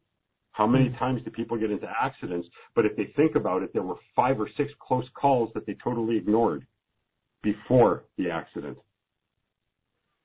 How 0.52 0.68
many 0.68 0.86
mm-hmm. 0.90 0.98
times 0.98 1.22
do 1.24 1.32
people 1.32 1.58
get 1.58 1.72
into 1.72 1.88
accidents? 2.02 2.48
But 2.76 2.86
if 2.86 2.96
they 2.96 3.14
think 3.16 3.36
about 3.36 3.64
it, 3.64 3.72
there 3.74 3.82
were 3.82 3.96
five 4.16 4.40
or 4.40 4.50
six 4.58 4.72
close 4.80 5.06
calls 5.20 5.50
that 5.54 5.66
they 5.66 5.76
totally 5.84 6.18
ignored 6.18 6.66
before 7.42 8.04
the 8.18 8.30
accident. 8.30 8.78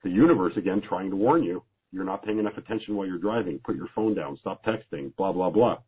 The 0.02 0.10
universe, 0.10 0.52
again, 0.56 0.82
trying 0.86 1.10
to 1.10 1.16
warn 1.16 1.44
you, 1.44 1.62
you're 1.92 2.04
not 2.04 2.24
paying 2.24 2.40
enough 2.40 2.58
attention 2.58 2.96
while 2.96 3.06
you're 3.06 3.18
driving. 3.18 3.60
Put 3.64 3.76
your 3.76 3.88
phone 3.94 4.14
down. 4.14 4.36
Stop 4.40 4.64
texting. 4.64 5.14
Blah, 5.16 5.32
blah, 5.32 5.50
blah. 5.50 5.78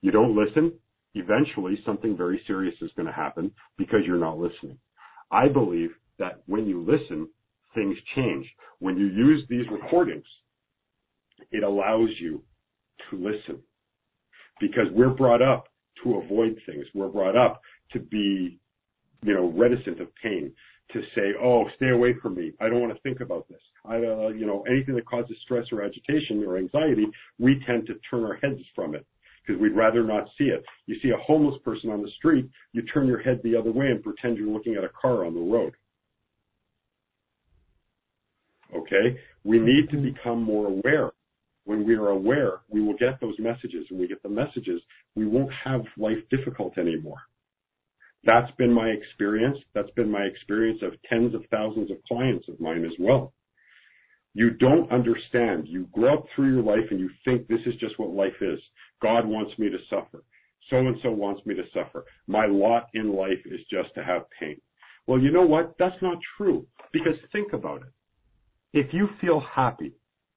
You 0.00 0.10
don't 0.10 0.34
listen. 0.34 0.72
Eventually, 1.18 1.76
something 1.84 2.16
very 2.16 2.40
serious 2.46 2.74
is 2.80 2.90
going 2.94 3.06
to 3.06 3.12
happen 3.12 3.50
because 3.76 4.00
you're 4.06 4.18
not 4.18 4.38
listening. 4.38 4.78
I 5.32 5.48
believe 5.48 5.90
that 6.20 6.42
when 6.46 6.66
you 6.66 6.84
listen, 6.84 7.28
things 7.74 7.96
change. 8.14 8.46
When 8.78 8.96
you 8.96 9.06
use 9.06 9.44
these 9.48 9.66
recordings, 9.70 10.24
it 11.50 11.64
allows 11.64 12.10
you 12.20 12.42
to 13.10 13.16
listen 13.16 13.60
because 14.60 14.86
we're 14.92 15.10
brought 15.10 15.42
up 15.42 15.64
to 16.04 16.18
avoid 16.18 16.56
things. 16.66 16.84
We're 16.94 17.08
brought 17.08 17.36
up 17.36 17.60
to 17.92 17.98
be, 17.98 18.60
you 19.22 19.34
know, 19.34 19.52
reticent 19.56 20.00
of 20.00 20.08
pain, 20.22 20.52
to 20.92 21.00
say, 21.16 21.34
oh, 21.42 21.64
stay 21.76 21.90
away 21.90 22.14
from 22.22 22.36
me. 22.36 22.52
I 22.60 22.68
don't 22.68 22.80
want 22.80 22.94
to 22.94 23.00
think 23.00 23.20
about 23.20 23.48
this. 23.48 23.60
I, 23.84 23.96
uh, 23.96 24.28
you 24.28 24.46
know, 24.46 24.64
anything 24.70 24.94
that 24.94 25.06
causes 25.06 25.36
stress 25.44 25.66
or 25.72 25.82
agitation 25.82 26.44
or 26.44 26.56
anxiety, 26.56 27.06
we 27.38 27.60
tend 27.66 27.86
to 27.88 27.94
turn 28.08 28.24
our 28.24 28.36
heads 28.36 28.60
from 28.74 28.94
it 28.94 29.04
because 29.48 29.60
we'd 29.60 29.74
rather 29.74 30.04
not 30.04 30.28
see 30.36 30.44
it. 30.44 30.62
You 30.86 30.96
see 31.02 31.10
a 31.10 31.22
homeless 31.22 31.56
person 31.64 31.90
on 31.90 32.02
the 32.02 32.10
street, 32.18 32.48
you 32.72 32.82
turn 32.82 33.06
your 33.06 33.22
head 33.22 33.40
the 33.42 33.56
other 33.56 33.72
way 33.72 33.86
and 33.86 34.02
pretend 34.02 34.36
you're 34.36 34.48
looking 34.48 34.74
at 34.74 34.84
a 34.84 34.90
car 35.00 35.24
on 35.24 35.34
the 35.34 35.40
road. 35.40 35.72
Okay? 38.76 39.18
We 39.44 39.58
need 39.58 39.88
to 39.90 39.96
become 39.96 40.42
more 40.42 40.66
aware. 40.66 41.10
When 41.64 41.86
we 41.86 41.94
are 41.96 42.08
aware, 42.08 42.60
we 42.70 42.82
will 42.82 42.96
get 42.96 43.20
those 43.20 43.38
messages. 43.38 43.86
When 43.90 44.00
we 44.00 44.08
get 44.08 44.22
the 44.22 44.28
messages, 44.28 44.80
we 45.14 45.26
won't 45.26 45.52
have 45.64 45.82
life 45.96 46.18
difficult 46.30 46.76
anymore. 46.78 47.18
That's 48.24 48.50
been 48.58 48.72
my 48.72 48.88
experience. 48.88 49.58
That's 49.74 49.90
been 49.90 50.10
my 50.10 50.22
experience 50.22 50.80
of 50.82 50.92
tens 51.08 51.34
of 51.34 51.42
thousands 51.50 51.90
of 51.90 51.98
clients 52.06 52.46
of 52.48 52.60
mine 52.60 52.84
as 52.84 52.92
well. 52.98 53.32
You 54.34 54.50
don't 54.50 54.90
understand. 54.92 55.66
You 55.66 55.88
grow 55.92 56.18
up 56.18 56.26
through 56.34 56.54
your 56.54 56.62
life 56.62 56.90
and 56.90 57.00
you 57.00 57.10
think 57.24 57.48
this 57.48 57.60
is 57.66 57.74
just 57.80 57.98
what 57.98 58.10
life 58.10 58.40
is. 58.40 58.58
God 59.02 59.26
wants 59.26 59.58
me 59.58 59.68
to 59.70 59.78
suffer. 59.88 60.24
So 60.70 60.76
and 60.76 60.96
so 61.02 61.10
wants 61.10 61.44
me 61.46 61.54
to 61.54 61.62
suffer. 61.72 62.04
My 62.26 62.46
lot 62.46 62.88
in 62.94 63.14
life 63.14 63.38
is 63.46 63.60
just 63.70 63.94
to 63.94 64.04
have 64.04 64.22
pain. 64.38 64.60
Well, 65.06 65.18
you 65.18 65.30
know 65.30 65.46
what? 65.46 65.74
That's 65.78 66.00
not 66.02 66.18
true. 66.36 66.66
Because 66.92 67.14
think 67.32 67.52
about 67.52 67.82
it. 67.82 67.92
If 68.74 68.92
you 68.92 69.08
feel 69.20 69.40
happy, 69.40 69.94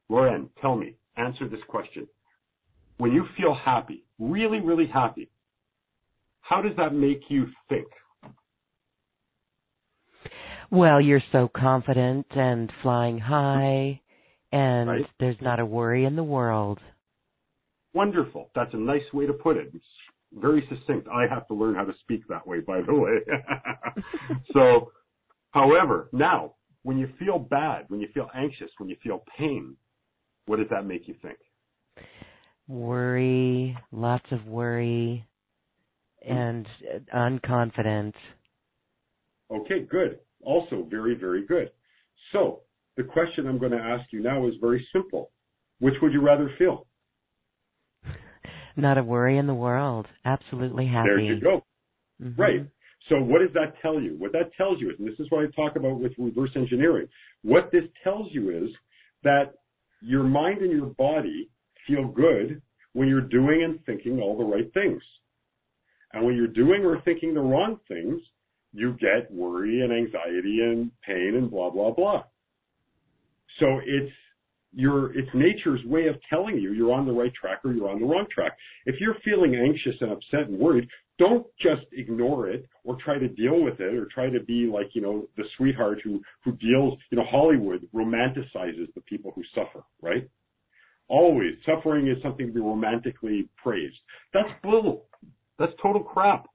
Loren, 0.10 0.50
tell 0.62 0.76
me, 0.76 0.96
answer 1.18 1.50
this 1.50 1.60
question. 1.68 2.08
When 2.98 3.12
you 3.12 3.26
feel 3.36 3.54
happy, 3.54 4.06
really, 4.20 4.60
really 4.60 4.88
happy, 4.88 5.30
how 6.42 6.62
does 6.62 6.76
that 6.78 6.94
make 6.94 7.22
you 7.30 7.48
think? 7.68 7.88
Well, 10.70 11.02
you're 11.02 11.24
so 11.34 11.50
confident 11.54 12.28
and 12.32 12.72
flying 12.82 13.20
high, 13.20 14.00
and 14.54 14.90
right. 14.90 15.06
there's 15.20 15.42
not 15.42 15.60
a 15.60 15.66
worry 15.66 16.06
in 16.06 16.16
the 16.16 16.24
world. 16.24 16.80
Wonderful. 17.94 18.50
That's 18.56 18.74
a 18.74 18.78
nice 18.78 19.02
way 19.14 19.26
to 19.26 19.34
put 19.34 19.58
it. 19.58 19.72
It's 19.74 19.86
very 20.34 20.66
succinct. 20.70 21.08
I 21.08 21.28
have 21.34 21.48
to 21.48 21.54
learn 21.54 21.76
how 21.76 21.84
to 21.84 21.94
speak 22.02 22.28
that 22.30 22.46
way, 22.48 22.60
by 22.60 22.82
the 22.82 22.94
way. 22.94 23.18
so, 24.54 24.92
however, 25.52 26.10
now, 26.14 26.56
when 26.84 26.98
you 26.98 27.10
feel 27.20 27.38
bad, 27.38 27.86
when 27.90 28.00
you 28.00 28.08
feel 28.14 28.30
anxious, 28.34 28.70
when 28.78 28.90
you 28.90 28.96
feel 29.04 29.24
pain, 29.38 29.76
what 30.46 30.58
does 30.58 30.68
that 30.70 30.86
make 30.86 31.08
you 31.08 31.16
think? 31.22 31.38
Worry, 32.68 33.78
lots 33.92 34.26
of 34.32 34.46
worry, 34.48 35.26
hmm. 36.26 36.32
and 36.32 36.68
uh, 36.94 37.18
unconfident. 37.18 38.14
Okay, 39.52 39.82
good. 39.90 40.20
Also 40.44 40.88
very, 40.90 41.16
very 41.16 41.46
good. 41.46 41.72
So 42.32 42.62
the 42.96 43.04
question 43.04 43.48
I'm 43.48 43.58
going 43.58 43.74
to 43.74 43.78
ask 43.78 44.12
you 44.12 44.22
now 44.22 44.48
is 44.48 44.54
very 44.62 44.88
simple. 44.94 45.32
Which 45.80 45.96
would 46.02 46.14
you 46.14 46.22
rather 46.22 46.50
feel? 46.58 46.88
Not 48.76 48.98
a 48.98 49.04
worry 49.04 49.38
in 49.38 49.48
the 49.48 49.54
world. 49.54 50.08
Absolutely 50.26 50.88
happy. 50.88 51.10
There 51.10 51.20
you 51.20 51.40
go. 51.40 51.64
Mm-hmm. 52.22 52.42
Right. 52.42 52.68
So 53.10 53.16
what 53.18 53.40
does 53.40 53.54
that 53.54 53.74
tell 53.82 54.00
you? 54.00 54.16
What 54.18 54.32
that 54.34 54.54
tells 54.56 54.80
you 54.80 54.90
is, 54.90 54.96
and 55.00 55.08
this 55.08 55.20
is 55.20 55.28
what 55.30 55.44
I 55.44 55.48
talk 55.56 55.76
about 55.76 56.00
with 56.00 56.14
reverse 56.18 56.52
engineering, 56.56 57.08
what 57.44 57.72
this 57.72 57.84
tells 58.04 58.28
you 58.32 58.50
is 58.50 58.70
that 59.24 59.54
your 60.02 60.24
mind 60.24 60.62
and 60.62 60.72
your 60.72 60.88
body 60.88 61.50
feel 61.88 62.08
good 62.08 62.62
when 62.94 63.08
you're 63.08 63.22
doing 63.22 63.64
and 63.64 63.84
thinking 63.86 64.20
all 64.20 64.38
the 64.38 64.44
right 64.44 64.72
things. 64.74 65.02
And 66.14 66.26
when 66.26 66.36
you're 66.36 66.48
doing 66.48 66.86
or 66.86 67.02
thinking 67.02 67.34
the 67.34 67.42
wrong 67.42 67.80
things, 67.88 68.22
you 68.74 68.94
get 68.94 69.32
worry 69.32 69.82
and 69.82 69.92
anxiety 69.92 70.60
and 70.62 70.92
pain 71.06 71.36
and 71.38 71.50
blah, 71.50 71.70
blah, 71.70 71.92
blah. 71.92 72.24
So 73.60 73.80
it's 73.86 74.12
your, 74.74 75.18
it's 75.18 75.30
nature's 75.34 75.84
way 75.86 76.08
of 76.08 76.16
telling 76.30 76.58
you 76.58 76.74
you're 76.74 76.94
on 76.94 77.06
the 77.06 77.12
right 77.12 77.34
track 77.34 77.60
or 77.64 77.74
you're 77.74 77.90
on 77.90 78.00
the 78.00 78.06
wrong 78.06 78.26
track. 78.34 78.54
If 78.86 78.96
you're 79.00 79.18
feeling 79.24 79.56
anxious 79.56 80.00
and 80.02 80.12
upset 80.12 80.50
and 80.50 80.58
worried, 80.58 80.88
don't 81.20 81.46
just 81.62 81.86
ignore 81.92 82.50
it 82.50 82.68
or 82.84 82.98
try 83.04 83.20
to 83.20 83.28
deal 83.28 83.62
with 83.62 83.80
it 83.80 83.94
or 83.94 84.08
try 84.14 84.30
to 84.30 84.40
be 84.40 84.70
like, 84.72 84.88
you 84.94 85.02
know, 85.02 85.28
the 85.38 85.44
sweetheart 85.58 86.00
who, 86.04 86.22
who 86.44 86.54
deals, 86.54 86.98
you 87.12 87.18
know, 87.18 87.26
Hollywood 87.30 87.88
romanticizes 87.94 88.94
the 88.96 89.02
people 89.06 89.32
who 89.36 89.44
suffer, 89.54 89.84
right? 90.02 90.28
Always. 91.08 91.56
Suffering 91.66 92.08
is 92.08 92.18
something 92.24 92.48
to 92.48 92.54
be 92.54 92.62
romantically 92.62 93.50
praised. 93.62 93.98
That's 94.34 94.50
bull. 94.64 95.06
That's 95.60 95.74
total 95.82 96.04
crap. 96.04 96.48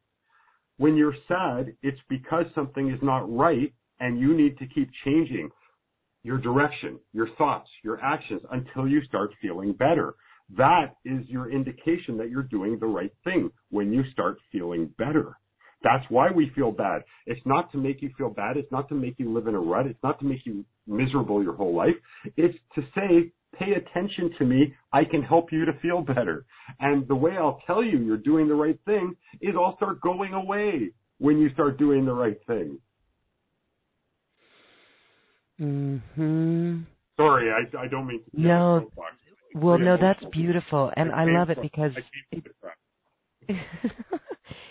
When 0.78 0.96
you're 0.96 1.14
sad, 1.28 1.74
it's 1.82 2.00
because 2.08 2.46
something 2.54 2.90
is 2.90 2.98
not 3.02 3.30
right 3.30 3.72
and 4.00 4.18
you 4.18 4.34
need 4.34 4.58
to 4.58 4.66
keep 4.66 4.90
changing 5.04 5.50
your 6.26 6.38
direction, 6.38 6.98
your 7.12 7.28
thoughts, 7.38 7.68
your 7.84 8.02
actions 8.02 8.42
until 8.50 8.88
you 8.88 9.00
start 9.04 9.30
feeling 9.40 9.72
better. 9.72 10.16
That 10.56 10.96
is 11.04 11.24
your 11.28 11.52
indication 11.52 12.16
that 12.18 12.30
you're 12.30 12.42
doing 12.42 12.78
the 12.80 12.86
right 12.86 13.12
thing 13.22 13.50
when 13.70 13.92
you 13.92 14.02
start 14.10 14.38
feeling 14.50 14.92
better. 14.98 15.38
That's 15.84 16.04
why 16.08 16.32
we 16.34 16.50
feel 16.52 16.72
bad. 16.72 17.02
It's 17.26 17.40
not 17.46 17.70
to 17.70 17.78
make 17.78 18.02
you 18.02 18.10
feel 18.18 18.30
bad. 18.30 18.56
It's 18.56 18.72
not 18.72 18.88
to 18.88 18.96
make 18.96 19.14
you 19.18 19.32
live 19.32 19.46
in 19.46 19.54
a 19.54 19.60
rut. 19.60 19.86
It's 19.86 20.02
not 20.02 20.18
to 20.18 20.24
make 20.24 20.44
you 20.44 20.64
miserable 20.88 21.44
your 21.44 21.54
whole 21.54 21.76
life. 21.76 21.94
It's 22.36 22.58
to 22.74 22.82
say, 22.92 23.30
pay 23.56 23.74
attention 23.74 24.32
to 24.38 24.44
me. 24.44 24.74
I 24.92 25.04
can 25.04 25.22
help 25.22 25.52
you 25.52 25.64
to 25.64 25.78
feel 25.80 26.00
better. 26.02 26.44
And 26.80 27.06
the 27.06 27.14
way 27.14 27.36
I'll 27.38 27.60
tell 27.68 27.84
you 27.84 27.98
you're 27.98 28.16
doing 28.16 28.48
the 28.48 28.54
right 28.54 28.78
thing 28.84 29.14
is 29.40 29.54
I'll 29.54 29.76
start 29.76 30.00
going 30.00 30.32
away 30.32 30.90
when 31.18 31.38
you 31.38 31.50
start 31.50 31.78
doing 31.78 32.04
the 32.04 32.14
right 32.14 32.38
thing. 32.48 32.78
Mhm. 35.60 36.84
Sorry, 37.16 37.50
I, 37.50 37.78
I 37.78 37.88
don't 37.88 38.06
mean 38.06 38.22
to. 38.22 38.40
No. 38.40 38.90
Well, 39.54 39.78
no, 39.78 39.96
that's 39.96 40.22
beautiful, 40.32 40.92
and 40.96 41.10
I 41.12 41.24
love 41.24 41.48
it 41.48 41.58
because 41.62 41.92
it, 42.30 42.44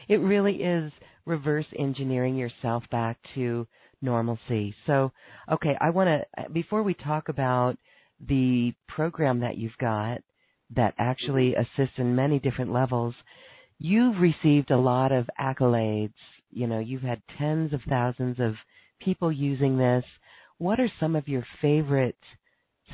it 0.08 0.18
really 0.18 0.58
is 0.58 0.92
reverse 1.26 1.66
engineering 1.78 2.36
yourself 2.36 2.84
back 2.92 3.18
to 3.34 3.66
normalcy. 4.02 4.76
So, 4.86 5.12
okay, 5.52 5.76
I 5.82 5.90
want 5.90 6.10
to 6.10 6.50
before 6.52 6.84
we 6.84 6.94
talk 6.94 7.30
about 7.30 7.78
the 8.26 8.74
program 8.88 9.40
that 9.40 9.58
you've 9.58 9.78
got 9.80 10.22
that 10.76 10.94
actually 10.98 11.52
mm-hmm. 11.52 11.82
assists 11.82 11.98
in 11.98 12.16
many 12.16 12.40
different 12.40 12.72
levels, 12.72 13.16
you've 13.80 14.18
received 14.20 14.72
a 14.72 14.78
lot 14.78 15.12
of 15.12 15.30
accolades. 15.40 16.14
You 16.52 16.68
know, 16.68 16.80
you've 16.80 17.02
had 17.02 17.22
tens 17.38 17.74
of 17.74 17.82
thousands 17.90 18.40
of 18.40 18.54
people 19.00 19.32
using 19.32 19.78
this. 19.78 20.06
What 20.58 20.80
are 20.80 20.90
some 21.00 21.16
of 21.16 21.28
your 21.28 21.46
favorite 21.62 22.18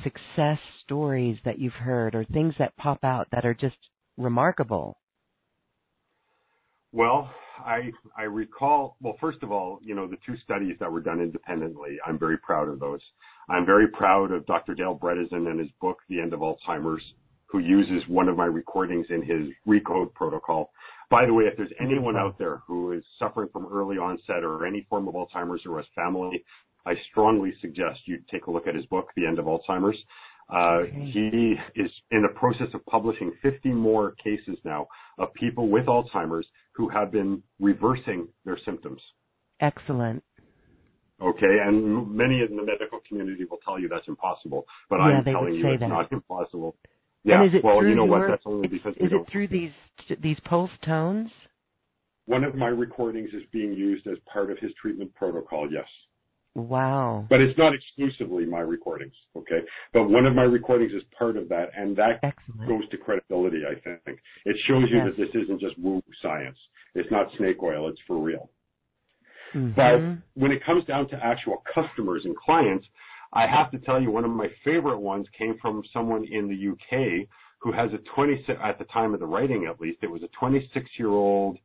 success 0.04 0.58
stories 0.84 1.38
that 1.46 1.60
you've 1.60 1.74
heard 1.74 2.16
or 2.16 2.26
things 2.26 2.56
that 2.58 2.76
pop 2.78 3.04
out 3.04 3.28
that 3.32 3.46
are 3.46 3.54
just 3.54 3.76
remarkable? 4.18 4.98
Well, 6.92 7.30
I 7.60 7.92
I 8.18 8.24
recall 8.24 8.98
well 9.02 9.16
first 9.22 9.44
of 9.44 9.52
all, 9.52 9.80
you 9.82 9.96
know, 9.96 10.08
the 10.08 10.18
two 10.26 10.36
studies 10.44 10.76
that 10.80 10.92
were 10.92 11.02
done 11.02 11.22
independently, 11.22 11.98
I'm 12.06 12.18
very 12.18 12.38
proud 12.38 12.68
of 12.68 12.80
those. 12.80 13.02
I'm 13.50 13.66
very 13.66 13.88
proud 13.88 14.32
of 14.32 14.46
Dr. 14.46 14.74
Dale 14.74 14.98
Bredesen 15.02 15.50
and 15.50 15.60
his 15.60 15.70
book, 15.80 15.98
The 16.10 16.20
End 16.20 16.34
of 16.34 16.40
Alzheimer's, 16.40 17.04
who 17.46 17.60
uses 17.60 18.08
one 18.08 18.28
of 18.28 18.38
my 18.38 18.46
recordings 18.46 19.06
in 19.10 19.22
his 19.22 19.48
ReCODE 19.68 20.14
protocol. 20.14 20.72
By 21.10 21.26
the 21.26 21.34
way, 21.34 21.46
if 21.46 21.58
there's 21.58 21.74
anyone 21.80 22.16
mm-hmm. 22.16 22.28
out 22.28 22.38
there 22.38 22.62
who 22.66 22.94
is 22.94 23.04
suffering 23.20 23.50
from 23.52 23.68
early 23.68 23.98
onset 23.98 24.44
or 24.44 24.66
any 24.66 24.86
form 24.90 25.08
of 25.08 25.16
Alzheimer's 25.16 25.62
or 25.66 25.78
has 25.78 25.86
family, 25.94 26.44
I 26.86 26.94
strongly 27.10 27.54
suggest 27.62 28.02
you 28.06 28.20
take 28.32 28.48
a 28.48 28.52
look 28.52 28.68
at 28.68 28.76
his 28.76 28.86
book, 28.88 29.10
The 29.16 29.26
End 29.26 29.40
of 29.40 29.46
Alzheimer's. 29.46 29.98
Uh. 30.50 30.84
He 30.92 31.56
is 31.76 31.92
in 32.12 32.24
the 32.24 32.34
process 32.36 32.68
of 32.74 32.86
publishing 32.86 33.32
50 33.42 33.70
more 33.70 34.16
cases 34.24 34.58
now 34.66 34.88
of 35.18 35.34
people 35.34 35.70
with 35.70 35.86
Alzheimer's 35.86 36.46
who 36.74 36.90
have 36.90 37.12
been 37.12 37.42
reversing 37.60 38.28
their 38.44 38.58
symptoms. 38.66 39.02
Excellent. 39.62 40.24
Okay, 41.22 41.58
and 41.64 42.12
many 42.12 42.42
in 42.42 42.58
the 42.58 42.64
medical 42.64 43.00
community 43.08 43.46
will 43.46 43.60
tell 43.64 43.80
you 43.80 43.88
that's 43.88 44.08
impossible, 44.08 44.66
but 44.90 44.98
yeah, 44.98 45.04
I'm 45.04 45.24
telling 45.24 45.54
you 45.54 45.68
it's 45.68 45.82
that. 45.82 45.88
not 45.88 46.12
impossible. 46.12 46.76
Yeah, 47.24 47.46
well, 47.64 47.86
you 47.86 47.94
know 47.94 48.06
your, 48.06 48.20
what? 48.20 48.28
That's 48.28 48.42
only 48.46 48.68
because 48.68 48.96
is 48.98 49.12
it 49.12 49.32
through 49.32 49.48
these 49.50 49.72
these 50.20 50.38
pulse 50.46 50.72
tones? 50.84 51.30
One 52.26 52.44
of 52.44 52.56
my 52.56 52.68
recordings 52.68 53.30
is 53.34 53.44
being 53.52 53.74
used 53.74 54.08
as 54.08 54.18
part 54.32 54.52
of 54.52 54.58
his 54.58 54.72
treatment 54.82 55.14
protocol. 55.14 55.70
Yes. 55.72 55.86
Wow. 56.54 57.26
But 57.30 57.40
it's 57.40 57.58
not 57.58 57.74
exclusively 57.74 58.46
my 58.46 58.60
recordings, 58.60 59.14
okay? 59.38 59.60
But 59.94 60.10
one 60.10 60.26
of 60.26 60.36
my 60.36 60.44
recordings 60.44 60.92
is 60.92 61.02
part 61.18 61.38
of 61.38 61.48
that, 61.50 61.70
and 61.78 61.96
that 61.96 62.20
Excellent. 62.24 62.68
goes 62.68 62.90
to 62.90 62.98
credibility, 62.98 63.62
I 63.66 63.80
think. 63.80 64.20
It 64.46 64.58
shows 64.68 64.84
you 64.92 64.98
yes. 64.98 65.08
that 65.08 65.18
this 65.18 65.44
isn't 65.44 65.62
just 65.62 65.80
woo 65.80 66.02
science. 66.22 66.58
It's 66.94 67.10
not 67.10 67.28
snake 67.38 67.64
oil, 67.64 67.88
it's 67.88 68.00
for 68.06 68.18
real. 68.18 68.50
Mm-hmm. 69.56 69.72
But 69.76 70.42
when 70.42 70.52
it 70.52 70.64
comes 70.66 70.84
down 70.86 71.08
to 71.10 71.16
actual 71.16 71.64
customers 71.74 72.24
and 72.26 72.36
clients, 72.36 72.86
I 73.34 73.48
have 73.48 73.72
to 73.72 73.80
tell 73.80 74.02
you 74.02 74.12
one 74.12 74.26
of 74.26 74.32
my 74.32 74.48
favorite 74.64 75.00
ones 75.00 75.28
came 75.38 75.58
from 75.62 75.84
someone 75.94 76.26
in 76.30 76.50
the 76.50 76.72
UK 76.72 77.28
who 77.60 77.72
has 77.72 77.92
a 77.94 78.00
26 78.16 78.60
at 78.62 78.78
the 78.78 78.86
time 78.86 79.14
of 79.14 79.20
the 79.20 79.26
writing 79.26 79.68
at 79.70 79.80
least 79.80 80.00
it 80.02 80.10
was 80.10 80.24
a 80.24 80.28
26 80.40 80.86
year 80.98 81.10
old 81.10 81.58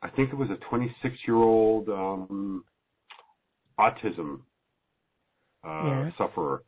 I 0.00 0.08
think 0.08 0.32
it 0.32 0.36
was 0.36 0.48
a 0.50 0.56
26 0.70 1.14
year 1.26 1.36
old 1.36 1.88
um 1.88 2.64
autism 3.78 4.40
uh, 5.64 5.84
Yes. 5.86 6.14
sufferer, 6.16 6.62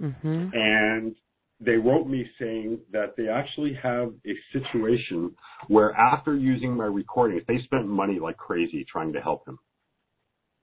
Mhm. 0.00 0.52
and 0.54 1.14
they 1.60 1.76
wrote 1.76 2.06
me 2.08 2.28
saying 2.38 2.80
that 2.90 3.14
they 3.16 3.28
actually 3.28 3.72
have 3.74 4.12
a 4.26 4.36
situation 4.52 5.34
where 5.68 5.92
after 5.92 6.34
using 6.34 6.76
my 6.76 6.86
recordings, 6.86 7.44
they 7.46 7.58
spent 7.62 7.86
money 7.86 8.18
like 8.18 8.36
crazy 8.36 8.84
trying 8.84 9.12
to 9.12 9.20
help 9.20 9.46
him. 9.46 9.58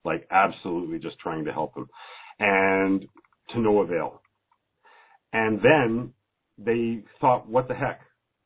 Like 0.04 0.28
absolutely 0.32 1.00
just 1.00 1.18
trying 1.20 1.46
to 1.46 1.54
help 1.54 1.76
him. 1.76 1.88
And 2.40 3.08
to 3.50 3.60
no 3.60 3.80
avail. 3.80 4.22
And 5.34 5.62
then 5.62 6.14
they 6.58 7.04
thought, 7.22 7.48
what 7.48 7.68
the 7.68 7.76
heck? 7.76 8.02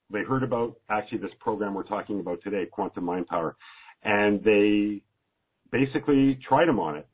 They 0.09 0.21
heard 0.21 0.43
about 0.43 0.75
actually 0.89 1.19
this 1.19 1.33
program 1.39 1.73
we're 1.73 1.83
talking 1.83 2.19
about 2.19 2.39
today, 2.43 2.65
Quantum 2.71 3.05
Mind 3.05 3.27
Power, 3.27 3.55
and 4.03 4.43
they 4.43 5.01
basically 5.73 6.39
tried 6.47 6.69
him 6.69 6.79
on 6.79 6.95
it. 6.95 7.07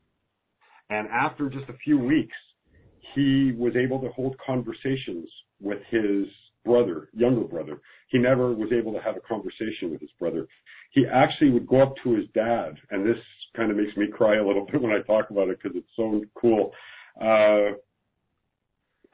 And 0.91 1.07
after 1.07 1.49
just 1.49 1.69
a 1.69 1.77
few 1.83 1.97
weeks, 1.97 2.35
he 3.15 3.53
was 3.57 3.73
able 3.75 3.99
to 4.01 4.09
hold 4.09 4.35
conversations 4.45 5.27
with 5.59 5.79
his 5.89 6.27
brother, 6.65 7.09
younger 7.13 7.47
brother. 7.47 7.79
He 8.09 8.17
never 8.17 8.53
was 8.53 8.69
able 8.71 8.91
to 8.93 8.99
have 8.99 9.15
a 9.15 9.21
conversation 9.21 9.89
with 9.89 10.01
his 10.01 10.09
brother. 10.19 10.45
He 10.91 11.05
actually 11.11 11.51
would 11.51 11.67
go 11.67 11.81
up 11.81 11.93
to 12.03 12.15
his 12.15 12.25
dad, 12.33 12.75
and 12.91 13.05
this 13.05 13.17
kind 13.55 13.71
of 13.71 13.77
makes 13.77 13.95
me 13.95 14.07
cry 14.11 14.37
a 14.37 14.45
little 14.45 14.65
bit 14.71 14.81
when 14.81 14.91
I 14.91 15.01
talk 15.07 15.29
about 15.29 15.49
it 15.49 15.59
because 15.61 15.77
it's 15.77 15.95
so 15.95 16.21
cool. 16.39 16.71
Uh, 17.19 17.77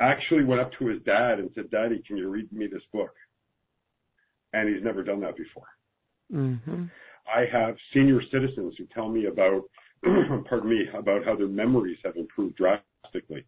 actually 0.01 0.43
went 0.43 0.61
up 0.61 0.71
to 0.79 0.87
his 0.87 1.01
dad 1.03 1.39
and 1.39 1.49
said, 1.55 1.69
Daddy, 1.71 2.03
can 2.05 2.17
you 2.17 2.29
read 2.29 2.51
me 2.51 2.67
this 2.67 2.83
book? 2.91 3.13
And 4.53 4.73
he's 4.73 4.83
never 4.83 5.03
done 5.03 5.21
that 5.21 5.37
before. 5.37 5.67
Mhm. 6.33 6.89
I 7.33 7.45
have 7.51 7.75
senior 7.93 8.21
citizens 8.31 8.75
who 8.77 8.85
tell 8.93 9.09
me 9.09 9.25
about, 9.25 9.63
pardon 10.49 10.69
me, 10.69 10.85
about 10.97 11.25
how 11.25 11.35
their 11.35 11.47
memories 11.47 11.97
have 12.03 12.15
improved 12.15 12.55
drastically. 12.55 13.45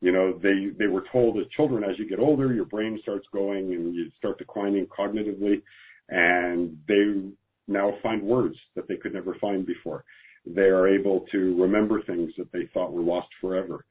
You 0.00 0.12
know, 0.12 0.38
they, 0.40 0.68
they 0.78 0.86
were 0.86 1.04
told 1.10 1.38
as 1.38 1.46
children, 1.56 1.82
as 1.82 1.98
you 1.98 2.08
get 2.08 2.20
older, 2.20 2.52
your 2.52 2.64
brain 2.64 2.98
starts 3.02 3.26
going 3.32 3.72
and 3.74 3.94
you 3.94 4.10
start 4.16 4.38
declining 4.38 4.86
cognitively 4.86 5.62
and 6.08 6.78
they 6.86 7.30
now 7.66 7.94
find 8.02 8.22
words 8.22 8.56
that 8.76 8.86
they 8.88 8.96
could 8.96 9.12
never 9.12 9.34
find 9.40 9.66
before. 9.66 10.04
They 10.46 10.62
are 10.62 10.88
able 10.88 11.26
to 11.32 11.60
remember 11.60 12.00
things 12.02 12.32
that 12.38 12.50
they 12.52 12.68
thought 12.72 12.92
were 12.92 13.02
lost 13.02 13.28
forever. 13.40 13.84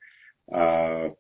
Uh, 0.52 1.14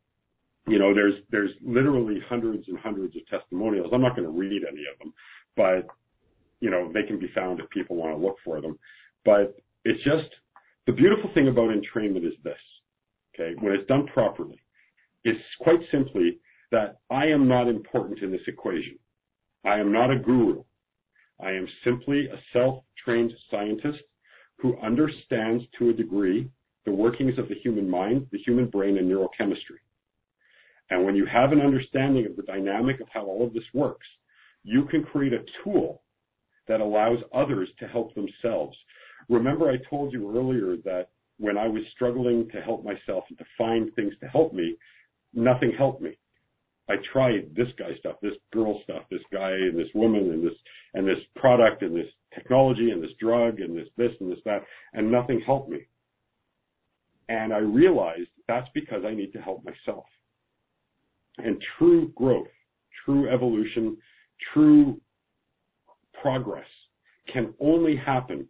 you 0.67 0.79
know, 0.79 0.93
there's, 0.93 1.15
there's 1.31 1.51
literally 1.61 2.19
hundreds 2.27 2.67
and 2.67 2.79
hundreds 2.79 3.15
of 3.15 3.27
testimonials. 3.27 3.91
I'm 3.93 4.01
not 4.01 4.15
going 4.15 4.27
to 4.27 4.37
read 4.37 4.63
any 4.67 4.83
of 4.91 4.97
them, 4.99 5.13
but 5.55 5.87
you 6.59 6.69
know, 6.69 6.91
they 6.93 7.03
can 7.03 7.19
be 7.19 7.29
found 7.35 7.59
if 7.59 7.69
people 7.69 7.95
want 7.95 8.17
to 8.17 8.25
look 8.25 8.37
for 8.43 8.61
them. 8.61 8.77
But 9.25 9.55
it's 9.85 10.03
just 10.03 10.29
the 10.85 10.93
beautiful 10.93 11.29
thing 11.33 11.47
about 11.47 11.69
entrainment 11.69 12.25
is 12.25 12.33
this. 12.43 12.55
Okay. 13.35 13.55
When 13.59 13.73
it's 13.73 13.87
done 13.87 14.07
properly, 14.07 14.59
it's 15.23 15.39
quite 15.61 15.79
simply 15.91 16.39
that 16.71 16.97
I 17.09 17.25
am 17.27 17.47
not 17.47 17.67
important 17.67 18.19
in 18.19 18.31
this 18.31 18.41
equation. 18.47 18.97
I 19.65 19.79
am 19.79 19.91
not 19.91 20.11
a 20.11 20.17
guru. 20.17 20.63
I 21.43 21.51
am 21.51 21.67
simply 21.83 22.27
a 22.27 22.39
self-trained 22.51 23.31
scientist 23.51 24.03
who 24.57 24.77
understands 24.79 25.63
to 25.77 25.89
a 25.89 25.93
degree 25.93 26.49
the 26.85 26.91
workings 26.91 27.37
of 27.37 27.47
the 27.49 27.55
human 27.55 27.89
mind, 27.89 28.27
the 28.31 28.39
human 28.39 28.67
brain, 28.67 28.97
and 28.97 29.11
neurochemistry. 29.11 29.79
And 30.89 31.05
when 31.05 31.15
you 31.15 31.25
have 31.25 31.51
an 31.51 31.61
understanding 31.61 32.25
of 32.25 32.35
the 32.35 32.43
dynamic 32.43 33.01
of 33.01 33.07
how 33.13 33.25
all 33.25 33.45
of 33.45 33.53
this 33.53 33.63
works, 33.73 34.07
you 34.63 34.85
can 34.85 35.03
create 35.03 35.33
a 35.33 35.43
tool 35.63 36.01
that 36.67 36.81
allows 36.81 37.19
others 37.33 37.69
to 37.79 37.87
help 37.87 38.13
themselves. 38.15 38.77
Remember 39.29 39.69
I 39.69 39.77
told 39.89 40.13
you 40.13 40.35
earlier 40.35 40.77
that 40.85 41.09
when 41.39 41.57
I 41.57 41.67
was 41.67 41.83
struggling 41.95 42.49
to 42.51 42.61
help 42.61 42.83
myself 42.83 43.25
and 43.29 43.37
to 43.37 43.45
find 43.57 43.93
things 43.95 44.13
to 44.21 44.27
help 44.27 44.53
me, 44.53 44.75
nothing 45.33 45.71
helped 45.77 46.01
me. 46.01 46.17
I 46.89 46.95
tried 47.11 47.53
this 47.55 47.67
guy 47.77 47.91
stuff, 47.99 48.15
this 48.21 48.33
girl 48.53 48.79
stuff, 48.83 49.03
this 49.11 49.21
guy 49.31 49.51
and 49.51 49.77
this 49.77 49.89
woman 49.93 50.31
and 50.31 50.45
this 50.45 50.57
and 50.93 51.05
this 51.05 51.19
product 51.35 51.81
and 51.81 51.95
this 51.95 52.07
technology 52.33 52.91
and 52.91 53.03
this 53.03 53.11
drug 53.19 53.59
and 53.59 53.77
this 53.77 53.87
this 53.97 54.11
and 54.19 54.31
this 54.31 54.39
that 54.45 54.63
and 54.93 55.11
nothing 55.11 55.41
helped 55.45 55.69
me. 55.69 55.85
And 57.29 57.53
I 57.53 57.57
realized 57.57 58.29
that's 58.47 58.69
because 58.73 59.03
I 59.05 59.13
need 59.13 59.33
to 59.33 59.41
help 59.41 59.65
myself. 59.65 60.05
And 61.39 61.61
true 61.77 62.11
growth, 62.15 62.47
true 63.05 63.29
evolution, 63.29 63.97
true 64.53 64.99
progress 66.21 66.67
can 67.31 67.53
only 67.59 67.95
happen 67.95 68.47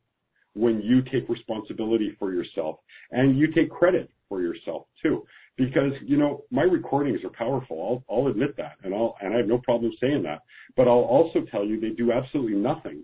when 0.53 0.82
you 0.82 1.01
take 1.03 1.30
responsibility 1.30 2.15
for 2.18 2.34
yourself 2.34 2.80
and 3.11 3.38
you 3.38 3.51
take 3.53 3.70
credit 3.70 4.09
for 4.28 4.41
yourself 4.41 4.88
too. 5.01 5.24
Because, 5.55 5.91
you 6.03 6.18
know, 6.18 6.43
my 6.51 6.63
recordings 6.63 7.24
are 7.24 7.30
powerful. 7.30 8.03
I'll, 8.09 8.15
I'll 8.18 8.28
admit 8.28 8.55
that 8.57 8.74
and 8.84 8.93
I'll, 8.93 9.15
and 9.22 9.34
I 9.34 9.38
have 9.38 9.47
no 9.47 9.59
problem 9.59 9.91
saying 9.99 10.24
that. 10.24 10.41
But 10.76 10.88
I'll 10.88 10.95
also 10.95 11.45
tell 11.49 11.65
you 11.65 11.80
they 11.80 11.89
do 11.89 12.11
absolutely 12.11 12.57
nothing 12.57 13.03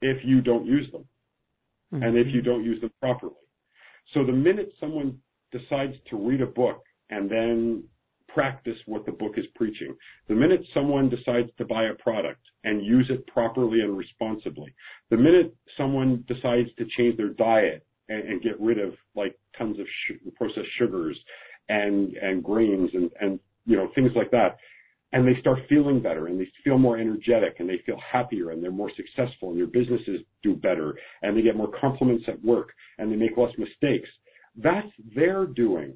if 0.00 0.18
you 0.24 0.40
don't 0.40 0.64
use 0.64 0.90
them 0.92 1.04
mm-hmm. 1.92 2.02
and 2.02 2.16
if 2.16 2.28
you 2.28 2.42
don't 2.42 2.64
use 2.64 2.80
them 2.80 2.92
properly. 3.00 3.32
So 4.14 4.24
the 4.24 4.32
minute 4.32 4.72
someone 4.80 5.18
decides 5.52 5.94
to 6.10 6.16
read 6.16 6.40
a 6.40 6.46
book 6.46 6.84
and 7.10 7.30
then 7.30 7.84
practice 8.34 8.76
what 8.86 9.06
the 9.06 9.12
book 9.12 9.32
is 9.36 9.44
preaching, 9.54 9.94
the 10.28 10.34
minute 10.34 10.60
someone 10.74 11.08
decides 11.08 11.50
to 11.58 11.64
buy 11.64 11.84
a 11.84 11.94
product 11.94 12.40
and 12.64 12.84
use 12.84 13.06
it 13.10 13.26
properly 13.26 13.80
and 13.80 13.96
responsibly, 13.96 14.74
the 15.10 15.16
minute 15.16 15.54
someone 15.76 16.24
decides 16.28 16.68
to 16.78 16.86
change 16.96 17.16
their 17.16 17.30
diet 17.30 17.86
and, 18.08 18.28
and 18.28 18.42
get 18.42 18.60
rid 18.60 18.78
of 18.78 18.94
like 19.14 19.38
tons 19.56 19.78
of 19.78 19.86
sh- 19.86 20.28
processed 20.36 20.68
sugars 20.78 21.18
and 21.68 22.14
and 22.16 22.42
grains 22.42 22.90
and 22.94 23.10
and 23.20 23.38
you 23.66 23.76
know 23.76 23.88
things 23.94 24.10
like 24.16 24.30
that, 24.30 24.56
and 25.12 25.26
they 25.26 25.38
start 25.40 25.58
feeling 25.68 26.00
better 26.00 26.26
and 26.26 26.38
they 26.40 26.48
feel 26.62 26.78
more 26.78 26.98
energetic 26.98 27.56
and 27.58 27.68
they 27.68 27.80
feel 27.84 27.98
happier 28.12 28.50
and 28.50 28.62
they're 28.62 28.70
more 28.70 28.90
successful 28.96 29.50
and 29.50 29.58
their 29.58 29.66
businesses 29.66 30.20
do 30.42 30.54
better 30.54 30.94
and 31.22 31.36
they 31.36 31.42
get 31.42 31.56
more 31.56 31.70
compliments 31.80 32.24
at 32.28 32.42
work 32.44 32.70
and 32.98 33.10
they 33.10 33.16
make 33.16 33.36
less 33.36 33.52
mistakes. 33.58 34.08
That's 34.56 34.88
their 35.14 35.46
doing. 35.46 35.94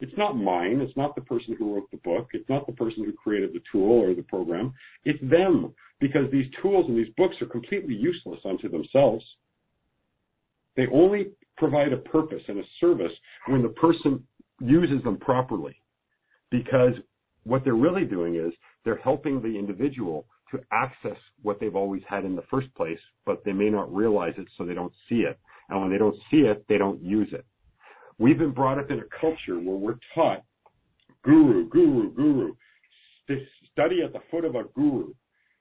It's 0.00 0.16
not 0.16 0.36
mine. 0.36 0.80
It's 0.80 0.96
not 0.96 1.14
the 1.14 1.22
person 1.22 1.56
who 1.58 1.74
wrote 1.74 1.90
the 1.90 1.96
book. 1.98 2.28
It's 2.32 2.48
not 2.48 2.66
the 2.66 2.72
person 2.72 3.04
who 3.04 3.12
created 3.12 3.52
the 3.52 3.62
tool 3.70 4.00
or 4.00 4.14
the 4.14 4.22
program. 4.22 4.72
It's 5.04 5.20
them 5.22 5.74
because 6.00 6.30
these 6.30 6.46
tools 6.62 6.86
and 6.88 6.96
these 6.96 7.12
books 7.16 7.36
are 7.42 7.46
completely 7.46 7.94
useless 7.94 8.40
unto 8.44 8.68
themselves. 8.68 9.24
They 10.76 10.86
only 10.92 11.30
provide 11.56 11.92
a 11.92 11.96
purpose 11.96 12.42
and 12.46 12.58
a 12.58 12.64
service 12.80 13.12
when 13.48 13.62
the 13.62 13.70
person 13.70 14.22
uses 14.60 15.02
them 15.02 15.16
properly 15.18 15.80
because 16.50 16.92
what 17.44 17.64
they're 17.64 17.74
really 17.74 18.04
doing 18.04 18.36
is 18.36 18.52
they're 18.84 18.98
helping 18.98 19.42
the 19.42 19.58
individual 19.58 20.26
to 20.50 20.60
access 20.72 21.16
what 21.42 21.60
they've 21.60 21.76
always 21.76 22.02
had 22.08 22.24
in 22.24 22.36
the 22.36 22.44
first 22.50 22.72
place, 22.74 22.98
but 23.26 23.44
they 23.44 23.52
may 23.52 23.68
not 23.68 23.92
realize 23.92 24.34
it 24.38 24.46
so 24.56 24.64
they 24.64 24.74
don't 24.74 24.92
see 25.08 25.16
it. 25.16 25.38
And 25.68 25.80
when 25.80 25.90
they 25.90 25.98
don't 25.98 26.16
see 26.30 26.38
it, 26.38 26.64
they 26.68 26.78
don't 26.78 27.02
use 27.02 27.28
it. 27.32 27.44
We've 28.18 28.38
been 28.38 28.52
brought 28.52 28.78
up 28.78 28.90
in 28.90 28.98
a 28.98 29.20
culture 29.20 29.58
where 29.58 29.76
we're 29.76 29.98
taught 30.14 30.42
guru, 31.22 31.68
guru, 31.68 32.12
guru. 32.12 32.54
Study 33.72 34.02
at 34.02 34.12
the 34.12 34.20
foot 34.30 34.44
of 34.44 34.56
a 34.56 34.64
guru 34.74 35.12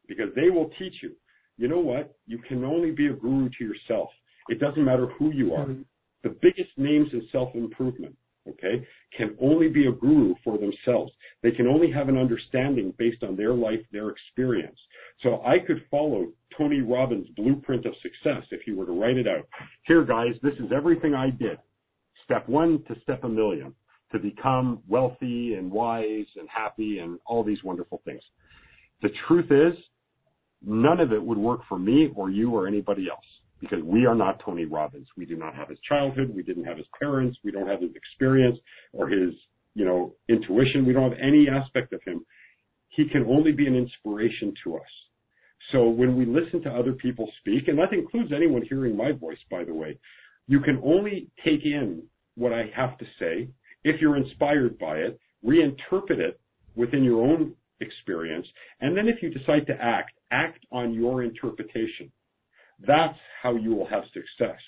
because 0.07 0.33
they 0.35 0.49
will 0.49 0.71
teach 0.79 0.95
you. 1.03 1.11
You 1.57 1.67
know 1.67 1.79
what? 1.79 2.15
You 2.25 2.39
can 2.39 2.63
only 2.63 2.91
be 2.91 3.07
a 3.07 3.13
guru 3.13 3.49
to 3.49 3.63
yourself. 3.63 4.09
It 4.49 4.59
doesn't 4.59 4.83
matter 4.83 5.05
who 5.05 5.31
you 5.31 5.53
are. 5.53 5.65
Mhm. 5.65 5.85
The 6.23 6.29
biggest 6.29 6.75
names 6.77 7.13
in 7.13 7.27
self-improvement, 7.27 8.15
okay, 8.47 8.87
can 9.11 9.35
only 9.39 9.67
be 9.67 9.85
a 9.85 9.91
guru 9.91 10.33
for 10.43 10.57
themselves. 10.57 11.13
They 11.41 11.51
can 11.51 11.67
only 11.67 11.91
have 11.91 12.09
an 12.09 12.17
understanding 12.17 12.91
based 12.97 13.23
on 13.23 13.35
their 13.35 13.53
life, 13.53 13.85
their 13.91 14.09
experience. 14.09 14.79
So 15.19 15.43
I 15.45 15.59
could 15.59 15.85
follow 15.91 16.33
Tony 16.57 16.81
Robbins' 16.81 17.29
blueprint 17.35 17.85
of 17.85 17.95
success 17.97 18.45
if 18.51 18.61
he 18.63 18.71
were 18.71 18.85
to 18.85 18.93
write 18.93 19.17
it 19.17 19.27
out. 19.27 19.47
Here, 19.83 20.03
guys, 20.03 20.39
this 20.41 20.59
is 20.59 20.71
everything 20.71 21.13
I 21.13 21.29
did. 21.29 21.59
Step 22.27 22.47
one 22.49 22.83
to 22.89 22.95
step 23.03 23.23
a 23.23 23.29
million 23.29 23.73
to 24.11 24.19
become 24.19 24.79
wealthy 24.87 25.53
and 25.53 25.71
wise 25.71 26.25
and 26.35 26.47
happy 26.53 26.99
and 26.99 27.19
all 27.25 27.41
these 27.41 27.63
wonderful 27.63 28.01
things. 28.03 28.21
The 29.01 29.09
truth 29.27 29.49
is, 29.49 29.73
none 30.61 30.99
of 30.99 31.13
it 31.13 31.23
would 31.23 31.37
work 31.37 31.61
for 31.69 31.79
me 31.79 32.09
or 32.15 32.29
you 32.29 32.51
or 32.51 32.67
anybody 32.67 33.07
else 33.09 33.25
because 33.61 33.81
we 33.83 34.05
are 34.05 34.15
not 34.15 34.41
Tony 34.43 34.65
Robbins. 34.65 35.07
We 35.15 35.25
do 35.25 35.37
not 35.37 35.55
have 35.55 35.69
his 35.69 35.79
childhood. 35.87 36.33
We 36.35 36.43
didn't 36.43 36.65
have 36.65 36.77
his 36.77 36.85
parents. 36.99 37.37
We 37.45 37.51
don't 37.51 37.67
have 37.67 37.81
his 37.81 37.91
experience 37.95 38.57
or 38.91 39.07
his, 39.07 39.33
you 39.73 39.85
know, 39.85 40.13
intuition. 40.27 40.85
We 40.85 40.93
don't 40.93 41.11
have 41.11 41.19
any 41.21 41.47
aspect 41.49 41.93
of 41.93 42.01
him. 42.05 42.25
He 42.89 43.07
can 43.09 43.25
only 43.25 43.53
be 43.53 43.67
an 43.67 43.75
inspiration 43.75 44.53
to 44.65 44.75
us. 44.75 44.81
So 45.71 45.87
when 45.87 46.17
we 46.17 46.25
listen 46.25 46.61
to 46.63 46.69
other 46.69 46.93
people 46.93 47.29
speak, 47.39 47.67
and 47.67 47.77
that 47.79 47.93
includes 47.93 48.31
anyone 48.35 48.63
hearing 48.67 48.95
my 48.97 49.11
voice, 49.11 49.37
by 49.49 49.63
the 49.63 49.73
way, 49.73 49.97
you 50.47 50.59
can 50.61 50.81
only 50.83 51.29
take 51.43 51.65
in 51.65 52.03
what 52.37 52.53
I 52.53 52.69
have 52.75 52.97
to 52.99 53.05
say 53.19 53.49
if 53.83 54.01
you're 54.01 54.17
inspired 54.17 54.77
by 54.77 54.97
it, 54.97 55.19
reinterpret 55.45 56.19
it 56.19 56.39
within 56.75 57.03
your 57.03 57.23
own 57.23 57.53
experience, 57.79 58.47
and 58.81 58.97
then 58.97 59.07
if 59.07 59.21
you 59.21 59.29
decide 59.29 59.65
to 59.67 59.73
act, 59.79 60.11
act 60.31 60.65
on 60.71 60.93
your 60.93 61.23
interpretation. 61.23 62.11
That's 62.85 63.17
how 63.41 63.55
you 63.55 63.73
will 63.73 63.87
have 63.87 64.03
success. 64.13 64.59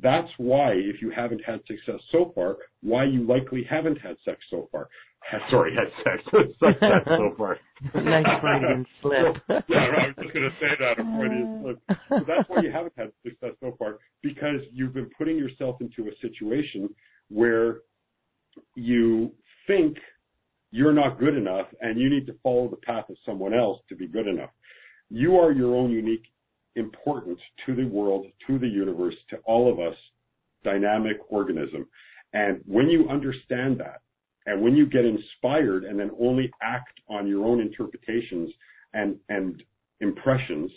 That's 0.00 0.28
why, 0.38 0.72
if 0.72 1.02
you 1.02 1.10
haven't 1.10 1.42
had 1.44 1.60
success 1.66 2.00
so 2.12 2.30
far, 2.34 2.56
why 2.82 3.04
you 3.04 3.26
likely 3.26 3.66
haven't 3.68 3.96
had 3.96 4.16
sex 4.24 4.38
so 4.48 4.68
far. 4.70 4.88
Sorry, 5.50 5.74
had 5.74 5.88
sex, 6.04 6.22
success 6.58 7.02
so 7.04 7.34
far. 7.36 7.58
nice 7.94 8.24
Freudian 8.40 8.86
slip. 9.02 9.36
yeah, 9.68 9.76
I 9.76 10.06
was 10.06 10.14
just 10.22 10.32
going 10.32 10.48
to 10.48 10.56
say 10.60 10.70
that, 10.78 11.00
a 11.00 11.18
Freudian 11.18 11.62
slip. 11.62 11.98
So 12.08 12.24
that's 12.26 12.48
why 12.48 12.62
you 12.62 12.70
haven't 12.70 12.94
had 12.96 13.10
success 13.24 13.50
so 13.60 13.74
far, 13.76 13.98
because 14.22 14.60
you've 14.72 14.94
been 14.94 15.10
putting 15.18 15.36
yourself 15.36 15.80
into 15.80 16.08
a 16.08 16.12
situation 16.22 16.88
where 17.28 17.78
you 18.74 19.32
think 19.66 19.96
you're 20.70 20.92
not 20.92 21.18
good 21.18 21.36
enough 21.36 21.66
and 21.80 21.98
you 21.98 22.10
need 22.10 22.26
to 22.26 22.34
follow 22.42 22.68
the 22.68 22.76
path 22.76 23.08
of 23.08 23.16
someone 23.24 23.54
else 23.54 23.80
to 23.88 23.96
be 23.96 24.06
good 24.06 24.26
enough. 24.26 24.50
You 25.10 25.36
are 25.36 25.52
your 25.52 25.74
own 25.74 25.90
unique 25.90 26.26
importance 26.76 27.40
to 27.66 27.74
the 27.74 27.86
world, 27.86 28.26
to 28.46 28.58
the 28.58 28.68
universe, 28.68 29.14
to 29.30 29.38
all 29.44 29.70
of 29.72 29.80
us, 29.80 29.96
dynamic 30.64 31.16
organism. 31.28 31.86
And 32.32 32.60
when 32.66 32.88
you 32.88 33.08
understand 33.08 33.80
that, 33.80 34.00
and 34.46 34.62
when 34.62 34.74
you 34.74 34.86
get 34.86 35.04
inspired 35.04 35.84
and 35.84 35.98
then 35.98 36.10
only 36.20 36.50
act 36.62 37.00
on 37.08 37.26
your 37.26 37.44
own 37.44 37.60
interpretations 37.60 38.50
and, 38.94 39.16
and 39.28 39.62
impressions 40.00 40.70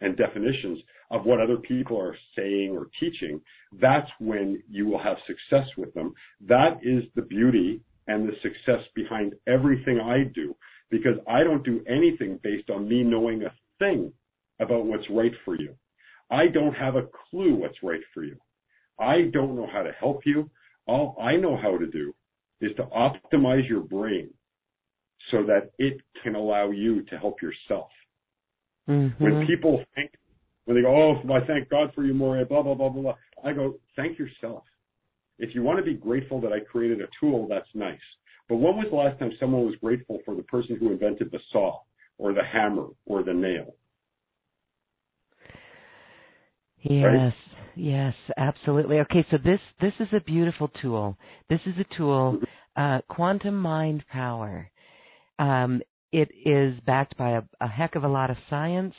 and 0.00 0.16
definitions 0.16 0.80
of 1.10 1.24
what 1.24 1.40
other 1.40 1.56
people 1.56 1.98
are 2.00 2.16
saying 2.36 2.76
or 2.76 2.88
teaching, 2.98 3.40
that's 3.80 4.10
when 4.18 4.62
you 4.68 4.86
will 4.86 5.02
have 5.02 5.16
success 5.26 5.66
with 5.76 5.92
them. 5.94 6.12
That 6.46 6.78
is 6.82 7.04
the 7.14 7.22
beauty 7.22 7.80
and 8.06 8.28
the 8.28 8.34
success 8.42 8.84
behind 8.94 9.34
everything 9.46 10.00
I 10.00 10.24
do 10.34 10.54
because 10.90 11.18
I 11.28 11.42
don't 11.42 11.64
do 11.64 11.82
anything 11.88 12.38
based 12.42 12.70
on 12.70 12.88
me 12.88 13.02
knowing 13.02 13.42
a 13.42 13.52
thing 13.78 14.12
about 14.60 14.86
what's 14.86 15.08
right 15.10 15.32
for 15.44 15.56
you. 15.56 15.74
I 16.30 16.46
don't 16.52 16.74
have 16.74 16.96
a 16.96 17.08
clue 17.30 17.54
what's 17.54 17.82
right 17.82 18.00
for 18.12 18.24
you. 18.24 18.36
I 18.98 19.30
don't 19.32 19.56
know 19.56 19.68
how 19.72 19.82
to 19.82 19.92
help 19.98 20.20
you. 20.24 20.50
All 20.86 21.16
I 21.20 21.36
know 21.36 21.56
how 21.56 21.76
to 21.76 21.86
do 21.86 22.14
is 22.60 22.70
to 22.76 22.84
optimize 22.84 23.68
your 23.68 23.80
brain 23.80 24.30
so 25.30 25.42
that 25.44 25.70
it 25.78 26.00
can 26.22 26.34
allow 26.34 26.70
you 26.70 27.02
to 27.06 27.18
help 27.18 27.40
yourself. 27.42 27.88
Mm-hmm. 28.88 29.22
When 29.22 29.46
people 29.46 29.82
think, 29.94 30.12
when 30.64 30.76
they 30.76 30.82
go, 30.82 30.94
oh, 30.94 31.32
I 31.32 31.46
thank 31.46 31.68
God 31.68 31.92
for 31.94 32.04
you, 32.04 32.14
Morry, 32.14 32.44
blah, 32.44 32.62
blah, 32.62 32.74
blah, 32.74 32.88
blah, 32.88 33.02
blah, 33.02 33.14
I 33.44 33.52
go, 33.52 33.74
thank 33.96 34.18
yourself. 34.18 34.64
If 35.38 35.54
you 35.54 35.62
want 35.62 35.78
to 35.78 35.84
be 35.84 35.94
grateful 35.94 36.40
that 36.42 36.52
I 36.52 36.60
created 36.60 37.00
a 37.00 37.06
tool, 37.20 37.46
that's 37.48 37.68
nice. 37.74 37.98
But 38.48 38.56
when 38.56 38.76
was 38.76 38.86
the 38.90 38.96
last 38.96 39.18
time 39.18 39.32
someone 39.40 39.64
was 39.64 39.74
grateful 39.82 40.20
for 40.24 40.34
the 40.34 40.42
person 40.42 40.76
who 40.76 40.92
invented 40.92 41.30
the 41.32 41.40
saw 41.50 41.80
or 42.18 42.32
the 42.32 42.44
hammer 42.44 42.86
or 43.06 43.22
the 43.22 43.32
nail? 43.32 43.74
Yes, 46.82 47.04
Right? 47.04 47.32
yes, 47.74 48.14
absolutely. 48.36 48.98
Okay, 49.00 49.26
so 49.30 49.38
this 49.38 49.60
this 49.80 49.94
is 50.00 50.08
a 50.12 50.20
beautiful 50.20 50.68
tool. 50.82 51.16
This 51.48 51.60
is 51.64 51.74
a 51.78 51.96
tool, 51.96 52.40
uh, 52.76 53.00
quantum 53.08 53.56
mind 53.56 54.04
power. 54.12 54.70
Um, 55.38 55.80
it 56.14 56.30
is 56.48 56.78
backed 56.86 57.16
by 57.16 57.30
a, 57.30 57.42
a 57.60 57.66
heck 57.66 57.96
of 57.96 58.04
a 58.04 58.08
lot 58.08 58.30
of 58.30 58.36
science. 58.48 58.94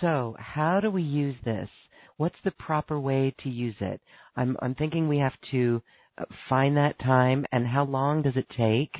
So, 0.00 0.34
how 0.38 0.80
do 0.80 0.90
we 0.90 1.02
use 1.02 1.36
this? 1.44 1.68
What's 2.16 2.42
the 2.44 2.50
proper 2.50 2.98
way 2.98 3.34
to 3.42 3.48
use 3.48 3.76
it? 3.80 4.00
I'm 4.36 4.56
I'm 4.60 4.74
thinking 4.74 5.08
we 5.08 5.18
have 5.18 5.38
to 5.52 5.80
uh, 6.18 6.24
find 6.48 6.76
that 6.76 6.98
time, 6.98 7.46
and 7.52 7.66
how 7.66 7.84
long 7.84 8.22
does 8.22 8.36
it 8.36 8.46
take? 8.56 8.92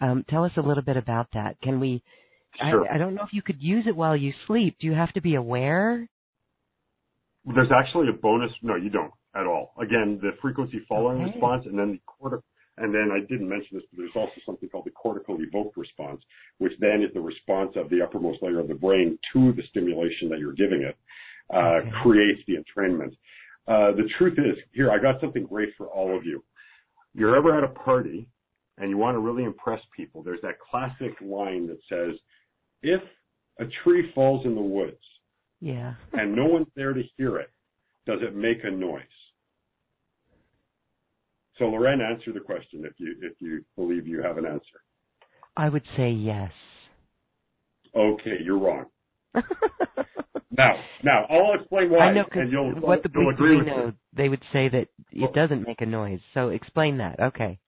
Um, 0.00 0.24
tell 0.28 0.44
us 0.44 0.52
a 0.56 0.62
little 0.62 0.82
bit 0.82 0.96
about 0.96 1.28
that. 1.34 1.60
Can 1.62 1.78
we? 1.78 2.02
Sure. 2.70 2.88
I, 2.88 2.94
I 2.94 2.98
don't 2.98 3.14
know 3.14 3.22
if 3.22 3.32
you 3.32 3.42
could 3.42 3.60
use 3.60 3.84
it 3.86 3.94
while 3.94 4.16
you 4.16 4.32
sleep. 4.46 4.76
Do 4.80 4.86
you 4.86 4.94
have 4.94 5.12
to 5.12 5.20
be 5.20 5.34
aware? 5.34 6.08
There's 7.44 7.70
actually 7.70 8.08
a 8.08 8.12
bonus. 8.20 8.50
No, 8.62 8.76
you 8.76 8.88
don't 8.88 9.12
at 9.36 9.46
all. 9.46 9.74
Again, 9.78 10.18
the 10.22 10.30
frequency 10.40 10.80
following 10.88 11.22
Okay. 11.22 11.32
response 11.32 11.66
and 11.66 11.78
then 11.78 11.92
the 11.92 12.00
cortical, 12.06 12.44
and 12.78 12.92
then 12.94 13.10
I 13.12 13.20
didn't 13.20 13.48
mention 13.48 13.76
this, 13.78 13.84
but 13.90 13.98
there's 13.98 14.16
also 14.16 14.40
something 14.44 14.68
called 14.68 14.86
the 14.86 14.90
cortical 14.90 15.36
evoked 15.40 15.76
response, 15.76 16.20
which 16.58 16.72
then 16.80 17.02
is 17.02 17.12
the 17.14 17.20
response 17.20 17.72
of 17.76 17.88
the 17.90 18.02
uppermost 18.02 18.42
layer 18.42 18.58
of 18.60 18.68
the 18.68 18.74
brain 18.74 19.18
to 19.32 19.52
the 19.52 19.62
stimulation 19.70 20.28
that 20.30 20.38
you're 20.40 20.52
giving 20.54 20.82
it, 20.82 20.96
uh, 21.52 21.78
Okay. 21.80 21.90
creates 22.02 22.40
the 22.46 22.56
entrainment. 22.56 23.16
Uh, 23.68 23.92
the 23.92 24.08
truth 24.18 24.38
is, 24.38 24.58
here, 24.72 24.90
I 24.90 24.98
got 24.98 25.20
something 25.20 25.44
great 25.46 25.74
for 25.76 25.86
all 25.86 26.16
of 26.16 26.24
you. 26.26 26.42
You're 27.14 27.36
ever 27.36 27.56
at 27.56 27.64
a 27.64 27.68
party 27.68 28.26
and 28.78 28.90
you 28.90 28.98
want 28.98 29.14
to 29.14 29.20
really 29.20 29.44
impress 29.44 29.80
people, 29.96 30.22
there's 30.24 30.40
that 30.42 30.58
classic 30.58 31.12
line 31.20 31.68
that 31.68 31.78
says, 31.88 32.18
if 32.82 33.00
a 33.60 33.66
tree 33.84 34.10
falls 34.14 34.44
in 34.44 34.56
the 34.56 34.60
woods, 34.60 34.98
Yeah. 35.60 35.94
and 36.12 36.34
no 36.34 36.46
one's 36.46 36.66
there 36.74 36.92
to 36.92 37.02
hear 37.16 37.38
it, 37.38 37.50
does 38.04 38.20
it 38.20 38.34
make 38.34 38.64
a 38.64 38.70
noise? 38.70 39.02
So 41.58 41.66
Loren, 41.66 42.00
answer 42.00 42.32
the 42.32 42.40
question 42.40 42.84
if 42.84 42.94
you 42.98 43.14
if 43.22 43.34
you 43.40 43.64
believe 43.76 44.06
you 44.06 44.22
have 44.22 44.38
an 44.38 44.46
answer. 44.46 44.80
I 45.56 45.68
would 45.68 45.84
say 45.96 46.10
yes. 46.10 46.52
Okay, 47.94 48.38
you're 48.42 48.58
wrong. 48.58 48.86
Now, 50.56 50.74
now 51.02 51.26
I'll 51.28 51.54
explain 51.58 51.90
why, 51.90 51.98
I 51.98 52.14
know 52.14 52.24
and 52.32 52.50
you'll, 52.50 52.68
because 52.74 52.82
what 52.82 53.02
the 53.02 53.08
people 53.08 53.30
agree 53.30 53.60
know, 53.60 53.92
they 54.16 54.28
would 54.28 54.42
say 54.52 54.68
that 54.68 54.86
it 55.10 55.34
doesn't 55.34 55.66
make 55.66 55.80
a 55.80 55.86
noise. 55.86 56.20
So 56.32 56.50
explain 56.50 56.98
that. 56.98 57.18
Okay. 57.20 57.58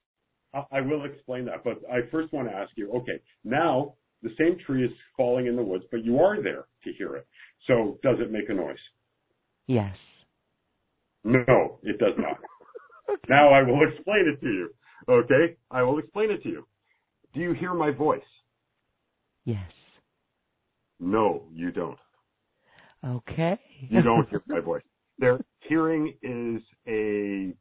I 0.55 0.65
I 0.73 0.81
will 0.81 1.05
explain 1.05 1.47
that, 1.47 1.65
but 1.65 1.81
I 1.91 2.09
first 2.11 2.33
want 2.33 2.49
to 2.49 2.55
ask 2.55 2.71
you, 2.77 2.93
okay, 2.93 3.21
now 3.45 3.95
the 4.23 4.31
same 4.39 4.57
tree 4.65 4.85
is 4.85 4.91
falling 5.17 5.47
in 5.47 5.57
the 5.57 5.63
woods, 5.63 5.85
but 5.91 6.05
you 6.05 6.19
are 6.21 6.43
there 6.43 6.67
to 6.85 6.93
hear 6.93 7.17
it. 7.17 7.27
So 7.67 7.99
does 8.03 8.19
it 8.21 8.31
make 8.31 8.49
a 8.49 8.55
noise? 8.55 8.77
Yes. 9.67 9.97
No, 11.25 11.79
it 11.83 11.99
does 11.99 12.15
not. 12.19 12.39
Now 13.29 13.53
I 13.53 13.63
will 13.63 13.81
explain 13.89 14.29
it 14.33 14.41
to 14.41 14.47
you. 14.47 14.71
Okay? 15.09 15.57
I 15.71 15.83
will 15.83 15.99
explain 15.99 16.31
it 16.31 16.43
to 16.43 16.49
you. 16.49 16.67
Do 17.35 17.41
you 17.41 17.53
hear 17.53 17.75
my 17.75 17.91
voice? 17.91 18.21
Yes. 19.45 19.71
No, 20.99 21.45
you 21.53 21.71
don't. 21.71 21.99
Okay. 23.05 23.59
You 23.89 24.03
don't 24.03 24.29
hear 24.31 24.43
my 24.49 24.61
voice. 24.61 24.83
Their 25.19 25.39
hearing 25.61 26.15
is 26.23 26.63
a 26.87 27.55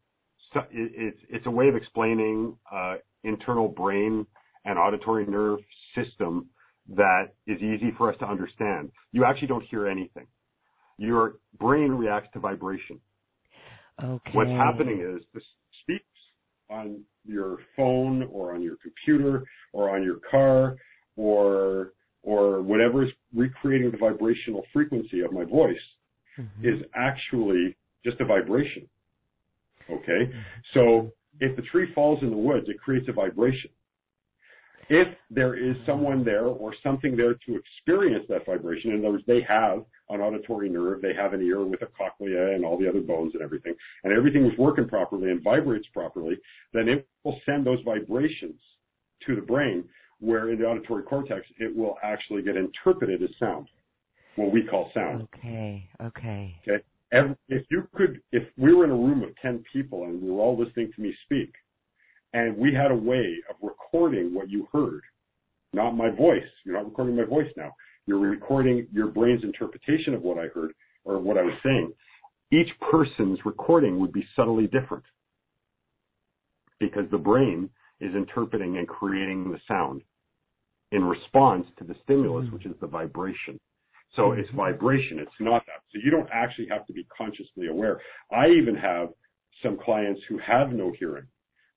it's 0.72 1.20
it's 1.30 1.46
a 1.46 1.52
way 1.52 1.68
of 1.68 1.76
explaining 1.76 2.56
uh, 2.72 2.96
internal 3.24 3.68
brain 3.68 4.26
and 4.64 4.80
auditory 4.80 5.26
nerve 5.26 5.60
system 5.94 6.50
that 6.88 7.34
is 7.48 7.62
easy 7.62 7.92
for 7.98 8.12
us 8.12 8.18
to 8.20 8.26
understand. 8.26 8.92
You 9.12 9.26
actually 9.26 9.48
don't 9.48 9.66
hear 9.70 9.88
anything. 9.88 10.28
Your 10.98 11.40
brain 11.60 11.92
reacts 11.92 12.30
to 12.34 12.40
vibration. 12.40 13.00
Okay. 14.04 14.32
What's 14.34 14.50
happening 14.52 15.00
is 15.00 15.24
the 15.34 15.42
speaks 15.82 16.06
on 16.70 17.02
your 17.26 17.58
phone 17.76 18.24
or 18.32 18.54
on 18.56 18.62
your 18.62 18.76
computer 18.82 19.44
or 19.74 19.96
on 19.96 20.04
your 20.04 20.20
car 20.30 20.78
or 21.16 21.94
or 22.24 22.62
whatever 22.62 23.04
is 23.04 23.12
recreating 23.36 23.92
the 23.92 23.98
vibrational 23.98 24.66
frequency 24.74 25.22
of 25.22 25.32
my 25.32 25.44
voice 25.44 25.78
Mhm. 26.38 26.64
is 26.64 26.86
actually 26.96 27.76
just 28.04 28.20
a 28.20 28.26
vibration. 28.26 28.90
Okay? 29.90 30.34
So 30.74 31.12
if 31.40 31.56
the 31.56 31.62
tree 31.64 31.94
falls 31.94 32.24
in 32.24 32.32
the 32.32 32.38
woods, 32.38 32.68
it 32.68 32.80
creates 32.80 33.08
a 33.08 33.14
vibration. 33.14 33.70
If 34.90 35.08
there 35.30 35.56
is 35.56 35.76
someone 35.86 36.24
there 36.24 36.46
or 36.46 36.74
something 36.84 37.16
there 37.16 37.34
to 37.34 37.56
experience 37.56 38.28
that 38.28 38.46
vibration, 38.46 38.92
in 38.92 39.00
other 39.00 39.14
words, 39.14 39.26
they 39.26 39.42
have 39.42 39.86
an 40.16 40.22
auditory 40.22 40.70
nerve, 40.70 41.02
they 41.02 41.14
have 41.14 41.34
an 41.34 41.42
ear 41.42 41.64
with 41.64 41.82
a 41.82 41.88
cochlea 41.98 42.56
and 42.56 42.66
all 42.66 42.78
the 42.78 42.88
other 42.88 43.02
bones 43.02 43.34
and 43.34 43.44
everything, 43.44 43.74
and 44.04 44.14
everything 44.14 44.46
is 44.46 44.58
working 44.58 44.88
properly 44.88 45.30
and 45.30 45.44
vibrates 45.44 45.88
properly, 45.94 46.36
then 46.74 46.88
it 46.90 47.08
will 47.24 47.40
send 47.46 47.66
those 47.66 47.80
vibrations 47.86 48.60
to 49.26 49.36
the 49.36 49.42
brain 49.42 49.84
where 50.20 50.52
in 50.52 50.60
the 50.60 50.66
auditory 50.66 51.04
cortex 51.04 51.46
it 51.60 51.76
will 51.76 51.98
actually 52.04 52.42
get 52.42 52.56
interpreted 52.56 53.22
as 53.22 53.30
sound, 53.40 53.68
what 54.36 54.52
we 54.52 54.64
call 54.64 54.90
sound. 54.94 55.28
Okay. 55.36 55.88
Okay. 56.02 56.56
Okay. 56.68 56.84
Every, 57.12 57.36
if 57.50 57.66
you 57.70 57.88
could, 57.94 58.22
if 58.32 58.44
we 58.58 58.74
were 58.74 58.84
in 58.84 58.92
a 58.92 58.96
room 58.96 59.24
of 59.24 59.30
10 59.42 59.64
people 59.72 60.06
and 60.06 60.22
we 60.22 60.32
were 60.32 60.40
all 60.40 60.58
listening 60.58 60.92
to 60.96 61.02
me 61.02 61.14
speak, 61.26 61.54
and 62.34 62.58
we 62.58 62.74
had 62.74 62.92
a 62.92 62.96
way 62.96 63.36
of 63.50 63.56
recording 63.62 64.34
what 64.34 64.50
you 64.50 64.68
heard, 64.74 65.02
not 65.72 65.92
my 65.92 66.10
voice, 66.10 66.44
you're 66.66 66.76
not 66.76 66.86
recording 66.86 67.16
my 67.16 67.24
voice 67.24 67.50
now, 67.56 67.72
you're 68.06 68.20
recording 68.20 68.88
your 68.92 69.08
brain's 69.08 69.44
interpretation 69.44 70.14
of 70.14 70.22
what 70.22 70.38
I 70.38 70.48
heard 70.48 70.72
or 71.04 71.20
what 71.20 71.38
I 71.38 71.44
was 71.44 71.56
saying, 71.64 71.94
each 72.52 72.70
person's 72.92 73.40
recording 73.46 74.00
would 74.00 74.14
be 74.14 74.26
subtly 74.36 74.68
different 74.68 75.04
because 76.80 77.10
the 77.12 77.18
brain 77.18 77.70
is 78.00 78.14
interpreting 78.14 78.78
and 78.78 78.88
creating 78.88 79.52
the 79.52 79.60
sound 79.68 80.02
in 80.92 81.04
response 81.04 81.66
to 81.78 81.84
the 81.84 81.96
stimulus, 82.04 82.50
which 82.52 82.66
is 82.66 82.76
the 82.80 82.88
vibration. 82.88 83.60
So 84.16 84.32
it's 84.34 84.50
Mhm. 84.52 84.56
vibration. 84.56 85.20
It's 85.20 85.40
not 85.40 85.66
that. 85.66 85.82
So 85.92 86.00
you 86.00 86.12
don't 86.12 86.30
actually 86.32 86.68
have 86.68 86.86
to 86.86 86.94
be 86.94 87.04
consciously 87.06 87.68
aware. 87.68 88.02
I 88.32 88.50
even 88.50 88.76
have 88.76 89.14
some 89.62 89.78
clients 89.78 90.22
who 90.24 90.38
have 90.38 90.72
no 90.72 90.92
hearing, 90.92 91.28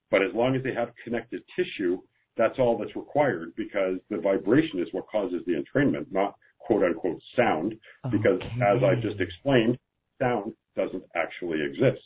but 0.09 0.21
as 0.21 0.33
long 0.33 0.55
as 0.55 0.63
they 0.63 0.73
have 0.73 0.95
connective 1.03 1.45
tissue, 1.55 2.01
that's 2.39 2.57
all 2.57 2.77
that's 2.77 2.95
required 2.95 3.51
because 3.57 3.97
the 4.09 4.17
vibration 4.17 4.79
is 4.79 4.87
what 4.93 5.05
causes 5.11 5.41
the 5.45 5.53
entrainment, 5.61 6.05
not 6.09 6.35
quote 6.57 6.83
unquote 6.83 7.19
sound. 7.35 7.75
Because 8.09 8.39
as 8.65 8.81
I 8.81 8.95
just 8.95 9.19
explained, 9.19 9.77
sound 10.21 10.53
doesn't 10.75 11.03
actually 11.15 11.59
exist. 11.61 12.01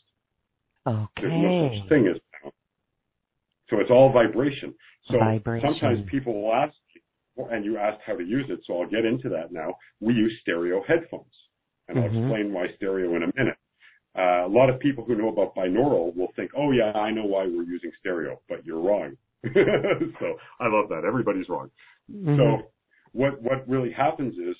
Okay. 0.87 1.05
There's 1.21 1.33
no 1.33 1.69
such 1.69 1.89
thing 1.89 2.07
as 2.07 2.19
sound. 2.41 2.53
So 3.69 3.79
it's 3.79 3.91
all 3.91 4.11
vibration. 4.11 4.73
So 5.11 5.19
Vibration. 5.19 5.69
sometimes 5.69 6.09
people 6.09 6.33
will 6.41 6.53
ask, 6.53 6.73
and 7.51 7.63
you 7.63 7.77
asked 7.77 8.01
how 8.05 8.15
to 8.15 8.23
use 8.23 8.45
it, 8.49 8.59
so 8.65 8.81
I'll 8.81 8.89
get 8.89 9.05
into 9.05 9.29
that 9.29 9.51
now. 9.51 9.75
We 9.99 10.13
use 10.13 10.33
stereo 10.41 10.83
headphones, 10.87 11.33
and 11.87 11.99
I'll 11.99 12.09
Mhm. 12.09 12.23
explain 12.23 12.53
why 12.53 12.67
stereo 12.75 13.15
in 13.15 13.23
a 13.23 13.31
minute. 13.35 13.57
Uh, 14.15 14.43
a 14.45 14.47
lot 14.47 14.69
of 14.69 14.79
people 14.79 15.03
who 15.05 15.15
know 15.15 15.29
about 15.29 15.55
binaural 15.55 16.15
will 16.15 16.31
think, 16.35 16.51
oh 16.55 16.71
yeah, 16.71 16.91
I 16.93 17.11
know 17.11 17.25
why 17.25 17.45
we're 17.45 17.63
using 17.63 17.91
stereo, 17.99 18.39
but 18.49 18.65
you're 18.65 18.79
wrong. 18.79 19.15
so 20.19 20.37
I 20.59 20.67
love 20.67 20.89
that. 20.89 21.03
Everybody's 21.05 21.49
wrong. 21.49 21.69
Mhm. 22.11 22.37
So 22.37 22.67
what 23.11 23.41
what 23.41 23.67
really 23.67 23.91
happens 23.91 24.33
is 24.37 24.55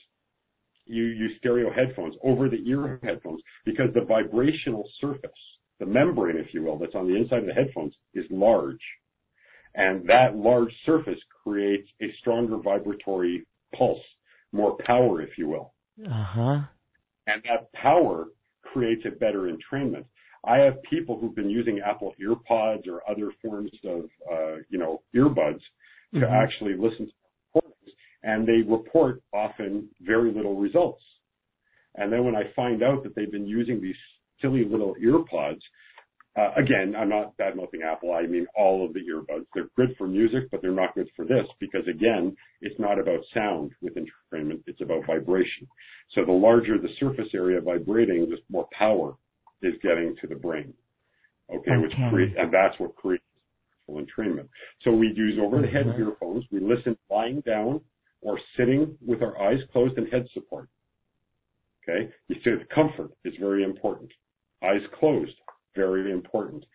you 0.85 1.03
use 1.03 1.31
stereo 1.37 1.71
headphones 1.71 2.15
over 2.23 2.49
the 2.49 2.61
ear 2.67 2.99
headphones 3.03 3.41
because 3.65 3.93
the 3.93 4.01
vibrational 4.01 4.87
surface, 4.99 5.31
the 5.79 5.85
membrane, 5.85 6.37
if 6.37 6.53
you 6.53 6.63
will, 6.63 6.77
that's 6.77 6.95
on 6.95 7.07
the 7.07 7.15
inside 7.15 7.39
of 7.39 7.45
the 7.45 7.53
headphones 7.53 7.93
is 8.13 8.25
large. 8.29 8.81
And 9.75 10.07
that 10.07 10.35
large 10.35 10.71
surface 10.85 11.19
creates 11.43 11.87
a 12.01 12.05
stronger 12.19 12.57
vibratory 12.57 13.45
pulse, 13.75 14.03
more 14.51 14.77
power, 14.85 15.21
if 15.21 15.37
you 15.37 15.47
will. 15.47 15.73
uh-huh. 16.05 16.61
And 17.25 17.41
that 17.45 17.71
power 17.73 18.27
creates 18.61 19.03
a 19.05 19.11
better 19.11 19.49
entrainment. 19.51 20.05
I 20.45 20.57
have 20.57 20.81
people 20.83 21.17
who've 21.17 21.35
been 21.35 21.49
using 21.49 21.79
Apple 21.79 22.13
EarPods 22.21 22.87
or 22.87 23.01
other 23.09 23.31
forms 23.41 23.71
of, 23.85 24.09
uh, 24.29 24.55
you 24.69 24.77
know, 24.77 25.01
earbuds 25.15 25.61
to 26.13 26.19
Mhm. 26.19 26.31
actually 26.31 26.75
listen 26.75 27.07
to 27.07 27.13
recordings, 27.55 27.95
and 28.23 28.45
they 28.45 28.61
report 28.61 29.21
often 29.31 29.89
very 30.01 30.31
little 30.31 30.55
results. 30.55 31.03
And 31.95 32.11
then 32.11 32.25
when 32.25 32.35
I 32.35 32.43
find 32.55 32.83
out 32.83 33.03
that 33.03 33.15
they've 33.15 33.31
been 33.31 33.47
using 33.47 33.79
these 33.79 33.97
silly 34.41 34.65
little 34.65 34.95
earpods, 34.95 35.61
uh, 36.35 36.51
again, 36.55 36.95
I'm 36.95 37.09
not 37.09 37.37
bad 37.37 37.55
mouthing 37.55 37.83
Apple. 37.83 38.11
I 38.11 38.23
mean 38.23 38.47
all 38.55 38.83
of 38.83 38.93
the 38.93 39.01
earbuds. 39.01 39.45
They're 39.53 39.69
good 39.75 39.95
for 39.97 40.07
music, 40.07 40.49
but 40.49 40.61
they're 40.61 40.71
not 40.71 40.95
good 40.95 41.09
for 41.15 41.25
this 41.25 41.47
because 41.59 41.87
again, 41.87 42.35
it's 42.61 42.79
not 42.79 42.99
about 42.99 43.23
sound 43.33 43.71
with 43.81 43.95
entrainment. 43.95 44.63
It's 44.65 44.81
about 44.81 45.05
vibration. 45.05 45.67
So 46.09 46.25
the 46.25 46.31
larger 46.31 46.79
the 46.79 46.93
surface 46.99 47.33
area 47.35 47.61
vibrating, 47.61 48.27
the 48.29 48.41
more 48.49 48.67
power 48.77 49.15
is 49.63 49.73
getting 49.81 50.15
to 50.21 50.27
the 50.27 50.35
brain. 50.35 50.73
Okay, 51.53 51.77
which 51.77 51.93
creates, 52.09 52.33
and 52.37 52.53
that's 52.53 52.79
what 52.79 52.95
creates 52.95 53.23
full 53.85 54.01
entrainment. 54.03 54.47
So 54.83 54.91
we 54.91 55.07
use 55.13 55.37
over 55.39 55.61
the 55.61 55.67
head 55.67 55.85
Mhm. 55.85 55.99
earphones. 55.99 56.45
We 56.51 56.59
listen 56.59 56.97
lying 57.09 57.41
down 57.41 57.81
or 58.21 58.39
sitting 58.55 58.97
with 59.05 59.21
our 59.21 59.39
eyes 59.41 59.61
closed 59.71 59.97
and 59.97 60.07
head 60.09 60.27
support. 60.29 60.69
Okay, 61.83 62.11
you 62.29 62.35
see 62.35 62.51
the 62.51 62.65
comfort 62.73 63.11
is 63.25 63.35
very 63.37 63.63
important. 63.63 64.11
Eyes 64.61 64.85
closed, 64.93 65.35
very 65.75 66.11
important. 66.11 66.65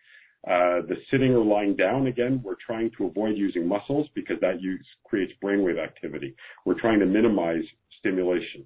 Uh, 0.47 0.81
the 0.81 0.95
sitting 1.09 1.35
or 1.35 1.43
lying 1.43 1.75
down, 1.75 2.07
again, 2.07 2.41
we're 2.43 2.55
trying 2.55 2.89
to 2.91 3.07
avoid 3.07 3.35
using 3.35 3.67
muscles 3.67 4.07
because 4.13 4.39
that 4.39 4.61
use, 4.61 4.87
creates 5.03 5.33
brainwave 5.43 5.79
activity. 5.79 6.33
We're 6.65 6.79
trying 6.79 6.99
to 6.99 7.05
minimize 7.05 7.65
stimulation. 7.97 8.65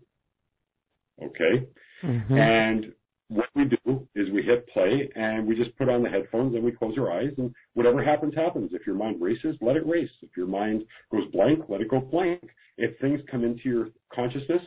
Okay? 1.21 1.67
Mhm. 2.03 2.37
And 2.37 2.93
what 3.29 3.47
we 3.55 3.65
do 3.65 4.07
is 4.15 4.31
we 4.31 4.43
hit 4.43 4.67
play 4.69 5.09
and 5.15 5.47
we 5.47 5.55
just 5.55 5.75
put 5.77 5.89
on 5.89 6.03
the 6.03 6.09
headphones 6.09 6.55
and 6.55 6.63
we 6.63 6.71
close 6.71 6.95
our 6.97 7.11
eyes 7.11 7.31
and 7.37 7.53
whatever 7.73 8.03
happens, 8.03 8.33
happens. 8.35 8.71
If 8.73 8.85
your 8.85 8.95
mind 8.95 9.21
races, 9.21 9.55
let 9.61 9.75
it 9.75 9.87
race. 9.87 10.09
If 10.21 10.31
your 10.37 10.47
mind 10.47 10.83
goes 11.11 11.29
blank, 11.31 11.61
let 11.69 11.81
it 11.81 11.89
go 11.89 11.99
blank. 11.99 12.43
If 12.77 12.99
things 12.99 13.21
come 13.31 13.43
into 13.43 13.63
your 13.65 13.87
consciousness, 14.13 14.61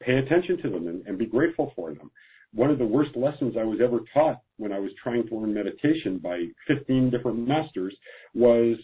pay 0.00 0.14
attention 0.14 0.58
to 0.62 0.70
them 0.70 0.88
and, 0.88 1.06
and 1.06 1.18
be 1.18 1.26
grateful 1.26 1.72
for 1.76 1.94
them. 1.94 2.10
One 2.52 2.70
of 2.70 2.78
the 2.78 2.86
worst 2.86 3.16
lessons 3.16 3.54
I 3.58 3.64
was 3.64 3.78
ever 3.82 4.00
taught 4.12 4.40
when 4.56 4.72
I 4.72 4.78
was 4.80 4.90
trying 5.02 5.28
to 5.28 5.36
learn 5.36 5.54
meditation 5.54 6.18
by 6.18 6.46
15 6.66 7.10
different 7.10 7.46
masters 7.46 7.94
was 8.34 8.76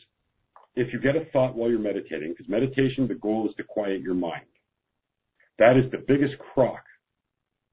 if 0.77 0.93
you 0.93 1.01
get 1.01 1.17
a 1.17 1.25
thought 1.33 1.57
while 1.57 1.71
you're 1.71 1.79
meditating, 1.79 2.31
because 2.31 2.49
meditation, 2.49 3.09
the 3.09 3.14
goal 3.14 3.49
is 3.49 3.57
to 3.57 3.64
quiet 3.64 4.03
your 4.03 4.14
mind. 4.14 4.45
That 5.59 5.77
is 5.77 5.91
the 5.91 6.05
biggest 6.07 6.35
crock 6.39 6.85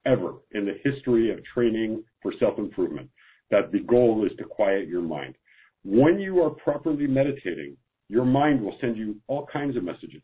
ever 0.06 0.36
in 0.52 0.66
the 0.66 0.80
history 0.84 1.32
of 1.32 1.44
training 1.54 2.04
for 2.22 2.34
self-improvement, 2.40 3.10
that 3.52 3.72
the 3.72 3.80
goal 3.80 4.26
is 4.26 4.36
to 4.38 4.44
quiet 4.44 4.88
your 4.88 5.02
mind. 5.02 5.36
When 5.84 6.20
you 6.20 6.42
are 6.42 6.50
properly 6.50 7.08
meditating, 7.08 7.78
your 8.10 8.26
mind 8.26 8.62
will 8.62 8.78
send 8.80 8.98
you 8.98 9.18
all 9.28 9.48
kinds 9.52 9.76
of 9.78 9.84
messages 9.84 10.24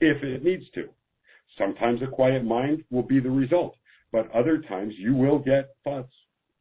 if 0.00 0.22
it 0.22 0.42
needs 0.42 0.64
to. 0.74 0.88
Sometimes 1.58 2.00
a 2.02 2.06
quiet 2.06 2.44
mind 2.44 2.82
will 2.90 3.02
be 3.02 3.20
the 3.20 3.30
result, 3.30 3.76
but 4.10 4.30
other 4.32 4.58
times 4.62 4.94
you 4.96 5.14
will 5.14 5.38
get 5.38 5.70
thoughts 5.84 6.12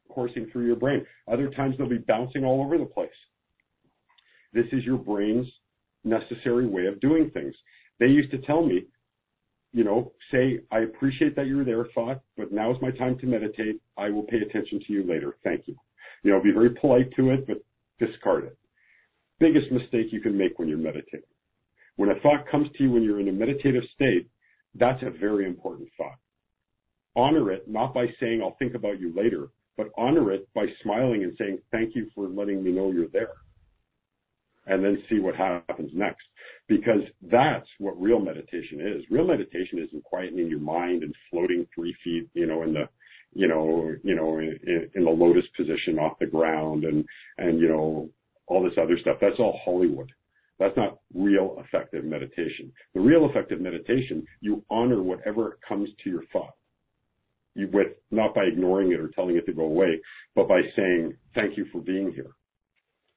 coursing 0.09 0.47
through 0.51 0.67
your 0.67 0.75
brain. 0.75 1.05
Other 1.31 1.49
times 1.49 1.75
they'll 1.77 1.89
be 1.89 1.97
bouncing 1.97 2.43
all 2.43 2.61
over 2.61 2.77
the 2.77 2.85
place. 2.85 3.09
This 4.53 4.65
is 4.73 4.83
your 4.83 4.97
brain's 4.97 5.47
necessary 6.03 6.67
way 6.67 6.85
of 6.85 6.99
doing 6.99 7.31
things. 7.31 7.55
They 7.99 8.07
used 8.07 8.31
to 8.31 8.39
tell 8.39 8.65
me, 8.65 8.85
you 9.73 9.83
know, 9.83 10.11
say, 10.31 10.59
I 10.71 10.79
appreciate 10.79 11.35
that 11.35 11.47
you're 11.47 11.63
there, 11.63 11.85
thought, 11.95 12.21
but 12.37 12.51
now 12.51 12.71
is 12.71 12.77
my 12.81 12.91
time 12.91 13.17
to 13.19 13.25
meditate. 13.25 13.81
I 13.97 14.09
will 14.09 14.23
pay 14.23 14.37
attention 14.37 14.81
to 14.85 14.93
you 14.93 15.03
later. 15.03 15.37
Thank 15.43 15.67
you. 15.67 15.75
You 16.23 16.31
know, 16.31 16.41
be 16.41 16.51
very 16.51 16.71
polite 16.71 17.11
to 17.15 17.31
it, 17.31 17.47
but 17.47 17.63
discard 17.99 18.45
it. 18.45 18.57
Biggest 19.39 19.71
mistake 19.71 20.07
you 20.11 20.21
can 20.21 20.37
make 20.37 20.59
when 20.59 20.67
you're 20.67 20.77
meditating. 20.77 21.21
When 21.95 22.09
a 22.09 22.19
thought 22.19 22.49
comes 22.49 22.67
to 22.77 22.83
you 22.83 22.91
when 22.91 23.03
you're 23.03 23.19
in 23.19 23.29
a 23.29 23.31
meditative 23.31 23.83
state, 23.95 24.27
that's 24.75 25.01
a 25.03 25.09
very 25.09 25.45
important 25.45 25.89
thought. 25.97 26.17
Honor 27.15 27.51
it, 27.51 27.67
not 27.67 27.93
by 27.93 28.07
saying, 28.19 28.41
I'll 28.41 28.55
think 28.59 28.75
about 28.75 28.99
you 28.99 29.13
later, 29.15 29.49
but 29.77 29.87
honor 29.97 30.31
it 30.31 30.47
by 30.53 30.65
smiling 30.83 31.23
and 31.23 31.35
saying, 31.37 31.59
thank 31.71 31.95
you 31.95 32.09
for 32.13 32.27
letting 32.27 32.63
me 32.63 32.71
know 32.71 32.91
you're 32.91 33.07
there. 33.07 33.31
And 34.67 34.83
then 34.83 35.01
see 35.09 35.19
what 35.19 35.35
happens 35.35 35.91
next. 35.93 36.23
Because 36.67 37.01
that's 37.23 37.67
what 37.79 37.99
real 37.99 38.19
meditation 38.19 38.79
is. 38.79 39.03
Real 39.09 39.25
meditation 39.25 39.79
isn't 39.79 40.03
quietening 40.11 40.49
your 40.49 40.59
mind 40.59 41.03
and 41.03 41.13
floating 41.29 41.65
three 41.73 41.95
feet, 42.03 42.29
you 42.33 42.45
know, 42.45 42.63
in 42.63 42.73
the, 42.73 42.87
you 43.33 43.47
know, 43.47 43.93
you 44.03 44.15
know, 44.15 44.37
in, 44.37 44.89
in 44.93 45.03
the 45.03 45.09
lotus 45.09 45.45
position 45.57 45.97
off 45.97 46.19
the 46.19 46.27
ground 46.27 46.83
and, 46.83 47.03
and, 47.37 47.59
you 47.59 47.67
know, 47.67 48.09
all 48.47 48.63
this 48.63 48.77
other 48.81 48.97
stuff. 49.01 49.17
That's 49.19 49.39
all 49.39 49.59
Hollywood. 49.65 50.11
That's 50.59 50.77
not 50.77 50.99
real 51.15 51.57
effective 51.65 52.05
meditation. 52.05 52.71
The 52.93 52.99
real 52.99 53.27
effective 53.27 53.59
meditation, 53.59 54.23
you 54.41 54.63
honor 54.69 55.01
whatever 55.01 55.57
comes 55.67 55.89
to 56.03 56.09
your 56.09 56.23
thought. 56.31 56.53
You 57.55 57.67
with, 57.73 57.87
not 58.11 58.35
by 58.35 58.43
ignoring 58.43 58.91
it 58.91 58.99
or 58.99 59.09
telling 59.09 59.35
it 59.37 59.45
to 59.47 59.53
go 59.53 59.63
away, 59.63 59.99
but 60.35 60.47
by 60.47 60.61
saying, 60.75 61.17
thank 61.33 61.57
you 61.57 61.65
for 61.71 61.81
being 61.81 62.13
here. 62.13 62.31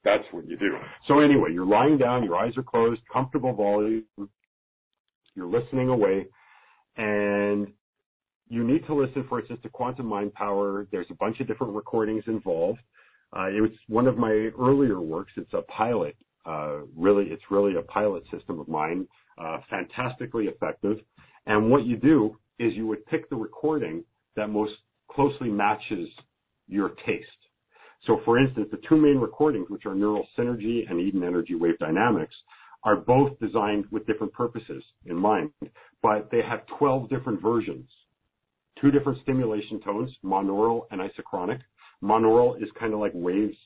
That's 0.04 0.24
what 0.32 0.46
you 0.46 0.56
do. 0.56 0.76
So 1.08 1.20
anyway, 1.20 1.52
you're 1.52 1.66
lying 1.66 1.98
down, 1.98 2.24
your 2.24 2.36
eyes 2.36 2.52
are 2.56 2.62
closed, 2.62 3.00
comfortable 3.10 3.54
volume, 3.54 4.04
you're 5.34 5.46
listening 5.46 5.88
away, 5.88 6.26
and 6.96 7.68
you 8.48 8.62
need 8.64 8.86
to 8.86 8.94
listen 8.94 9.24
for 9.28 9.40
instance 9.40 9.60
to 9.62 9.68
quantum 9.70 10.06
mind 10.06 10.34
power. 10.34 10.86
There's 10.92 11.06
a 11.10 11.14
bunch 11.14 11.40
of 11.40 11.46
different 11.46 11.74
recordings 11.74 12.24
involved. 12.26 12.80
Uh, 13.36 13.46
it 13.46 13.60
was 13.60 13.70
one 13.88 14.06
of 14.06 14.16
my 14.18 14.50
earlier 14.58 15.00
works. 15.00 15.32
It's 15.36 15.52
a 15.54 15.62
pilot. 15.62 16.16
Uh, 16.46 16.80
really, 16.94 17.24
it's 17.30 17.42
really 17.50 17.74
a 17.76 17.82
pilot 17.82 18.22
system 18.30 18.60
of 18.60 18.68
mine. 18.68 19.08
Uh, 19.36 19.58
fantastically 19.68 20.44
effective. 20.44 20.98
And 21.46 21.68
what 21.70 21.84
you 21.84 21.96
do 21.96 22.36
is 22.60 22.72
you 22.74 22.86
would 22.86 23.04
pick 23.06 23.28
the 23.30 23.36
recording 23.36 24.04
that 24.36 24.48
most 24.48 24.74
closely 25.10 25.48
matches 25.48 26.08
your 26.68 26.90
taste. 27.04 27.26
So 28.06 28.20
for 28.24 28.38
instance, 28.38 28.68
the 28.70 28.80
two 28.88 28.96
main 28.96 29.18
recordings, 29.18 29.70
which 29.70 29.86
are 29.86 29.94
Neural 29.94 30.26
Synergy 30.36 30.88
and 30.88 31.00
Eden 31.00 31.22
Energy 31.24 31.54
Wave 31.54 31.78
Dynamics, 31.78 32.34
are 32.82 32.96
both 32.96 33.38
designed 33.40 33.86
with 33.90 34.06
different 34.06 34.32
purposes 34.32 34.82
in 35.06 35.16
mind, 35.16 35.50
but 36.02 36.28
they 36.30 36.42
have 36.42 36.66
12 36.78 37.08
different 37.08 37.40
versions. 37.40 37.88
Two 38.80 38.90
different 38.90 39.18
stimulation 39.22 39.80
tones, 39.80 40.10
monaural 40.22 40.82
and 40.90 41.00
isochronic. 41.00 41.60
Monaural 42.02 42.62
is 42.62 42.68
kind 42.78 42.92
of 42.92 43.00
like 43.00 43.12
waves 43.14 43.56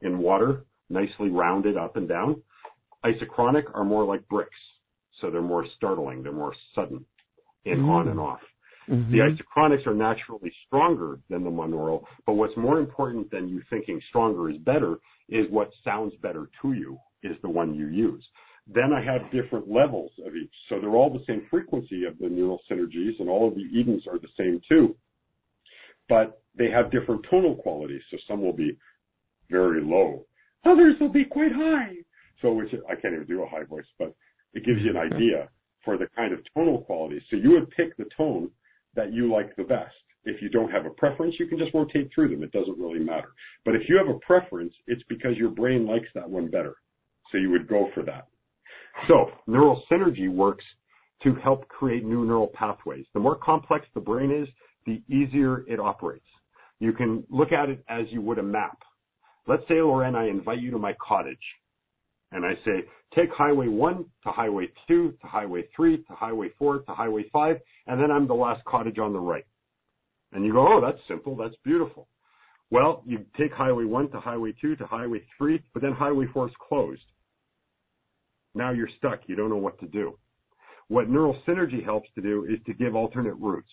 in 0.00 0.18
water, 0.18 0.64
nicely 0.90 1.30
rounded 1.30 1.76
up 1.76 1.96
and 1.96 2.08
down. 2.08 2.42
Isochronic 3.04 3.64
are 3.74 3.84
more 3.84 4.04
like 4.04 4.26
bricks, 4.28 4.50
so 5.20 5.30
they're 5.30 5.40
more 5.40 5.64
startling, 5.76 6.22
they're 6.22 6.32
more 6.32 6.54
sudden 6.74 7.04
in 7.64 7.78
Mm. 7.78 7.90
on 7.90 8.08
and 8.08 8.18
off. 8.18 8.40
Mhm. 8.88 9.10
The 9.10 9.18
isochronics 9.18 9.86
are 9.86 9.94
naturally 9.94 10.52
stronger 10.66 11.20
than 11.28 11.44
the 11.44 11.50
monaural, 11.50 12.04
but 12.26 12.34
what's 12.34 12.56
more 12.56 12.78
important 12.78 13.30
than 13.30 13.48
you 13.48 13.62
thinking 13.70 14.00
stronger 14.08 14.50
is 14.50 14.58
better 14.58 14.98
is 15.28 15.48
what 15.50 15.72
sounds 15.84 16.14
better 16.16 16.50
to 16.62 16.72
you 16.72 16.98
is 17.22 17.40
the 17.42 17.48
one 17.48 17.74
you 17.74 17.86
use. 17.86 18.28
Then 18.66 18.92
I 18.92 19.02
have 19.02 19.30
different 19.30 19.68
levels 19.68 20.12
of 20.24 20.34
each. 20.36 20.54
So 20.68 20.80
they're 20.80 20.90
all 20.90 21.10
the 21.10 21.24
same 21.26 21.46
frequency 21.50 22.04
of 22.04 22.18
the 22.18 22.28
neural 22.28 22.60
synergies 22.70 23.18
and 23.20 23.28
all 23.28 23.48
of 23.48 23.54
the 23.54 23.66
Edens 23.72 24.06
are 24.06 24.18
the 24.18 24.28
same 24.36 24.60
too. 24.68 24.96
But 26.08 26.42
they 26.54 26.70
have 26.70 26.90
different 26.90 27.24
tonal 27.30 27.56
qualities. 27.56 28.02
So 28.10 28.18
some 28.28 28.42
will 28.42 28.52
be 28.52 28.76
very 29.50 29.82
low. 29.82 30.26
Others 30.64 31.00
will 31.00 31.08
be 31.08 31.24
quite 31.24 31.52
high. 31.52 31.96
So 32.40 32.52
which 32.52 32.74
I 32.88 32.94
can't 32.96 33.14
even 33.14 33.26
do 33.26 33.42
a 33.42 33.48
high 33.48 33.64
voice, 33.64 33.86
but 33.98 34.14
it 34.54 34.64
gives 34.64 34.82
you 34.82 34.90
an 34.90 34.96
idea 34.96 35.48
for 35.84 35.96
the 35.96 36.08
kind 36.16 36.32
of 36.32 36.40
tonal 36.54 36.82
quality. 36.82 37.20
So 37.30 37.36
you 37.36 37.50
would 37.52 37.70
pick 37.70 37.96
the 37.96 38.06
tone 38.16 38.50
that 38.94 39.12
you 39.12 39.32
like 39.32 39.54
the 39.56 39.64
best. 39.64 39.94
If 40.24 40.40
you 40.40 40.48
don't 40.48 40.70
have 40.70 40.86
a 40.86 40.90
preference, 40.90 41.34
you 41.38 41.46
can 41.46 41.58
just 41.58 41.74
rotate 41.74 42.10
through 42.14 42.28
them. 42.28 42.42
It 42.42 42.52
doesn't 42.52 42.78
really 42.78 43.00
matter. 43.00 43.32
But 43.64 43.74
if 43.74 43.82
you 43.88 43.96
have 43.96 44.14
a 44.14 44.18
preference, 44.20 44.72
it's 44.86 45.02
because 45.08 45.36
your 45.36 45.50
brain 45.50 45.86
likes 45.86 46.08
that 46.14 46.28
one 46.28 46.48
better. 46.48 46.76
So 47.30 47.38
you 47.38 47.50
would 47.50 47.66
go 47.66 47.88
for 47.94 48.02
that. 48.04 48.28
So 49.08 49.30
neural 49.46 49.82
synergy 49.90 50.28
works 50.28 50.64
to 51.24 51.34
help 51.36 51.66
create 51.68 52.04
new 52.04 52.24
neural 52.24 52.50
pathways. 52.54 53.06
The 53.14 53.20
more 53.20 53.36
complex 53.36 53.86
the 53.94 54.00
brain 54.00 54.30
is, 54.30 54.48
the 54.86 55.02
easier 55.12 55.64
it 55.68 55.80
operates. 55.80 56.26
You 56.78 56.92
can 56.92 57.24
look 57.30 57.52
at 57.52 57.68
it 57.68 57.84
as 57.88 58.06
you 58.10 58.20
would 58.20 58.38
a 58.38 58.42
map. 58.42 58.78
Let's 59.46 59.62
say, 59.68 59.74
Loren, 59.74 60.14
I 60.14 60.28
invite 60.28 60.60
you 60.60 60.70
to 60.72 60.78
my 60.78 60.94
cottage. 61.06 61.36
And 62.32 62.44
I 62.44 62.54
say, 62.64 62.84
take 63.14 63.30
highway 63.30 63.68
one 63.68 64.06
to 64.24 64.32
highway 64.32 64.68
two 64.88 65.12
to 65.20 65.26
highway 65.26 65.68
three 65.76 65.98
to 65.98 66.14
highway 66.14 66.48
four 66.58 66.78
to 66.80 66.92
highway 66.92 67.24
five, 67.32 67.56
and 67.86 68.00
then 68.00 68.10
I'm 68.10 68.26
the 68.26 68.34
last 68.34 68.64
cottage 68.64 68.98
on 68.98 69.12
the 69.12 69.20
right. 69.20 69.44
And 70.32 70.44
you 70.44 70.52
go, 70.52 70.66
oh, 70.66 70.80
that's 70.80 70.98
simple. 71.08 71.36
That's 71.36 71.54
beautiful. 71.62 72.08
Well, 72.70 73.02
you 73.06 73.26
take 73.38 73.52
highway 73.52 73.84
one 73.84 74.10
to 74.12 74.20
highway 74.20 74.54
two 74.58 74.76
to 74.76 74.86
highway 74.86 75.22
three, 75.36 75.62
but 75.74 75.82
then 75.82 75.92
highway 75.92 76.24
four 76.32 76.48
is 76.48 76.54
closed. 76.66 77.02
Now 78.54 78.72
you're 78.72 78.88
stuck. 78.96 79.20
You 79.26 79.36
don't 79.36 79.50
know 79.50 79.56
what 79.56 79.78
to 79.80 79.86
do. 79.86 80.18
What 80.88 81.10
neural 81.10 81.36
synergy 81.46 81.84
helps 81.84 82.08
to 82.14 82.22
do 82.22 82.46
is 82.48 82.58
to 82.66 82.72
give 82.72 82.94
alternate 82.94 83.34
routes. 83.34 83.68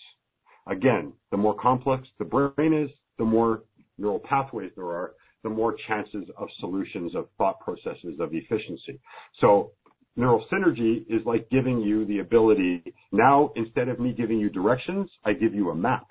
Again, 0.67 1.13
the 1.31 1.37
more 1.37 1.55
complex 1.55 2.07
the 2.17 2.25
brain 2.25 2.73
is, 2.73 2.89
the 3.17 3.25
more 3.25 3.63
neural 3.97 4.19
pathways 4.19 4.71
there 4.75 4.85
are, 4.85 5.13
the 5.43 5.49
more 5.49 5.75
chances 5.87 6.25
of 6.37 6.47
solutions 6.59 7.15
of 7.15 7.27
thought 7.37 7.59
processes 7.59 8.19
of 8.19 8.33
efficiency. 8.33 8.99
So 9.39 9.71
neural 10.15 10.45
synergy 10.51 11.05
is 11.09 11.25
like 11.25 11.49
giving 11.49 11.79
you 11.81 12.05
the 12.05 12.19
ability 12.19 12.93
now 13.11 13.51
instead 13.55 13.87
of 13.87 13.99
me 13.99 14.13
giving 14.13 14.39
you 14.39 14.49
directions, 14.49 15.09
I 15.23 15.33
give 15.33 15.53
you 15.53 15.69
a 15.69 15.75
map. 15.75 16.07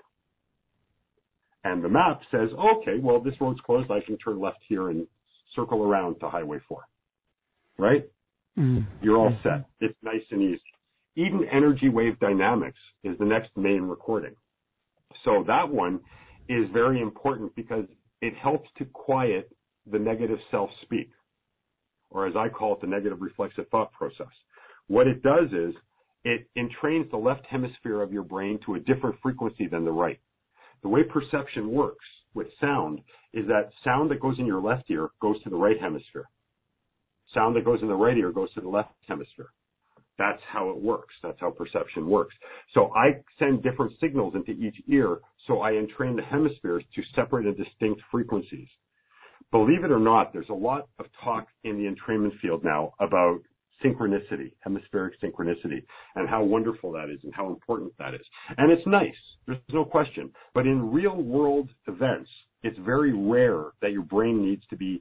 And 1.65 1.85
the 1.85 1.89
map 1.89 2.21
says, 2.31 2.49
okay, 2.59 2.99
well, 3.01 3.21
this 3.21 3.35
road's 3.41 3.61
closed. 3.61 3.91
I 3.91 4.01
can 4.01 4.17
turn 4.19 4.41
left 4.41 4.59
here 4.69 4.91
and 4.91 5.07
circle 5.55 5.83
around 5.83 6.21
to 6.21 6.31
Highway 6.31 6.59
4. 6.69 6.83
Right? 7.79 8.09
Mm. 8.59 8.87
You're 9.03 9.19
all 9.19 9.37
set. 9.43 9.67
It's 9.81 9.97
nice 10.03 10.23
and 10.31 10.43
easy. 10.43 10.63
Eden 11.17 11.45
Energy 11.53 11.89
Wave 11.89 12.19
Dynamics 12.21 12.79
is 13.03 13.19
the 13.19 13.25
next 13.25 13.51
main 13.57 13.83
recording. 13.83 14.35
So 15.25 15.45
that 15.47 15.69
one 15.69 16.01
is 16.49 16.69
very 16.73 17.03
important 17.03 17.55
because 17.57 17.85
it 18.21 18.35
helps 18.37 18.69
to 18.79 18.85
quiet 18.85 19.51
the 19.91 19.99
negative 19.99 20.39
self-speak, 20.51 21.11
or 22.11 22.27
as 22.27 22.35
I 22.37 22.49
call 22.49 22.75
it, 22.75 22.81
the 22.81 22.87
negative 22.87 23.21
reflexive 23.21 23.69
thought 23.71 23.93
process. 23.93 24.33
What 24.87 25.07
it 25.07 25.23
does 25.23 25.51
is 25.53 25.75
it 26.25 26.49
entrains 26.57 27.11
the 27.11 27.17
left 27.17 27.47
hemisphere 27.47 28.03
of 28.03 28.13
your 28.13 28.23
brain 28.23 28.59
to 28.67 28.75
a 28.75 28.81
different 28.81 29.17
frequency 29.23 29.67
than 29.67 29.85
the 29.85 29.93
right. 29.93 30.19
The 30.83 30.89
way 30.89 31.03
perception 31.03 31.71
works 31.71 32.05
with 32.35 32.49
sound 32.61 33.01
is 33.33 33.47
that 33.47 33.71
sound 33.85 34.11
that 34.11 34.21
goes 34.21 34.39
in 34.39 34.47
your 34.47 34.61
left 34.61 34.91
ear 34.91 35.11
goes 35.21 35.43
to 35.43 35.51
the 35.51 35.57
right 35.57 35.81
hemisphere. 35.81 36.29
Sound 37.35 37.57
that 37.57 37.65
goes 37.65 37.81
in 37.83 37.89
the 37.89 37.95
right 37.95 38.17
ear 38.17 38.33
goes 38.33 38.53
to 38.55 38.61
the 38.61 38.69
left 38.69 38.91
hemisphere. 39.07 39.51
That's 40.19 40.43
how 40.53 40.71
it 40.71 40.77
works. 40.77 41.15
That's 41.23 41.39
how 41.41 41.51
perception 41.51 42.09
works. 42.09 42.35
So 42.75 42.93
I 42.95 43.23
send 43.39 43.63
different 43.63 43.93
signals 44.01 44.35
into 44.35 44.51
each 44.51 44.77
ear, 44.89 45.19
so 45.47 45.61
I 45.61 45.73
entrain 45.73 46.17
the 46.17 46.23
hemispheres 46.23 46.85
to 46.95 47.03
separate 47.15 47.47
and 47.47 47.57
distinct 47.57 48.03
frequencies. 48.11 48.69
Believe 49.51 49.85
it 49.85 49.93
or 49.93 50.01
not, 50.01 50.33
there's 50.33 50.49
a 50.51 50.55
lot 50.55 50.89
of 50.99 51.07
talk 51.25 51.47
in 51.65 51.79
the 51.79 51.89
entrainment 51.89 52.39
field 52.41 52.65
now 52.65 52.93
about 53.01 53.39
synchronicity, 53.83 54.53
hemispheric 54.61 55.15
synchronicity, 55.23 55.83
and 56.17 56.29
how 56.29 56.43
wonderful 56.43 56.93
that 56.93 57.09
is 57.11 57.21
and 57.23 57.33
how 57.35 57.49
important 57.49 57.93
that 57.99 58.13
is. 58.13 58.27
And 58.59 58.71
it's 58.73 58.87
nice. 58.87 59.15
There's 59.47 59.59
no 59.73 59.85
question. 59.85 60.31
But 60.53 60.67
in 60.67 60.91
real 60.91 61.17
world 61.17 61.71
events, 61.87 62.29
it's 62.63 62.79
very 62.81 63.13
rare 63.13 63.67
that 63.81 63.93
your 63.93 64.03
brain 64.03 64.45
needs 64.45 64.63
to 64.71 64.77
be 64.77 65.01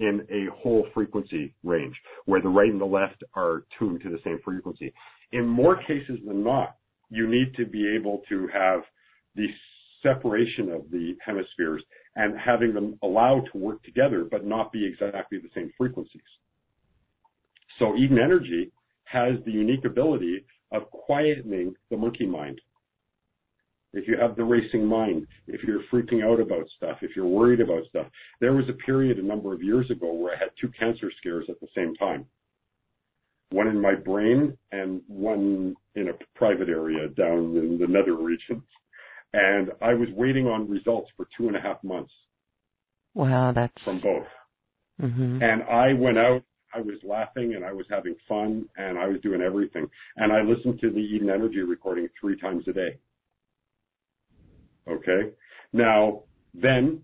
in 0.00 0.26
a 0.30 0.46
whole 0.56 0.86
frequency 0.94 1.54
range 1.64 1.96
where 2.26 2.40
the 2.40 2.48
right 2.48 2.70
and 2.70 2.80
the 2.80 2.84
left 2.84 3.22
are 3.34 3.64
tuned 3.78 4.00
to 4.02 4.10
the 4.10 4.18
same 4.24 4.38
frequency. 4.44 4.92
In 5.32 5.46
more 5.46 5.76
cases 5.76 6.18
than 6.26 6.44
not, 6.44 6.76
you 7.10 7.26
need 7.26 7.54
to 7.56 7.66
be 7.66 7.96
able 7.96 8.22
to 8.28 8.48
have 8.52 8.80
the 9.34 9.46
separation 10.02 10.70
of 10.70 10.90
the 10.90 11.16
hemispheres 11.24 11.82
and 12.16 12.38
having 12.38 12.72
them 12.72 12.98
allowed 13.02 13.48
to 13.52 13.58
work 13.58 13.82
together 13.82 14.26
but 14.30 14.44
not 14.44 14.72
be 14.72 14.86
exactly 14.86 15.38
the 15.38 15.48
same 15.54 15.72
frequencies. 15.76 16.20
So 17.78 17.96
Eden 17.96 18.18
Energy 18.18 18.70
has 19.04 19.34
the 19.44 19.52
unique 19.52 19.84
ability 19.84 20.44
of 20.72 20.82
quietening 21.08 21.72
the 21.90 21.96
monkey 21.96 22.26
mind 22.26 22.60
if 23.92 24.06
you 24.06 24.16
have 24.20 24.36
the 24.36 24.44
racing 24.44 24.86
mind, 24.86 25.26
if 25.46 25.62
you're 25.62 25.82
freaking 25.92 26.24
out 26.24 26.40
about 26.40 26.66
stuff, 26.76 26.98
if 27.02 27.16
you're 27.16 27.26
worried 27.26 27.60
about 27.60 27.84
stuff. 27.88 28.06
There 28.40 28.52
was 28.52 28.66
a 28.68 28.84
period 28.84 29.18
a 29.18 29.22
number 29.22 29.52
of 29.54 29.62
years 29.62 29.90
ago 29.90 30.12
where 30.12 30.34
I 30.34 30.38
had 30.38 30.50
two 30.60 30.70
cancer 30.78 31.10
scares 31.18 31.46
at 31.48 31.60
the 31.60 31.68
same 31.74 31.94
time. 31.94 32.26
One 33.50 33.66
in 33.66 33.80
my 33.80 33.94
brain 33.94 34.56
and 34.72 35.00
one 35.06 35.74
in 35.94 36.08
a 36.08 36.12
private 36.34 36.68
area 36.68 37.08
down 37.08 37.56
in 37.56 37.78
the 37.80 37.86
nether 37.86 38.14
regions. 38.14 38.62
And 39.32 39.70
I 39.80 39.94
was 39.94 40.08
waiting 40.14 40.46
on 40.46 40.68
results 40.68 41.10
for 41.16 41.26
two 41.36 41.48
and 41.48 41.56
a 41.56 41.60
half 41.60 41.82
months. 41.82 42.12
Wow, 43.14 43.52
that's 43.54 43.72
from 43.84 44.00
both. 44.00 44.26
Mm-hmm. 45.00 45.42
And 45.42 45.62
I 45.62 45.94
went 45.94 46.18
out 46.18 46.42
I 46.74 46.80
was 46.80 46.96
laughing 47.02 47.54
and 47.54 47.64
I 47.64 47.72
was 47.72 47.86
having 47.88 48.14
fun 48.28 48.68
and 48.76 48.98
I 48.98 49.06
was 49.06 49.20
doing 49.22 49.40
everything. 49.40 49.88
And 50.16 50.32
I 50.32 50.42
listened 50.42 50.80
to 50.80 50.90
the 50.90 50.98
Eden 50.98 51.30
Energy 51.30 51.60
recording 51.60 52.08
three 52.20 52.38
times 52.38 52.64
a 52.68 52.72
day. 52.72 52.98
Okay. 54.90 55.30
Now, 55.72 56.22
then 56.54 57.02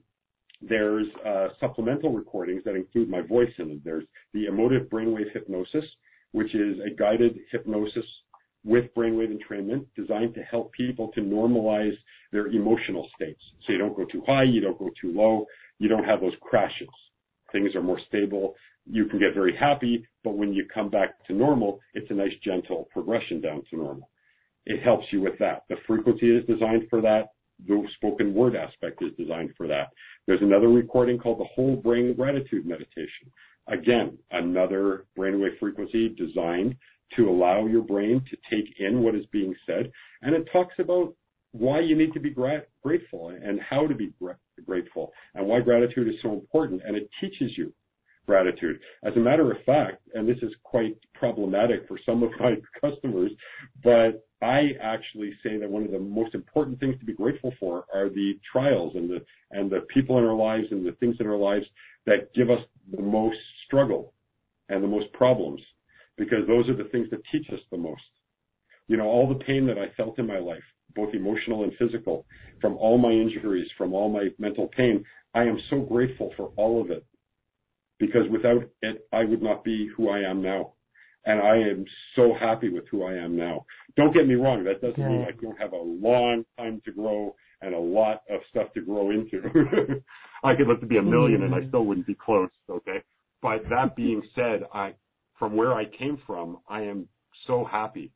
there's 0.61 1.07
uh, 1.27 1.49
supplemental 1.61 2.13
recordings 2.13 2.63
that 2.65 2.75
include 2.75 3.11
my 3.11 3.21
voice 3.21 3.51
in 3.59 3.69
them. 3.69 3.83
There's 3.85 4.05
the 4.33 4.47
emotive 4.47 4.89
brainwave 4.89 5.33
hypnosis, 5.33 5.85
which 6.33 6.55
is 6.55 6.79
a 6.81 6.95
guided 6.95 7.39
hypnosis 7.51 8.05
with 8.65 8.87
brainwave 8.97 9.31
entrainment 9.31 9.85
designed 9.95 10.35
to 10.35 10.43
help 10.43 10.73
people 10.73 11.09
to 11.15 11.21
normalize 11.21 11.97
their 12.33 12.47
emotional 12.47 13.09
states. 13.15 13.41
So 13.67 13.73
you 13.73 13.79
don't 13.79 13.97
go 13.97 14.07
too 14.07 14.23
high, 14.27 14.45
you 14.45 14.61
don't 14.61 14.79
go 14.79 14.91
too 15.01 15.13
low, 15.13 15.45
you 15.79 15.89
don't 15.89 16.05
have 16.05 16.21
those 16.21 16.33
crashes. 16.41 16.89
Things 17.53 17.75
are 17.75 17.83
more 17.83 18.01
stable. 18.09 18.55
You 18.87 19.07
can 19.07 19.19
get 19.19 19.35
very 19.35 19.57
happy, 19.57 20.07
but 20.25 20.37
when 20.37 20.53
you 20.53 20.67
come 20.73 20.89
back 20.91 21.25
to 21.27 21.35
normal, 21.35 21.79
it's 21.93 22.11
a 22.11 22.15
nice 22.15 22.33
gentle 22.43 22.89
progression 22.93 23.41
down 23.41 23.63
to 23.71 23.77
normal. 23.77 24.11
It 24.67 24.83
helps 24.83 25.05
you 25.11 25.21
with 25.21 25.39
that. 25.41 25.65
The 25.69 25.77
frequency 25.87 26.35
is 26.35 26.45
designed 26.47 26.89
for 26.89 27.03
that 27.03 27.34
the 27.67 27.83
spoken 27.97 28.35
word 28.35 28.57
aspect 28.57 29.03
is 29.03 29.13
designed 29.19 29.51
for 29.57 29.67
that. 29.69 29.89
There's 30.27 30.43
another 30.43 30.69
recording 30.69 31.19
called 31.19 31.41
the 31.41 31.49
whole 31.55 31.77
brain 31.77 32.15
gratitude 32.15 32.67
meditation. 32.67 33.33
Again, 33.69 34.19
another 34.31 35.07
brainwave 35.19 35.59
frequency 35.59 36.11
designed 36.11 36.77
to 37.17 37.29
allow 37.29 37.67
your 37.67 37.83
brain 37.83 38.23
to 38.31 38.37
take 38.51 38.75
in 38.79 39.03
what 39.03 39.15
is 39.15 39.25
being 39.33 39.55
said. 39.67 39.91
And 40.23 40.35
it 40.35 40.49
talks 40.53 40.75
about 40.79 41.15
why 41.53 41.81
you 41.81 41.97
need 41.97 42.13
to 42.13 42.21
be 42.21 42.31
gra- 42.31 42.65
grateful 42.83 43.29
and 43.29 43.61
how 43.61 43.87
to 43.87 43.95
be 43.95 44.13
gra- 44.21 44.39
grateful 44.67 45.13
and 45.35 45.47
why 45.47 45.61
gratitude 45.61 46.09
is 46.09 46.15
so 46.23 46.33
important. 46.33 46.83
And 46.85 46.97
it 46.97 47.09
teaches 47.21 47.53
you 47.57 47.73
gratitude. 48.27 48.79
As 49.05 49.13
a 49.17 49.21
matter 49.21 49.51
of 49.51 49.59
fact, 49.65 50.03
and 50.15 50.29
this 50.29 50.39
is 50.43 50.53
quite 50.63 50.97
problematic 51.15 51.87
for 51.89 51.99
some 52.05 52.23
of 52.23 52.31
my 52.41 52.55
customers, 52.81 53.31
but 53.83 54.27
I 54.43 54.71
actually 54.81 55.33
say 55.43 55.57
that 55.59 55.71
one 55.71 55.85
of 55.85 55.91
the 55.91 55.99
most 55.99 56.35
important 56.35 56.79
things 56.81 56.99
to 57.01 57.07
be 57.07 57.15
grateful 57.15 57.53
for 57.59 57.85
are 57.95 58.09
the 58.09 58.39
trials 58.51 58.93
and 58.95 59.09
the 59.09 59.25
and 59.51 59.71
the 59.71 59.87
people 59.93 60.19
in 60.19 60.25
our 60.25 60.35
lives 60.35 60.67
and 60.71 60.85
the 60.85 60.93
things 60.93 61.17
in 61.21 61.27
our 61.27 61.37
lives 61.37 61.65
that 62.07 62.33
give 62.35 62.51
us 62.51 62.61
the 62.95 63.03
most 63.03 63.39
struggle 63.67 64.13
and 64.69 64.83
the 64.83 64.89
most 64.89 65.13
problems 65.13 65.61
because 66.17 66.47
those 66.47 66.69
are 66.69 66.77
the 66.77 66.89
things 66.91 67.09
that 67.11 67.21
teach 67.33 67.47
us 67.53 67.61
the 67.71 67.77
most. 67.77 68.03
You 68.87 68.97
know, 68.97 69.07
all 69.07 69.29
the 69.29 69.43
pain 69.45 69.67
that 69.67 69.79
I 69.79 69.95
felt 69.97 70.19
in 70.19 70.27
my 70.27 70.39
life, 70.39 70.63
both 70.95 71.15
emotional 71.15 71.65
and 71.65 71.73
physical, 71.79 72.27
from 72.61 72.77
all 72.77 72.99
my 72.99 73.11
injuries, 73.11 73.69
from 73.79 73.95
all 73.95 74.11
my 74.11 74.29
mental 74.39 74.69
pain, 74.77 75.05
I 75.35 75.43
am 75.45 75.59
so 75.71 75.81
grateful 75.81 76.33
for 76.37 76.53
all 76.57 76.81
of 76.81 76.91
it 76.91 77.05
because 77.99 78.23
without 78.31 78.63
it, 78.83 79.07
I 79.13 79.25
would 79.25 79.43
not 79.43 79.65
be 79.65 79.89
who 79.97 80.11
I 80.11 80.21
am 80.21 80.43
now. 80.43 80.73
And 81.27 81.41
I 81.41 81.57
am 81.57 81.87
so 82.17 82.35
happy 82.39 82.69
with 82.69 82.85
who 82.91 83.05
I 83.05 83.15
am 83.15 83.35
now. 83.35 83.65
Don't 83.97 84.13
get 84.13 84.27
me 84.27 84.35
wrong. 84.35 84.63
That 84.65 84.83
doesn't 84.83 85.01
yeah. 85.01 85.09
mean 85.09 85.27
I 85.27 85.31
don't 85.41 85.59
have 85.59 85.73
a 85.73 85.77
long 85.77 86.45
time 86.59 86.83
to 86.85 86.93
grow 86.93 87.35
and 87.63 87.75
a 87.75 87.79
lot 87.79 88.23
of 88.29 88.41
stuff 88.51 88.73
to 88.75 88.83
grow 88.83 89.11
into. 89.11 89.41
I 90.45 90.55
could 90.55 90.69
live 90.69 90.81
to 90.81 90.87
be 90.87 90.99
a 90.99 91.01
1000000 91.01 91.07
mm-hmm. 91.07 91.43
and 91.45 91.55
I 91.55 91.59
mm-hmm. 91.59 91.69
still 91.69 91.87
wouldn't 91.87 92.07
be 92.07 92.15
close. 92.15 92.51
Okay. 92.69 93.03
But 93.41 93.63
that 93.71 93.97
being 93.97 94.23
said, 94.35 94.65
I, 94.73 94.95
from 95.39 95.57
where 95.57 95.73
I 95.73 95.85
came 95.87 96.19
from, 96.27 96.59
I 96.69 96.83
am 96.83 97.09
so 97.47 97.67
happy 97.71 98.13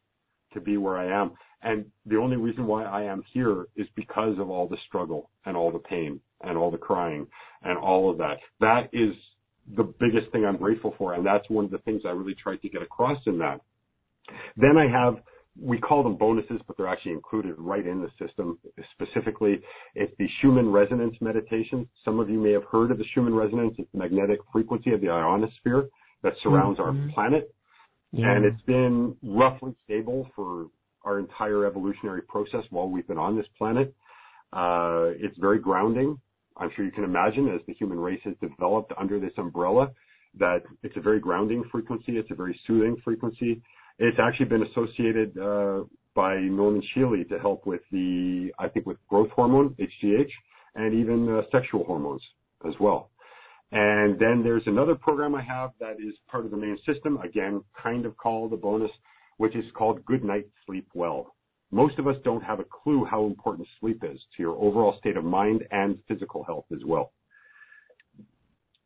to 0.52 0.60
be 0.60 0.76
where 0.76 0.98
I 0.98 1.22
am. 1.22 1.32
And 1.62 1.86
the 2.06 2.16
only 2.16 2.36
reason 2.36 2.66
why 2.66 2.84
I 2.84 3.02
am 3.02 3.22
here 3.32 3.66
is 3.76 3.86
because 3.96 4.38
of 4.38 4.50
all 4.50 4.68
the 4.68 4.76
struggle 4.86 5.30
and 5.44 5.56
all 5.56 5.72
the 5.72 5.78
pain 5.78 6.20
and 6.42 6.56
all 6.56 6.70
the 6.70 6.78
crying 6.78 7.26
and 7.62 7.76
all 7.78 8.10
of 8.10 8.18
that. 8.18 8.36
That 8.60 8.88
is 8.92 9.14
the 9.76 9.84
biggest 9.84 10.30
thing 10.32 10.44
I'm 10.44 10.56
grateful 10.56 10.94
for. 10.98 11.14
And 11.14 11.24
that's 11.24 11.48
one 11.48 11.64
of 11.64 11.70
the 11.70 11.78
things 11.78 12.02
I 12.04 12.10
really 12.10 12.34
tried 12.34 12.62
to 12.62 12.68
get 12.68 12.82
across 12.82 13.18
in 13.26 13.38
that. 13.38 13.60
Then 14.56 14.76
I 14.76 14.88
have 14.90 15.22
we 15.60 15.78
call 15.78 16.02
them 16.02 16.16
bonuses, 16.16 16.60
but 16.66 16.76
they're 16.76 16.88
actually 16.88 17.12
included 17.12 17.54
right 17.58 17.84
in 17.86 18.00
the 18.00 18.10
system. 18.24 18.58
Specifically, 18.92 19.60
it's 19.94 20.12
the 20.18 20.28
Schumann 20.40 20.70
resonance 20.70 21.16
meditation. 21.20 21.88
Some 22.04 22.20
of 22.20 22.30
you 22.30 22.38
may 22.38 22.52
have 22.52 22.64
heard 22.70 22.90
of 22.90 22.98
the 22.98 23.04
Schumann 23.12 23.34
resonance. 23.34 23.74
It's 23.78 23.90
the 23.92 23.98
magnetic 23.98 24.38
frequency 24.52 24.92
of 24.92 25.00
the 25.00 25.08
ionosphere 25.08 25.88
that 26.22 26.34
surrounds 26.42 26.78
mm-hmm. 26.78 27.08
our 27.08 27.12
planet. 27.12 27.54
Yeah. 28.12 28.32
And 28.32 28.44
it's 28.44 28.62
been 28.62 29.16
roughly 29.22 29.74
stable 29.84 30.30
for 30.34 30.68
our 31.04 31.18
entire 31.18 31.66
evolutionary 31.66 32.22
process 32.22 32.62
while 32.70 32.88
we've 32.88 33.06
been 33.06 33.18
on 33.18 33.36
this 33.36 33.46
planet. 33.56 33.94
Uh, 34.52 35.10
it's 35.18 35.36
very 35.38 35.58
grounding. 35.58 36.18
I'm 36.58 36.70
sure 36.74 36.84
you 36.84 36.90
can 36.90 37.04
imagine 37.04 37.48
as 37.54 37.60
the 37.66 37.74
human 37.74 37.98
race 37.98 38.20
has 38.24 38.34
developed 38.40 38.92
under 38.98 39.20
this 39.20 39.32
umbrella 39.38 39.90
that 40.38 40.62
it's 40.82 40.96
a 40.96 41.00
very 41.00 41.20
grounding 41.20 41.64
frequency. 41.70 42.18
It's 42.18 42.30
a 42.30 42.34
very 42.34 42.58
soothing 42.66 42.96
frequency. 43.04 43.62
It's 43.98 44.18
actually 44.20 44.46
been 44.46 44.62
associated 44.64 45.36
uh, 45.38 45.84
by 46.14 46.36
Norman 46.36 46.82
Shealy 46.94 47.28
to 47.28 47.38
help 47.38 47.66
with 47.66 47.80
the, 47.90 48.50
I 48.58 48.68
think, 48.68 48.86
with 48.86 48.96
growth 49.08 49.30
hormone, 49.30 49.74
HGH, 49.78 50.30
and 50.74 50.94
even 50.94 51.28
uh, 51.28 51.42
sexual 51.50 51.84
hormones 51.84 52.22
as 52.66 52.74
well. 52.80 53.10
And 53.70 54.18
then 54.18 54.42
there's 54.42 54.62
another 54.66 54.94
program 54.94 55.34
I 55.34 55.42
have 55.42 55.70
that 55.80 55.96
is 55.98 56.14
part 56.30 56.44
of 56.44 56.50
the 56.50 56.56
main 56.56 56.78
system, 56.86 57.18
again, 57.18 57.62
kind 57.80 58.06
of 58.06 58.16
called 58.16 58.52
a 58.52 58.56
bonus, 58.56 58.90
which 59.36 59.54
is 59.54 59.64
called 59.76 60.04
Good 60.06 60.24
Night 60.24 60.46
Sleep 60.66 60.88
Well. 60.94 61.34
Most 61.70 61.98
of 61.98 62.06
us 62.06 62.16
don't 62.24 62.42
have 62.42 62.60
a 62.60 62.64
clue 62.64 63.04
how 63.04 63.26
important 63.26 63.68
sleep 63.80 64.02
is 64.02 64.18
to 64.36 64.42
your 64.42 64.56
overall 64.56 64.96
state 64.98 65.16
of 65.16 65.24
mind 65.24 65.64
and 65.70 65.98
physical 66.08 66.42
health 66.44 66.64
as 66.72 66.84
well. 66.86 67.12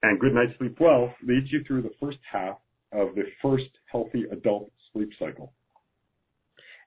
And 0.03 0.19
Good 0.19 0.35
Night 0.35 0.49
Sleep 0.59 0.77
Well 0.81 1.15
leads 1.23 1.53
you 1.53 1.63
through 1.65 1.83
the 1.83 1.95
first 2.01 2.19
half 2.31 2.57
of 2.93 3.15
the 3.15 3.25
first 3.41 3.71
healthy 3.91 4.25
adult 4.33 4.71
sleep 4.93 5.11
cycle. 5.19 5.53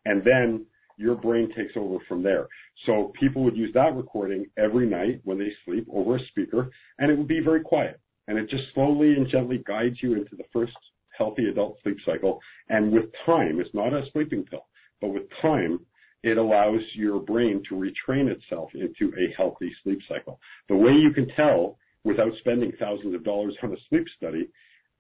And 0.03 0.21
then 0.23 0.65
your 0.97 1.15
brain 1.15 1.49
takes 1.55 1.73
over 1.75 1.97
from 2.07 2.23
there. 2.23 2.47
So 2.85 3.13
people 3.19 3.43
would 3.43 3.55
use 3.55 3.73
that 3.73 3.95
recording 3.95 4.45
every 4.57 4.87
night 4.87 5.21
when 5.23 5.37
they 5.37 5.51
sleep 5.65 5.87
over 5.91 6.17
a 6.17 6.27
speaker, 6.27 6.69
and 6.99 7.11
it 7.11 7.17
would 7.17 7.27
be 7.27 7.41
very 7.43 7.61
quiet. 7.61 7.99
And 8.27 8.37
it 8.37 8.49
just 8.49 8.63
slowly 8.73 9.13
and 9.13 9.29
gently 9.29 9.63
guides 9.65 9.97
you 10.01 10.13
into 10.13 10.35
the 10.35 10.45
first 10.51 10.73
healthy 11.17 11.45
adult 11.49 11.77
sleep 11.83 11.97
cycle. 12.05 12.39
And 12.69 12.91
with 12.91 13.05
time, 13.25 13.59
it's 13.59 13.73
not 13.73 13.93
a 13.93 14.03
sleeping 14.11 14.43
pill, 14.43 14.65
with 15.01 15.23
time, 15.41 15.79
it 16.23 16.37
allows 16.37 16.81
your 16.95 17.19
brain 17.19 17.61
to 17.69 17.75
retrain 17.75 18.29
itself 18.29 18.69
into 18.73 19.13
a 19.15 19.33
healthy 19.37 19.71
sleep 19.83 19.99
cycle. 20.09 20.39
The 20.69 20.75
way 20.75 20.91
you 20.91 21.11
can 21.13 21.27
tell 21.35 21.77
without 22.03 22.31
spending 22.39 22.71
thousands 22.79 23.13
of 23.13 23.23
dollars 23.23 23.55
on 23.61 23.73
a 23.73 23.77
sleep 23.89 24.05
study 24.17 24.49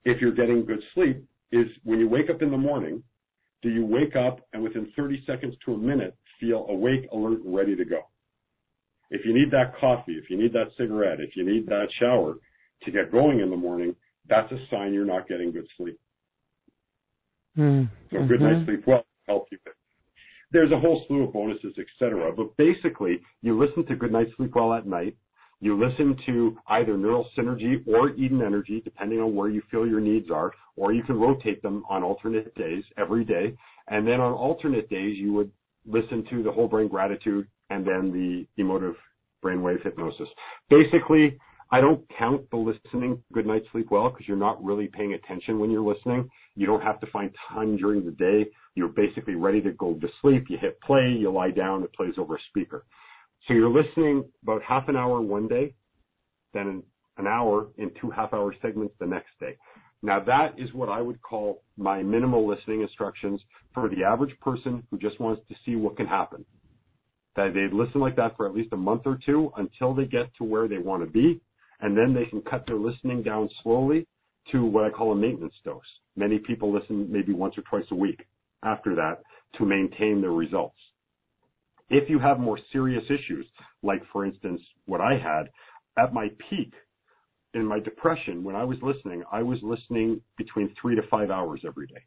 if 0.05 0.21
you're 0.21 0.33
getting 0.33 0.65
good 0.65 0.81
sleep 0.93 1.23
is 1.51 1.65
when 1.83 1.99
you 1.99 2.07
wake 2.07 2.29
up 2.29 2.41
in 2.41 2.51
the 2.51 2.57
morning, 2.57 3.03
do 3.61 3.69
you 3.69 3.85
wake 3.85 4.15
up 4.15 4.39
and 4.53 4.61
within 4.61 4.91
30 4.95 5.23
seconds 5.25 5.55
to 5.65 5.73
a 5.73 5.77
minute 5.77 6.15
feel 6.39 6.67
awake, 6.69 7.07
alert, 7.11 7.41
and 7.43 7.55
ready 7.55 7.75
to 7.75 7.85
go? 7.85 8.01
If 9.09 9.21
you 9.25 9.33
need 9.33 9.51
that 9.51 9.79
coffee, 9.79 10.13
if 10.13 10.29
you 10.29 10.37
need 10.37 10.53
that 10.53 10.67
cigarette, 10.77 11.19
if 11.19 11.35
you 11.35 11.45
need 11.45 11.65
that 11.67 11.87
shower 11.99 12.35
to 12.83 12.91
get 12.91 13.11
going 13.11 13.39
in 13.39 13.49
the 13.49 13.57
morning, 13.57 13.95
that's 14.27 14.51
a 14.51 14.57
sign 14.69 14.93
you're 14.93 15.05
not 15.05 15.27
getting 15.27 15.51
good 15.51 15.67
sleep. 15.77 15.99
Mm-hmm. 17.57 17.85
So 18.11 18.27
good 18.27 18.41
night's 18.41 18.65
sleep 18.65 18.83
well 18.85 19.05
help 19.27 19.47
you. 19.51 19.57
There's 20.51 20.71
a 20.71 20.79
whole 20.79 21.03
slew 21.07 21.23
of 21.23 21.33
bonuses, 21.33 21.73
etc. 21.77 22.31
But 22.35 22.55
basically, 22.57 23.19
you 23.41 23.57
listen 23.57 23.85
to 23.87 23.95
Good 23.95 24.11
Night 24.11 24.27
Sleep 24.37 24.55
Well 24.55 24.73
at 24.73 24.87
night. 24.87 25.15
You 25.61 25.81
listen 25.81 26.17
to 26.25 26.57
either 26.67 26.97
Neural 26.97 27.27
Synergy 27.37 27.85
or 27.87 28.09
Eden 28.11 28.41
Energy, 28.41 28.81
depending 28.83 29.19
on 29.19 29.35
where 29.35 29.49
you 29.49 29.61
feel 29.71 29.87
your 29.87 30.01
needs 30.01 30.29
are, 30.29 30.51
or 30.75 30.93
you 30.93 31.01
can 31.03 31.19
rotate 31.19 31.61
them 31.61 31.83
on 31.89 32.03
alternate 32.03 32.53
days 32.55 32.83
every 32.97 33.23
day. 33.23 33.55
And 33.87 34.05
then 34.05 34.19
on 34.19 34.33
alternate 34.33 34.89
days, 34.89 35.17
you 35.17 35.33
would 35.33 35.51
listen 35.85 36.25
to 36.29 36.43
the 36.43 36.51
whole 36.51 36.67
brain 36.67 36.87
gratitude 36.87 37.47
and 37.69 37.85
then 37.85 38.11
the 38.11 38.61
emotive 38.61 38.95
brainwave 39.43 39.81
hypnosis. 39.83 40.27
Basically, 40.69 41.37
I 41.71 41.81
don't 41.81 42.05
count 42.17 42.49
the 42.51 42.57
listening 42.57 43.23
good 43.33 43.45
night 43.45 43.63
sleep 43.71 43.87
well 43.89 44.09
because 44.09 44.27
you're 44.27 44.37
not 44.37 44.63
really 44.63 44.87
paying 44.87 45.13
attention 45.13 45.59
when 45.59 45.71
you're 45.71 45.81
listening. 45.81 46.29
You 46.55 46.67
don't 46.67 46.83
have 46.83 46.99
to 47.01 47.07
find 47.07 47.31
time 47.49 47.75
during 47.75 48.05
the 48.05 48.11
day. 48.11 48.49
You're 48.75 48.89
basically 48.89 49.35
ready 49.35 49.61
to 49.61 49.71
go 49.71 49.95
to 49.95 50.07
sleep. 50.21 50.45
You 50.49 50.57
hit 50.59 50.79
play, 50.81 51.15
you 51.19 51.31
lie 51.31 51.51
down, 51.51 51.83
it 51.83 51.93
plays 51.93 52.13
over 52.17 52.35
a 52.35 52.39
speaker. 52.49 52.85
So 53.47 53.53
you're 53.53 53.69
listening 53.69 54.25
about 54.43 54.61
half 54.63 54.87
an 54.89 54.95
hour 54.95 55.21
one 55.21 55.47
day, 55.47 55.73
then 56.53 56.83
an 57.17 57.27
hour 57.27 57.67
in 57.77 57.91
two 57.99 58.11
half 58.11 58.33
hour 58.33 58.53
segments 58.61 58.93
the 58.99 59.05
next 59.05 59.31
day. 59.39 59.57
Now 60.01 60.23
that 60.23 60.59
is 60.59 60.71
what 60.73 60.89
I 60.89 61.01
would 61.01 61.21
call 61.21 61.63
my 61.77 62.03
minimal 62.03 62.47
listening 62.47 62.81
instructions 62.81 63.41
for 63.73 63.89
the 63.89 64.03
average 64.03 64.39
person 64.39 64.83
who 64.91 64.99
just 64.99 65.19
wants 65.19 65.41
to 65.49 65.55
see 65.65 65.75
what 65.75 65.97
can 65.97 66.05
happen. 66.05 66.45
That 67.35 67.53
they 67.53 67.75
listen 67.75 68.01
like 68.01 68.15
that 68.17 68.37
for 68.37 68.47
at 68.47 68.53
least 68.53 68.71
a 68.73 68.77
month 68.77 69.01
or 69.05 69.17
two 69.25 69.51
until 69.57 69.93
they 69.93 70.05
get 70.05 70.33
to 70.37 70.43
where 70.43 70.67
they 70.67 70.77
want 70.77 71.03
to 71.03 71.09
be, 71.09 71.41
and 71.81 71.97
then 71.97 72.13
they 72.13 72.25
can 72.25 72.41
cut 72.41 72.65
their 72.67 72.77
listening 72.77 73.23
down 73.23 73.49
slowly 73.63 74.07
to 74.51 74.63
what 74.63 74.85
I 74.85 74.89
call 74.89 75.11
a 75.11 75.15
maintenance 75.15 75.53
dose. 75.63 75.81
Many 76.15 76.39
people 76.39 76.73
listen 76.73 77.11
maybe 77.11 77.33
once 77.33 77.55
or 77.57 77.63
twice 77.63 77.89
a 77.91 77.95
week 77.95 78.25
after 78.63 78.95
that 78.95 79.21
to 79.57 79.65
maintain 79.65 80.21
their 80.21 80.31
results. 80.31 80.77
If 81.89 82.09
you 82.09 82.19
have 82.19 82.39
more 82.39 82.59
serious 82.71 83.03
issues, 83.05 83.45
like 83.83 84.01
for 84.11 84.25
instance, 84.25 84.61
what 84.85 85.01
I 85.01 85.17
had 85.17 85.49
at 85.97 86.13
my 86.13 86.29
peak 86.49 86.73
in 87.53 87.65
my 87.65 87.79
depression, 87.79 88.43
when 88.43 88.55
I 88.55 88.63
was 88.63 88.77
listening, 88.81 89.23
I 89.31 89.43
was 89.43 89.59
listening 89.61 90.21
between 90.37 90.73
three 90.81 90.95
to 90.95 91.01
five 91.09 91.29
hours 91.29 91.61
every 91.65 91.87
day. 91.87 92.03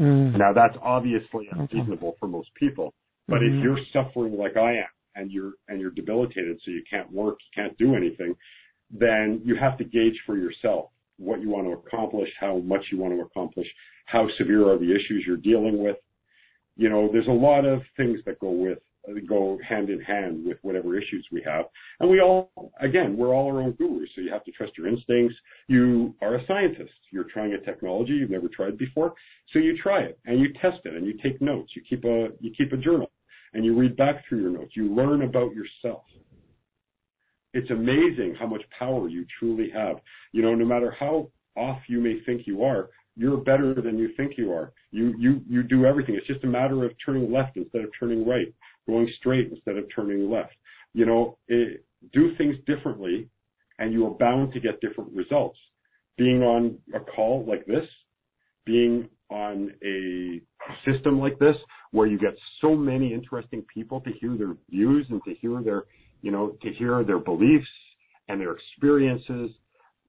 Mm. 0.00 0.38
Now 0.38 0.52
that's 0.52 0.76
obviously 0.82 1.48
unreasonable 1.52 2.08
okay. 2.08 2.16
for 2.20 2.28
most 2.28 2.48
people, 2.54 2.94
but 3.28 3.40
mm-hmm. 3.40 3.58
if 3.58 3.64
you're 3.64 3.78
suffering 3.92 4.36
like 4.36 4.56
I 4.56 4.72
am 4.78 4.86
and 5.14 5.30
you're 5.30 5.52
and 5.68 5.80
you're 5.80 5.90
debilitated, 5.90 6.60
so 6.64 6.70
you 6.70 6.82
can't 6.88 7.10
work, 7.12 7.38
you 7.40 7.62
can't 7.62 7.76
do 7.78 7.94
anything, 7.94 8.34
then 8.90 9.40
you 9.44 9.56
have 9.56 9.78
to 9.78 9.84
gauge 9.84 10.18
for 10.26 10.36
yourself 10.36 10.90
what 11.18 11.40
you 11.40 11.50
want 11.50 11.66
to 11.66 11.72
accomplish, 11.72 12.28
how 12.40 12.58
much 12.58 12.84
you 12.90 12.98
want 12.98 13.14
to 13.14 13.20
accomplish, 13.20 13.66
how 14.06 14.26
severe 14.38 14.70
are 14.70 14.78
the 14.78 14.90
issues 14.90 15.24
you're 15.26 15.36
dealing 15.36 15.82
with, 15.82 15.96
you 16.76 16.88
know, 16.88 17.10
there's 17.12 17.28
a 17.28 17.30
lot 17.30 17.66
of 17.66 17.82
things 17.96 18.20
that 18.24 18.38
go 18.40 18.50
with 18.50 18.78
go 19.28 19.58
hand 19.66 19.90
in 19.90 20.00
hand 20.00 20.44
with 20.44 20.58
whatever 20.62 20.96
issues 20.96 21.26
we 21.32 21.42
have. 21.44 21.64
And 22.00 22.10
we 22.10 22.20
all, 22.20 22.50
again, 22.80 23.16
we're 23.16 23.34
all 23.34 23.46
our 23.46 23.60
own 23.60 23.72
gurus. 23.72 24.10
So 24.14 24.20
you 24.20 24.30
have 24.30 24.44
to 24.44 24.50
trust 24.52 24.72
your 24.76 24.88
instincts. 24.88 25.34
You 25.68 26.14
are 26.20 26.36
a 26.36 26.46
scientist. 26.46 26.92
You're 27.10 27.24
trying 27.32 27.52
a 27.54 27.60
technology 27.60 28.12
you've 28.12 28.30
never 28.30 28.48
tried 28.48 28.78
before. 28.78 29.14
So 29.52 29.58
you 29.58 29.76
try 29.82 30.02
it 30.02 30.18
and 30.26 30.38
you 30.38 30.52
test 30.60 30.84
it 30.84 30.94
and 30.94 31.06
you 31.06 31.14
take 31.22 31.40
notes. 31.40 31.72
You 31.74 31.82
keep 31.88 32.04
a, 32.04 32.28
you 32.40 32.52
keep 32.56 32.72
a 32.72 32.76
journal 32.76 33.10
and 33.54 33.64
you 33.64 33.76
read 33.76 33.96
back 33.96 34.24
through 34.28 34.40
your 34.42 34.50
notes. 34.50 34.72
You 34.74 34.94
learn 34.94 35.22
about 35.22 35.52
yourself. 35.54 36.04
It's 37.52 37.70
amazing 37.70 38.36
how 38.38 38.46
much 38.46 38.62
power 38.78 39.08
you 39.08 39.26
truly 39.38 39.70
have. 39.74 39.96
You 40.32 40.42
know, 40.42 40.54
no 40.54 40.64
matter 40.64 40.94
how 40.98 41.28
off 41.56 41.80
you 41.88 42.00
may 42.00 42.20
think 42.24 42.46
you 42.46 42.62
are, 42.62 42.90
you're 43.16 43.38
better 43.38 43.74
than 43.74 43.98
you 43.98 44.10
think 44.16 44.34
you 44.38 44.52
are. 44.52 44.72
You 44.92 45.14
you 45.18 45.42
you 45.48 45.62
do 45.62 45.84
everything. 45.84 46.14
It's 46.14 46.26
just 46.26 46.44
a 46.44 46.46
matter 46.46 46.84
of 46.84 46.92
turning 47.04 47.32
left 47.32 47.56
instead 47.56 47.82
of 47.82 47.90
turning 47.98 48.26
right, 48.26 48.52
going 48.86 49.10
straight 49.18 49.50
instead 49.50 49.76
of 49.76 49.84
turning 49.94 50.30
left. 50.30 50.54
You 50.94 51.06
know, 51.06 51.36
it, 51.48 51.84
do 52.12 52.34
things 52.36 52.56
differently, 52.66 53.28
and 53.78 53.92
you 53.92 54.06
are 54.06 54.10
bound 54.10 54.52
to 54.52 54.60
get 54.60 54.80
different 54.80 55.12
results. 55.12 55.58
Being 56.16 56.42
on 56.42 56.78
a 56.94 57.00
call 57.00 57.44
like 57.46 57.66
this, 57.66 57.84
being 58.64 59.08
on 59.30 59.70
a 59.84 60.40
system 60.90 61.20
like 61.20 61.38
this, 61.38 61.56
where 61.92 62.06
you 62.06 62.18
get 62.18 62.34
so 62.60 62.74
many 62.74 63.12
interesting 63.12 63.64
people 63.72 64.00
to 64.02 64.10
hear 64.20 64.36
their 64.36 64.56
views 64.68 65.06
and 65.10 65.22
to 65.24 65.34
hear 65.34 65.62
their, 65.62 65.84
you 66.22 66.30
know, 66.30 66.56
to 66.62 66.72
hear 66.72 67.02
their 67.04 67.18
beliefs 67.18 67.68
and 68.28 68.40
their 68.40 68.52
experiences, 68.52 69.50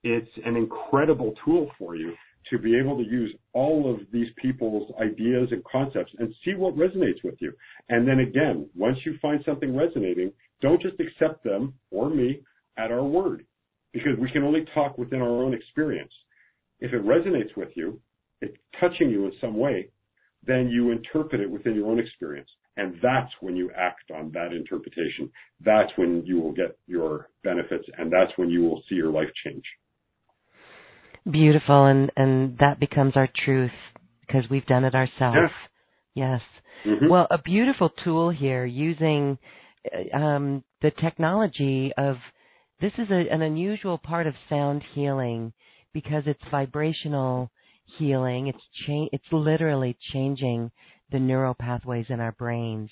it's 0.03 0.29
an 0.45 0.55
incredible 0.55 1.33
tool 1.45 1.69
for 1.77 1.95
you 1.95 2.13
to 2.49 2.57
be 2.57 2.77
able 2.77 2.97
to 2.97 3.03
use 3.03 3.33
all 3.53 3.93
of 3.93 3.99
these 4.11 4.27
people's 4.41 4.91
ideas 5.01 5.47
and 5.51 5.63
concepts 5.63 6.11
and 6.19 6.33
see 6.43 6.53
what 6.53 6.75
resonates 6.75 7.23
with 7.23 7.35
you. 7.39 7.53
And 7.89 8.07
then 8.07 8.19
again, 8.19 8.67
once 8.75 8.97
you 9.05 9.17
find 9.21 9.41
something 9.45 9.75
resonating, 9.75 10.31
don't 10.61 10.81
just 10.81 10.99
accept 10.99 11.43
them 11.43 11.73
or 11.91 12.09
me 12.09 12.41
at 12.77 12.91
our 12.91 13.03
word 13.03 13.45
because 13.93 14.17
we 14.19 14.31
can 14.31 14.43
only 14.43 14.65
talk 14.73 14.97
within 14.97 15.21
our 15.21 15.43
own 15.43 15.53
experience. 15.53 16.11
If 16.79 16.93
it 16.93 17.05
resonates 17.05 17.55
with 17.55 17.69
you, 17.75 17.99
it's 18.41 18.57
touching 18.79 19.09
you 19.09 19.25
in 19.25 19.33
some 19.39 19.57
way, 19.57 19.89
then 20.45 20.69
you 20.69 20.91
interpret 20.91 21.41
it 21.41 21.49
within 21.49 21.75
your 21.75 21.87
own 21.87 21.99
experience. 21.99 22.49
And 22.77 22.95
that's 23.03 23.31
when 23.41 23.55
you 23.55 23.69
act 23.77 24.11
on 24.11 24.31
that 24.33 24.53
interpretation. 24.53 25.29
That's 25.63 25.91
when 25.97 26.23
you 26.25 26.39
will 26.39 26.53
get 26.53 26.77
your 26.87 27.29
benefits 27.43 27.85
and 27.97 28.11
that's 28.11 28.31
when 28.37 28.49
you 28.49 28.61
will 28.63 28.81
see 28.89 28.95
your 28.95 29.11
life 29.11 29.29
change 29.43 29.63
beautiful 31.29 31.85
and 31.85 32.11
and 32.15 32.57
that 32.59 32.79
becomes 32.79 33.13
our 33.15 33.29
truth 33.45 33.71
because 34.25 34.43
we've 34.49 34.65
done 34.65 34.83
it 34.83 34.95
ourselves 34.95 35.51
yes 36.15 36.41
mm-hmm. 36.85 37.09
well 37.09 37.27
a 37.29 37.37
beautiful 37.37 37.91
tool 38.03 38.29
here 38.31 38.65
using 38.65 39.37
um, 40.13 40.63
the 40.81 40.91
technology 40.91 41.91
of 41.97 42.15
this 42.81 42.91
is 42.97 43.07
a, 43.11 43.31
an 43.31 43.41
unusual 43.41 43.97
part 43.97 44.25
of 44.25 44.33
sound 44.49 44.83
healing 44.93 45.53
because 45.93 46.23
it's 46.25 46.41
vibrational 46.49 47.51
healing. 47.97 48.47
It's 48.47 48.67
cha- 48.85 49.09
it's 49.11 49.31
literally 49.31 49.97
changing 50.13 50.71
the 51.11 51.19
neural 51.19 51.53
pathways 51.53 52.09
in 52.09 52.19
our 52.19 52.31
brains. 52.33 52.91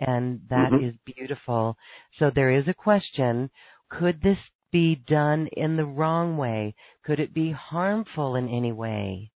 And 0.00 0.40
that 0.48 0.72
Mhm. 0.72 0.88
is 0.88 0.96
beautiful. 1.04 1.76
So 2.18 2.30
there 2.30 2.50
is 2.50 2.66
a 2.68 2.74
question, 2.74 3.50
could 3.90 4.22
this 4.22 4.38
be 4.70 4.94
done 4.94 5.48
in 5.48 5.76
the 5.76 5.84
wrong 5.84 6.36
way? 6.36 6.74
Could 7.02 7.20
it 7.20 7.34
be 7.34 7.50
harmful 7.50 8.36
in 8.36 8.48
any 8.48 8.72
way? 8.72 9.30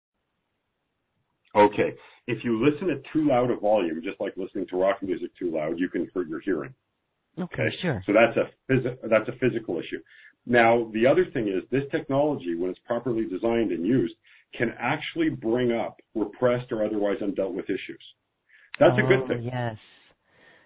Okay. 1.54 1.94
If 2.26 2.42
you 2.44 2.64
listen 2.64 2.90
at 2.90 3.04
too 3.12 3.26
loud 3.26 3.50
a 3.50 3.56
volume, 3.56 4.02
just 4.02 4.20
like 4.20 4.36
listening 4.36 4.66
to 4.68 4.80
rock 4.80 5.02
music 5.02 5.30
too 5.36 5.50
loud, 5.50 5.78
you 5.78 5.88
can 5.88 6.10
hurt 6.14 6.28
your 6.28 6.40
hearing. 6.40 6.74
Okay, 7.38 7.68
sure. 7.82 8.02
So 8.06 8.12
that's 8.12 8.36
a 8.36 8.50
phys- 8.70 8.98
that's 9.10 9.28
a 9.28 9.32
physical 9.32 9.78
issue. 9.78 10.00
Now, 10.46 10.90
the 10.92 11.06
other 11.06 11.24
thing 11.24 11.48
is 11.48 11.68
this 11.70 11.84
technology, 11.90 12.54
when 12.54 12.70
it's 12.70 12.78
properly 12.80 13.26
designed 13.26 13.72
and 13.72 13.84
used, 13.84 14.14
can 14.56 14.72
actually 14.78 15.30
bring 15.30 15.72
up 15.72 15.96
repressed 16.14 16.70
or 16.72 16.84
otherwise 16.84 17.18
undealt 17.20 17.54
with 17.54 17.66
issues. 17.66 18.02
That's 18.78 18.94
oh, 18.96 19.04
a 19.04 19.08
good 19.08 19.28
thing. 19.28 19.42
Yes. 19.44 19.78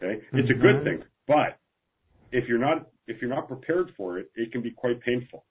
Okay, 0.03 0.25
it's 0.33 0.51
a 0.51 0.55
good 0.55 0.77
Mhm. 0.77 0.85
thing. 0.85 1.05
But 1.27 1.59
if 2.33 2.49
you're 2.49 2.59
not 2.59 2.87
if 3.07 3.23
you're 3.23 3.31
not 3.31 3.49
prepared 3.49 3.91
for 3.97 4.19
it, 4.19 4.31
it 4.35 4.53
can 4.53 4.61
be 4.61 4.71
quite 4.71 5.01
painful 5.01 5.47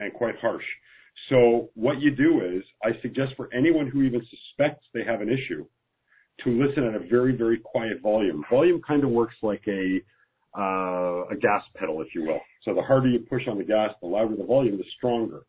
and 0.00 0.12
quite 0.14 0.36
harsh. 0.36 0.64
So 1.28 1.70
what 1.74 2.00
you 2.00 2.10
do 2.10 2.40
is, 2.40 2.64
I 2.82 2.98
suggest 3.02 3.34
for 3.36 3.52
anyone 3.52 3.88
who 3.88 4.02
even 4.02 4.24
suspects 4.24 4.86
they 4.94 5.04
have 5.04 5.20
an 5.20 5.28
issue, 5.28 5.66
to 6.44 6.50
listen 6.50 6.84
at 6.84 6.94
a 6.94 7.00
very 7.00 7.36
very 7.36 7.58
quiet 7.58 8.00
volume. 8.00 8.44
Volume 8.50 8.80
kind 8.82 9.04
of 9.04 9.10
works 9.10 9.36
like 9.42 9.66
a 9.68 10.00
uh, 10.58 11.26
a 11.30 11.36
gas 11.36 11.62
pedal, 11.74 12.00
if 12.00 12.14
you 12.14 12.22
will. 12.22 12.40
So 12.62 12.74
the 12.74 12.82
harder 12.82 13.08
you 13.08 13.20
push 13.20 13.46
on 13.46 13.58
the 13.58 13.64
gas, 13.64 13.90
the 14.00 14.06
louder 14.06 14.36
the 14.36 14.44
volume, 14.44 14.78
the 14.78 14.84
stronger 14.96 15.42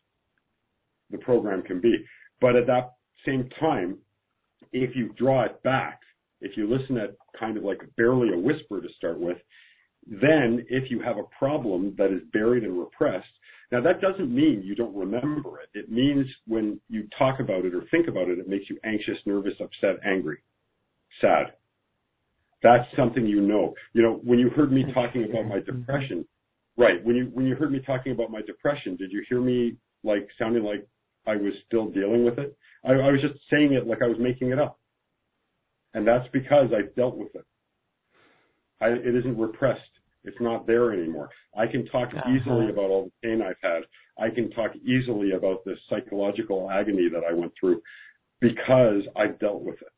the 1.10 1.18
program 1.18 1.62
can 1.62 1.80
be. 1.80 2.04
But 2.40 2.56
at 2.56 2.66
that 2.66 2.92
same 3.26 3.48
time, 3.60 3.98
if 4.72 4.94
you 4.94 5.12
draw 5.16 5.44
it 5.44 5.62
back, 5.62 6.00
if 6.40 6.56
you 6.56 6.68
listen 6.68 6.98
at 6.98 7.16
kind 7.38 7.56
of 7.56 7.64
like 7.64 7.80
barely 7.96 8.32
a 8.32 8.38
whisper 8.38 8.80
to 8.80 8.88
start 8.96 9.18
with, 9.18 9.38
then 10.06 10.64
if 10.68 10.90
you 10.90 11.00
have 11.00 11.16
a 11.18 11.24
problem 11.38 11.94
that 11.98 12.12
is 12.12 12.22
buried 12.32 12.64
and 12.64 12.78
repressed, 12.78 13.26
now 13.70 13.82
that 13.82 14.00
doesn't 14.00 14.34
mean 14.34 14.62
you 14.64 14.74
don't 14.74 14.96
remember 14.96 15.60
it. 15.60 15.68
It 15.74 15.90
means 15.90 16.26
when 16.46 16.80
you 16.88 17.06
talk 17.18 17.40
about 17.40 17.64
it 17.66 17.74
or 17.74 17.82
think 17.90 18.08
about 18.08 18.28
it, 18.28 18.38
it 18.38 18.48
makes 18.48 18.70
you 18.70 18.78
anxious, 18.84 19.18
nervous, 19.26 19.54
upset, 19.60 20.00
angry, 20.06 20.38
sad. 21.20 21.52
That's 22.62 22.84
something 22.96 23.26
you 23.26 23.42
know. 23.42 23.74
You 23.92 24.02
know, 24.02 24.20
when 24.24 24.38
you 24.38 24.48
heard 24.50 24.72
me 24.72 24.84
talking 24.94 25.24
about 25.30 25.46
my 25.46 25.60
depression, 25.60 26.26
right, 26.76 27.04
when 27.04 27.14
you 27.14 27.30
when 27.32 27.46
you 27.46 27.54
heard 27.54 27.70
me 27.70 27.80
talking 27.86 28.12
about 28.12 28.30
my 28.30 28.40
depression, 28.42 28.96
did 28.96 29.12
you 29.12 29.22
hear 29.28 29.40
me 29.40 29.76
like 30.02 30.26
sounding 30.38 30.64
like 30.64 30.86
I 31.28 31.36
was 31.36 31.52
still 31.66 31.88
dealing 31.90 32.24
with 32.24 32.38
it? 32.38 32.56
I, 32.84 32.92
I 32.92 33.10
was 33.12 33.20
just 33.20 33.38
saying 33.50 33.72
it 33.74 33.86
like 33.86 34.02
I 34.02 34.06
was 34.08 34.16
making 34.18 34.50
it 34.50 34.58
up. 34.58 34.78
And 35.94 36.06
that's 36.06 36.26
because 36.32 36.68
I've 36.76 36.94
dealt 36.94 37.16
with 37.16 37.34
it. 37.34 37.44
I, 38.80 38.88
it 38.88 39.14
isn't 39.14 39.38
repressed. 39.38 39.80
It's 40.24 40.36
not 40.40 40.66
there 40.66 40.92
anymore. 40.92 41.30
I 41.56 41.66
can 41.66 41.86
talk 41.86 42.08
Uh-huh. 42.14 42.30
easily 42.30 42.70
about 42.70 42.90
all 42.90 43.04
the 43.06 43.28
pain 43.28 43.42
I've 43.42 43.56
had. 43.62 43.82
I 44.18 44.30
can 44.34 44.50
talk 44.50 44.72
easily 44.76 45.32
about 45.32 45.64
the 45.64 45.76
psychological 45.88 46.70
agony 46.70 47.08
that 47.12 47.22
I 47.28 47.32
went 47.32 47.52
through 47.58 47.80
because 48.40 49.02
I've 49.16 49.38
dealt 49.38 49.62
with 49.62 49.80
it. 49.80 49.92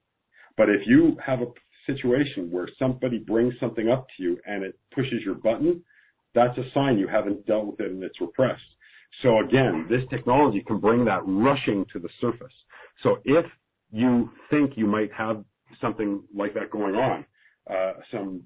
But 0.57 0.69
if 0.69 0.83
you 0.87 1.17
have 1.25 1.41
a 1.43 1.47
situation 1.87 2.51
where 2.51 2.69
somebody 2.79 3.19
brings 3.19 3.55
something 3.59 3.89
up 3.89 4.07
to 4.17 4.23
you 4.23 4.39
and 4.47 4.63
it 4.63 4.79
pushes 4.95 5.23
your 5.25 5.35
button, 5.37 5.83
that's 6.35 6.57
a 6.59 6.71
sign 6.75 6.99
you 6.99 7.09
haven't 7.09 7.47
dealt 7.47 7.67
with 7.67 7.81
it 7.81 7.91
and 7.91 8.03
it's 8.03 8.21
repressed. 8.21 8.63
So 9.23 9.41
again, 9.41 9.87
this 9.89 10.03
technology 10.11 10.63
can 10.67 10.79
bring 10.79 11.05
that 11.05 11.21
rushing 11.27 11.85
to 11.93 11.99
the 11.99 12.09
surface. 12.21 12.53
So 13.03 13.19
if 13.25 13.45
you 13.91 14.31
think 14.51 14.73
you 14.77 14.87
might 14.87 15.13
have 15.13 15.45
something 15.81 16.23
like 16.35 16.55
that 16.55 16.71
going 16.71 16.95
on, 16.95 17.25
uh, 17.71 17.93
some 18.11 18.43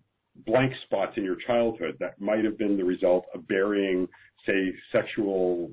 blank 0.47 0.73
spots 0.85 1.13
in 1.17 1.25
your 1.25 1.37
childhood 1.47 1.97
that 2.01 2.21
might 2.21 2.45
have 2.45 2.59
been 2.59 2.77
the 2.77 2.85
result 2.85 3.27
of 3.35 3.47
burying, 3.47 4.09
say, 4.47 4.73
sexual 4.91 5.71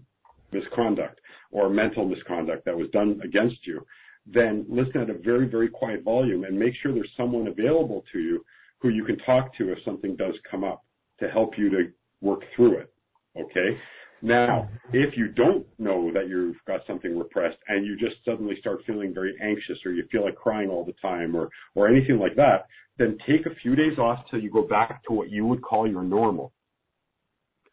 misconduct 0.52 1.20
or 1.52 1.70
mental 1.70 2.06
misconduct 2.06 2.66
that 2.66 2.78
was 2.78 2.90
done 2.92 3.20
against 3.24 3.66
you, 3.66 3.86
then 4.26 4.66
listen 4.70 5.02
at 5.02 5.10
a 5.10 5.18
very, 5.18 5.48
very 5.48 5.70
quiet 5.70 6.04
volume 6.04 6.44
and 6.44 6.58
make 6.58 6.74
sure 6.82 6.94
there's 6.94 7.10
someone 7.18 7.48
available 7.48 8.04
to 8.12 8.20
you 8.20 8.46
who 8.80 8.90
you 8.90 9.04
can 9.04 9.18
talk 9.20 9.56
to 9.58 9.72
if 9.72 9.80
something 9.84 10.16
does 10.16 10.36
come 10.50 10.64
up 10.64 10.84
to 11.20 11.30
help 11.30 11.58
you 11.58 11.70
to 11.70 11.92
work 12.22 12.42
through 12.56 12.78
it. 12.78 12.94
Okay? 13.40 13.78
Now, 14.22 14.70
oh. 14.70 14.78
if 14.94 15.18
you 15.18 15.30
don't 15.30 15.66
know 15.80 16.12
that 16.14 16.28
you've 16.28 16.58
got 16.68 16.82
something 16.86 17.18
repressed 17.18 17.58
and 17.68 17.86
you 17.86 17.98
just 17.98 18.24
suddenly 18.24 18.56
start 18.60 18.82
feeling 18.86 19.14
very 19.14 19.36
anxious 19.42 19.78
or 19.86 19.92
you 19.92 20.04
feel 20.12 20.24
like 20.24 20.36
crying 20.36 20.70
all 20.70 20.86
the 20.86 20.94
time 21.02 21.36
or, 21.36 21.50
or 21.76 21.88
anything 21.88 22.20
like 22.20 22.36
that, 22.36 22.68
then 22.98 23.18
take 23.28 23.46
a 23.46 23.56
few 23.62 23.76
days 23.76 23.98
off 23.98 24.20
till 24.30 24.40
you 24.40 24.52
go 24.52 24.68
back 24.68 25.04
to 25.06 25.14
what 25.14 25.32
you 25.32 25.46
would 25.46 25.62
call 25.62 25.90
your 25.90 26.04
normal. 26.04 26.54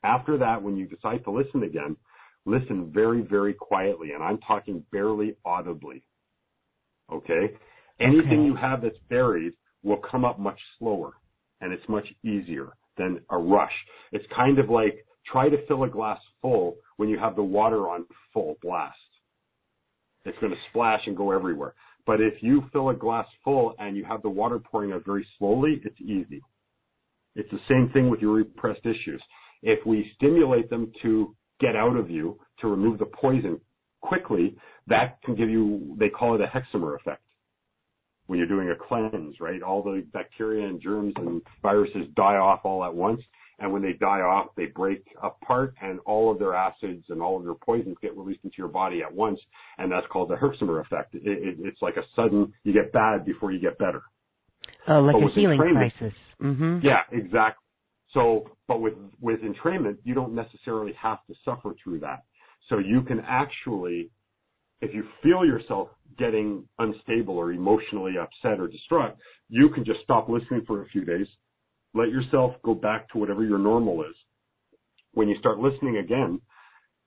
After 0.05 0.39
that, 0.39 0.63
when 0.63 0.77
you 0.77 0.87
decide 0.87 1.25
to 1.25 1.31
listen 1.31 1.65
again, 1.65 1.97
listen 2.47 2.91
very, 2.95 3.23
very 3.23 3.53
quietly. 3.53 4.13
And 4.13 4.23
I'm 4.23 4.39
talking 4.39 4.83
barely 4.91 5.37
audibly. 5.45 6.03
Okay? 7.13 7.55
Anything 8.01 8.41
Okay. 8.41 8.47
you 8.47 8.57
have 8.57 8.83
that's 8.83 8.99
buried 9.11 9.53
will 9.83 10.01
come 10.11 10.25
up 10.25 10.39
much 10.39 10.61
slower 10.79 11.13
and 11.61 11.73
it's 11.73 11.89
much 11.89 12.07
easier 12.25 12.73
than 12.97 13.21
a 13.31 13.39
rush. 13.39 13.73
It's 14.13 14.25
kind 14.35 14.59
of 14.59 14.71
like 14.71 15.05
try 15.31 15.49
to 15.49 15.67
fill 15.67 15.85
a 15.85 15.89
glass 15.89 16.21
full 16.41 16.77
when 16.97 17.09
you 17.09 17.19
have 17.19 17.37
the 17.37 17.43
water 17.43 17.89
on 17.89 18.07
full 18.33 18.57
blast. 18.63 18.97
It's 20.25 20.39
going 20.39 20.53
to 20.53 20.59
splash 20.71 21.01
and 21.07 21.17
go 21.17 21.33
everywhere. 21.33 21.75
But 22.07 22.21
if 22.21 22.43
you 22.43 22.65
fill 22.73 22.91
a 22.91 22.95
glass 22.95 23.27
full 23.45 23.75
and 23.79 23.97
you 23.97 24.05
have 24.05 24.23
the 24.23 24.31
water 24.31 24.59
pouring 24.59 24.93
out 24.93 25.05
very 25.05 25.27
slowly, 25.39 25.81
it's 25.85 26.01
easy. 26.01 26.41
It's 27.35 27.51
the 27.51 27.61
same 27.69 27.91
thing 27.93 28.11
with 28.11 28.21
your 28.21 28.33
repressed 28.33 28.85
issues. 28.85 29.23
If 29.63 29.85
we 29.87 30.11
stimulate 30.17 30.71
them 30.71 30.93
to 31.03 31.35
get 31.61 31.77
out 31.77 31.97
of 31.97 32.11
you, 32.11 32.39
to 32.61 32.69
remove 32.69 32.99
the 32.99 33.07
poison 33.07 33.61
quickly, 34.01 34.57
that 34.87 35.19
can 35.25 35.35
give 35.35 35.51
you, 35.51 35.97
they 35.99 36.09
call 36.09 36.35
it 36.35 36.41
a 36.41 36.47
Herxheimer 36.47 36.97
effect. 36.97 37.23
When 38.27 38.39
you're 38.39 38.49
doing 38.49 38.71
a 38.71 38.75
cleanse, 38.89 39.37
right? 39.41 39.63
All 39.63 39.83
the 39.83 40.05
bacteria 40.13 40.67
and 40.67 40.81
germs 40.81 41.15
and 41.17 41.41
viruses 41.63 42.07
die 42.15 42.37
off 42.37 42.61
all 42.65 42.85
at 42.85 42.95
once. 42.95 43.23
And 43.61 43.73
when 43.73 43.83
they 43.83 43.95
die 43.95 44.21
off, 44.21 44.49
they 44.57 44.67
break 44.67 45.05
apart 45.23 45.75
and 45.83 45.99
all 46.07 46.31
of 46.31 46.39
their 46.39 46.55
acids 46.55 47.05
and 47.09 47.21
all 47.21 47.37
of 47.37 47.45
their 47.45 47.55
poisons 47.55 47.97
get 48.01 48.17
released 48.17 48.45
into 48.45 48.57
your 48.57 48.69
body 48.69 49.03
at 49.03 49.13
once. 49.13 49.41
And 49.79 49.91
that's 49.91 50.07
called 50.13 50.31
the 50.31 50.37
Herxheimer 50.37 50.81
effect. 50.81 51.15
It, 51.15 51.23
it, 51.25 51.57
it's 51.61 51.83
like 51.83 51.97
a 51.97 52.05
sudden, 52.15 52.53
you 52.63 52.73
get 52.73 52.93
bad 52.93 53.25
before 53.25 53.51
you 53.51 53.61
get 53.61 53.77
better. 53.79 54.03
Oh, 54.89 55.01
like 55.01 55.17
a 55.17 55.35
healing 55.35 55.59
crisis. 55.59 56.17
Mm-hmm. 56.41 56.79
Yeah, 56.83 57.01
exactly. 57.11 57.65
So, 58.15 58.51
but 58.69 58.81
with, 58.81 58.95
with 59.21 59.41
entrainment, 59.41 59.99
you 60.05 60.15
don't 60.15 60.35
necessarily 60.35 60.93
have 61.01 61.19
to 61.27 61.35
suffer 61.45 61.75
through 61.83 62.01
that. 62.01 62.25
So 62.69 62.79
you 62.79 63.03
can 63.03 63.21
actually, 63.27 64.11
if 64.81 64.95
you 64.95 65.05
feel 65.23 65.45
yourself 65.45 65.89
getting 66.17 66.65
unstable 66.79 67.37
or 67.37 67.53
emotionally 67.53 68.15
upset 68.21 68.61
or 68.61 68.69
distraught, 68.69 69.17
you 69.49 69.69
can 69.71 69.85
just 69.85 70.01
stop 70.05 70.29
listening 70.29 70.63
for 70.67 70.83
a 70.83 70.87
few 70.87 71.05
days. 71.05 71.27
Let 71.95 72.11
yourself 72.11 72.55
go 72.63 72.75
back 72.75 73.09
to 73.11 73.19
whatever 73.19 73.45
your 73.45 73.59
normal 73.59 74.03
is. 74.03 74.15
When 75.15 75.29
you 75.29 75.39
start 75.39 75.59
listening 75.59 75.99
again, 75.99 76.41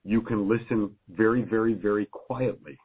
you 0.04 0.22
can 0.22 0.50
listen 0.50 0.96
very, 1.10 1.44
very, 1.44 1.74
very 1.74 2.08
quietly. 2.08 2.78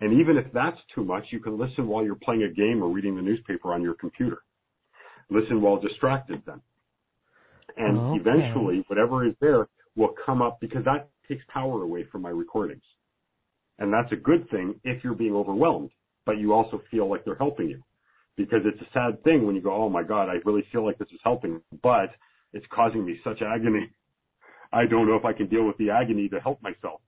And 0.00 0.20
even 0.20 0.36
if 0.36 0.52
that's 0.52 0.78
too 0.94 1.04
much, 1.04 1.24
you 1.30 1.40
can 1.40 1.58
listen 1.58 1.88
while 1.88 2.04
you're 2.04 2.14
playing 2.14 2.42
a 2.42 2.52
game 2.52 2.82
or 2.82 2.88
reading 2.88 3.16
the 3.16 3.22
newspaper 3.22 3.72
on 3.72 3.82
your 3.82 3.94
computer. 3.94 4.42
Listen 5.30 5.60
while 5.60 5.80
distracted 5.80 6.42
then. 6.46 6.60
And 7.76 7.98
Okay. 7.98 8.20
eventually, 8.20 8.84
whatever 8.88 9.26
is 9.26 9.34
there 9.40 9.68
will 9.96 10.14
come 10.24 10.42
up 10.42 10.60
because 10.60 10.84
that 10.84 11.10
takes 11.26 11.44
power 11.46 11.82
away 11.82 12.04
from 12.04 12.22
my 12.22 12.30
recordings. 12.30 12.84
And 13.78 13.92
that's 13.92 14.10
a 14.12 14.16
good 14.16 14.48
thing 14.50 14.80
if 14.84 15.02
you're 15.04 15.14
being 15.14 15.34
overwhelmed, 15.34 15.90
but 16.24 16.38
you 16.38 16.52
also 16.52 16.78
feel 16.90 17.08
like 17.08 17.24
they're 17.24 17.34
helping 17.34 17.68
you. 17.70 17.82
Because 18.38 18.60
it's 18.64 18.80
a 18.80 18.92
sad 18.94 19.22
thing 19.24 19.44
when 19.44 19.56
you 19.56 19.60
go, 19.60 19.74
oh 19.74 19.90
my 19.90 20.04
God, 20.04 20.28
I 20.30 20.36
really 20.44 20.62
feel 20.70 20.86
like 20.86 20.96
this 20.96 21.08
is 21.12 21.20
helping, 21.24 21.60
but 21.82 22.10
it's 22.52 22.64
causing 22.72 23.04
me 23.04 23.18
such 23.24 23.42
agony. 23.42 23.90
I 24.72 24.86
don't 24.86 25.08
know 25.08 25.16
if 25.16 25.24
I 25.24 25.32
can 25.32 25.48
deal 25.48 25.66
with 25.66 25.76
the 25.76 25.90
agony 25.90 26.28
to 26.28 26.38
help 26.40 26.62
myself, 26.62 27.00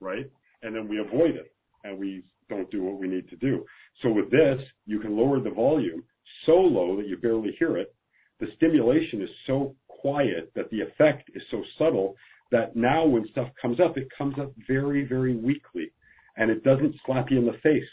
right? 0.00 0.30
And 0.62 0.74
then 0.74 0.88
we 0.88 0.98
avoid 0.98 1.36
it 1.36 1.52
and 1.84 1.98
we 1.98 2.24
don't 2.48 2.70
do 2.70 2.82
what 2.82 2.98
we 2.98 3.06
need 3.06 3.28
to 3.28 3.36
do. 3.36 3.64
So 4.02 4.10
with 4.10 4.30
this, 4.30 4.58
you 4.86 4.98
can 4.98 5.14
lower 5.16 5.40
the 5.40 5.50
volume 5.50 6.02
so 6.46 6.52
low 6.52 6.96
that 6.96 7.06
you 7.06 7.18
barely 7.18 7.54
hear 7.58 7.76
it. 7.76 7.94
The 8.40 8.46
stimulation 8.56 9.20
is 9.20 9.28
so 9.46 9.76
quiet 9.88 10.50
that 10.54 10.70
the 10.70 10.80
effect 10.80 11.30
is 11.34 11.42
so 11.50 11.62
subtle 11.78 12.16
that 12.50 12.76
now 12.76 13.04
when 13.04 13.28
stuff 13.30 13.48
comes 13.60 13.78
up, 13.78 13.98
it 13.98 14.08
comes 14.16 14.36
up 14.40 14.52
very, 14.66 15.04
very 15.06 15.36
weakly 15.36 15.92
and 16.38 16.50
it 16.50 16.64
doesn't 16.64 16.94
slap 17.04 17.30
you 17.30 17.38
in 17.38 17.46
the 17.46 17.58
face 17.62 17.84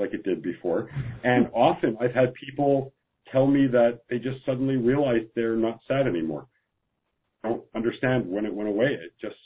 like 0.00 0.14
it 0.14 0.24
did 0.24 0.42
before. 0.42 0.90
And 1.22 1.48
often 1.52 1.96
I've 2.00 2.14
had 2.14 2.34
people 2.34 2.92
tell 3.30 3.46
me 3.46 3.66
that 3.68 4.00
they 4.08 4.18
just 4.18 4.44
suddenly 4.44 4.76
realized 4.76 5.26
they're 5.34 5.56
not 5.56 5.78
sad 5.86 6.06
anymore. 6.06 6.46
I 7.44 7.48
don't 7.50 7.64
understand 7.74 8.28
when 8.28 8.44
it 8.44 8.54
went 8.54 8.68
away. 8.68 8.88
It 8.88 9.12
just 9.20 9.36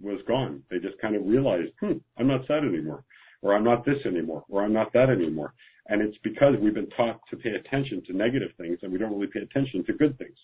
was 0.00 0.20
gone. 0.26 0.62
They 0.70 0.78
just 0.78 0.98
kind 1.00 1.16
of 1.16 1.26
realized, 1.26 1.72
hmm, 1.80 1.98
I'm 2.18 2.26
not 2.28 2.46
sad 2.46 2.64
anymore. 2.64 3.04
or 3.42 3.54
I'm 3.54 3.64
not 3.64 3.84
this 3.84 3.98
anymore, 4.06 4.42
or 4.48 4.64
I'm 4.64 4.72
not 4.72 4.90
that 4.94 5.10
anymore. 5.10 5.52
And 5.88 6.00
it's 6.00 6.16
because 6.24 6.54
we've 6.62 6.72
been 6.72 6.88
taught 6.96 7.20
to 7.30 7.36
pay 7.36 7.50
attention 7.50 8.02
to 8.06 8.16
negative 8.16 8.48
things 8.56 8.78
and 8.80 8.90
we 8.90 8.98
don't 8.98 9.12
really 9.12 9.30
pay 9.30 9.40
attention 9.40 9.84
to 9.84 9.92
good 9.92 10.16
things. 10.16 10.36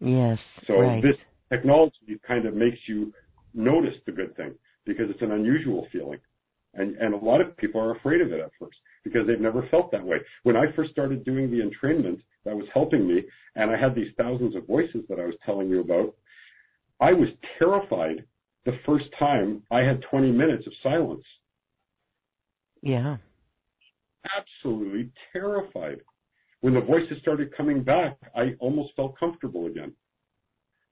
Yes. 0.00 0.38
So 0.66 0.80
right. 0.80 1.02
this 1.02 1.16
technology 1.50 2.18
kind 2.26 2.46
of 2.46 2.54
makes 2.54 2.78
you 2.86 3.12
notice 3.52 3.94
the 4.06 4.12
good 4.12 4.34
thing 4.36 4.54
because 4.86 5.10
it's 5.10 5.20
an 5.20 5.32
unusual 5.32 5.86
feeling. 5.92 6.20
And, 6.72 6.96
and 6.96 7.12
a 7.12 7.18
lot 7.18 7.42
of 7.42 7.54
people 7.58 7.80
are 7.82 7.96
afraid 7.96 8.22
of 8.22 8.32
it 8.32 8.40
at 8.40 8.50
first 8.58 8.78
because 9.08 9.26
they've 9.26 9.40
never 9.40 9.66
felt 9.70 9.90
that 9.92 10.04
way. 10.04 10.18
When 10.42 10.56
I 10.56 10.72
first 10.74 10.90
started 10.90 11.24
doing 11.24 11.50
the 11.50 11.58
entrainment 11.58 12.20
that 12.44 12.56
was 12.56 12.66
helping 12.72 13.06
me 13.06 13.24
and 13.56 13.70
I 13.70 13.78
had 13.78 13.94
these 13.94 14.12
thousands 14.16 14.54
of 14.54 14.66
voices 14.66 15.04
that 15.08 15.18
I 15.18 15.24
was 15.24 15.34
telling 15.44 15.68
you 15.68 15.80
about, 15.80 16.14
I 17.00 17.12
was 17.12 17.28
terrified 17.58 18.24
the 18.64 18.78
first 18.84 19.06
time 19.18 19.62
I 19.70 19.80
had 19.80 20.02
20 20.10 20.30
minutes 20.32 20.66
of 20.66 20.72
silence. 20.82 21.24
Yeah. 22.82 23.16
Absolutely 24.36 25.10
terrified. 25.32 26.00
When 26.60 26.74
the 26.74 26.80
voices 26.80 27.18
started 27.22 27.56
coming 27.56 27.82
back, 27.82 28.18
I 28.34 28.54
almost 28.58 28.90
felt 28.96 29.18
comfortable 29.18 29.66
again. 29.66 29.92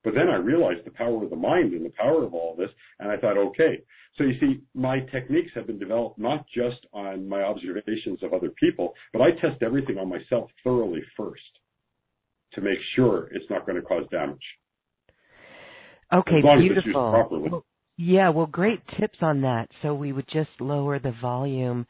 But 0.06 0.14
then 0.14 0.28
I 0.28 0.36
realized 0.36 0.84
the 0.84 0.92
power 0.92 1.24
of 1.24 1.30
the 1.30 1.36
mind 1.36 1.72
and 1.72 1.84
the 1.84 1.92
power 1.98 2.22
of 2.22 2.32
all 2.32 2.54
this, 2.56 2.70
and 3.00 3.10
I 3.10 3.16
thought, 3.16 3.36
okay. 3.36 3.82
So 4.16 4.22
you 4.22 4.34
see, 4.38 4.60
my 4.72 5.00
techniques 5.00 5.50
have 5.56 5.66
been 5.66 5.80
developed 5.80 6.16
not 6.16 6.46
just 6.54 6.76
on 6.92 7.28
my 7.28 7.42
observations 7.42 8.22
of 8.22 8.32
other 8.32 8.50
people, 8.50 8.94
but 9.12 9.20
I 9.20 9.32
test 9.32 9.64
everything 9.64 9.98
on 9.98 10.08
myself 10.08 10.48
thoroughly 10.62 11.02
first 11.16 11.42
to 12.52 12.60
make 12.60 12.78
sure 12.94 13.30
it's 13.32 13.50
not 13.50 13.66
going 13.66 13.74
to 13.74 13.82
cause 13.82 14.04
damage. 14.12 14.38
Okay, 16.14 16.40
beautiful. 16.40 16.52
As 16.52 16.76
it's 16.76 16.86
used 16.86 16.94
properly. 16.94 17.50
Well, 17.50 17.66
yeah, 17.96 18.28
well, 18.28 18.46
great 18.46 18.82
tips 19.00 19.18
on 19.22 19.40
that. 19.40 19.66
So 19.82 19.92
we 19.92 20.12
would 20.12 20.28
just 20.32 20.50
lower 20.60 21.00
the 21.00 21.14
volume. 21.20 21.84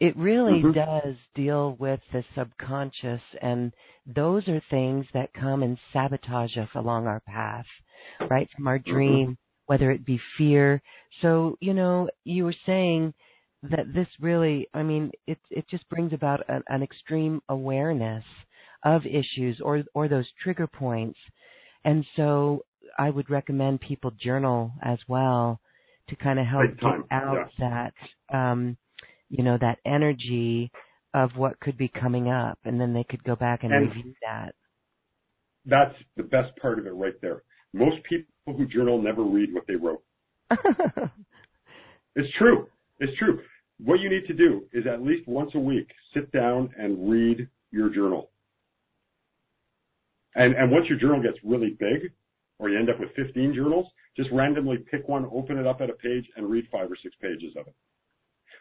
It 0.00 0.16
really 0.16 0.62
mm-hmm. 0.62 0.72
does 0.72 1.16
deal 1.34 1.76
with 1.78 2.00
the 2.12 2.24
subconscious, 2.34 3.20
and 3.40 3.72
those 4.06 4.46
are 4.48 4.62
things 4.70 5.06
that 5.14 5.32
come 5.34 5.62
and 5.62 5.78
sabotage 5.92 6.56
us 6.56 6.68
along 6.74 7.06
our 7.06 7.20
path, 7.20 7.66
right? 8.28 8.48
From 8.56 8.66
our 8.66 8.78
mm-hmm. 8.78 8.92
dream, 8.92 9.26
mm-hmm. 9.26 9.32
whether 9.66 9.90
it 9.90 10.04
be 10.04 10.20
fear. 10.36 10.82
So, 11.22 11.56
you 11.60 11.74
know, 11.74 12.08
you 12.24 12.44
were 12.44 12.56
saying 12.66 13.14
that 13.62 13.92
this 13.94 14.08
really, 14.20 14.68
I 14.74 14.82
mean, 14.82 15.10
it 15.26 15.38
it 15.50 15.68
just 15.70 15.88
brings 15.88 16.12
about 16.12 16.40
an, 16.48 16.62
an 16.68 16.82
extreme 16.82 17.40
awareness 17.48 18.24
of 18.84 19.06
issues 19.06 19.60
or 19.62 19.82
or 19.94 20.08
those 20.08 20.26
trigger 20.42 20.66
points. 20.66 21.18
And 21.84 22.04
so 22.16 22.64
I 22.98 23.10
would 23.10 23.30
recommend 23.30 23.80
people 23.80 24.10
journal 24.20 24.72
as 24.82 24.98
well 25.08 25.60
to 26.08 26.16
kind 26.16 26.38
of 26.38 26.46
help 26.46 26.78
get 26.78 27.10
out 27.10 27.50
yeah. 27.58 27.90
that 28.28 28.36
um, 28.36 28.76
you 29.30 29.42
know 29.42 29.58
that 29.60 29.78
energy 29.84 30.70
of 31.14 31.30
what 31.36 31.58
could 31.60 31.76
be 31.76 31.88
coming 31.88 32.28
up, 32.28 32.58
and 32.64 32.80
then 32.80 32.92
they 32.92 33.04
could 33.04 33.22
go 33.24 33.36
back 33.36 33.62
and, 33.62 33.72
and 33.72 33.88
review 33.88 34.14
that. 34.22 34.54
That's 35.64 35.94
the 36.16 36.24
best 36.24 36.56
part 36.60 36.78
of 36.78 36.86
it 36.86 36.90
right 36.90 37.14
there. 37.22 37.42
Most 37.72 37.96
people 38.08 38.26
who 38.46 38.66
journal 38.66 39.00
never 39.00 39.22
read 39.22 39.54
what 39.54 39.66
they 39.66 39.76
wrote. 39.76 40.02
it's 42.16 42.28
true. 42.38 42.66
It's 42.98 43.16
true. 43.18 43.40
What 43.78 44.00
you 44.00 44.10
need 44.10 44.26
to 44.26 44.34
do 44.34 44.64
is 44.72 44.84
at 44.86 45.02
least 45.02 45.26
once 45.26 45.50
a 45.54 45.58
week 45.58 45.88
sit 46.12 46.30
down 46.32 46.70
and 46.78 47.10
read 47.10 47.48
your 47.70 47.88
journal. 47.88 48.30
And 50.34 50.54
and 50.54 50.70
once 50.70 50.86
your 50.88 50.98
journal 50.98 51.22
gets 51.22 51.38
really 51.44 51.76
big, 51.78 52.12
or 52.58 52.68
you 52.68 52.78
end 52.78 52.90
up 52.90 53.00
with 53.00 53.10
15 53.16 53.54
journals, 53.54 53.86
just 54.16 54.30
randomly 54.32 54.78
pick 54.90 55.08
one, 55.08 55.28
open 55.32 55.58
it 55.58 55.66
up 55.66 55.80
at 55.80 55.90
a 55.90 55.94
page, 55.94 56.24
and 56.36 56.48
read 56.48 56.66
five 56.70 56.90
or 56.90 56.96
six 57.02 57.14
pages 57.20 57.54
of 57.58 57.66
it. 57.66 57.74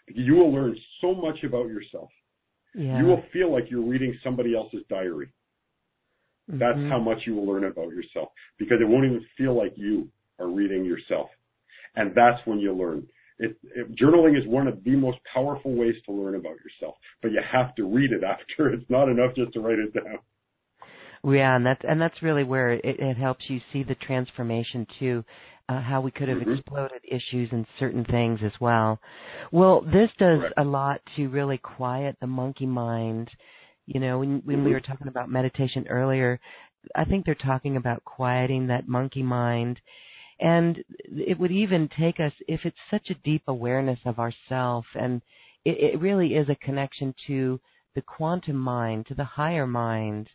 You 0.08 0.36
will 0.36 0.54
learn 0.54 0.76
so 1.02 1.14
much 1.14 1.44
about 1.44 1.68
yourself. 1.68 2.10
Yeah. 2.76 3.00
You 3.00 3.06
will 3.06 3.24
feel 3.32 3.52
like 3.52 3.66
you're 3.70 3.86
reading 3.86 4.18
somebody 4.24 4.56
else's 4.56 4.82
diary. 4.90 5.30
Mm-hmm. 6.50 6.60
That's 6.60 6.92
how 6.92 7.00
much 7.00 7.20
you 7.26 7.36
will 7.36 7.48
learn 7.48 7.66
about 7.66 7.90
yourself 7.90 8.30
because 8.58 8.78
it 8.82 8.88
won't 8.88 9.06
even 9.06 9.26
feel 9.38 9.58
like 9.58 9.74
you 9.76 10.10
are 10.40 10.50
reading 10.50 10.84
yourself. 10.84 11.30
And 11.96 12.12
that's 12.16 12.40
when 12.46 12.60
you 12.60 12.74
learn. 12.74 13.08
It, 13.40 13.56
it, 13.76 13.96
journaling 13.96 14.38
is 14.38 14.48
one 14.48 14.68
of 14.68 14.84
the 14.84 14.96
most 14.96 15.20
powerful 15.34 15.74
ways 15.74 15.96
to 16.06 16.12
learn 16.12 16.36
about 16.36 16.56
yourself, 16.64 16.96
but 17.22 17.32
you 17.32 17.42
have 17.52 17.76
to 17.76 17.84
read 17.84 18.12
it 18.12 18.24
after. 18.28 18.70
It's 18.74 18.90
not 18.90 19.10
enough 19.10 19.36
just 19.36 19.54
to 19.54 19.60
write 19.60 19.80
it 19.80 19.94
down. 19.94 20.20
Yeah, 21.26 21.56
and 21.56 21.66
that's 21.66 21.82
and 21.88 22.02
that's 22.02 22.22
really 22.22 22.44
where 22.44 22.74
it, 22.74 22.82
it 22.84 23.16
helps 23.16 23.46
you 23.48 23.62
see 23.72 23.84
the 23.84 23.96
transformation 23.96 24.86
too, 25.00 25.24
uh, 25.69 25.81
how 25.81 26.02
we 26.02 26.11
could 26.11 26.27
have 26.27 26.40
mm-hmm. 26.40 26.53
exploded 26.53 27.02
issues 27.10 27.49
and 27.52 27.65
certain 27.80 28.06
things 28.06 28.40
as 28.44 28.52
well. 28.60 28.99
Well, 29.52 29.81
this 29.81 30.10
does 30.19 30.40
Correct. 30.40 30.53
a 30.57 30.64
lot 30.64 31.02
to 31.15 31.27
really 31.27 31.57
quiet 31.57 32.18
the 32.19 32.27
monkey 32.27 32.65
mind. 32.65 33.30
You 33.85 33.99
know, 33.99 34.19
when 34.19 34.41
when 34.45 34.57
mm-hmm. 34.57 34.65
we 34.65 34.72
were 34.73 34.81
talking 34.81 35.07
about 35.07 35.30
meditation 35.30 35.88
earlier, 35.90 36.40
I 36.95 37.06
think 37.06 37.26
they're 37.26 37.35
talking 37.35 37.77
about 37.77 38.03
quieting 38.03 38.68
that 38.68 38.88
monkey 38.88 39.23
mind. 39.23 39.80
And 40.40 40.84
it 41.06 41.40
would 41.40 41.52
even 41.52 41.90
take 41.98 42.19
us, 42.19 42.34
if 42.48 42.61
it's 42.65 42.76
such 42.91 43.10
a 43.10 43.22
deep 43.23 43.44
awareness 43.48 43.99
of 44.06 44.19
ourself, 44.19 44.85
and 44.95 45.22
it, 45.64 45.94
it 45.94 46.02
really 46.02 46.34
is 46.34 46.49
a 46.49 46.56
connection 46.56 47.14
to 47.27 47.60
the 47.95 48.02
quantum 48.02 48.57
mind, 48.57 49.06
to 49.07 49.15
the 49.15 49.23
higher 49.23 49.68
mind, 49.68 50.27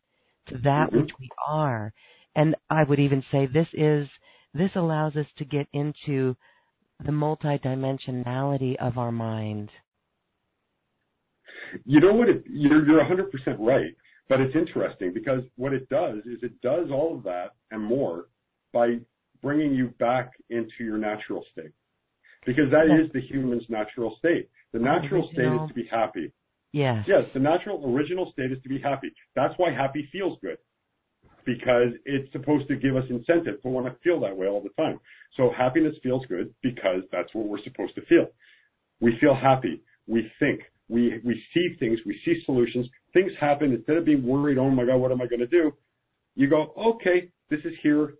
to 0.48 0.54
that 0.58 0.88
mm-hmm. 0.88 1.00
which 1.00 1.10
we 1.20 1.28
are. 1.46 1.92
And 2.36 2.54
I 2.70 2.84
would 2.84 3.00
even 3.00 3.22
say 3.30 3.46
this 3.46 3.68
is 3.74 4.08
this 4.54 4.70
allows 4.74 5.16
us 5.16 5.26
to 5.38 5.44
get 5.44 5.66
into 5.72 6.36
the 7.04 7.12
multidimensionality 7.12 8.76
of 8.76 8.98
our 8.98 9.12
mind. 9.12 9.70
You 11.84 12.00
know 12.00 12.12
what? 12.12 12.28
It, 12.28 12.44
you're 12.48 12.86
you're 12.86 13.04
100% 13.04 13.28
right, 13.58 13.94
but 14.28 14.40
it's 14.40 14.56
interesting 14.56 15.12
because 15.12 15.42
what 15.56 15.72
it 15.72 15.88
does 15.88 16.18
is 16.18 16.38
it 16.42 16.60
does 16.62 16.88
all 16.90 17.16
of 17.16 17.24
that 17.24 17.54
and 17.70 17.82
more 17.82 18.26
by 18.72 18.98
bringing 19.42 19.74
you 19.74 19.88
back 19.98 20.32
into 20.50 20.72
your 20.80 20.98
natural 20.98 21.44
state, 21.52 21.72
because 22.46 22.70
that 22.70 22.86
yes. 22.88 23.06
is 23.06 23.12
the 23.12 23.20
human's 23.20 23.64
natural 23.68 24.16
state. 24.18 24.48
The 24.72 24.78
natural 24.78 25.28
state 25.32 25.46
is 25.46 25.68
to 25.68 25.74
be 25.74 25.88
happy. 25.90 26.32
Yes. 26.72 27.04
Yes, 27.08 27.22
the 27.32 27.40
natural 27.40 27.82
original 27.94 28.30
state 28.32 28.52
is 28.52 28.62
to 28.62 28.68
be 28.68 28.78
happy. 28.78 29.12
That's 29.34 29.54
why 29.56 29.72
happy 29.72 30.08
feels 30.12 30.38
good. 30.42 30.58
Because 31.48 31.94
it's 32.04 32.30
supposed 32.32 32.68
to 32.68 32.76
give 32.76 32.94
us 32.94 33.04
incentive 33.08 33.62
to 33.62 33.68
want 33.68 33.86
to 33.86 33.96
feel 34.04 34.20
that 34.20 34.36
way 34.36 34.46
all 34.46 34.62
the 34.62 34.82
time. 34.82 35.00
So 35.34 35.50
happiness 35.56 35.94
feels 36.02 36.26
good 36.26 36.52
because 36.62 37.00
that's 37.10 37.32
what 37.32 37.46
we're 37.46 37.62
supposed 37.64 37.94
to 37.94 38.02
feel. 38.02 38.26
We 39.00 39.16
feel 39.18 39.34
happy. 39.34 39.80
We 40.06 40.30
think. 40.38 40.60
We, 40.90 41.22
we 41.24 41.42
see 41.54 41.74
things. 41.80 42.00
We 42.04 42.20
see 42.22 42.42
solutions. 42.44 42.86
Things 43.14 43.32
happen. 43.40 43.72
Instead 43.72 43.96
of 43.96 44.04
being 44.04 44.26
worried, 44.26 44.58
oh 44.58 44.68
my 44.68 44.84
God, 44.84 44.96
what 44.96 45.10
am 45.10 45.22
I 45.22 45.26
going 45.26 45.40
to 45.40 45.46
do? 45.46 45.72
You 46.34 46.50
go, 46.50 46.74
okay, 46.76 47.30
this 47.48 47.60
is 47.64 47.72
here. 47.82 48.14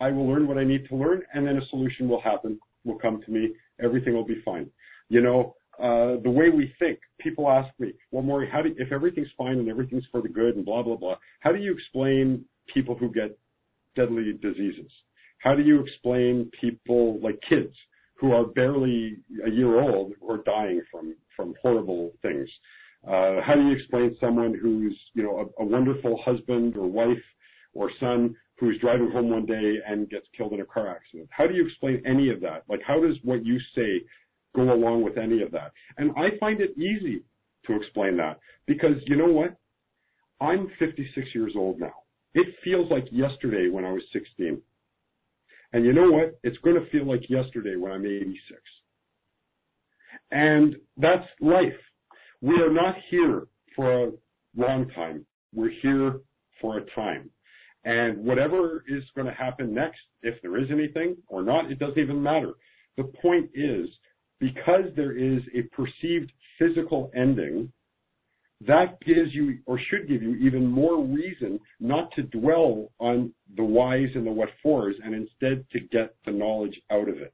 I 0.00 0.10
will 0.10 0.28
learn 0.28 0.48
what 0.48 0.58
I 0.58 0.64
need 0.64 0.88
to 0.88 0.96
learn 0.96 1.22
and 1.34 1.46
then 1.46 1.58
a 1.58 1.66
solution 1.70 2.08
will 2.08 2.20
happen, 2.20 2.58
will 2.84 2.98
come 2.98 3.22
to 3.24 3.30
me. 3.30 3.54
Everything 3.80 4.12
will 4.12 4.26
be 4.26 4.42
fine. 4.44 4.68
You 5.08 5.20
know, 5.20 5.54
uh, 5.78 6.20
the 6.22 6.30
way 6.30 6.50
we 6.50 6.74
think. 6.78 6.98
People 7.18 7.48
ask 7.48 7.68
me, 7.78 7.92
well, 8.10 8.22
Morry, 8.22 8.48
how 8.50 8.62
do 8.62 8.74
if 8.76 8.90
everything's 8.92 9.28
fine 9.38 9.58
and 9.58 9.68
everything's 9.68 10.04
for 10.10 10.20
the 10.20 10.28
good 10.28 10.56
and 10.56 10.64
blah 10.64 10.82
blah 10.82 10.96
blah, 10.96 11.16
how 11.40 11.52
do 11.52 11.58
you 11.58 11.72
explain 11.72 12.44
people 12.72 12.96
who 12.96 13.12
get 13.12 13.38
deadly 13.96 14.32
diseases? 14.40 14.90
How 15.38 15.54
do 15.54 15.62
you 15.62 15.80
explain 15.80 16.50
people 16.60 17.20
like 17.20 17.38
kids 17.48 17.74
who 18.18 18.32
are 18.32 18.46
barely 18.46 19.16
a 19.44 19.50
year 19.50 19.80
old 19.80 20.12
are 20.28 20.38
dying 20.38 20.82
from 20.90 21.14
from 21.36 21.54
horrible 21.62 22.12
things? 22.22 22.48
Uh, 23.06 23.40
how 23.44 23.54
do 23.56 23.62
you 23.62 23.72
explain 23.72 24.16
someone 24.20 24.54
who's 24.60 24.98
you 25.14 25.22
know 25.22 25.52
a, 25.58 25.62
a 25.62 25.66
wonderful 25.66 26.20
husband 26.24 26.76
or 26.76 26.86
wife 26.86 27.24
or 27.74 27.90
son 27.98 28.36
who's 28.58 28.78
driving 28.80 29.10
home 29.10 29.30
one 29.30 29.46
day 29.46 29.78
and 29.88 30.08
gets 30.08 30.26
killed 30.36 30.52
in 30.52 30.60
a 30.60 30.66
car 30.66 30.88
accident? 30.88 31.28
How 31.30 31.46
do 31.46 31.54
you 31.54 31.66
explain 31.66 32.02
any 32.06 32.30
of 32.30 32.40
that? 32.42 32.62
Like, 32.68 32.80
how 32.86 33.00
does 33.00 33.16
what 33.24 33.44
you 33.44 33.58
say 33.74 34.04
go 34.54 34.72
along 34.72 35.02
with 35.02 35.18
any 35.18 35.42
of 35.42 35.50
that. 35.52 35.72
And 35.98 36.12
I 36.16 36.36
find 36.38 36.60
it 36.60 36.76
easy 36.76 37.22
to 37.66 37.76
explain 37.76 38.16
that 38.18 38.38
because 38.66 38.96
you 39.06 39.16
know 39.16 39.32
what? 39.32 39.56
I'm 40.40 40.68
56 40.78 41.28
years 41.34 41.52
old 41.56 41.78
now. 41.78 41.92
It 42.34 42.54
feels 42.64 42.90
like 42.90 43.06
yesterday 43.10 43.68
when 43.68 43.84
I 43.84 43.92
was 43.92 44.02
16. 44.12 44.60
And 45.72 45.84
you 45.84 45.92
know 45.92 46.10
what? 46.10 46.38
It's 46.42 46.58
going 46.58 46.76
to 46.76 46.90
feel 46.90 47.06
like 47.06 47.28
yesterday 47.28 47.76
when 47.76 47.92
I'm 47.92 48.04
86. 48.06 48.60
And 50.30 50.76
that's 50.96 51.26
life. 51.40 51.72
We 52.40 52.54
are 52.60 52.72
not 52.72 52.94
here 53.10 53.46
for 53.76 54.04
a 54.04 54.12
long 54.56 54.88
time. 54.90 55.24
We're 55.54 55.72
here 55.82 56.20
for 56.60 56.78
a 56.78 56.90
time. 56.94 57.30
And 57.84 58.18
whatever 58.18 58.84
is 58.88 59.02
going 59.14 59.26
to 59.26 59.34
happen 59.34 59.74
next, 59.74 60.00
if 60.22 60.40
there 60.42 60.58
is 60.58 60.68
anything 60.70 61.16
or 61.28 61.42
not, 61.42 61.70
it 61.70 61.78
doesn't 61.78 61.98
even 61.98 62.22
matter. 62.22 62.52
The 62.96 63.04
point 63.04 63.50
is 63.54 63.88
because 64.38 64.84
there 64.96 65.16
is 65.16 65.40
a 65.54 65.62
perceived 65.74 66.32
physical 66.58 67.10
ending, 67.14 67.72
that 68.66 69.00
gives 69.04 69.32
you 69.32 69.58
or 69.66 69.78
should 69.90 70.08
give 70.08 70.22
you 70.22 70.34
even 70.34 70.66
more 70.66 71.02
reason 71.02 71.58
not 71.80 72.10
to 72.16 72.22
dwell 72.22 72.90
on 72.98 73.32
the 73.56 73.64
whys 73.64 74.08
and 74.14 74.26
the 74.26 74.30
what 74.30 74.50
fors 74.62 74.94
and 75.04 75.14
instead 75.14 75.64
to 75.72 75.80
get 75.80 76.14
the 76.26 76.32
knowledge 76.32 76.78
out 76.90 77.08
of 77.08 77.16
it. 77.18 77.32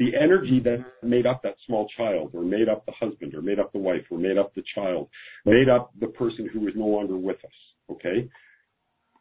the 0.00 0.16
energy 0.18 0.60
that 0.64 0.78
made 1.02 1.26
up 1.26 1.42
that 1.42 1.56
small 1.66 1.86
child, 1.94 2.30
or 2.32 2.42
made 2.42 2.70
up 2.70 2.86
the 2.86 2.92
husband, 2.98 3.34
or 3.34 3.42
made 3.42 3.58
up 3.60 3.70
the 3.72 3.78
wife, 3.78 4.00
or 4.10 4.18
made 4.18 4.38
up 4.38 4.54
the 4.54 4.62
child, 4.74 5.08
made 5.44 5.68
up 5.68 5.90
the 6.00 6.06
person 6.06 6.48
who 6.50 6.66
is 6.66 6.74
no 6.74 6.86
longer 6.86 7.18
with 7.18 7.36
us. 7.44 7.50
Okay? 7.90 8.26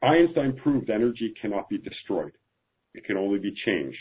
Einstein 0.01 0.55
proved 0.63 0.89
energy 0.89 1.33
cannot 1.41 1.67
be 1.67 1.77
destroyed. 1.77 2.31
It 2.93 3.03
can 3.03 3.17
only 3.17 3.39
be 3.39 3.53
changed. 3.65 3.97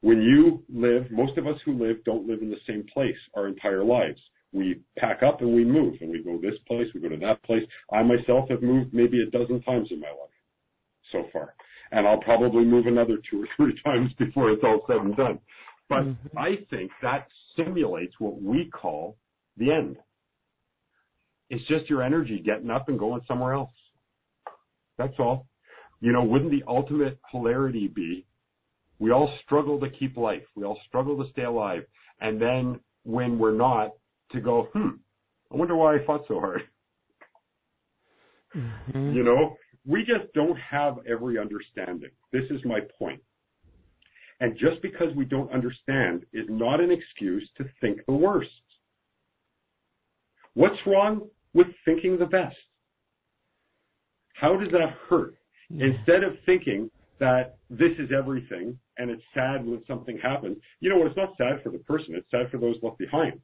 When 0.00 0.22
you 0.22 0.64
live, 0.72 1.10
most 1.10 1.36
of 1.36 1.46
us 1.46 1.56
who 1.66 1.74
live 1.74 2.02
don't 2.04 2.26
live 2.26 2.40
in 2.40 2.48
the 2.48 2.56
same 2.66 2.84
place 2.92 3.14
our 3.36 3.46
entire 3.46 3.84
lives. 3.84 4.20
We 4.52 4.80
pack 4.98 5.22
up 5.22 5.40
and 5.40 5.54
we 5.54 5.64
move, 5.64 5.94
and 6.00 6.10
we 6.10 6.22
go 6.22 6.38
this 6.38 6.58
place, 6.66 6.86
we 6.94 7.00
go 7.00 7.08
to 7.08 7.16
that 7.18 7.42
place. 7.44 7.62
I 7.92 8.02
myself 8.02 8.48
have 8.50 8.62
moved 8.62 8.92
maybe 8.92 9.22
a 9.22 9.30
dozen 9.30 9.62
times 9.62 9.88
in 9.90 10.00
my 10.00 10.08
life 10.08 10.30
so 11.10 11.24
far. 11.32 11.54
And 11.90 12.06
I'll 12.06 12.20
probably 12.20 12.64
move 12.64 12.86
another 12.86 13.18
two 13.30 13.42
or 13.42 13.48
three 13.56 13.80
times 13.84 14.12
before 14.18 14.50
it's 14.50 14.62
all 14.64 14.82
said 14.86 14.96
and 14.96 15.16
done. 15.16 15.38
But 15.88 16.02
mm-hmm. 16.02 16.38
I 16.38 16.56
think 16.70 16.90
that 17.02 17.28
simulates 17.56 18.14
what 18.18 18.40
we 18.42 18.70
call 18.70 19.16
the 19.56 19.72
end. 19.72 19.96
It's 21.50 21.66
just 21.68 21.90
your 21.90 22.02
energy 22.02 22.42
getting 22.44 22.70
up 22.70 22.88
and 22.88 22.98
going 22.98 23.20
somewhere 23.28 23.52
else. 23.52 23.72
That's 24.96 25.14
all. 25.18 25.46
You 26.00 26.12
know, 26.12 26.24
wouldn't 26.24 26.50
the 26.50 26.64
ultimate 26.66 27.18
hilarity 27.30 27.88
be 27.88 28.26
we 29.02 29.10
all 29.10 29.36
struggle 29.44 29.80
to 29.80 29.90
keep 29.90 30.16
life. 30.16 30.44
We 30.54 30.62
all 30.62 30.78
struggle 30.86 31.16
to 31.16 31.28
stay 31.32 31.42
alive. 31.42 31.82
And 32.20 32.40
then 32.40 32.78
when 33.02 33.36
we're 33.36 33.56
not, 33.56 33.90
to 34.32 34.40
go, 34.40 34.68
hmm, 34.72 34.90
I 35.52 35.56
wonder 35.56 35.76
why 35.76 35.96
I 35.96 36.04
fought 36.06 36.22
so 36.28 36.40
hard. 36.40 36.62
Mm-hmm. 38.56 39.12
You 39.12 39.24
know, 39.24 39.56
we 39.86 40.00
just 40.00 40.32
don't 40.34 40.58
have 40.58 40.98
every 41.10 41.38
understanding. 41.38 42.10
This 42.32 42.44
is 42.50 42.60
my 42.64 42.80
point. 42.98 43.20
And 44.40 44.58
just 44.58 44.82
because 44.82 45.14
we 45.16 45.24
don't 45.24 45.52
understand 45.52 46.24
is 46.32 46.46
not 46.48 46.80
an 46.80 46.90
excuse 46.90 47.48
to 47.58 47.64
think 47.80 48.00
the 48.06 48.12
worst. 48.12 48.50
What's 50.54 50.76
wrong 50.86 51.28
with 51.54 51.68
thinking 51.84 52.18
the 52.18 52.26
best? 52.26 52.56
How 54.34 54.56
does 54.56 54.70
that 54.72 54.96
hurt? 55.08 55.34
Yeah. 55.70 55.86
Instead 55.86 56.24
of 56.24 56.32
thinking 56.44 56.90
that 57.20 57.56
this 57.70 57.92
is 57.98 58.10
everything 58.16 58.76
and 58.98 59.10
it's 59.10 59.22
sad 59.32 59.64
when 59.64 59.82
something 59.86 60.18
happens. 60.20 60.56
You 60.80 60.90
know 60.90 60.98
what? 60.98 61.06
It's 61.06 61.16
not 61.16 61.36
sad 61.38 61.62
for 61.62 61.70
the 61.70 61.78
person. 61.78 62.14
It's 62.16 62.30
sad 62.30 62.50
for 62.50 62.58
those 62.58 62.76
left 62.82 62.98
behind. 62.98 63.40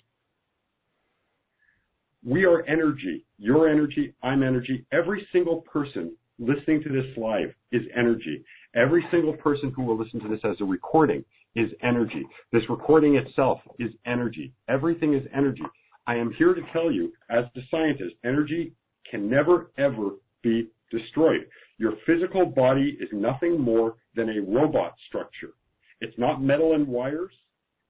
We 2.24 2.44
are 2.44 2.62
energy. 2.66 3.24
Your 3.38 3.68
energy. 3.68 4.14
I'm 4.22 4.42
energy. 4.42 4.84
Every 4.92 5.26
single 5.32 5.62
person 5.62 6.16
listening 6.38 6.82
to 6.82 6.88
this 6.88 7.16
live 7.16 7.52
is 7.72 7.82
energy. 7.96 8.44
Every 8.74 9.04
single 9.10 9.34
person 9.34 9.72
who 9.74 9.82
will 9.82 9.98
listen 9.98 10.20
to 10.20 10.28
this 10.28 10.40
as 10.44 10.56
a 10.60 10.64
recording 10.64 11.24
is 11.54 11.70
energy. 11.82 12.24
This 12.52 12.62
recording 12.68 13.16
itself 13.16 13.60
is 13.78 13.90
energy. 14.06 14.52
Everything 14.68 15.14
is 15.14 15.22
energy. 15.34 15.62
I 16.06 16.16
am 16.16 16.32
here 16.38 16.54
to 16.54 16.62
tell 16.72 16.90
you, 16.90 17.12
as 17.30 17.44
the 17.54 17.62
scientist, 17.70 18.14
energy 18.24 18.72
can 19.10 19.28
never 19.28 19.70
ever 19.78 20.10
be 20.42 20.68
destroyed. 20.90 21.46
Your 21.78 21.92
physical 22.06 22.46
body 22.46 22.96
is 23.00 23.08
nothing 23.12 23.60
more 23.60 23.96
than 24.14 24.28
a 24.30 24.40
robot 24.40 24.94
structure. 25.08 25.52
It's 26.00 26.18
not 26.18 26.42
metal 26.42 26.74
and 26.74 26.86
wires. 26.86 27.32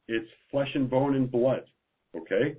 It's 0.08 0.28
flesh 0.50 0.70
and 0.74 0.88
bone 0.88 1.14
and 1.14 1.30
blood. 1.30 1.62
Okay? 2.16 2.56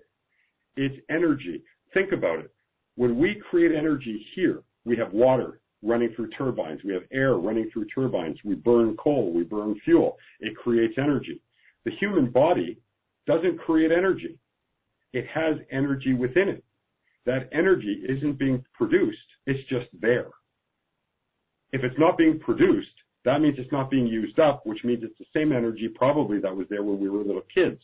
It's 0.81 0.95
energy. 1.09 1.61
Think 1.93 2.13
about 2.13 2.39
it. 2.39 2.51
When 2.95 3.19
we 3.19 3.41
create 3.49 3.75
energy 3.75 4.25
here, 4.33 4.63
we 4.85 4.95
have 4.95 5.11
water 5.11 5.59
running 5.83 6.13
through 6.15 6.29
turbines. 6.29 6.79
We 6.85 6.93
have 6.93 7.03
air 7.11 7.35
running 7.35 7.69
through 7.73 7.87
turbines. 7.93 8.37
We 8.45 8.55
burn 8.55 8.95
coal. 8.95 9.33
We 9.33 9.43
burn 9.43 9.77
fuel. 9.83 10.17
It 10.39 10.55
creates 10.55 10.93
energy. 10.97 11.41
The 11.83 11.91
human 11.99 12.31
body 12.31 12.77
doesn't 13.27 13.59
create 13.59 13.91
energy. 13.91 14.39
It 15.11 15.25
has 15.27 15.57
energy 15.69 16.13
within 16.13 16.47
it. 16.47 16.63
That 17.25 17.49
energy 17.51 18.01
isn't 18.07 18.39
being 18.39 18.63
produced. 18.73 19.17
It's 19.47 19.67
just 19.67 19.87
there. 20.01 20.29
If 21.73 21.83
it's 21.83 21.99
not 21.99 22.17
being 22.17 22.39
produced, 22.39 22.87
that 23.25 23.41
means 23.41 23.55
it's 23.59 23.71
not 23.73 23.91
being 23.91 24.07
used 24.07 24.39
up, 24.39 24.65
which 24.65 24.85
means 24.85 25.03
it's 25.03 25.17
the 25.19 25.25
same 25.37 25.51
energy 25.51 25.89
probably 25.93 26.39
that 26.39 26.55
was 26.55 26.67
there 26.69 26.83
when 26.83 27.01
we 27.01 27.09
were 27.09 27.19
little 27.19 27.43
kids. 27.53 27.81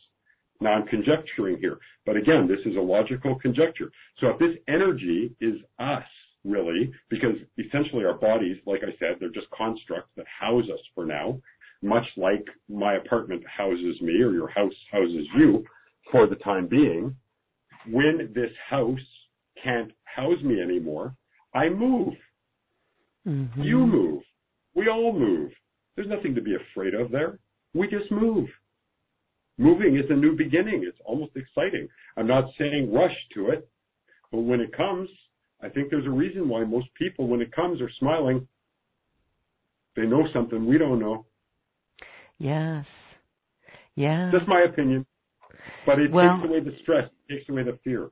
Now 0.60 0.72
I'm 0.72 0.86
conjecturing 0.86 1.58
here, 1.60 1.78
but 2.04 2.16
again, 2.16 2.48
this 2.48 2.64
is 2.64 2.76
a 2.76 2.80
logical 2.80 3.38
conjecture. 3.38 3.90
So 4.20 4.28
if 4.28 4.38
this 4.38 4.56
energy 4.68 5.34
is 5.40 5.54
us, 5.78 6.04
really, 6.44 6.92
because 7.10 7.34
essentially 7.58 8.04
our 8.04 8.14
bodies, 8.14 8.56
like 8.66 8.80
I 8.82 8.96
said, 8.98 9.16
they're 9.18 9.28
just 9.28 9.50
constructs 9.56 10.10
that 10.16 10.26
house 10.26 10.64
us 10.72 10.80
for 10.94 11.04
now, 11.04 11.40
much 11.82 12.06
like 12.16 12.44
my 12.68 12.94
apartment 12.94 13.42
houses 13.46 14.00
me 14.00 14.22
or 14.22 14.32
your 14.32 14.48
house 14.48 14.72
houses 14.90 15.26
you 15.36 15.64
for 16.10 16.26
the 16.26 16.36
time 16.36 16.66
being. 16.66 17.14
When 17.88 18.32
this 18.34 18.50
house 18.68 18.98
can't 19.62 19.92
house 20.04 20.42
me 20.42 20.60
anymore, 20.60 21.14
I 21.54 21.68
move. 21.68 22.14
Mm-hmm. 23.26 23.62
You 23.62 23.86
move. 23.86 24.22
We 24.74 24.88
all 24.88 25.12
move. 25.12 25.50
There's 25.94 26.08
nothing 26.08 26.34
to 26.34 26.40
be 26.40 26.54
afraid 26.54 26.94
of 26.94 27.10
there. 27.10 27.38
We 27.74 27.88
just 27.88 28.10
move. 28.10 28.48
Moving 29.58 29.96
is 29.96 30.04
a 30.10 30.14
new 30.14 30.36
beginning. 30.36 30.84
It's 30.86 30.98
almost 31.04 31.32
exciting. 31.34 31.88
I'm 32.16 32.26
not 32.26 32.44
saying 32.58 32.92
rush 32.92 33.16
to 33.34 33.50
it, 33.50 33.68
but 34.30 34.40
when 34.40 34.60
it 34.60 34.76
comes, 34.76 35.08
I 35.62 35.68
think 35.68 35.90
there's 35.90 36.06
a 36.06 36.10
reason 36.10 36.48
why 36.48 36.64
most 36.64 36.88
people, 36.94 37.26
when 37.26 37.40
it 37.40 37.52
comes, 37.52 37.80
are 37.80 37.90
smiling. 37.98 38.46
They 39.96 40.02
know 40.02 40.28
something 40.32 40.66
we 40.66 40.76
don't 40.76 41.00
know. 41.00 41.24
Yes. 42.38 42.84
Yeah. 43.94 44.30
Just 44.30 44.46
my 44.46 44.60
opinion. 44.62 45.06
But 45.86 46.00
it 46.00 46.12
well, 46.12 46.36
takes 46.36 46.48
away 46.48 46.60
the 46.60 46.76
stress, 46.82 47.08
it 47.28 47.34
takes 47.34 47.48
away 47.48 47.62
the 47.62 47.78
fear. 47.82 48.10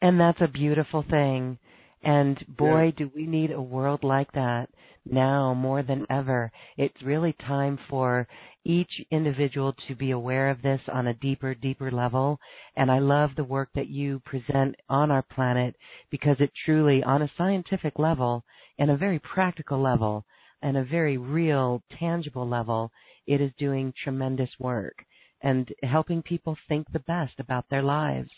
And 0.00 0.18
that's 0.18 0.40
a 0.40 0.48
beautiful 0.48 1.04
thing. 1.08 1.58
And 2.02 2.44
boy, 2.48 2.86
yeah. 2.86 2.90
do 2.96 3.10
we 3.14 3.26
need 3.26 3.52
a 3.52 3.62
world 3.62 4.02
like 4.02 4.32
that 4.32 4.68
now 5.04 5.54
more 5.54 5.82
than 5.82 6.06
ever. 6.10 6.50
It's 6.76 7.02
really 7.02 7.32
time 7.32 7.78
for 7.88 8.26
each 8.64 8.90
individual 9.10 9.74
to 9.88 9.94
be 9.94 10.12
aware 10.12 10.50
of 10.50 10.62
this 10.62 10.80
on 10.92 11.08
a 11.08 11.14
deeper, 11.14 11.54
deeper 11.54 11.90
level. 11.90 12.38
And 12.76 12.90
I 12.90 12.98
love 13.00 13.30
the 13.36 13.44
work 13.44 13.70
that 13.74 13.88
you 13.88 14.20
present 14.24 14.76
on 14.88 15.10
our 15.10 15.22
planet 15.22 15.74
because 16.10 16.36
it 16.40 16.52
truly, 16.64 17.02
on 17.02 17.22
a 17.22 17.30
scientific 17.36 17.98
level 17.98 18.44
and 18.78 18.90
a 18.90 18.96
very 18.96 19.18
practical 19.18 19.80
level 19.80 20.24
and 20.62 20.76
a 20.76 20.84
very 20.84 21.18
real, 21.18 21.82
tangible 21.98 22.48
level, 22.48 22.92
it 23.26 23.40
is 23.40 23.50
doing 23.58 23.92
tremendous 24.02 24.50
work 24.58 25.04
and 25.42 25.72
helping 25.82 26.22
people 26.22 26.56
think 26.68 26.86
the 26.92 27.00
best 27.00 27.34
about 27.38 27.64
their 27.68 27.82
lives. 27.82 28.30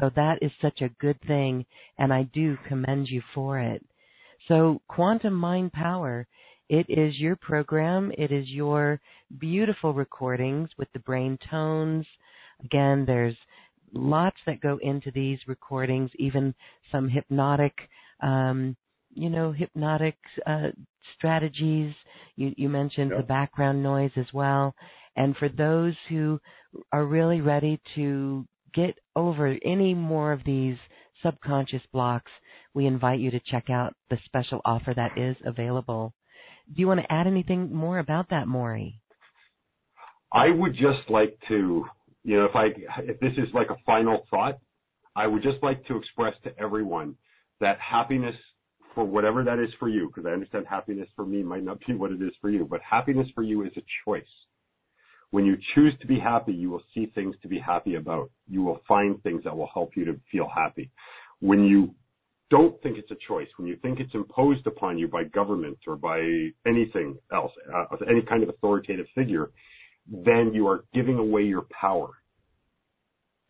So 0.00 0.10
that 0.16 0.38
is 0.42 0.50
such 0.60 0.80
a 0.80 0.88
good 1.00 1.20
thing, 1.26 1.66
and 1.98 2.12
I 2.12 2.24
do 2.34 2.56
commend 2.68 3.08
you 3.08 3.22
for 3.34 3.58
it. 3.58 3.84
So, 4.48 4.80
Quantum 4.88 5.34
Mind 5.34 5.72
Power, 5.72 6.26
it 6.68 6.86
is 6.88 7.18
your 7.18 7.36
program, 7.36 8.12
it 8.16 8.32
is 8.32 8.48
your 8.48 9.00
beautiful 9.38 9.92
recordings 9.92 10.70
with 10.78 10.88
the 10.92 10.98
brain 11.00 11.38
tones. 11.50 12.06
Again, 12.64 13.04
there's 13.06 13.36
lots 13.92 14.38
that 14.46 14.60
go 14.60 14.78
into 14.82 15.10
these 15.10 15.38
recordings, 15.46 16.10
even 16.18 16.54
some 16.90 17.08
hypnotic, 17.08 17.74
um, 18.22 18.76
you 19.14 19.28
know, 19.28 19.52
hypnotic 19.52 20.16
uh, 20.46 20.68
strategies. 21.16 21.94
You, 22.36 22.54
you 22.56 22.68
mentioned 22.68 23.10
yep. 23.10 23.20
the 23.20 23.26
background 23.26 23.82
noise 23.82 24.12
as 24.16 24.32
well. 24.32 24.74
And 25.16 25.36
for 25.36 25.50
those 25.50 25.94
who 26.08 26.40
are 26.90 27.04
really 27.04 27.42
ready 27.42 27.80
to 27.96 28.46
get 28.74 28.98
over 29.16 29.56
any 29.64 29.94
more 29.94 30.32
of 30.32 30.44
these 30.44 30.76
subconscious 31.22 31.82
blocks, 31.92 32.30
we 32.74 32.86
invite 32.86 33.20
you 33.20 33.30
to 33.30 33.40
check 33.40 33.70
out 33.70 33.94
the 34.10 34.18
special 34.24 34.60
offer 34.64 34.92
that 34.94 35.16
is 35.18 35.36
available. 35.44 36.14
Do 36.74 36.80
you 36.80 36.88
want 36.88 37.00
to 37.00 37.12
add 37.12 37.26
anything 37.26 37.74
more 37.74 37.98
about 37.98 38.30
that, 38.30 38.48
Morry? 38.48 39.00
I 40.32 40.50
would 40.50 40.74
just 40.74 41.08
like 41.10 41.38
to, 41.48 41.84
you 42.24 42.36
know, 42.36 42.46
if 42.46 42.56
I 42.56 42.68
if 43.02 43.20
this 43.20 43.32
is 43.32 43.52
like 43.52 43.70
a 43.70 43.76
final 43.84 44.26
thought, 44.30 44.58
I 45.14 45.26
would 45.26 45.42
just 45.42 45.62
like 45.62 45.84
to 45.86 45.96
express 45.96 46.34
to 46.44 46.58
everyone 46.58 47.16
that 47.60 47.78
happiness 47.78 48.34
for 48.94 49.04
whatever 49.04 49.44
that 49.44 49.58
is 49.58 49.70
for 49.78 49.88
you, 49.88 50.08
because 50.08 50.26
I 50.26 50.32
understand 50.32 50.66
happiness 50.68 51.08
for 51.14 51.26
me 51.26 51.42
might 51.42 51.64
not 51.64 51.78
be 51.86 51.94
what 51.94 52.12
it 52.12 52.22
is 52.22 52.32
for 52.40 52.50
you, 52.50 52.66
but 52.68 52.80
happiness 52.80 53.28
for 53.34 53.42
you 53.42 53.64
is 53.64 53.72
a 53.76 53.82
choice. 54.04 54.24
When 55.32 55.46
you 55.46 55.56
choose 55.74 55.94
to 56.02 56.06
be 56.06 56.20
happy, 56.20 56.52
you 56.52 56.68
will 56.68 56.82
see 56.94 57.06
things 57.14 57.34
to 57.40 57.48
be 57.48 57.58
happy 57.58 57.94
about. 57.94 58.30
You 58.48 58.62
will 58.62 58.80
find 58.86 59.20
things 59.22 59.42
that 59.44 59.56
will 59.56 59.70
help 59.72 59.96
you 59.96 60.04
to 60.04 60.20
feel 60.30 60.46
happy. 60.54 60.90
When 61.40 61.64
you 61.64 61.94
don't 62.50 62.80
think 62.82 62.98
it's 62.98 63.10
a 63.10 63.16
choice, 63.26 63.48
when 63.56 63.66
you 63.66 63.76
think 63.76 63.98
it's 63.98 64.14
imposed 64.14 64.66
upon 64.66 64.98
you 64.98 65.08
by 65.08 65.24
government 65.24 65.78
or 65.86 65.96
by 65.96 66.18
anything 66.66 67.16
else, 67.32 67.50
uh, 67.74 67.96
any 68.10 68.20
kind 68.20 68.42
of 68.42 68.50
authoritative 68.50 69.06
figure, 69.14 69.50
then 70.06 70.52
you 70.52 70.68
are 70.68 70.84
giving 70.92 71.16
away 71.16 71.44
your 71.44 71.64
power. 71.80 72.10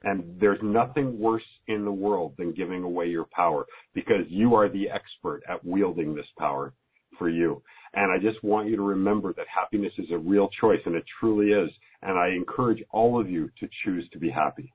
And 0.04 0.38
there's 0.40 0.60
nothing 0.62 1.18
worse 1.18 1.42
in 1.66 1.84
the 1.84 1.92
world 1.92 2.34
than 2.38 2.52
giving 2.52 2.84
away 2.84 3.08
your 3.08 3.26
power 3.32 3.66
because 3.92 4.24
you 4.28 4.54
are 4.54 4.68
the 4.68 4.88
expert 4.88 5.42
at 5.48 5.64
wielding 5.64 6.14
this 6.14 6.26
power. 6.38 6.72
For 7.18 7.28
you. 7.28 7.62
And 7.94 8.10
I 8.10 8.18
just 8.18 8.42
want 8.42 8.68
you 8.68 8.76
to 8.76 8.82
remember 8.82 9.32
that 9.34 9.46
happiness 9.54 9.92
is 9.98 10.10
a 10.10 10.18
real 10.18 10.48
choice, 10.60 10.80
and 10.86 10.94
it 10.94 11.04
truly 11.20 11.52
is. 11.52 11.70
And 12.02 12.18
I 12.18 12.28
encourage 12.28 12.82
all 12.90 13.20
of 13.20 13.30
you 13.30 13.50
to 13.60 13.68
choose 13.84 14.08
to 14.12 14.18
be 14.18 14.30
happy. 14.30 14.72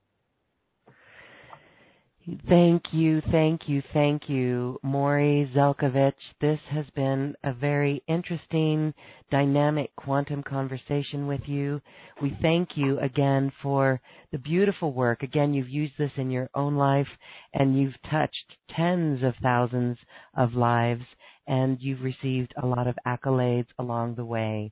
Thank 2.50 2.84
you, 2.92 3.22
thank 3.32 3.70
you, 3.70 3.82
thank 3.94 4.28
you, 4.28 4.78
Morry 4.84 5.50
Zelcovitch. 5.56 6.12
This 6.42 6.60
has 6.70 6.86
been 6.94 7.34
a 7.46 7.54
very 7.54 8.04
interesting, 8.10 8.94
dynamic 9.32 9.96
quantum 9.96 10.44
conversation 10.44 11.28
with 11.28 11.40
you. 11.46 11.80
We 12.22 12.38
thank 12.42 12.72
you 12.76 13.00
again 13.00 13.54
for 13.64 14.02
the 14.34 14.40
beautiful 14.40 14.92
work. 14.92 15.24
Again, 15.24 15.54
you've 15.54 15.70
used 15.70 15.94
this 15.98 16.12
in 16.18 16.30
your 16.30 16.50
own 16.54 16.76
life 16.76 17.08
and 17.54 17.80
you've 17.80 17.96
touched 18.12 18.58
tens 18.76 19.24
of 19.24 19.34
thousands 19.42 19.98
of 20.36 20.54
lives 20.54 21.06
and 21.48 21.78
you've 21.82 22.02
received 22.02 22.54
a 22.62 22.66
lot 22.66 22.88
of 22.88 22.98
accolades 23.06 23.68
along 23.80 24.16
the 24.16 24.26
way. 24.26 24.72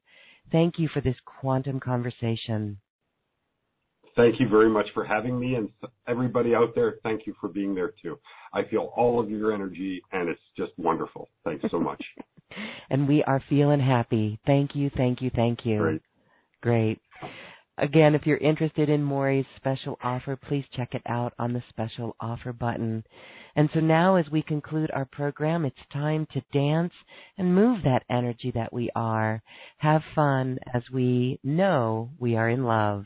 Thank 0.51 0.77
you 0.77 0.87
for 0.93 1.01
this 1.01 1.15
quantum 1.25 1.79
conversation. 1.79 2.79
Thank 4.15 4.39
you 4.39 4.47
very 4.47 4.69
much 4.69 4.85
for 4.93 5.03
having 5.03 5.37
me, 5.37 5.55
and 5.55 5.69
everybody 6.07 6.55
out 6.55 6.73
there, 6.73 6.95
thank 7.03 7.27
you 7.27 7.33
for 7.41 7.49
being 7.49 7.75
there 7.75 7.91
too. 8.01 8.17
I 8.53 8.63
feel 8.69 8.93
all 8.95 9.19
of 9.19 9.29
your 9.29 9.53
energy, 9.53 10.01
and 10.13 10.29
it's 10.29 10.39
just 10.55 10.71
wonderful. 10.77 11.27
Thanks 11.43 11.65
so 11.69 11.79
much. 11.79 12.01
and 12.89 13.07
we 13.07 13.23
are 13.23 13.43
feeling 13.49 13.81
happy. 13.81 14.39
Thank 14.45 14.73
you, 14.73 14.89
thank 14.95 15.21
you, 15.21 15.31
thank 15.35 15.65
you. 15.65 15.79
Great. 15.79 16.01
Great. 16.61 16.99
Again, 17.77 18.15
if 18.15 18.25
you're 18.25 18.37
interested 18.37 18.89
in 18.89 19.03
Morry's 19.03 19.45
special 19.57 19.97
offer, 20.01 20.37
please 20.37 20.63
check 20.75 20.93
it 20.93 21.01
out 21.07 21.33
on 21.37 21.51
the 21.51 21.63
special 21.69 22.15
offer 22.21 22.53
button. 22.53 23.03
And 23.55 23.69
so 23.73 23.81
now, 23.81 24.15
as 24.15 24.29
we 24.31 24.41
conclude 24.41 24.91
our 24.91 25.05
program, 25.05 25.65
it's 25.65 25.75
time 25.91 26.25
to 26.33 26.41
dance 26.53 26.93
and 27.37 27.53
move 27.53 27.83
that 27.83 28.03
energy 28.09 28.51
that 28.55 28.71
we 28.71 28.89
are. 28.95 29.41
Have 29.79 30.03
fun 30.13 30.57
as 30.73 30.83
we 30.93 31.39
know 31.43 32.11
we 32.17 32.37
are 32.37 32.49
in 32.49 32.63
love. 32.63 33.05